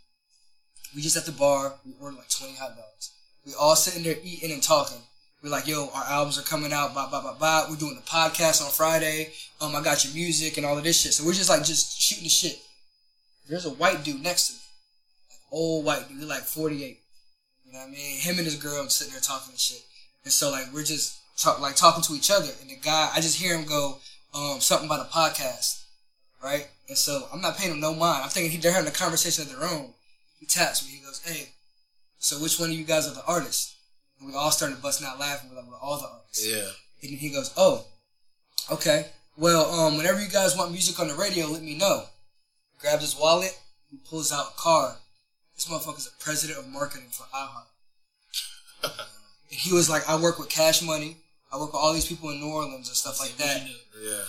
We 0.96 1.02
just 1.02 1.18
at 1.18 1.26
the 1.26 1.32
bar. 1.32 1.76
We 1.86 1.94
ordered 2.00 2.18
like 2.18 2.30
20 2.30 2.56
hot 2.56 2.76
dogs. 2.78 3.12
We 3.46 3.54
all 3.60 3.76
sitting 3.76 4.04
there 4.04 4.18
eating 4.24 4.52
and 4.52 4.62
talking. 4.62 5.02
We're 5.44 5.50
like, 5.50 5.68
yo, 5.68 5.90
our 5.94 6.04
albums 6.04 6.38
are 6.38 6.44
coming 6.44 6.72
out. 6.72 6.94
Blah 6.94 7.10
blah 7.10 7.22
blah 7.22 7.34
blah. 7.34 7.66
We're 7.70 7.76
doing 7.76 7.96
the 7.96 8.02
podcast 8.02 8.64
on 8.64 8.72
Friday. 8.72 9.32
Um, 9.60 9.76
I 9.76 9.82
got 9.82 10.06
your 10.06 10.14
music 10.14 10.58
and 10.58 10.66
all 10.66 10.78
of 10.78 10.84
this 10.84 11.02
shit. 11.02 11.14
So 11.14 11.26
we're 11.26 11.34
just 11.34 11.50
like 11.50 11.64
just 11.64 12.00
shooting 12.00 12.26
the 12.26 12.30
shit. 12.30 12.60
There's 13.50 13.66
a 13.66 13.72
white 13.72 14.04
dude 14.04 14.22
next 14.22 14.48
to 14.48 14.54
me, 14.54 14.60
like 15.32 15.40
old 15.52 15.86
white 15.86 16.08
dude, 16.08 16.28
like 16.28 16.44
48. 16.44 17.00
You 17.66 17.74
know 17.74 17.80
what 17.80 17.88
I 17.88 17.92
mean? 17.92 18.20
Him 18.20 18.38
and 18.38 18.46
his 18.46 18.56
girl 18.56 18.88
sitting 18.90 19.14
there 19.14 19.22
talking 19.22 19.52
and 19.52 19.60
shit. 19.60 19.82
And 20.24 20.32
so 20.32 20.52
like 20.52 20.72
we're 20.72 20.84
just 20.84 21.20
talk, 21.38 21.60
like 21.60 21.76
talking 21.76 22.04
to 22.04 22.14
each 22.14 22.30
other. 22.30 22.50
And 22.62 22.70
the 22.70 22.76
guy, 22.76 23.10
I 23.16 23.20
just 23.20 23.42
hear 23.42 23.58
him 23.58 23.66
go 23.66 23.98
um, 24.36 24.62
something 24.62 24.88
about 24.88 25.08
a 25.08 25.10
podcast, 25.10 25.86
right? 26.44 26.68
And 26.88 26.98
so 26.98 27.28
I'm 27.34 27.42
not 27.42 27.58
paying 27.58 27.72
him 27.72 27.80
no 27.80 27.96
mind. 27.96 28.24
I'm 28.24 28.30
thinking 28.30 28.52
he, 28.52 28.58
they're 28.58 28.74
having 28.74 28.90
a 28.90 28.94
conversation 28.94 29.44
of 29.44 29.50
their 29.50 29.68
own. 29.68 29.94
He 30.40 30.46
taps 30.46 30.86
me. 30.86 30.98
He 30.98 31.04
goes, 31.04 31.22
"Hey, 31.26 31.50
so 32.20 32.38
which 32.38 32.60
one 32.60 32.70
of 32.70 32.76
you 32.76 32.84
guys 32.84 33.08
are 33.08 33.14
the 33.16 33.26
artists?" 33.26 33.76
And 34.22 34.30
we 34.30 34.36
all 34.36 34.52
started 34.52 34.82
busting 34.82 35.06
out 35.06 35.20
laughing. 35.20 35.50
We're 35.54 35.78
all 35.78 36.00
the 36.00 36.08
artists." 36.08 36.48
Yeah. 36.48 36.70
And 37.02 37.20
he 37.20 37.30
goes, 37.30 37.52
"Oh, 37.58 37.86
okay. 38.72 39.08
Well, 39.36 39.70
um, 39.74 39.98
whenever 39.98 40.22
you 40.22 40.30
guys 40.30 40.56
want 40.56 40.72
music 40.72 41.00
on 41.00 41.08
the 41.10 41.16
radio, 41.16 41.48
let 41.48 41.64
me 41.64 41.76
know." 41.76 42.06
Grabs 42.80 43.02
his 43.02 43.16
wallet, 43.16 43.60
he 43.90 43.98
pulls 43.98 44.32
out 44.32 44.54
a 44.54 44.60
card. 44.60 44.96
This 45.56 45.68
motherfucker's 45.68 46.08
a 46.08 46.24
president 46.24 46.58
of 46.60 46.68
marketing 46.68 47.10
for 47.12 47.24
iHeart. 47.36 47.68
he 49.50 49.72
was 49.74 49.90
like, 49.90 50.08
I 50.10 50.16
work 50.20 50.40
with 50.40 50.50
Cash 50.50 50.82
Money. 50.82 51.18
I 51.52 51.58
work 51.58 51.74
with 51.74 51.82
all 51.82 51.94
these 51.94 52.08
people 52.08 52.30
in 52.30 52.40
New 52.40 52.48
Orleans 52.48 52.88
and 52.88 52.98
stuff 52.98 53.20
like 53.20 53.36
that. 53.38 53.68
Yeah. 54.02 54.24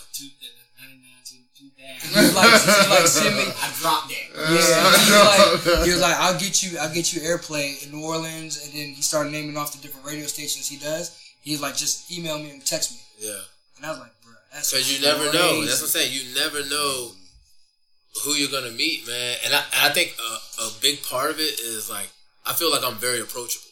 Two, 2.00 2.08
the 2.14 2.20
99 2.22 2.22
to 2.22 2.22
2000. 2.22 2.22
He 2.22 2.22
was 2.22 2.34
like, 2.34 2.86
he 2.86 2.90
like, 2.90 3.06
send 3.06 3.36
me. 3.36 3.42
I 3.42 3.72
dropped 3.80 4.08
that. 4.08 4.26
Yeah, 4.32 4.94
he 5.02 5.10
was 5.10 5.66
like, 5.66 5.84
he 5.84 5.90
was 5.90 6.00
like, 6.00 6.16
I'll 6.16 6.38
get 6.38 6.62
you, 6.62 6.78
I'll 6.78 6.94
get 6.94 7.12
you 7.12 7.20
airplay 7.22 7.84
in 7.84 7.92
New 7.92 8.04
Orleans, 8.04 8.64
and 8.64 8.72
then 8.72 8.88
he 8.94 9.02
started 9.02 9.32
naming 9.32 9.56
off 9.56 9.72
the 9.72 9.82
different 9.82 10.06
radio 10.06 10.26
stations 10.26 10.68
he 10.68 10.76
does. 10.78 11.18
He's 11.42 11.60
like, 11.60 11.76
just 11.76 12.10
email 12.10 12.38
me 12.38 12.50
and 12.50 12.64
text 12.64 12.92
me, 12.92 12.98
Yeah. 13.18 13.38
and 13.76 13.86
I 13.86 13.90
was 13.90 13.98
like, 13.98 14.12
bro, 14.22 14.32
that's 14.52 14.70
Because 14.70 14.86
you 14.92 15.04
never 15.04 15.24
know. 15.32 15.60
That's 15.64 15.80
what 15.80 15.88
I'm 15.90 15.94
saying. 15.98 16.12
You 16.12 16.34
never 16.34 16.64
know 16.68 17.10
who 18.24 18.32
you're 18.32 18.50
gonna 18.50 18.74
meet, 18.74 19.06
man. 19.08 19.36
And 19.44 19.54
I, 19.54 19.58
and 19.74 19.90
I 19.90 19.94
think 19.94 20.14
a, 20.20 20.62
a 20.64 20.70
big 20.80 21.02
part 21.02 21.30
of 21.30 21.38
it 21.40 21.58
is 21.60 21.88
like 21.90 22.10
I 22.46 22.52
feel 22.52 22.70
like 22.70 22.84
I'm 22.84 22.96
very 22.96 23.20
approachable. 23.20 23.70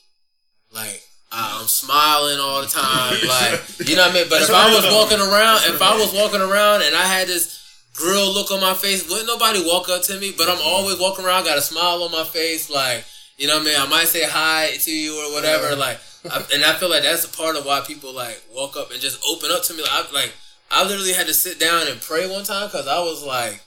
Like 0.73 1.03
I, 1.31 1.59
I'm 1.61 1.69
smiling 1.69 2.39
all 2.41 2.63
the 2.63 2.69
time. 2.69 3.17
Like 3.29 3.61
you 3.89 3.97
know 3.97 4.03
what 4.03 4.11
I 4.13 4.15
mean. 4.15 4.27
But 4.31 4.43
if 4.43 4.51
I 4.51 4.75
was 4.75 4.85
walking 4.87 5.21
around, 5.21 5.61
if 5.69 5.81
I 5.83 5.95
was 5.97 6.13
walking 6.15 6.41
around 6.41 6.83
and 6.83 6.95
I 6.97 7.03
had 7.05 7.29
this 7.29 7.59
grill 7.95 8.33
look 8.33 8.51
on 8.51 8.61
my 8.61 8.75
face, 8.75 9.09
wouldn't 9.09 9.27
nobody 9.27 9.63
walk 9.65 9.89
up 9.89 10.03
to 10.05 10.19
me? 10.19 10.33
But 10.37 10.49
I'm 10.49 10.61
always 10.63 10.99
walking 10.99 11.25
around, 11.25 11.45
got 11.45 11.59
a 11.59 11.63
smile 11.63 12.03
on 12.03 12.13
my 12.13 12.25
face, 12.25 12.71
like 12.71 13.05
you 13.39 13.47
know 13.47 13.55
what 13.55 13.63
I 13.63 13.65
mean. 13.65 13.81
I 13.81 13.87
might 13.87 14.09
say 14.09 14.25
hi 14.25 14.77
to 14.81 14.91
you 14.91 15.17
or 15.17 15.35
whatever, 15.35 15.75
like. 15.77 15.99
I, 16.31 16.45
and 16.53 16.63
I 16.63 16.75
feel 16.75 16.91
like 16.91 17.03
that's 17.03 17.25
a 17.25 17.35
part 17.35 17.57
of 17.57 17.65
why 17.65 17.81
people 17.81 18.13
like 18.13 18.43
walk 18.55 18.77
up 18.77 18.91
and 18.91 19.01
just 19.01 19.25
open 19.27 19.51
up 19.51 19.63
to 19.65 19.73
me. 19.73 19.81
Like, 19.81 19.91
I, 19.91 20.13
like 20.13 20.35
I 20.71 20.85
literally 20.85 21.15
had 21.15 21.27
to 21.29 21.33
sit 21.35 21.59
down 21.59 21.89
and 21.89 21.99
pray 22.01 22.31
one 22.31 22.45
time 22.45 22.67
because 22.67 22.87
I 22.87 22.99
was 23.01 23.25
like, 23.25 23.63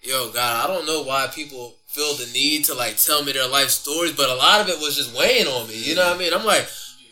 "Yo, 0.00 0.30
God, 0.32 0.64
I 0.64 0.72
don't 0.72 0.86
know 0.86 1.02
why 1.02 1.26
people 1.26 1.74
feel 1.86 2.14
the 2.14 2.30
need 2.32 2.64
to 2.66 2.74
like 2.74 2.96
tell 2.96 3.22
me 3.22 3.32
their 3.32 3.48
life 3.48 3.68
stories, 3.68 4.12
but 4.12 4.28
a 4.28 4.34
lot 4.34 4.60
of 4.60 4.68
it 4.68 4.80
was 4.80 4.96
just 4.96 5.16
weighing 5.16 5.46
on 5.46 5.68
me. 5.68 5.76
You 5.76 5.96
know 5.96 6.06
what 6.06 6.16
I 6.16 6.18
mean? 6.18 6.32
I'm 6.32 6.44
like, 6.44 6.66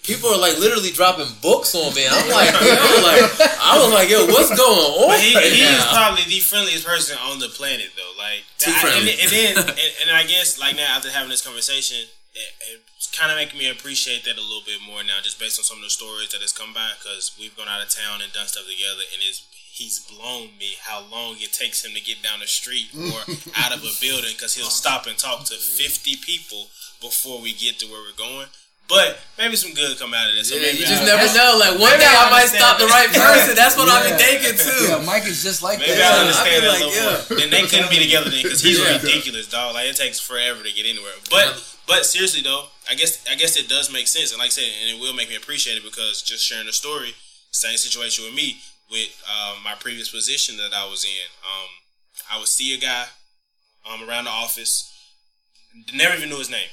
people 0.07 0.31
are 0.31 0.39
like 0.39 0.59
literally 0.59 0.91
dropping 0.91 1.29
books 1.43 1.75
on 1.75 1.93
me. 1.95 2.07
I'm 2.09 2.31
like, 2.31 2.51
yo, 2.63 2.71
like 3.03 3.27
I 3.61 3.77
was 3.83 3.93
like, 3.93 4.09
yo, 4.09 4.27
what's 4.27 4.55
going 4.55 4.79
on 5.03 5.09
But 5.11 5.21
he, 5.21 5.35
right 5.35 5.51
he 5.53 5.63
is 5.63 5.85
probably 5.91 6.25
the 6.25 6.41
friendliest 6.41 6.87
person 6.87 7.19
on 7.19 7.39
the 7.39 7.49
planet, 7.51 7.91
though. 7.99 8.15
Like, 8.17 8.47
Too 8.59 8.71
I- 8.71 8.81
friendly. 8.81 9.13
And, 9.13 9.21
and 9.21 9.31
then, 9.31 9.53
and, 9.59 9.93
and 10.07 10.11
I 10.15 10.25
guess, 10.25 10.59
like 10.59 10.77
now 10.77 10.87
after 10.97 11.11
having 11.11 11.29
this 11.31 11.45
conversation, 11.45 12.07
it, 12.35 12.51
it's 12.97 13.11
kind 13.11 13.31
of 13.31 13.37
making 13.37 13.59
me 13.59 13.69
appreciate 13.69 14.25
that 14.25 14.39
a 14.39 14.43
little 14.45 14.65
bit 14.65 14.81
more 14.81 15.03
now, 15.03 15.19
just 15.23 15.39
based 15.41 15.59
on 15.59 15.65
some 15.65 15.79
of 15.79 15.85
the 15.85 15.91
stories 15.91 16.31
that 16.31 16.41
has 16.41 16.53
come 16.53 16.73
by. 16.73 16.91
Because 16.99 17.35
we've 17.39 17.57
gone 17.57 17.69
out 17.69 17.83
of 17.83 17.91
town 17.91 18.23
and 18.23 18.33
done 18.33 18.47
stuff 18.47 18.65
together, 18.65 19.05
and 19.13 19.21
it's 19.21 19.43
he's 19.77 20.01
blown 20.09 20.57
me 20.59 20.73
how 20.81 21.05
long 21.13 21.37
it 21.39 21.53
takes 21.53 21.85
him 21.85 21.93
to 21.93 22.01
get 22.01 22.23
down 22.23 22.41
the 22.41 22.47
street 22.47 22.89
or 22.97 23.21
out 23.61 23.77
of 23.77 23.85
a 23.85 23.93
building 24.01 24.33
because 24.33 24.55
he'll 24.55 24.73
stop 24.73 25.07
and 25.07 25.19
talk 25.19 25.45
to 25.45 25.53
50 25.55 26.17
people 26.25 26.69
before 27.01 27.43
we 27.43 27.53
get 27.53 27.79
to 27.81 27.87
where 27.87 28.01
we're 28.01 28.17
going. 28.17 28.47
But 28.89 29.19
maybe 29.37 29.57
some 29.59 29.75
good 29.75 29.99
come 29.99 30.15
out 30.15 30.31
of 30.31 30.35
this. 30.39 30.49
So 30.49 30.55
Yeah, 30.55 30.71
maybe 30.71 30.79
you 30.79 30.87
just 30.87 31.03
I- 31.03 31.11
never 31.11 31.27
know. 31.35 31.59
Like 31.59 31.75
one 31.83 31.99
day 31.99 32.07
I 32.07 32.27
I 32.27 32.31
might 32.31 32.47
stop 32.47 32.79
the 32.79 32.87
right 32.87 33.11
person. 33.11 33.55
That's 33.59 33.75
what 33.77 33.89
I've 33.91 34.07
been 34.07 34.19
thinking 34.19 34.55
too. 34.55 34.87
Yeah, 34.95 35.03
Mike 35.05 35.27
is 35.27 35.43
just 35.43 35.59
like 35.63 35.79
Maybe 35.83 35.99
that. 35.99 36.15
I 36.15 36.21
understand 36.23 36.55
I'd 36.55 36.63
that 36.63 36.71
a 36.71 36.71
like, 36.71 36.81
little 36.87 36.95
yeah. 36.95 37.35
more. 37.35 37.43
And 37.43 37.49
they 37.53 37.63
couldn't 37.67 37.91
be 37.91 37.99
together 37.99 38.31
then 38.31 38.43
because 38.47 38.63
he's 38.63 38.79
Yeah. 38.79 38.95
ridiculous, 39.03 39.49
dog. 39.51 39.75
Like 39.75 39.91
it 39.91 39.97
takes 39.97 40.21
forever 40.21 40.63
to 40.63 40.71
get 40.73 40.87
anywhere. 40.87 41.19
But 41.31 41.59
but 41.91 42.07
seriously 42.07 42.43
though, 42.47 42.71
I 42.89 42.95
guess 42.95 43.19
I 43.27 43.35
guess 43.35 43.57
it 43.59 43.67
does 43.69 43.91
make 43.91 44.07
sense. 44.07 44.31
And 44.31 44.39
like 44.39 44.55
I 44.55 44.57
said, 44.63 44.71
and 44.71 44.87
it 44.95 45.01
will 45.03 45.15
make 45.15 45.29
me 45.31 45.37
appreciate 45.37 45.77
it 45.77 45.83
because 45.83 46.23
just 46.23 46.47
sharing 46.47 46.67
the 46.67 46.73
story, 46.73 47.15
same 47.51 47.77
situation 47.79 48.23
with 48.25 48.35
me 48.35 48.63
with 48.91 49.11
um, 49.27 49.65
my 49.67 49.75
previous 49.75 50.09
position 50.15 50.59
that 50.59 50.71
I 50.73 50.87
was 50.87 51.03
in. 51.05 51.27
Um, 51.43 51.69
I 52.31 52.39
would 52.39 52.47
see 52.47 52.71
a 52.73 52.79
guy 52.79 53.07
um, 53.83 54.09
around 54.09 54.25
the 54.25 54.31
office, 54.31 54.87
never 55.93 56.15
even 56.15 56.29
knew 56.29 56.39
his 56.39 56.51
name. 56.51 56.71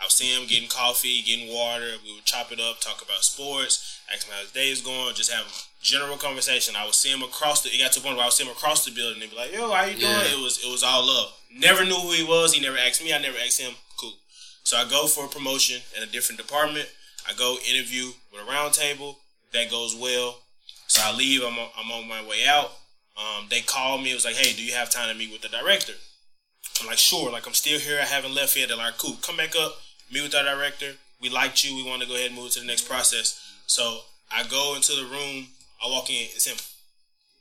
I 0.00 0.04
would 0.04 0.12
see 0.12 0.30
him 0.30 0.46
getting 0.46 0.68
coffee, 0.68 1.22
getting 1.22 1.52
water. 1.52 1.98
We 2.04 2.14
would 2.14 2.24
chop 2.24 2.52
it 2.52 2.60
up, 2.60 2.80
talk 2.80 3.02
about 3.02 3.24
sports, 3.24 4.00
ask 4.12 4.26
him 4.26 4.32
how 4.32 4.42
his 4.42 4.52
day 4.52 4.70
is 4.70 4.80
going, 4.80 5.14
just 5.14 5.32
have 5.32 5.46
a 5.46 5.84
general 5.84 6.16
conversation. 6.16 6.76
I 6.76 6.84
would 6.84 6.94
see 6.94 7.10
him 7.12 7.22
across 7.22 7.62
the. 7.62 7.70
It 7.70 7.78
got 7.78 7.92
to 7.92 8.00
a 8.00 8.02
point 8.02 8.16
where 8.16 8.22
I 8.22 8.26
would 8.28 8.32
see 8.32 8.44
him 8.44 8.50
across 8.50 8.84
the 8.84 8.92
building 8.92 9.22
and 9.22 9.30
be 9.30 9.36
like, 9.36 9.52
"Yo, 9.52 9.70
how 9.70 9.84
you 9.84 9.98
doing?" 9.98 10.12
Yeah. 10.12 10.38
It 10.38 10.42
was 10.42 10.64
it 10.64 10.70
was 10.70 10.82
all 10.82 11.06
love. 11.06 11.32
Never 11.52 11.84
knew 11.84 11.96
who 11.96 12.12
he 12.12 12.22
was. 12.22 12.54
He 12.54 12.60
never 12.60 12.76
asked 12.76 13.02
me. 13.02 13.12
I 13.12 13.18
never 13.18 13.38
asked 13.38 13.60
him. 13.60 13.74
Cool. 13.98 14.14
So 14.62 14.76
I 14.76 14.84
go 14.88 15.06
for 15.06 15.24
a 15.24 15.28
promotion 15.28 15.82
in 15.96 16.02
a 16.02 16.06
different 16.06 16.40
department. 16.40 16.88
I 17.28 17.32
go 17.34 17.56
interview 17.68 18.12
with 18.32 18.42
a 18.42 18.50
round 18.50 18.74
table. 18.74 19.18
That 19.52 19.70
goes 19.70 19.96
well. 19.96 20.38
So 20.86 21.02
I 21.04 21.14
leave. 21.14 21.42
I'm 21.42 21.58
on, 21.58 21.68
I'm 21.76 21.90
on 21.90 22.08
my 22.08 22.22
way 22.22 22.46
out. 22.46 22.72
Um, 23.16 23.46
they 23.50 23.60
called 23.60 24.02
me. 24.02 24.12
It 24.12 24.14
was 24.14 24.24
like, 24.24 24.36
"Hey, 24.36 24.52
do 24.52 24.62
you 24.62 24.74
have 24.74 24.90
time 24.90 25.12
to 25.12 25.18
meet 25.18 25.32
with 25.32 25.42
the 25.42 25.48
director?" 25.48 25.94
I'm 26.80 26.86
like, 26.86 26.98
"Sure." 26.98 27.32
Like 27.32 27.46
I'm 27.46 27.54
still 27.54 27.80
here. 27.80 27.98
I 28.00 28.06
haven't 28.06 28.34
left 28.34 28.56
yet. 28.56 28.68
They're 28.68 28.76
like, 28.76 28.98
"Cool, 28.98 29.16
come 29.22 29.36
back 29.36 29.56
up, 29.56 29.76
meet 30.10 30.22
with 30.22 30.34
our 30.34 30.44
director. 30.44 30.92
We 31.20 31.28
liked 31.30 31.64
you. 31.64 31.74
We 31.76 31.82
want 31.88 32.02
to 32.02 32.08
go 32.08 32.14
ahead 32.14 32.28
and 32.30 32.36
move 32.38 32.52
to 32.52 32.60
the 32.60 32.66
next 32.66 32.88
process." 32.88 33.40
So 33.66 34.00
I 34.30 34.44
go 34.44 34.74
into 34.76 34.92
the 34.92 35.04
room. 35.04 35.48
I 35.84 35.88
walk 35.88 36.10
in. 36.10 36.26
It's 36.34 36.46
him. 36.46 36.56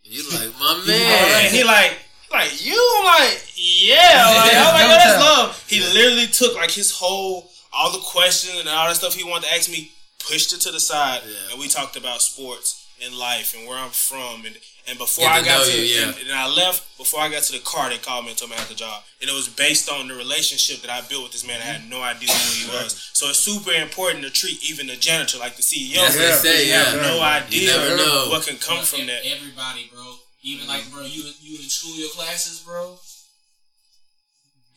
You 0.04 0.24
like 0.32 0.54
my 0.60 0.84
man? 0.88 1.52
he 1.52 1.64
like, 1.64 1.98
like 2.32 2.66
you. 2.66 2.78
I'm 3.00 3.06
like, 3.06 3.44
yeah. 3.56 4.34
Like, 4.38 4.54
I'm 4.56 4.74
like, 4.74 4.84
oh, 4.86 4.98
that's 5.04 5.22
love. 5.22 5.66
He 5.68 5.82
literally 5.82 6.28
took 6.28 6.56
like 6.56 6.72
his 6.72 6.92
whole, 6.92 7.50
all 7.74 7.92
the 7.92 8.00
questions 8.00 8.60
and 8.60 8.70
all 8.70 8.88
that 8.88 8.96
stuff 8.96 9.16
he 9.16 9.24
wanted 9.24 9.48
to 9.48 9.54
ask 9.56 9.70
me, 9.70 9.92
pushed 10.20 10.54
it 10.54 10.62
to 10.62 10.72
the 10.72 10.80
side, 10.80 11.22
Yeah. 11.26 11.52
and 11.52 11.60
we 11.60 11.68
talked 11.68 11.98
about 11.98 12.22
sports 12.22 12.88
and 13.04 13.16
life 13.16 13.54
and 13.58 13.68
where 13.68 13.78
I'm 13.78 13.90
from 13.92 14.46
and. 14.46 14.56
And 14.90 14.98
before 14.98 15.26
Get 15.26 15.44
I 15.44 15.46
got 15.46 15.66
to, 15.66 15.72
you, 15.76 15.84
yeah. 15.84 16.08
and, 16.08 16.16
and 16.32 16.32
I 16.32 16.48
left 16.48 16.98
before 16.98 17.20
I 17.20 17.28
got 17.28 17.44
to 17.44 17.52
the 17.52 17.60
car, 17.60 17.90
they 17.90 17.98
called 17.98 18.24
me 18.24 18.32
and 18.32 18.40
told 18.40 18.52
me 18.52 18.56
I 18.56 18.62
had 18.64 18.70
the 18.72 18.80
job, 18.80 19.04
and 19.20 19.30
it 19.30 19.34
was 19.34 19.50
based 19.50 19.92
on 19.92 20.08
the 20.08 20.16
relationship 20.16 20.80
that 20.80 20.90
I 20.90 21.02
built 21.12 21.24
with 21.24 21.34
this 21.36 21.46
man. 21.46 21.60
I 21.60 21.68
had 21.76 21.90
no 21.90 22.00
idea 22.02 22.32
who 22.32 22.52
he 22.56 22.66
was, 22.72 22.96
so 23.12 23.28
it's 23.28 23.38
super 23.40 23.72
important 23.76 24.24
to 24.24 24.32
treat 24.32 24.64
even 24.64 24.88
the 24.88 24.96
janitor 24.96 25.40
like 25.40 25.58
the 25.58 25.62
CEO. 25.62 26.00
That's 26.00 26.16
what 26.16 26.24
they 26.24 26.30
Yeah, 26.32 26.36
say. 26.40 26.66
you 26.66 26.72
Yeah. 26.72 26.84
have 26.88 27.02
no 27.04 27.20
idea 27.20 27.68
never 27.68 27.98
know. 28.00 28.28
what 28.32 28.48
can 28.48 28.56
come 28.64 28.78
Bro, 28.80 28.86
from 28.88 29.08
that. 29.12 29.26
Everybody, 29.28 29.92
bro. 29.94 30.08
Even 30.44 30.68
like, 30.72 30.90
bro, 30.90 31.04
you 31.04 31.24
you 31.44 31.60
in 31.60 31.68
school, 31.68 31.92
your 32.00 32.10
classes, 32.16 32.64
bro. 32.64 32.96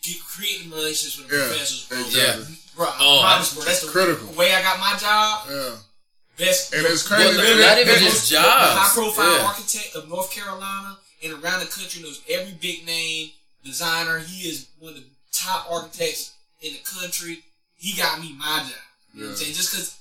Get, 0.03 0.19
creating 0.27 0.71
relationships 0.75 1.19
with 1.23 1.29
the 1.31 1.37
Yeah, 1.39 1.47
professors, 1.55 1.87
bro. 1.87 1.99
exactly. 2.01 2.57
Bro, 2.75 2.87
Oh, 2.99 3.21
promise, 3.23 3.55
bro. 3.55 3.63
That's 3.63 3.83
the 3.87 3.93
critical. 3.95 4.27
way 4.35 4.55
I 4.55 4.63
got 4.63 4.81
my 4.81 4.97
job. 4.99 5.47
Yeah. 5.47 5.77
Best. 6.41 6.73
And 6.75 6.87
it's 6.87 7.03
crazy 7.07 7.31
the- 7.31 7.43
that- 7.43 7.55
the- 7.57 7.63
not 7.63 7.79
even 7.79 7.95
the 7.95 8.01
just 8.01 8.31
jobs. 8.31 8.47
High 8.79 8.95
profile 8.95 9.37
Yeah. 9.37 9.45
architect 9.47 9.95
of 9.95 10.09
North 10.09 10.31
Carolina 10.33 10.99
and 11.23 11.33
around 11.35 11.61
the 11.61 11.67
country 11.67 12.03
knows 12.03 12.21
every 12.29 12.53
big 12.53 12.85
name 12.87 13.33
designer. 13.65 14.19
He 14.21 14.49
is 14.49 14.67
one 14.79 14.95
of 14.95 15.01
the 15.01 15.07
top 15.33 15.67
architects 15.71 16.33
in 16.63 16.73
the 16.73 16.81
country. 16.81 17.45
He 17.77 17.93
got 17.93 18.21
me 18.21 18.33
my 18.33 18.61
job. 18.61 18.73
You 19.15 19.21
know 19.23 19.27
what 19.29 19.33
I'm 19.33 19.37
saying? 19.39 19.55
Just 19.55 19.71
because, 19.73 19.95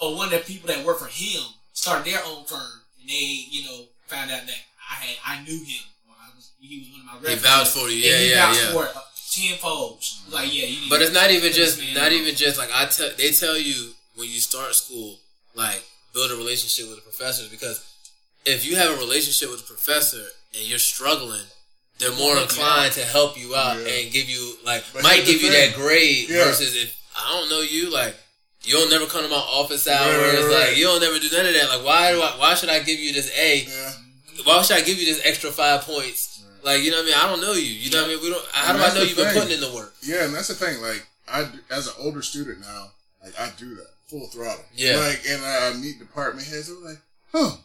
or 0.00 0.14
one 0.16 0.26
of 0.26 0.32
the 0.32 0.38
people 0.52 0.68
that 0.68 0.84
work 0.84 0.98
for 0.98 1.06
him 1.06 1.42
started 1.72 2.04
their 2.12 2.24
own 2.24 2.44
firm, 2.44 2.82
and 3.00 3.08
they, 3.08 3.14
you 3.50 3.64
know, 3.64 3.88
found 4.06 4.30
out 4.30 4.46
that 4.46 4.56
I 4.90 4.94
had, 4.94 5.16
I 5.24 5.42
knew 5.42 5.58
him. 5.64 5.82
I 6.10 6.28
was, 6.36 6.50
he 6.60 6.78
was 6.80 6.88
one 6.90 7.00
of 7.00 7.06
my 7.06 7.12
He 7.12 7.34
references. 7.36 7.42
vouched 7.42 7.70
for 7.72 7.88
you. 7.90 7.96
And 7.96 8.04
Yeah, 8.04 8.18
he 8.18 8.30
yeah, 8.30 8.46
vouched 8.46 8.60
yeah. 8.62 8.72
for 8.72 8.84
it 8.86 8.96
uh, 8.96 9.00
tenfold. 9.32 10.04
Like, 10.28 10.52
yeah, 10.52 10.66
you 10.66 10.80
need 10.82 10.90
But 10.90 11.02
it's 11.02 11.12
not 11.12 11.30
even 11.30 11.52
just 11.52 11.78
man, 11.78 11.94
not 11.94 12.12
even 12.12 12.34
just 12.36 12.58
like 12.58 12.70
I 12.72 12.86
tell 12.86 13.10
they 13.16 13.32
tell 13.32 13.56
you 13.56 13.94
when 14.20 14.28
you 14.28 14.38
start 14.38 14.74
school, 14.74 15.18
like 15.54 15.82
build 16.14 16.30
a 16.30 16.36
relationship 16.36 16.86
with 16.88 16.96
the 16.96 17.02
professors 17.02 17.48
because 17.48 17.82
if 18.44 18.64
you 18.66 18.76
have 18.76 18.90
a 18.90 18.96
relationship 19.00 19.50
with 19.50 19.60
a 19.60 19.64
professor 19.66 20.24
and 20.54 20.62
you're 20.68 20.78
struggling, 20.78 21.42
they're 21.98 22.12
more 22.12 22.36
Yeah. 22.36 22.42
inclined 22.42 22.92
to 22.94 23.04
help 23.04 23.38
you 23.38 23.54
out 23.56 23.78
Yeah. 23.78 23.92
and 23.92 24.12
give 24.12 24.28
you 24.28 24.58
like 24.64 24.84
But 24.92 25.02
might 25.02 25.24
give 25.24 25.42
you 25.42 25.50
that 25.50 25.74
grade 25.74 26.28
Yeah. 26.28 26.44
versus 26.44 26.74
if 26.76 26.94
I 27.16 27.32
don't 27.32 27.48
know 27.50 27.60
you 27.62 27.90
like 27.90 28.14
you'll 28.62 28.88
never 28.90 29.06
come 29.06 29.22
to 29.22 29.28
my 29.28 29.36
office 29.36 29.86
Right, 29.86 29.96
hours 29.96 30.16
right, 30.16 30.44
right. 30.44 30.68
like 30.68 30.76
you'll 30.76 31.00
never 31.00 31.18
do 31.18 31.28
none 31.32 31.46
of 31.46 31.54
that 31.54 31.68
like 31.70 31.84
why 31.84 32.12
do 32.12 32.20
I, 32.22 32.36
why 32.38 32.54
should 32.54 32.68
I 32.68 32.80
give 32.80 32.98
you 33.00 33.12
this 33.12 33.30
A 33.36 33.64
Yeah. 33.64 33.92
why 34.44 34.62
should 34.62 34.76
I 34.76 34.82
give 34.82 34.98
you 34.98 35.06
this 35.06 35.20
extra 35.24 35.50
five 35.50 35.82
points 35.82 36.40
like 36.62 36.82
you 36.82 36.90
know 36.90 36.98
what 36.98 37.02
I 37.04 37.06
mean 37.06 37.14
I 37.14 37.26
don't 37.30 37.40
know 37.40 37.52
you 37.52 37.62
you 37.62 37.90
know 37.90 37.98
what 38.02 38.06
I 38.10 38.14
mean 38.14 38.22
we 38.22 38.30
don't 38.30 38.46
how 38.52 38.72
do 38.72 38.78
I 38.80 38.94
know 38.94 39.02
you've 39.02 39.16
been 39.16 39.32
putting 39.34 39.52
in 39.52 39.60
the 39.60 39.72
work 39.72 39.94
Yeah, 40.02 40.24
and 40.24 40.34
that's 40.34 40.48
the 40.48 40.54
thing. 40.54 40.80
Like, 40.82 41.06
I 41.28 41.48
as 41.70 41.86
an 41.86 41.94
older 41.98 42.22
student 42.22 42.60
now, 42.60 42.90
like 43.22 43.38
I 43.38 43.50
do 43.58 43.74
that 43.76 43.89
full 44.10 44.26
throttle. 44.26 44.64
Yeah. 44.74 44.96
Like, 44.96 45.22
and 45.28 45.44
I 45.44 45.72
meet 45.80 45.98
department 45.98 46.46
heads. 46.48 46.68
They 46.68 46.74
were 46.74 46.88
like, 46.90 47.02
"Huh." 47.32 47.56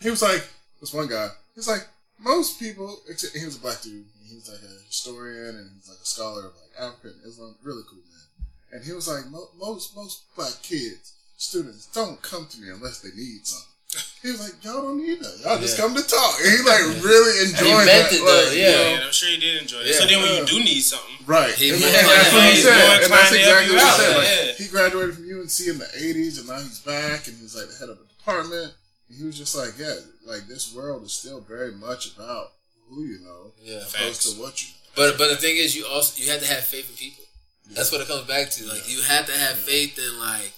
He 0.00 0.10
was 0.10 0.22
like, 0.22 0.42
this 0.80 0.92
one 0.92 1.08
guy. 1.08 1.28
He's 1.54 1.68
like, 1.68 1.86
most 2.18 2.58
people. 2.58 3.00
Except, 3.08 3.36
he 3.36 3.44
was 3.44 3.56
a 3.56 3.60
black 3.60 3.82
dude. 3.82 4.04
He 4.28 4.34
was 4.34 4.48
like 4.48 4.62
a 4.62 4.86
historian 4.86 5.56
and 5.56 5.70
he's 5.74 5.88
like 5.88 5.98
a 6.02 6.06
scholar 6.06 6.46
of 6.46 6.52
like 6.56 6.90
African 6.90 7.20
Islam. 7.24 7.54
Really 7.62 7.82
cool 7.88 7.98
man. 7.98 8.46
And 8.72 8.84
he 8.84 8.92
was 8.92 9.08
like, 9.08 9.24
most 9.58 9.96
most 9.96 10.24
black 10.34 10.52
kids, 10.62 11.14
students, 11.36 11.86
don't 11.86 12.20
come 12.22 12.46
to 12.50 12.60
me 12.60 12.68
unless 12.70 13.00
they 13.00 13.10
need 13.14 13.46
something. 13.46 13.75
He 14.26 14.32
was 14.32 14.40
like, 14.42 14.58
y'all 14.64 14.82
don't 14.82 14.98
need 14.98 15.20
that. 15.20 15.38
Y'all 15.44 15.58
just 15.58 15.78
Yeah. 15.78 15.84
come 15.84 15.94
to 15.94 16.02
talk. 16.02 16.34
And 16.42 16.50
he 16.50 16.58
like 16.66 16.82
really 17.04 17.46
enjoyed 17.46 17.86
meant 17.86 18.10
that. 18.10 18.12
it, 18.12 18.18
though, 18.26 18.42
like, 18.50 18.58
yeah. 18.58 18.66
you 18.66 18.74
know, 18.74 18.90
Yeah, 18.98 19.06
I'm 19.06 19.12
sure 19.12 19.28
he 19.30 19.36
did 19.38 19.62
enjoy 19.62 19.78
it. 19.78 19.86
Yeah. 19.86 19.98
so 20.00 20.06
then 20.06 20.22
when 20.22 20.32
you 20.34 20.44
do 20.46 20.58
need 20.64 20.80
something, 20.82 21.14
Right. 21.26 21.54
He 21.54 21.70
and 21.70 21.78
and 21.82 21.84
that's 21.94 22.32
what 22.34 22.44
he 22.50 22.58
said. 22.58 22.74
And 22.74 23.12
that's 23.12 23.30
inclined 23.30 23.30
to 23.30 23.38
help 23.38 23.62
exactly 23.62 23.76
what 23.76 23.86
he 23.86 24.02
said. 24.02 24.16
Like, 24.18 24.26
Yeah. 24.26 24.52
He 24.58 24.64
graduated 24.66 25.14
from 25.14 25.24
UNC 25.30 25.58
in 25.70 25.78
the 25.78 25.90
80s 25.94 26.38
and 26.42 26.46
now 26.48 26.58
he's 26.58 26.80
back 26.80 27.26
and 27.28 27.34
he's 27.38 27.54
like 27.54 27.68
the 27.70 27.76
head 27.78 27.88
of 27.90 27.98
a 28.02 28.06
department. 28.18 28.74
And 29.08 29.14
he 29.18 29.22
was 29.24 29.38
just 29.38 29.54
like, 29.54 29.78
yeah, 29.78 29.94
like 30.26 30.48
this 30.48 30.74
world 30.74 31.04
is 31.06 31.12
still 31.12 31.40
very 31.40 31.70
much 31.72 32.10
about 32.16 32.50
who 32.90 33.04
you 33.04 33.20
know 33.22 33.52
Yeah. 33.62 33.78
opposed 33.86 33.94
Facts. 34.26 34.32
to 34.34 34.40
what 34.42 34.58
you 34.62 34.68
know. 34.74 34.74
But 34.98 35.18
but 35.18 35.28
the 35.30 35.36
thing 35.36 35.54
is, 35.56 35.76
you 35.76 35.86
also 35.86 36.18
you 36.20 36.30
have 36.32 36.40
to 36.42 36.48
have 36.50 36.64
faith 36.64 36.90
in 36.90 36.96
people. 36.96 37.22
That's 37.70 37.92
what 37.92 38.00
it 38.00 38.08
comes 38.08 38.26
back 38.26 38.50
to. 38.50 38.66
Like 38.66 38.88
you 38.90 39.02
have 39.02 39.26
to 39.26 39.32
have 39.38 39.54
faith 39.58 39.98
in 39.98 40.18
like, 40.18 40.50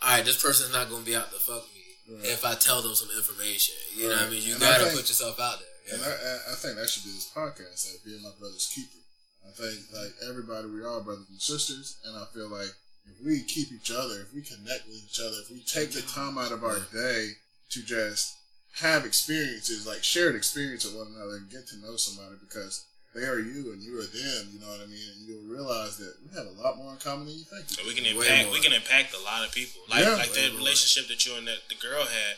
all 0.00 0.08
right, 0.16 0.24
this 0.24 0.40
person's 0.40 0.72
not 0.72 0.88
gonna 0.88 1.04
be 1.04 1.16
out 1.16 1.28
to 1.32 1.38
fuck 1.40 1.64
me 1.73 1.73
Right. 2.08 2.24
if 2.26 2.44
I 2.44 2.54
tell 2.54 2.82
them 2.82 2.94
some 2.94 3.08
information. 3.16 3.74
You 3.96 4.08
know 4.08 4.16
what 4.16 4.22
I 4.22 4.30
mean? 4.30 4.42
You 4.42 4.52
And 4.52 4.60
gotta 4.60 4.84
think- 4.84 4.96
put 5.00 5.08
yourself 5.08 5.40
out 5.40 5.58
there. 5.60 5.94
And 5.94 6.00
Yeah. 6.02 6.40
I- 6.48 6.52
I 6.52 6.54
think 6.56 6.76
that 6.76 6.88
should 6.88 7.04
be 7.04 7.12
this 7.12 7.28
podcast, 7.34 7.90
like 7.90 8.04
being 8.04 8.22
my 8.22 8.32
brother's 8.38 8.66
keeper. 8.66 8.98
I 9.46 9.50
think 9.52 9.92
like 9.92 10.14
everybody, 10.28 10.68
we 10.68 10.82
are 10.84 11.00
brothers 11.00 11.28
and 11.28 11.40
sisters, 11.40 11.96
and 12.04 12.16
I 12.16 12.26
feel 12.32 12.48
like 12.48 12.68
if 13.06 13.20
we 13.24 13.42
keep 13.44 13.70
each 13.72 13.90
other, 13.90 14.20
if 14.22 14.32
we 14.32 14.40
connect 14.42 14.86
with 14.86 14.96
each 14.96 15.20
other, 15.20 15.36
if 15.40 15.50
we 15.50 15.62
take 15.62 15.92
the 15.92 16.02
time 16.02 16.38
out 16.38 16.52
of 16.52 16.64
our 16.64 16.80
day 16.92 17.36
to 17.70 17.82
just 17.82 18.34
have 18.72 19.04
experiences, 19.04 19.86
like 19.86 20.02
shared 20.02 20.34
experience 20.34 20.84
with 20.84 20.94
one 20.94 21.08
another, 21.08 21.36
and 21.36 21.50
get 21.50 21.68
to 21.68 21.76
know 21.76 21.96
somebody 21.96 22.36
because 22.40 22.84
they 23.14 23.22
are 23.22 23.38
you 23.38 23.72
and 23.72 23.80
you 23.82 23.94
are 23.98 24.06
them. 24.06 24.50
You 24.52 24.60
know 24.60 24.68
what 24.68 24.80
I 24.82 24.86
mean? 24.86 25.06
And 25.16 25.28
you'll 25.28 25.46
realize 25.52 25.96
that 25.98 26.14
we 26.22 26.34
have 26.36 26.46
a 26.46 26.60
lot 26.60 26.76
more 26.76 26.92
in 26.92 26.98
common 26.98 27.26
than 27.26 27.36
you 27.38 27.44
think. 27.44 27.68
So 27.68 27.82
we 27.86 27.94
can 27.94 28.04
impact. 28.06 28.50
We 28.50 28.60
can 28.60 28.72
impact 28.72 29.14
a 29.14 29.22
lot 29.22 29.46
of 29.46 29.52
people. 29.54 29.82
Like 29.88 30.02
Yeah. 30.04 30.16
like 30.16 30.32
that 30.32 30.52
relationship 30.56 31.08
that 31.08 31.24
you 31.24 31.36
and 31.36 31.46
that 31.46 31.68
the 31.68 31.76
girl 31.76 32.04
had. 32.04 32.36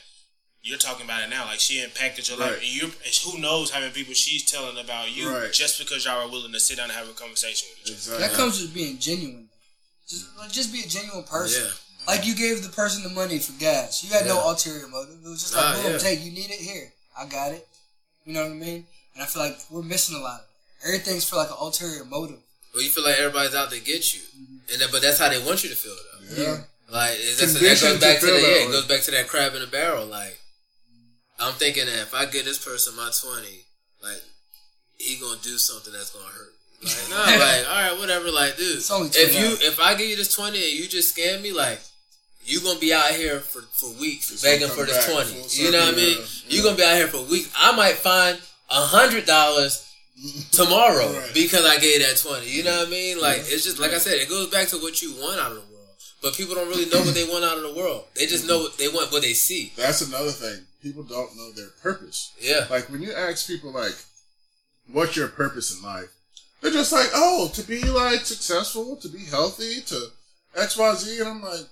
You're 0.63 0.79
talking 0.79 1.07
about 1.07 1.23
it 1.23 1.31
now. 1.31 1.45
Like 1.47 1.61
she 1.61 1.81
impacted 1.81 2.29
your 2.29 2.39
life, 2.39 2.59
Right. 2.59 2.63
and 2.63 2.69
you. 2.75 2.93
Who 3.31 3.39
knows 3.39 3.71
how 3.71 3.79
many 3.81 3.93
people 3.93 4.15
she's 4.15 4.45
telling 4.45 4.77
about 4.77 5.13
you 5.13 5.31
Right. 5.31 5.53
just 5.53 5.79
because 5.79 6.05
y'all 6.05 6.27
are 6.27 6.29
willing 6.29 6.53
to 6.53 6.61
sit 6.61 6.77
down 6.77 6.91
and 6.91 6.99
have 6.99 7.09
a 7.09 7.13
conversation 7.13 7.69
with 7.71 7.79
each 7.87 7.87
other. 7.87 7.95
Exactly. 7.97 8.27
That 8.29 8.33
comes 8.37 8.61
with 8.61 8.75
being 8.75 8.99
genuine. 8.99 9.49
Just 10.09 10.27
like, 10.37 10.51
just 10.53 10.73
be 10.73 10.81
a 10.83 10.87
genuine 10.89 11.23
person. 11.25 11.65
Yeah. 11.65 11.71
Like 12.07 12.27
you 12.27 12.35
gave 12.35 12.63
the 12.63 12.69
person 12.69 13.03
the 13.03 13.09
money 13.11 13.39
for 13.39 13.53
gas. 13.53 14.03
You 14.05 14.11
had 14.11 14.27
no 14.27 14.39
ulterior 14.49 14.87
motive. 14.89 15.19
It 15.25 15.29
was 15.29 15.41
just 15.43 15.55
Nah, 15.55 15.71
like, 15.73 15.83
boom, 15.83 15.93
yeah. 15.93 15.99
take. 15.99 16.21
You 16.23 16.33
need 16.33 16.51
it 16.51 16.61
here. 16.61 16.93
I 17.19 17.27
got 17.27 17.53
it. 17.53 17.67
You 18.25 18.33
know 18.35 18.43
what 18.43 18.53
I 18.53 18.55
mean? 18.55 18.87
And 19.15 19.23
I 19.23 19.27
feel 19.27 19.43
like 19.43 19.57
we're 19.71 19.83
missing 19.83 20.17
a 20.17 20.21
lot 20.21 20.41
of 20.41 20.47
it. 20.47 20.51
Everything's 20.85 21.29
for 21.29 21.37
like 21.37 21.49
an 21.49 21.57
ulterior 21.61 22.05
motive. 22.05 22.39
Well, 22.75 22.83
you 22.83 22.91
feel 22.91 23.05
like 23.05 23.19
everybody's 23.19 23.55
out 23.55 23.71
to 23.71 23.81
get 23.81 24.15
you, 24.15 24.21
mm-hmm. 24.21 24.73
and 24.73 24.81
then, 24.81 24.89
but 24.93 25.01
that's 25.03 25.19
how 25.19 25.29
they 25.29 25.43
want 25.43 25.65
you 25.65 25.71
to 25.71 25.77
feel 25.77 25.95
though. 25.95 26.43
Yeah. 26.43 26.59
Like 26.91 27.15
it's 27.17 27.41
just, 27.41 27.55
that 27.55 27.81
goes 27.81 28.01
back 28.01 28.21
to 28.21 28.27
to, 28.27 28.33
the 28.33 28.39
yeah, 28.39 28.47
that 28.47 28.69
it 28.69 28.73
goes 28.73 28.87
back 28.87 29.01
to 29.03 29.11
that 29.13 29.27
crab 29.27 29.55
in 29.55 29.61
the 29.61 29.67
barrel. 29.67 30.07
Like 30.07 30.39
I'm 31.41 31.55
thinking 31.55 31.87
that 31.87 32.03
if 32.03 32.15
I 32.15 32.27
give 32.27 32.45
this 32.45 32.63
person 32.63 32.95
my 32.97 33.11
twenty, 33.11 33.65
like 34.03 34.23
he 34.99 35.19
gonna 35.21 35.39
do 35.43 35.59
something 35.59 35.93
that's 35.93 36.11
gonna 36.11 36.27
hurt. 36.27 36.53
me. 36.83 36.91
Like 36.91 37.11
no, 37.11 37.45
like 37.45 37.69
all 37.69 37.91
right, 37.91 37.99
whatever. 37.99 38.31
Like 38.31 38.57
dude, 38.57 38.77
It's 38.77 38.91
only 38.91 39.09
if 39.09 39.35
$20. 39.35 39.41
you 39.41 39.67
if 39.67 39.81
I 39.81 39.95
give 39.95 40.09
you 40.09 40.17
this 40.17 40.35
twenty 40.35 40.63
and 40.63 40.73
you 40.79 40.87
just 40.87 41.17
scam 41.17 41.43
me, 41.43 41.53
like 41.53 41.81
you 42.45 42.61
gonna 42.61 42.79
be 42.79 42.93
out 42.93 43.11
here 43.11 43.41
for, 43.41 43.63
for 43.73 43.91
weeks 43.99 44.31
It's 44.31 44.43
begging 44.43 44.69
for 44.69 44.85
come 44.85 44.87
this 44.87 45.07
back 45.07 45.15
twenty. 45.15 45.43
You 45.51 45.73
know 45.73 45.81
what 45.81 45.95
I 45.95 45.97
mean? 45.97 46.19
yeah, 46.19 46.25
You 46.49 46.63
gonna 46.63 46.77
be 46.77 46.85
out 46.85 46.95
here 46.97 47.09
for 47.09 47.23
weeks. 47.23 47.53
I 47.57 47.75
might 47.75 47.95
find 47.95 48.39
a 48.71 48.81
hundred 48.87 49.27
dollars 49.27 49.83
tomorrow 50.53 51.13
Right. 51.13 51.31
because 51.35 51.65
I 51.67 51.79
gave 51.79 52.01
that 52.01 52.17
twenty. 52.17 52.51
You 52.51 52.65
know 52.65 52.77
what 52.79 52.89
I 52.89 52.91
mean? 52.91 53.21
Like 53.21 53.39
it's 53.41 53.65
just 53.65 53.79
like 53.79 53.93
I 53.93 53.99
said, 53.99 54.15
it 54.15 54.29
goes 54.29 54.49
back 54.51 54.69
to 54.69 54.79
what 54.79 55.03
you 55.03 55.13
want 55.21 55.39
out 55.41 55.53
of 55.53 55.57
the 55.57 55.61
world. 55.63 55.73
But 56.23 56.35
people 56.35 56.55
don't 56.55 56.69
really 56.69 56.89
know 56.91 57.01
what 57.03 57.15
they 57.15 57.25
want 57.25 57.45
out 57.45 57.57
of 57.59 57.63
the 57.63 57.75
world. 57.75 58.05
They 58.15 58.27
just 58.27 58.47
know 58.47 58.59
what 58.61 58.79
they 58.79 58.89
want 58.89 59.13
what 59.13 59.23
they 59.23 59.35
see. 59.35 59.73
That's 59.77 60.01
another 60.01 60.31
thing. 60.31 60.61
People 60.83 61.03
don't 61.03 61.37
know 61.37 61.53
their 61.53 61.69
purpose. 61.83 62.33
Yeah. 62.41 62.67
Like 62.71 62.89
when 62.91 63.03
you 63.03 63.13
ask 63.13 63.47
people 63.47 63.73
like, 63.73 63.95
"What's 64.91 65.17
your 65.17 65.29
purpose 65.29 65.77
in 65.77 65.83
life?" 65.83 66.09
They're 66.61 66.73
just 66.73 66.93
like, 66.93 67.11
"Oh, 67.15 67.49
to 67.55 67.63
be 67.63 67.83
like 67.85 68.21
successful, 68.25 68.97
to 68.97 69.09
be 69.09 69.25
healthy, 69.27 69.83
to 69.83 70.07
X, 70.57 70.77
Y, 70.77 70.95
Z," 70.95 71.19
and 71.21 71.29
I'm 71.29 71.43
like, 71.43 71.67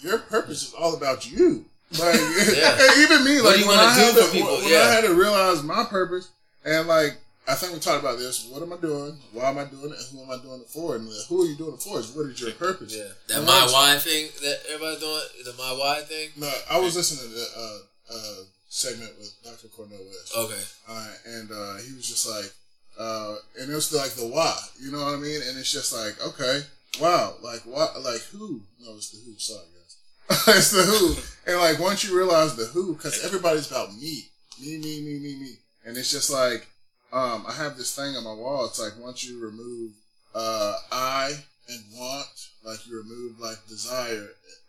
"Your 0.00 0.18
purpose 0.18 0.62
is 0.68 0.74
all 0.74 0.94
about 0.96 1.30
you." 1.30 1.66
Like 1.98 2.14
Yeah. 2.56 2.78
even 2.98 3.24
me, 3.24 3.40
like 3.42 3.66
when 3.66 3.78
I 3.78 3.92
had 3.92 4.14
to, 4.14 4.22
when 4.32 4.70
Yeah. 4.70 4.78
I 4.78 4.92
had 4.92 5.04
to 5.04 5.14
realize 5.14 5.62
my 5.62 5.84
purpose, 5.84 6.28
and 6.64 6.88
like 6.88 7.18
I 7.48 7.54
think 7.54 7.72
we 7.72 7.80
talked 7.80 8.00
about 8.00 8.18
this. 8.18 8.46
What 8.46 8.62
am 8.62 8.72
I 8.72 8.76
doing? 8.76 9.18
Why 9.32 9.50
am 9.50 9.58
I 9.58 9.64
doing 9.64 9.90
it? 9.92 9.98
And 9.98 10.06
who 10.12 10.22
am 10.22 10.30
I 10.30 10.42
doing 10.42 10.60
it 10.60 10.68
for? 10.68 10.94
And 10.94 11.08
who 11.28 11.42
are 11.42 11.46
you 11.46 11.56
doing 11.56 11.74
it 11.74 11.82
for? 11.82 11.98
Is 11.98 12.14
what 12.14 12.26
is 12.26 12.40
your 12.40 12.52
purpose? 12.52 12.94
Yeah. 12.96 13.10
That 13.28 13.38
And 13.38 13.46
my 13.46 13.66
why 13.72 13.98
thing 13.98 14.28
that 14.42 14.58
everybody's 14.72 15.00
doing, 15.00 15.22
the 15.44 15.52
my 15.58 15.72
why 15.72 16.02
thing. 16.06 16.30
No, 16.36 16.50
I 16.70 16.78
was 16.78 16.94
listening 16.94 17.28
to 17.28 17.34
the 17.34 17.46
uh, 17.58 18.14
uh, 18.14 18.44
segment 18.68 19.12
with 19.18 19.34
Dr. 19.42 19.68
Cornel 19.68 19.98
West. 19.98 20.36
Okay. 20.36 20.62
Uh, 20.88 21.08
and 21.26 21.50
uh, 21.50 21.76
he 21.82 21.94
was 21.94 22.06
just 22.06 22.28
like, 22.30 22.50
uh, 22.98 23.34
and 23.60 23.70
it 23.70 23.74
was 23.74 23.92
like 23.92 24.10
the 24.12 24.26
why, 24.26 24.56
you 24.80 24.92
know 24.92 25.04
what 25.04 25.14
I 25.14 25.18
mean? 25.18 25.40
And 25.48 25.58
it's 25.58 25.72
just 25.72 25.92
like, 25.92 26.14
okay, 26.24 26.62
wow, 27.00 27.34
like 27.42 27.60
what, 27.66 28.00
like 28.02 28.20
who? 28.32 28.60
No, 28.80 28.94
it's 28.94 29.10
the 29.10 29.18
who. 29.24 29.34
Sorry, 29.38 29.66
guys, 29.74 30.48
it's 30.56 30.70
the 30.70 30.82
who. 30.82 31.16
And 31.50 31.60
like 31.60 31.80
once 31.80 32.04
you 32.04 32.16
realize 32.16 32.54
the 32.54 32.66
who, 32.66 32.94
because 32.94 33.24
everybody's 33.24 33.70
about 33.70 33.94
me, 33.94 34.28
me, 34.60 34.78
me, 34.78 35.00
me, 35.02 35.18
me, 35.18 35.36
me, 35.40 35.52
and 35.84 35.96
it's 35.96 36.12
just 36.12 36.30
like, 36.30 36.66
um, 37.12 37.44
I 37.46 37.52
have 37.52 37.76
this 37.76 37.94
thing 37.94 38.16
on 38.16 38.24
my 38.24 38.32
wall. 38.32 38.64
It's 38.66 38.80
like 38.80 38.92
once 38.98 39.24
you 39.24 39.42
remove 39.42 39.92
uh, 40.34 40.76
I 40.90 41.32
and 41.68 41.80
want, 41.94 42.48
like 42.64 42.86
you 42.86 42.96
remove 42.96 43.38
like 43.38 43.66
desire, 43.68 44.28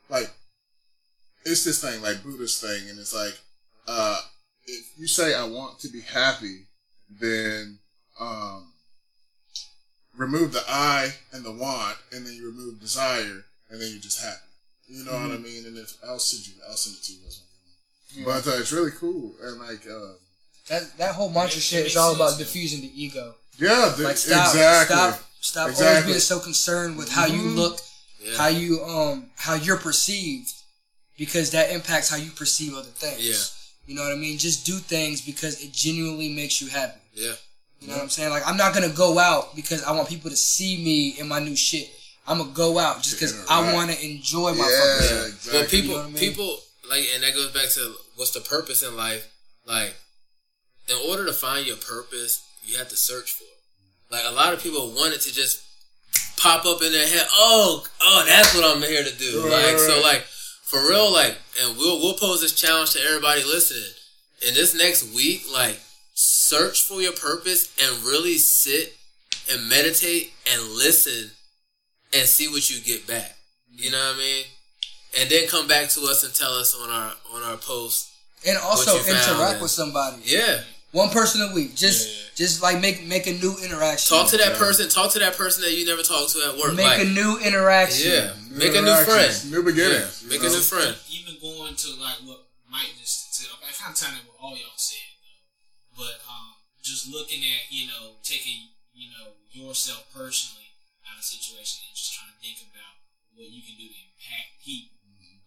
like 0.09 0.29
it's 1.45 1.63
this 1.63 1.81
thing 1.81 2.01
like 2.01 2.23
Buddhist 2.23 2.61
thing, 2.61 2.89
and 2.89 2.99
it's 2.99 3.15
like 3.15 3.39
uh, 3.87 4.19
if 4.65 4.85
you 4.97 5.07
say 5.07 5.33
I 5.33 5.45
want 5.45 5.79
to 5.79 5.89
be 5.89 6.01
happy, 6.01 6.67
then 7.09 7.79
um, 8.19 8.73
remove 10.17 10.53
the 10.53 10.63
I 10.67 11.11
and 11.31 11.43
the 11.43 11.51
want, 11.51 11.97
and 12.11 12.25
then 12.25 12.33
you 12.33 12.45
remove 12.45 12.79
desire, 12.79 13.45
and 13.69 13.81
then 13.81 13.89
you're 13.91 14.01
just 14.01 14.21
happy. 14.21 14.37
You 14.87 15.05
know 15.05 15.13
what 15.13 15.31
I 15.31 15.37
mean? 15.37 15.65
And 15.65 15.77
if 15.77 15.95
I'll 16.05 16.19
send 16.19 16.45
you, 16.47 16.61
I'll 16.69 16.75
send 16.75 16.97
it 16.97 17.03
to 17.03 17.13
you. 17.13 17.19
That's 17.23 17.39
what 17.39 17.47
I'm 17.47 18.23
doing. 18.23 18.25
But 18.25 18.51
uh, 18.51 18.59
it's 18.59 18.71
really 18.73 18.91
cool, 18.91 19.33
and 19.41 19.59
like, 19.59 19.87
uh, 19.87 20.13
That 20.69 20.97
that 20.97 21.15
whole 21.15 21.29
mantra 21.29 21.57
Makes- 21.57 21.65
shit 21.65 21.85
is 21.87 21.97
all 21.97 22.15
about 22.15 22.37
diffusing 22.37 22.81
the 22.81 22.91
ego. 23.03 23.35
yeah, 23.57 23.93
the, 23.97 24.03
Like 24.03 24.17
stop, 24.17 24.47
exactly. 24.53 24.95
stop, 24.95 25.21
stop 25.41 25.81
always 25.87 26.05
being 26.05 26.19
so 26.19 26.39
concerned 26.39 26.97
with 26.97 27.09
how 27.09 27.25
you 27.25 27.41
Mhm. 27.41 27.55
look, 27.55 27.81
Yeah. 28.21 28.37
how 28.37 28.47
you 28.47 28.83
um, 28.85 29.29
how 29.35 29.55
you're 29.55 29.77
perceived, 29.77 30.51
because 31.17 31.51
that 31.51 31.71
impacts 31.71 32.07
how 32.09 32.15
you 32.17 32.31
perceive 32.31 32.73
other 32.75 32.89
things. 32.89 33.19
Yeah. 33.21 33.43
You 33.85 33.95
know 33.95 34.03
what 34.03 34.13
I 34.13 34.15
mean? 34.15 34.37
Just 34.37 34.65
do 34.65 34.79
things 34.79 35.19
because 35.21 35.59
it 35.61 35.73
genuinely 35.73 36.29
makes 36.29 36.61
you 36.61 36.67
happy. 36.67 36.99
Yeah. 37.13 37.33
You 37.81 37.87
know 37.89 37.95
what 37.95 38.03
I'm 38.03 38.09
saying? 38.09 38.29
Like 38.29 38.47
I'm 38.47 38.55
not 38.57 38.73
gonna 38.73 38.87
go 38.89 39.19
out 39.19 39.55
because 39.57 39.83
I 39.83 39.91
want 39.91 40.07
people 40.07 40.29
to 40.31 40.37
see 40.37 40.77
me 40.77 41.09
in 41.19 41.27
my 41.27 41.39
new 41.39 41.57
shit. 41.57 41.91
I'm 42.25 42.37
gonna 42.37 42.51
go 42.51 42.79
out 42.79 43.03
just 43.03 43.19
because 43.19 43.33
I 43.49 43.61
Right. 43.61 43.73
want 43.73 43.91
to 43.91 44.01
enjoy 44.01 44.53
my 44.53 44.69
Yeah, 44.69 44.79
fucking 44.79 45.17
Yeah. 45.17 45.25
exactly. 45.25 45.51
But 45.59 45.69
people, 45.69 45.89
You 45.89 45.95
know 45.97 46.03
I 46.03 46.05
mean? 46.07 46.15
people 46.15 46.63
like, 46.89 47.05
and 47.13 47.23
that 47.23 47.33
goes 47.33 47.51
back 47.51 47.69
to 47.73 47.95
what's 48.15 48.31
the 48.31 48.39
purpose 48.39 48.81
in 48.81 48.95
life. 48.95 49.25
Like, 49.65 49.93
in 50.89 50.95
order 51.09 51.25
to 51.25 51.33
find 51.33 51.65
your 51.65 51.77
purpose, 51.77 52.47
you 52.63 52.77
have 52.77 52.89
to 52.89 52.97
search 52.97 53.31
for 53.33 53.43
it. 53.43 53.49
Like 54.11 54.23
a 54.25 54.35
lot 54.35 54.53
of 54.53 54.61
people 54.61 54.91
want 54.91 55.13
it 55.13 55.21
to 55.21 55.33
just 55.33 55.63
pop 56.37 56.65
up 56.65 56.81
in 56.81 56.91
their 56.91 57.07
head. 57.07 57.25
Oh, 57.31 57.83
oh, 58.01 58.23
that's 58.27 58.55
what 58.55 58.65
I'm 58.65 58.81
here 58.83 59.03
to 59.03 59.17
do. 59.17 59.43
Right, 59.43 59.71
like, 59.71 59.79
so 59.79 60.01
like 60.01 60.25
for 60.73 60.89
real, 60.89 61.11
like, 61.13 61.37
and 61.61 61.77
we'll 61.77 61.99
we'll 61.99 62.15
pose 62.15 62.41
this 62.41 62.59
challenge 62.59 62.93
to 62.93 62.99
everybody 62.99 63.43
listening. 63.43 63.93
In 64.47 64.55
this 64.55 64.75
next 64.75 65.13
week, 65.13 65.43
like, 65.53 65.79
search 66.15 66.83
for 66.83 67.01
your 67.01 67.13
purpose 67.13 67.73
and 67.81 68.03
really 68.03 68.37
sit 68.37 68.95
and 69.51 69.69
meditate 69.69 70.33
and 70.51 70.61
listen 70.71 71.31
and 72.13 72.27
see 72.27 72.47
what 72.47 72.69
you 72.69 72.81
get 72.81 73.07
back. 73.07 73.35
You 73.71 73.91
know 73.91 73.97
what 73.97 74.15
I 74.15 74.19
mean? 74.19 74.45
And 75.19 75.29
then 75.29 75.47
come 75.47 75.67
back 75.67 75.89
to 75.89 76.01
us 76.01 76.23
and 76.23 76.33
tell 76.33 76.53
us 76.53 76.75
on 76.75 76.89
our 76.89 77.13
on 77.33 77.43
our 77.43 77.57
post. 77.57 78.12
And 78.45 78.57
also 78.57 78.93
What 78.93 79.07
you 79.07 79.13
found, 79.13 79.31
interact 79.31 79.61
with 79.61 79.71
somebody. 79.71 80.21
Yeah. 80.25 80.61
One 80.91 81.09
person 81.09 81.41
a 81.41 81.53
week. 81.53 81.75
Just 81.75 82.07
Yeah. 82.07 82.23
just 82.35 82.61
like 82.61 82.79
make 82.79 83.03
make 83.03 83.25
a 83.27 83.33
new 83.33 83.57
interaction. 83.63 84.15
Talk 84.15 84.29
to 84.29 84.37
that 84.37 84.53
Yeah. 84.53 84.57
person. 84.59 84.89
Talk 84.89 85.11
to 85.13 85.19
that 85.19 85.35
person 85.37 85.63
that 85.63 85.73
you 85.73 85.85
never 85.85 86.03
talked 86.03 86.33
to 86.33 86.39
at 86.45 86.57
work. 86.57 86.73
Make 86.75 86.85
like, 86.85 87.01
a 87.01 87.05
new 87.05 87.37
interaction. 87.39 88.11
yeah. 88.11 88.35
Make 88.49 88.75
a 88.75 88.81
new 88.81 88.93
friend. 89.05 89.51
new 89.51 89.63
beginnings. 89.63 90.21
Yeah. 90.21 90.29
Make 90.29 90.41
you 90.41 90.47
a 90.47 90.51
new 90.51 90.61
friend. 90.61 90.95
even 91.09 91.39
going 91.41 91.75
to 91.75 91.89
like 91.97 92.17
what 92.25 92.45
Mike 92.69 92.93
just 92.99 93.33
said, 93.35 93.47
I 93.53 93.71
kind 93.73 93.93
of 93.93 93.99
tying 93.99 94.17
in 94.21 94.25
what 94.27 94.37
all 94.39 94.55
y'all 94.57 94.77
said, 94.77 95.17
but 95.97 96.21
um, 96.29 96.53
just 96.81 97.07
looking 97.09 97.41
at 97.43 97.71
you 97.71 97.87
know 97.87 98.17
taking 98.23 98.69
you 98.93 99.09
know 99.17 99.33
yourself 99.51 100.05
personally 100.13 100.73
out 101.09 101.17
of 101.17 101.21
a 101.21 101.25
situation 101.25 101.81
and 101.87 101.95
just 101.95 102.13
trying 102.13 102.29
to 102.29 102.37
think 102.41 102.61
about 102.69 103.01
what 103.33 103.49
you 103.49 103.61
can 103.65 103.75
do 103.77 103.89
to 103.89 103.97
impact 103.97 104.61
people. 104.63 104.97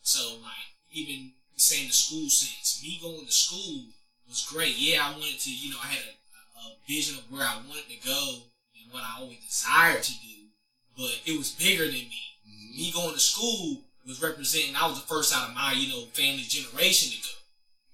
So 0.02 0.38
like 0.42 0.74
even 0.90 1.34
saying 1.56 1.88
the 1.88 1.92
school 1.92 2.28
sense, 2.28 2.80
me 2.82 2.98
going 3.02 3.24
to 3.26 3.32
school 3.32 3.84
was 4.28 4.46
great. 4.52 4.76
Yeah, 4.76 5.06
I 5.06 5.12
wanted 5.12 5.38
to, 5.40 5.50
you 5.50 5.70
know, 5.72 5.78
I 5.82 5.86
had 5.88 6.04
a, 6.04 6.12
a 6.60 6.76
vision 6.88 7.18
of 7.18 7.30
where 7.32 7.42
I 7.46 7.56
wanted 7.68 7.88
to 7.88 8.06
go 8.06 8.42
and 8.76 8.92
what 8.92 9.02
I 9.02 9.20
always 9.20 9.38
desired 9.46 10.02
to 10.02 10.12
do, 10.12 10.48
but 10.96 11.20
it 11.24 11.36
was 11.38 11.52
bigger 11.52 11.84
than 11.84 11.94
me. 11.94 12.22
Mm-hmm. 12.48 12.76
Me 12.76 12.92
going 12.92 13.14
to 13.14 13.20
school 13.20 13.82
was 14.06 14.22
representing. 14.22 14.76
I 14.76 14.86
was 14.86 15.00
the 15.00 15.06
first 15.06 15.34
out 15.34 15.48
of 15.48 15.54
my, 15.54 15.72
you 15.72 15.88
know, 15.92 16.04
family 16.12 16.42
generation 16.46 17.10
to 17.12 17.18
go. 17.18 17.32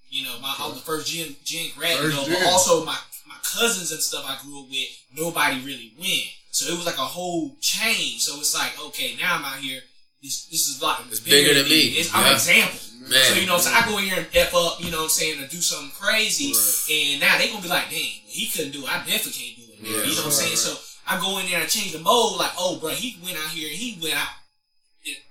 You 0.09 0.25
know, 0.25 0.37
my 0.41 0.53
I 0.59 0.67
was 0.67 0.75
the 0.75 0.85
first 0.85 1.07
gen, 1.11 1.35
gen 1.43 1.71
grad 1.75 1.97
to 1.97 2.03
First 2.03 2.17
go, 2.17 2.25
gen. 2.25 2.33
but 2.43 2.51
also 2.51 2.85
my 2.85 2.97
my 3.25 3.33
cousins 3.41 3.91
and 3.91 4.01
stuff 4.01 4.25
I 4.27 4.37
grew 4.43 4.61
up 4.61 4.69
with, 4.69 4.87
nobody 5.17 5.57
really 5.65 5.93
went. 5.97 6.29
So 6.51 6.71
it 6.71 6.77
was 6.77 6.85
like 6.85 6.97
a 6.97 7.09
whole 7.17 7.55
change. 7.61 8.21
So 8.21 8.37
it's 8.37 8.53
like, 8.53 8.77
okay, 8.87 9.15
now 9.19 9.37
I'm 9.37 9.45
out 9.45 9.57
here. 9.57 9.81
This 10.21 10.45
this 10.47 10.67
is 10.67 10.81
like 10.83 10.99
It's 11.09 11.19
bigger 11.19 11.55
than 11.55 11.63
me. 11.67 11.97
It's, 11.97 12.13
I'm 12.13 12.21
Yeah. 12.21 12.27
an 12.29 12.33
example. 12.35 12.79
Man. 13.09 13.23
So 13.23 13.33
you 13.35 13.47
know, 13.47 13.57
so 13.57 13.69
I 13.71 13.85
go 13.85 13.97
in 13.97 14.05
here 14.05 14.17
and 14.17 14.27
f 14.33 14.53
up, 14.55 14.79
you 14.79 14.89
know 14.91 14.97
what 14.97 15.03
I'm 15.03 15.09
saying, 15.09 15.43
or 15.43 15.47
do 15.47 15.61
something 15.61 15.91
crazy, 15.99 16.53
Right. 16.53 17.11
and 17.13 17.19
now 17.21 17.37
they 17.37 17.49
gonna 17.49 17.61
be 17.61 17.67
like, 17.67 17.89
"Dang, 17.89 17.99
he 18.25 18.47
couldn't 18.47 18.71
do 18.71 18.83
it. 18.83 18.89
I 18.89 18.99
definitely 19.05 19.33
can't 19.33 19.55
do 19.57 19.63
it." 19.73 19.79
Yeah. 19.83 20.03
you 20.07 20.15
know 20.15 20.23
what 20.23 20.25
I'm 20.25 20.31
saying? 20.31 20.49
Right, 20.51 20.57
So 20.57 20.77
I 21.07 21.19
go 21.19 21.37
in 21.39 21.47
there 21.49 21.59
and 21.59 21.69
change 21.69 21.91
the 21.91 21.99
mode. 21.99 22.37
Like, 22.39 22.51
oh, 22.57 22.77
bro, 22.79 22.89
he 22.91 23.19
went 23.23 23.37
out 23.37 23.49
here 23.51 23.67
he 23.69 23.99
went 24.01 24.15
out. 24.15 24.27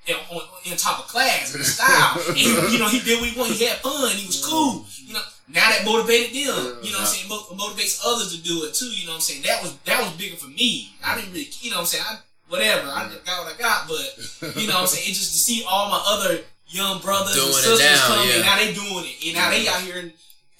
In, 0.07 0.17
on, 0.31 0.43
in 0.71 0.77
top 0.77 0.99
of 0.99 1.07
class 1.09 1.53
with 1.55 1.63
the 1.63 1.69
style, 1.69 2.21
and 2.29 2.37
he, 2.37 2.45
you 2.45 2.79
know 2.79 2.89
he 2.89 3.01
did 3.01 3.19
what 3.21 3.31
he 3.31 3.39
wanted. 3.39 3.57
He 3.57 3.65
had 3.65 3.79
fun. 3.79 4.11
He 4.11 4.27
was 4.27 4.45
cool. 4.45 4.85
You 5.07 5.15
know, 5.15 5.23
now 5.49 5.71
that 5.71 5.87
motivated 5.87 6.35
them. 6.37 6.77
You 6.85 6.93
know 6.93 6.99
what 7.01 7.01
I'm 7.01 7.07
saying? 7.07 7.29
Mo- 7.31 7.49
motivates 7.57 8.03
others 8.05 8.37
to 8.37 8.43
do 8.43 8.65
it 8.65 8.75
too. 8.75 8.91
You 8.93 9.07
know 9.07 9.13
what 9.13 9.25
I'm 9.25 9.29
saying? 9.33 9.43
That 9.49 9.63
was 9.63 9.73
that 9.89 10.03
was 10.03 10.13
bigger 10.21 10.37
for 10.37 10.49
me. 10.49 10.93
I 11.03 11.15
didn't 11.17 11.33
really, 11.33 11.49
you 11.63 11.71
know 11.71 11.77
what 11.77 11.83
I'm 11.83 11.87
saying? 11.87 12.05
I, 12.07 12.19
whatever. 12.51 12.87
I 12.89 13.09
got 13.25 13.45
what 13.47 13.55
I 13.55 13.57
got, 13.57 13.89
but 13.89 14.57
you 14.61 14.67
know 14.69 14.75
what 14.75 14.81
I'm 14.83 14.87
saying? 14.89 15.09
It's 15.09 15.19
just 15.19 15.33
to 15.33 15.39
see 15.39 15.65
all 15.67 15.89
my 15.89 16.03
other 16.05 16.41
young 16.73 17.01
brothers 17.01 17.35
Doing 17.35 17.47
and 17.49 17.55
sisters 17.55 17.81
now, 17.81 18.07
come 18.17 18.29
yeah. 18.29 18.43
now 18.43 18.57
they 18.57 18.73
doing 18.75 19.05
it. 19.07 19.27
And 19.27 19.35
now 19.37 19.51
they 19.51 19.69
out 19.69 19.81
here 19.83 19.97
in, 19.99 20.13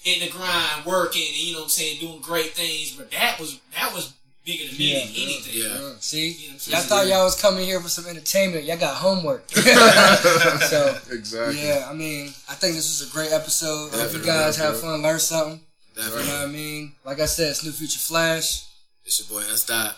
in 0.05 0.19
the 0.21 0.29
grind, 0.29 0.85
working, 0.85 1.23
and 1.27 1.35
you 1.37 1.53
know 1.53 1.59
what 1.59 1.63
I'm 1.65 1.69
saying, 1.69 1.99
doing 1.99 2.21
great 2.21 2.51
things. 2.51 2.91
But 2.95 3.11
that 3.11 3.39
was 3.39 3.59
that 3.75 3.93
was 3.93 4.13
bigger 4.45 4.67
than 4.67 4.77
me 4.77 4.91
Yeah, 4.93 4.99
than 5.05 5.15
anything. 5.15 5.53
Yeah. 5.61 5.95
See, 5.99 6.29
You 6.31 6.49
know 6.49 6.55
I'm 6.55 6.71
y'all 6.71 6.81
thought 6.81 7.07
y'all 7.07 7.23
was 7.23 7.39
coming 7.41 7.65
here 7.65 7.79
for 7.79 7.89
some 7.89 8.05
entertainment. 8.07 8.65
Y'all 8.65 8.77
got 8.77 8.95
homework. 8.95 9.47
so 9.51 10.97
Exactly. 11.11 11.65
yeah, 11.65 11.87
I 11.89 11.93
mean, 11.93 12.27
I 12.49 12.53
think 12.55 12.75
this 12.75 12.87
was 13.01 13.09
a 13.09 13.13
great 13.13 13.31
episode. 13.31 13.93
I 13.93 14.03
hope 14.03 14.13
you 14.13 14.23
guys 14.23 14.57
have 14.57 14.79
fun, 14.79 15.01
learn 15.01 15.19
something. 15.19 15.61
You 15.95 16.03
know 16.09 16.15
what 16.15 16.29
I 16.29 16.45
mean? 16.47 16.93
Like 17.05 17.19
I 17.19 17.25
said, 17.25 17.51
it's 17.51 17.63
New 17.63 17.71
Future 17.71 17.99
Flash. 17.99 18.65
It's 19.05 19.19
your 19.19 19.39
boy 19.39 19.45
S. 19.51 19.65
Dot. 19.65 19.95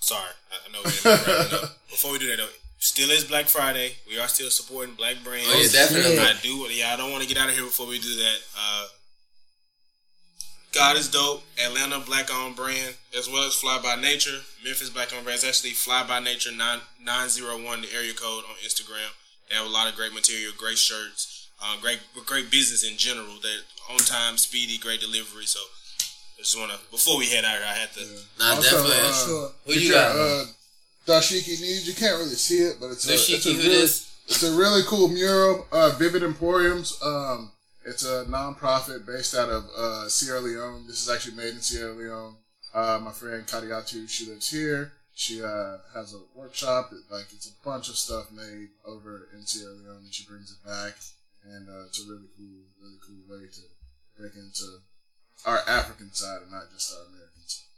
Sorry, 0.00 0.28
I, 0.52 0.56
I 0.68 0.72
know 0.72 0.80
we're 0.84 1.36
wrapping 1.38 1.58
up. 1.58 1.70
Before 1.88 2.12
we 2.12 2.18
do 2.18 2.26
that, 2.28 2.36
though, 2.38 2.48
still 2.84 3.10
is 3.10 3.24
Black 3.24 3.46
Friday. 3.46 3.96
We 4.08 4.18
are 4.18 4.28
still 4.28 4.50
supporting 4.50 4.94
Black 4.94 5.16
brands. 5.24 5.48
Oh, 5.48 5.56
yeah, 5.60 5.68
definitely. 5.72 6.16
shit. 6.16 6.36
I 6.36 6.40
do. 6.42 6.54
Yeah, 6.70 6.92
I 6.92 6.96
don't 6.96 7.10
want 7.10 7.22
to 7.22 7.28
get 7.28 7.38
out 7.38 7.48
of 7.48 7.54
here 7.54 7.64
before 7.64 7.86
we 7.86 7.98
do 7.98 8.14
that. 8.16 8.38
Uh, 8.56 8.86
God 10.74 10.96
is 10.96 11.08
dope. 11.08 11.42
Atlanta 11.64 12.00
Black 12.00 12.28
owned 12.34 12.56
brand, 12.56 12.94
as 13.16 13.28
well 13.30 13.46
as 13.46 13.54
Fly 13.54 13.78
by 13.82 13.94
Nature. 14.00 14.40
Memphis 14.64 14.90
Black 14.90 15.14
owned 15.14 15.24
brand 15.24 15.38
is 15.38 15.44
actually 15.44 15.70
Fly 15.70 16.04
by 16.06 16.18
Nature 16.20 16.50
nine 16.52 16.80
nine 17.02 17.28
zero 17.28 17.62
one 17.62 17.82
the 17.82 17.92
area 17.94 18.12
code 18.12 18.44
on 18.44 18.56
Instagram. 18.64 19.08
They 19.48 19.56
have 19.56 19.66
a 19.66 19.68
lot 19.70 19.88
of 19.88 19.94
great 19.94 20.12
material, 20.12 20.52
great 20.58 20.78
shirts, 20.78 21.48
uh, 21.62 21.76
great 21.80 22.00
great 22.26 22.50
business 22.50 22.82
in 22.82 22.96
general. 22.98 23.38
They're 23.42 23.62
on 23.90 23.98
time, 23.98 24.36
speedy, 24.36 24.76
great 24.78 25.00
delivery. 25.00 25.46
So 25.46 25.60
I 25.60 26.42
just 26.42 26.58
want 26.58 26.72
to 26.72 26.78
before 26.90 27.18
we 27.18 27.26
head 27.30 27.44
out 27.44 27.54
here, 27.56 27.66
I 27.68 27.74
had 27.74 27.92
to. 27.94 28.00
Nah, 28.40 28.54
Also, 28.56 28.62
definitely. 28.62 29.08
uh, 29.08 29.26
Sure. 29.26 29.50
What 29.64 29.76
you 29.80 29.92
got? 29.92 30.10
out, 30.10 30.16
Uh, 30.18 30.44
Dashiki 31.06 31.60
Needs. 31.60 31.86
You 31.86 31.94
can't 31.94 32.18
really 32.18 32.34
see 32.34 32.58
it, 32.58 32.76
but 32.80 32.90
it's 32.90 33.08
a, 33.08 33.14
it's 33.14 33.46
a 33.46 33.54
really? 33.54 33.88
It's 34.26 34.42
a 34.42 34.56
really 34.56 34.82
cool 34.86 35.08
mural. 35.08 35.66
Uh, 35.70 35.90
Vivid 35.98 36.22
Emporiums. 36.22 36.98
Um, 37.02 37.52
it's 37.84 38.04
a 38.04 38.24
nonprofit 38.24 39.04
based 39.04 39.34
out 39.34 39.50
of 39.50 39.64
uh, 39.76 40.08
Sierra 40.08 40.40
Leone. 40.40 40.86
This 40.86 41.02
is 41.02 41.10
actually 41.10 41.36
made 41.36 41.54
in 41.54 41.60
Sierra 41.60 41.92
Leone. 41.92 42.36
Uh, 42.72 42.98
my 43.02 43.12
friend 43.12 43.46
Kadiatu, 43.46 44.08
she 44.08 44.26
lives 44.26 44.50
here. 44.50 44.92
She 45.14 45.42
uh, 45.42 45.76
has 45.94 46.14
a 46.14 46.20
workshop. 46.34 46.90
That, 46.90 47.04
like 47.10 47.26
it's 47.32 47.48
a 47.48 47.64
bunch 47.64 47.88
of 47.88 47.96
stuff 47.96 48.32
made 48.32 48.70
over 48.86 49.28
in 49.34 49.46
Sierra 49.46 49.74
Leone, 49.74 50.04
and 50.04 50.14
she 50.14 50.24
brings 50.26 50.50
it 50.50 50.66
back. 50.66 50.94
And 51.44 51.68
uh, 51.68 51.84
it's 51.86 52.02
a 52.02 52.08
really 52.10 52.28
cool, 52.36 52.64
really 52.80 52.98
cool 53.06 53.20
way 53.28 53.46
to 53.46 53.60
break 54.18 54.34
into 54.34 54.80
our 55.44 55.60
African 55.68 56.12
side 56.12 56.40
and 56.42 56.50
not 56.50 56.70
just 56.72 56.94
our 56.94 57.04
American 57.06 57.42
side. 57.46 57.68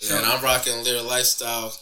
Yeah, 0.00 0.16
and 0.18 0.26
I'm 0.26 0.42
rocking 0.44 0.84
Lyra 0.84 1.02
Lifestyle, 1.02 1.72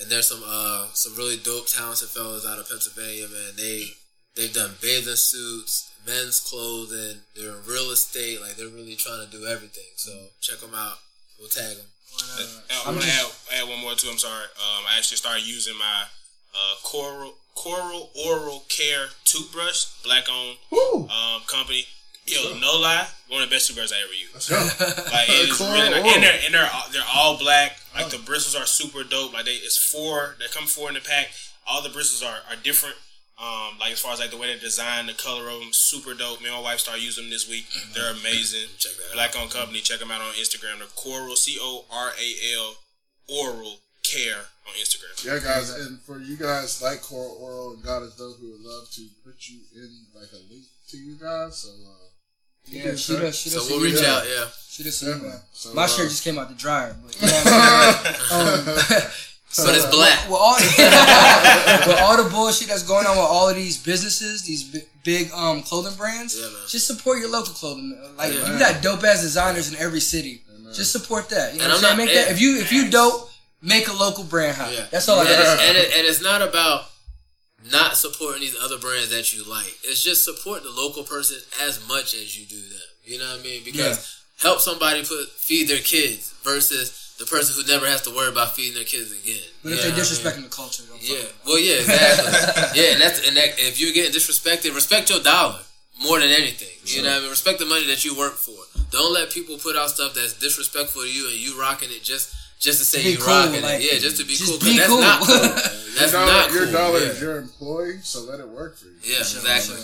and 0.00 0.10
there's 0.10 0.28
some 0.28 0.42
uh 0.46 0.86
some 0.92 1.14
really 1.16 1.36
dope, 1.36 1.66
talented 1.66 2.08
fellas 2.08 2.46
out 2.46 2.58
of 2.58 2.68
Pennsylvania, 2.68 3.28
man. 3.28 3.52
They 3.56 3.84
they've 4.36 4.52
done 4.52 4.74
bathing 4.80 5.16
suits, 5.16 5.90
men's 6.06 6.40
clothing. 6.40 7.20
They're 7.34 7.50
in 7.50 7.66
real 7.66 7.90
estate, 7.90 8.40
like 8.40 8.56
they're 8.56 8.68
really 8.68 8.96
trying 8.96 9.24
to 9.24 9.30
do 9.30 9.46
everything. 9.46 9.90
So 9.96 10.12
check 10.40 10.58
them 10.60 10.74
out. 10.74 10.98
We'll 11.38 11.48
tag 11.48 11.76
them. 11.76 11.86
Uh, 12.18 12.42
I'm 12.70 12.88
I'm 12.88 12.94
gonna 12.94 13.10
add, 13.10 13.30
add 13.54 13.68
one 13.68 13.80
more 13.80 13.94
too. 13.94 14.08
I'm 14.10 14.18
sorry. 14.18 14.44
Um, 14.44 14.84
I 14.90 14.96
actually 14.96 15.18
started 15.18 15.46
using 15.46 15.76
my 15.78 16.04
uh, 16.54 16.74
Coral 16.82 17.34
Coral 17.54 18.10
Oral 18.26 18.64
Care 18.68 19.06
toothbrush, 19.24 19.86
black 20.04 20.24
owned 20.30 20.58
um, 21.10 21.42
company. 21.46 21.86
Yo, 22.30 22.58
no 22.58 22.78
lie, 22.80 23.06
one 23.28 23.42
of 23.42 23.48
the 23.50 23.54
best 23.54 23.66
toothbrushes 23.68 23.92
I 23.92 24.02
ever 24.04 24.12
used. 24.12 24.34
Let's 24.34 24.48
go. 24.48 24.56
Like 25.12 25.28
it 25.28 25.48
is 25.50 25.60
really 25.60 25.90
nice. 25.90 26.14
And 26.14 26.22
they're 26.22 26.40
and 26.46 26.54
they're 26.54 26.70
all- 26.72 26.88
they're 26.92 27.10
all 27.14 27.38
black. 27.38 27.76
Like 27.94 28.10
the 28.10 28.18
bristles 28.18 28.54
are 28.54 28.66
super 28.66 29.02
dope. 29.04 29.32
Like 29.32 29.44
they 29.46 29.54
it's 29.54 29.76
four. 29.76 30.36
They 30.38 30.46
come 30.46 30.66
four 30.66 30.88
in 30.88 30.94
the 30.94 31.00
pack. 31.00 31.28
All 31.66 31.82
the 31.82 31.88
bristles 31.90 32.22
are, 32.22 32.38
are 32.50 32.56
different. 32.62 32.96
Um, 33.40 33.78
like 33.78 33.92
as 33.92 34.00
far 34.00 34.12
as 34.12 34.18
like 34.20 34.30
the 34.30 34.36
way 34.36 34.52
they 34.52 34.58
design, 34.58 35.06
the 35.06 35.12
color 35.14 35.48
of 35.48 35.60
them, 35.60 35.72
super 35.72 36.12
dope. 36.14 36.40
Me 36.40 36.46
and 36.46 36.56
my 36.56 36.60
wife 36.62 36.80
started 36.80 37.02
using 37.04 37.24
them 37.24 37.30
this 37.30 37.48
week. 37.48 37.66
They're 37.94 38.10
amazing. 38.12 38.68
Check 38.78 38.92
that 38.98 39.06
out. 39.10 39.14
Black 39.14 39.36
owned 39.38 39.50
company. 39.52 39.80
Check 39.80 40.00
them 40.00 40.10
out 40.10 40.20
on 40.20 40.32
Instagram. 40.34 40.78
They're 40.78 40.88
Coral 40.96 41.36
C 41.36 41.56
O 41.60 41.84
R 41.90 42.10
A 42.18 42.28
L 42.56 42.74
Oral 43.28 43.76
Care 44.02 44.42
on 44.66 44.74
Instagram. 44.80 45.24
Yeah, 45.24 45.38
guys, 45.38 45.70
and 45.70 46.00
for 46.00 46.18
you 46.18 46.36
guys 46.36 46.80
like 46.82 47.02
Coral 47.02 47.36
Oral 47.40 47.72
and 47.74 47.82
God 47.84 48.02
is 48.02 48.14
Dope, 48.14 48.40
we 48.40 48.50
would 48.50 48.60
love 48.60 48.90
to 48.92 49.02
put 49.24 49.36
you 49.48 49.58
in 49.74 50.06
like 50.14 50.32
a 50.32 50.42
link 50.52 50.64
to 50.90 50.96
you 50.96 51.14
guys. 51.14 51.58
So, 51.58 51.68
uh, 51.68 52.08
Yeah, 52.70 52.94
shoot 52.96 53.22
us, 53.22 53.38
shoot 53.40 53.50
So 53.50 53.60
us 53.60 53.70
we'll 53.70 53.80
reach 53.80 54.02
out. 54.02 54.24
Yeah. 54.26 54.46
Shoot 54.70 54.86
us 54.86 55.02
an 55.02 55.08
Yeah, 55.08 55.16
email. 55.18 55.40
So, 55.52 55.74
My 55.74 55.84
uh, 55.84 55.86
shirt 55.88 56.08
just 56.08 56.22
came 56.24 56.38
out 56.38 56.48
the 56.48 56.54
dryer, 56.54 56.94
but 57.02 57.14
you 57.20 57.26
know 57.26 57.32
what 57.34 58.06
I'm 58.32 58.64
saying? 58.64 59.02
um, 59.02 59.10
But 59.56 59.74
it's 59.76 59.86
black. 59.86 60.24
with 60.28 60.36
all, 60.38 60.56
with 60.56 62.00
all 62.02 62.22
the 62.22 62.28
bullshit 62.30 62.68
that's 62.68 62.82
going 62.82 63.06
on 63.06 63.16
with 63.16 63.26
all 63.26 63.48
of 63.48 63.56
these 63.56 63.82
businesses, 63.82 64.42
these 64.42 64.62
big, 64.62 64.82
big 65.04 65.32
um, 65.32 65.62
clothing 65.62 65.94
brands, 65.96 66.36
Yeah, 66.38 66.46
man. 66.46 66.56
just 66.68 66.86
support 66.86 67.18
your 67.18 67.30
local 67.30 67.54
clothing. 67.54 67.98
Like 68.18 68.34
Yeah. 68.34 68.52
you 68.52 68.58
got 68.58 68.82
dope 68.82 69.02
ass 69.04 69.22
designers 69.22 69.72
in 69.72 69.78
every 69.80 70.00
city. 70.00 70.42
Just 70.74 70.92
support 70.92 71.30
that. 71.30 71.54
You 71.54 71.60
know 71.60 71.64
And 71.64 71.72
what 71.72 71.84
I'm 71.84 71.92
I'm 71.92 71.96
saying? 71.96 72.08
not- 72.08 72.14
Make 72.14 72.26
that 72.26 72.30
if 72.32 72.40
you 72.42 72.58
if 72.60 72.72
you 72.72 72.90
dope, 72.90 73.30
make 73.62 73.88
a 73.88 73.92
local 73.94 74.22
brand 74.22 74.54
hot. 74.54 74.70
Yeah. 74.70 74.84
That's 74.90 75.08
all 75.08 75.18
I 75.18 75.22
and, 75.24 75.30
got. 75.30 75.60
and, 75.60 75.76
it, 75.78 75.92
and 75.96 76.06
it's 76.06 76.20
not 76.22 76.42
about 76.42 76.84
not 77.72 77.96
supporting 77.96 78.40
these 78.40 78.56
other 78.62 78.78
brands 78.78 79.10
that 79.10 79.34
you 79.34 79.44
like. 79.48 79.74
It's 79.84 80.02
just 80.02 80.24
support 80.24 80.62
the 80.62 80.70
local 80.70 81.02
person 81.02 81.38
as 81.62 81.86
much 81.88 82.14
as 82.14 82.38
you 82.38 82.46
do 82.46 82.60
them. 82.60 82.88
You 83.04 83.18
know 83.18 83.28
what 83.30 83.40
I 83.40 83.42
mean? 83.42 83.62
Because 83.64 84.22
help 84.40 84.60
somebody 84.60 85.02
put 85.02 85.28
feed 85.28 85.68
their 85.68 85.82
kids 85.82 86.32
versus 86.44 87.16
the 87.18 87.26
person 87.26 87.56
who 87.56 87.66
never 87.72 87.86
has 87.86 88.02
to 88.02 88.10
worry 88.14 88.30
about 88.30 88.54
feeding 88.54 88.74
their 88.74 88.84
kids 88.84 89.10
again. 89.10 89.42
But 89.62 89.72
if 89.72 89.82
they're 89.82 89.90
what 89.90 89.94
I 89.94 89.96
mean? 89.96 90.06
disrespecting 90.06 90.44
the 90.44 90.54
culture, 90.54 90.84
Yeah. 91.00 91.26
Well, 91.44 91.58
yeah, 91.58 91.82
exactly. 91.82 92.30
yeah, 92.80 92.92
and 92.92 93.00
that's 93.02 93.26
and 93.26 93.36
that, 93.36 93.58
if 93.58 93.80
you're 93.80 93.92
getting 93.92 94.12
disrespected, 94.12 94.74
respect 94.74 95.10
your 95.10 95.20
dollar 95.20 95.60
more 96.00 96.20
than 96.20 96.30
anything. 96.30 96.70
You 96.84 97.02
know 97.02 97.10
what 97.10 97.18
I 97.18 97.20
mean? 97.22 97.30
Respect 97.30 97.58
the 97.58 97.66
money 97.66 97.86
that 97.88 98.04
you 98.04 98.16
work 98.16 98.34
for. 98.34 98.56
Don't 98.90 99.12
let 99.12 99.30
people 99.30 99.58
put 99.58 99.76
out 99.76 99.90
stuff 99.90 100.14
that's 100.14 100.38
disrespectful 100.38 101.02
to 101.02 101.08
you 101.08 101.26
and 101.28 101.36
you 101.36 101.58
rocking 101.60 101.90
it 101.90 102.02
just 102.02 102.32
just 102.58 102.78
to 102.80 102.84
say 102.84 103.02
Be 103.02 103.10
you 103.12 103.18
cool, 103.18 103.26
rocking 103.34 103.62
like, 103.62 103.80
it. 103.80 103.92
Yeah, 103.92 103.98
just 103.98 104.16
to 104.18 104.24
be 104.24 104.34
just 104.34 104.50
cool. 104.50 104.58
'cause 104.58 104.68
be 104.68 104.76
that's 104.76 104.88
cool. 104.88 105.00
not 105.00 105.22
cool. 105.22 105.36
your 105.36 105.44
That's 105.98 106.12
dollar, 106.12 106.26
not 106.26 106.48
cool. 106.48 106.56
your 106.58 106.72
dollar 106.72 106.98
yeah. 107.00 107.06
is 107.10 107.20
your 107.20 107.36
employee, 107.38 107.98
so 108.02 108.20
let 108.22 108.38
it 108.40 108.48
work 108.48 108.76
for 108.76 108.86
you. 108.86 108.94
yeah, 109.04 109.18
exactly. 109.20 109.76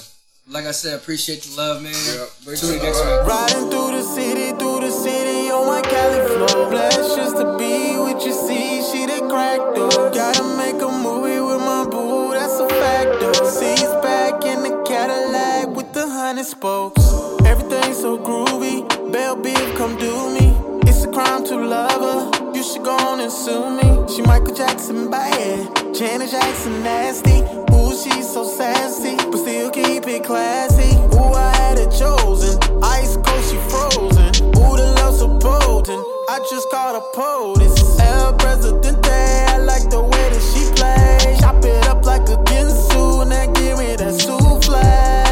Like 0.47 0.67
I 0.67 0.73
said, 0.73 0.95
appreciate 1.01 1.43
the 1.43 1.57
love, 1.57 1.83
man. 1.83 1.95
Yep. 1.95 2.59
Tune 2.61 2.75
in 2.77 2.83
next 2.83 3.01
week. 3.01 3.27
Riding 3.27 3.71
through 3.71 3.93
the 3.97 4.03
city, 4.03 4.51
through 4.59 4.81
the 4.81 4.91
city 4.91 5.51
on 5.51 5.67
my 5.67 5.81
Cali 5.81 6.21
flow. 6.29 6.69
Blessed 6.71 7.17
just 7.17 7.37
to 7.39 7.57
be 7.57 7.97
with 7.99 8.21
you, 8.27 8.35
see, 8.35 8.83
she 8.93 9.07
the 9.07 9.27
crack 9.31 9.59
though. 9.75 10.11
Gotta 10.13 10.45
make 10.61 10.83
a 10.83 10.93
movie 10.93 11.41
with 11.41 11.61
my 11.65 11.87
boo, 11.91 12.33
that's 12.35 12.59
a 12.61 12.69
fact 12.69 13.21
though. 13.21 13.33
Seats 13.49 13.83
back 14.05 14.45
in 14.45 14.63
the 14.63 14.85
Cadillac 14.87 15.75
with 15.75 15.91
the 15.95 16.07
hundred 16.07 16.45
spokes. 16.45 17.03
Everything 17.47 17.95
so 17.95 18.19
groovy, 18.19 18.85
Bell 19.11 19.37
Beef 19.37 19.57
come 19.79 19.97
do 19.97 20.13
me. 20.39 20.53
It's 20.87 21.05
a 21.05 21.11
crime 21.11 21.45
to 21.47 21.57
love 21.57 22.03
her, 22.03 22.34
you 22.55 22.63
should 22.63 22.85
go 22.85 22.97
on 22.97 23.19
and 23.19 23.33
sue 23.33 23.69
me. 23.69 24.07
She 24.15 24.23
Michael 24.23 24.55
Jackson 24.55 25.11
bad. 25.11 25.93
Janet 25.93 26.31
Jackson 26.31 26.85
nasty. 26.85 27.43
Ooh, 27.75 27.91
she's 27.91 28.33
so 28.33 28.45
sassy, 28.45 29.17
but 29.17 29.39
still 29.39 29.71
keep 29.71 30.07
it 30.07 30.23
classy. 30.23 30.95
Ooh, 31.17 31.35
I 31.35 31.53
had 31.57 31.79
it 31.79 31.91
chosen. 31.91 32.57
Ice 32.81 33.17
cold, 33.17 33.45
she 33.45 33.57
frozen. 33.69 34.55
Ooh, 34.55 34.77
the 34.77 34.95
love 34.99 35.17
so 35.17 35.27
potent. 35.41 36.07
I 36.29 36.39
just 36.49 36.71
called 36.71 37.03
a 37.03 37.17
POTUS. 37.17 37.99
El 37.99 38.35
Presidente, 38.35 39.47
I 39.49 39.59
like 39.59 39.91
the 39.91 40.03
way 40.03 40.31
that 40.31 40.43
she 40.55 40.63
plays. 40.79 41.41
Chop 41.41 41.65
it 41.65 41.89
up 41.89 42.07
like 42.07 42.23
a 42.29 42.37
ginsu, 42.45 43.23
and 43.23 43.33
that 43.33 43.53
give 43.57 43.79
me 43.79 43.97
that 43.97 44.15
souffle. 44.21 45.24